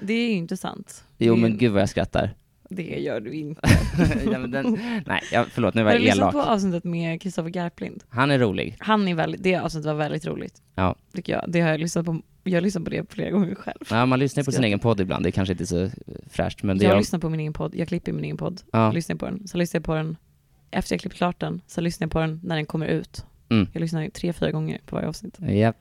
Det 0.00 0.12
är 0.14 0.26
ju 0.30 0.32
inte 0.36 0.56
sant. 0.56 1.04
Jo 1.18 1.34
Det 1.34 1.40
men 1.40 1.58
gud 1.58 1.72
vad 1.72 1.82
jag 1.82 1.88
skrattar. 1.88 2.34
Det 2.74 3.00
gör 3.00 3.20
du 3.20 3.32
inte. 3.32 3.60
ja, 4.32 4.38
den, 4.38 4.78
nej, 5.06 5.22
ja, 5.32 5.44
förlåt, 5.50 5.74
nu 5.74 5.82
var 5.82 5.90
Har 5.90 5.98
du 5.98 6.04
jag 6.04 6.16
elak. 6.16 6.32
på 6.32 6.42
avsnittet 6.42 6.84
med 6.84 7.22
Kristoffer 7.22 7.50
Garplind? 7.50 8.04
Han 8.08 8.30
är 8.30 8.38
rolig. 8.38 8.76
Han 8.78 9.08
är 9.08 9.14
väldigt, 9.14 9.42
det 9.42 9.56
avsnittet 9.56 9.86
var 9.86 9.94
väldigt 9.94 10.26
roligt. 10.26 10.62
Ja. 10.74 10.96
Tycker 11.14 11.32
jag. 11.32 11.44
Det 11.48 11.60
har 11.60 11.70
jag 11.70 11.80
lyssnat 11.80 12.06
på, 12.06 12.22
jag 12.44 12.56
har 12.56 12.60
lyssnat 12.60 12.84
på 12.84 12.90
det 12.90 13.12
flera 13.12 13.30
gånger 13.30 13.54
själv. 13.54 13.78
Ja, 13.90 14.06
man 14.06 14.18
lyssnar 14.18 14.44
på 14.44 14.52
sin 14.52 14.64
egen 14.64 14.78
podd 14.78 15.00
ibland, 15.00 15.24
det 15.24 15.28
är 15.28 15.32
kanske 15.32 15.52
inte 15.52 15.66
så 15.66 15.82
eh, 15.82 15.90
fräscht, 16.30 16.62
men 16.62 16.78
det 16.78 16.84
jag 16.84 16.92
är... 16.92 16.98
lyssnar 16.98 17.18
på 17.18 17.28
min 17.28 17.40
egen 17.40 17.52
podd, 17.52 17.74
jag 17.74 17.88
klipper 17.88 18.12
min 18.12 18.24
egen 18.24 18.36
podd. 18.36 18.60
Ja. 18.72 18.84
Jag 18.84 18.94
lyssnar 18.94 19.16
på 19.16 19.26
den. 19.26 19.48
Så 19.48 19.58
lyssnar 19.58 19.78
jag 19.78 19.84
på 19.84 19.94
den 19.94 20.16
efter 20.70 20.94
jag 20.94 21.00
klippt 21.00 21.16
klart 21.16 21.40
den, 21.40 21.60
så 21.66 21.80
lyssnar 21.80 22.04
jag 22.04 22.12
på 22.12 22.20
den 22.20 22.40
när 22.42 22.56
den 22.56 22.66
kommer 22.66 22.86
ut. 22.86 23.24
Mm. 23.48 23.68
Jag 23.72 23.80
lyssnar 23.80 24.08
tre, 24.08 24.32
fyra 24.32 24.50
gånger 24.50 24.80
på 24.86 24.96
varje 24.96 25.08
avsnitt. 25.08 25.38
Japp. 25.40 25.76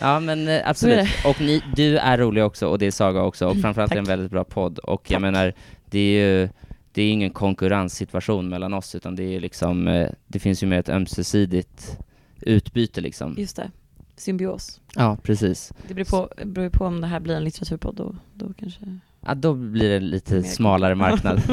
Ja 0.00 0.20
men 0.20 0.48
eh, 0.48 0.54
är 0.54 0.70
absolut. 0.70 1.08
Och 1.24 1.40
ni, 1.40 1.62
du 1.76 1.98
är 1.98 2.18
rolig 2.18 2.44
också, 2.44 2.66
och 2.66 2.78
det 2.78 2.86
är 2.86 2.90
Saga 2.90 3.22
också, 3.22 3.46
och 3.46 3.56
framförallt 3.62 3.92
är 3.92 3.96
det 3.96 4.00
en 4.00 4.04
väldigt 4.04 4.30
bra 4.30 4.44
podd. 4.44 4.78
Och 4.78 5.10
jag 5.10 5.14
Tack. 5.14 5.20
menar, 5.20 5.54
det 5.96 6.00
är 6.00 6.40
ju 6.40 6.48
det 6.92 7.02
är 7.02 7.12
ingen 7.12 7.30
konkurrenssituation 7.30 8.48
mellan 8.48 8.74
oss, 8.74 8.94
utan 8.94 9.16
det 9.16 9.22
är 9.36 9.40
liksom, 9.40 9.88
eh, 9.88 10.10
det 10.26 10.38
finns 10.38 10.62
ju 10.62 10.66
mer 10.66 10.78
ett 10.78 10.88
ömsesidigt 10.88 11.98
utbyte 12.40 13.00
liksom. 13.00 13.34
Just 13.38 13.56
det. 13.56 13.70
Symbios. 14.16 14.80
Ja, 14.94 15.16
precis. 15.22 15.72
Det 15.88 15.94
beror 15.94 16.04
på, 16.04 16.28
beror 16.44 16.70
på 16.70 16.84
om 16.84 17.00
det 17.00 17.06
här 17.06 17.20
blir 17.20 17.34
en 17.36 17.44
litteraturpodd 17.44 17.94
då, 17.96 18.16
då 18.34 18.52
kanske... 18.58 18.98
Ja, 19.26 19.34
då 19.34 19.54
blir 19.54 19.88
det 19.90 20.00
lite 20.00 20.34
Mer 20.34 20.42
smalare 20.42 20.94
marknad. 21.04 21.42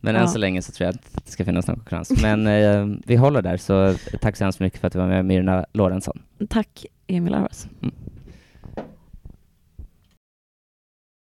Men 0.00 0.16
än 0.16 0.22
Ja. 0.22 0.26
så 0.28 0.38
länge 0.38 0.62
så 0.62 0.72
tror 0.72 0.86
jag 0.86 0.94
att 0.94 1.24
det 1.24 1.30
ska 1.30 1.44
finnas 1.44 1.66
någon 1.66 1.76
konkurrens. 1.76 2.22
Men 2.22 2.46
eh, 2.46 2.98
vi 3.06 3.16
håller 3.16 3.42
där, 3.42 3.56
så 3.56 3.94
tack 4.20 4.36
så 4.36 4.44
hemskt 4.44 4.60
mycket 4.60 4.80
för 4.80 4.86
att 4.86 4.92
du 4.92 4.98
var 4.98 5.06
med 5.08 5.24
Myrna 5.24 5.66
Lorentzon. 5.72 6.22
Tack 6.48 6.86
Emil 7.06 7.34
Arvas. 7.34 7.68
Mm. 7.82 7.94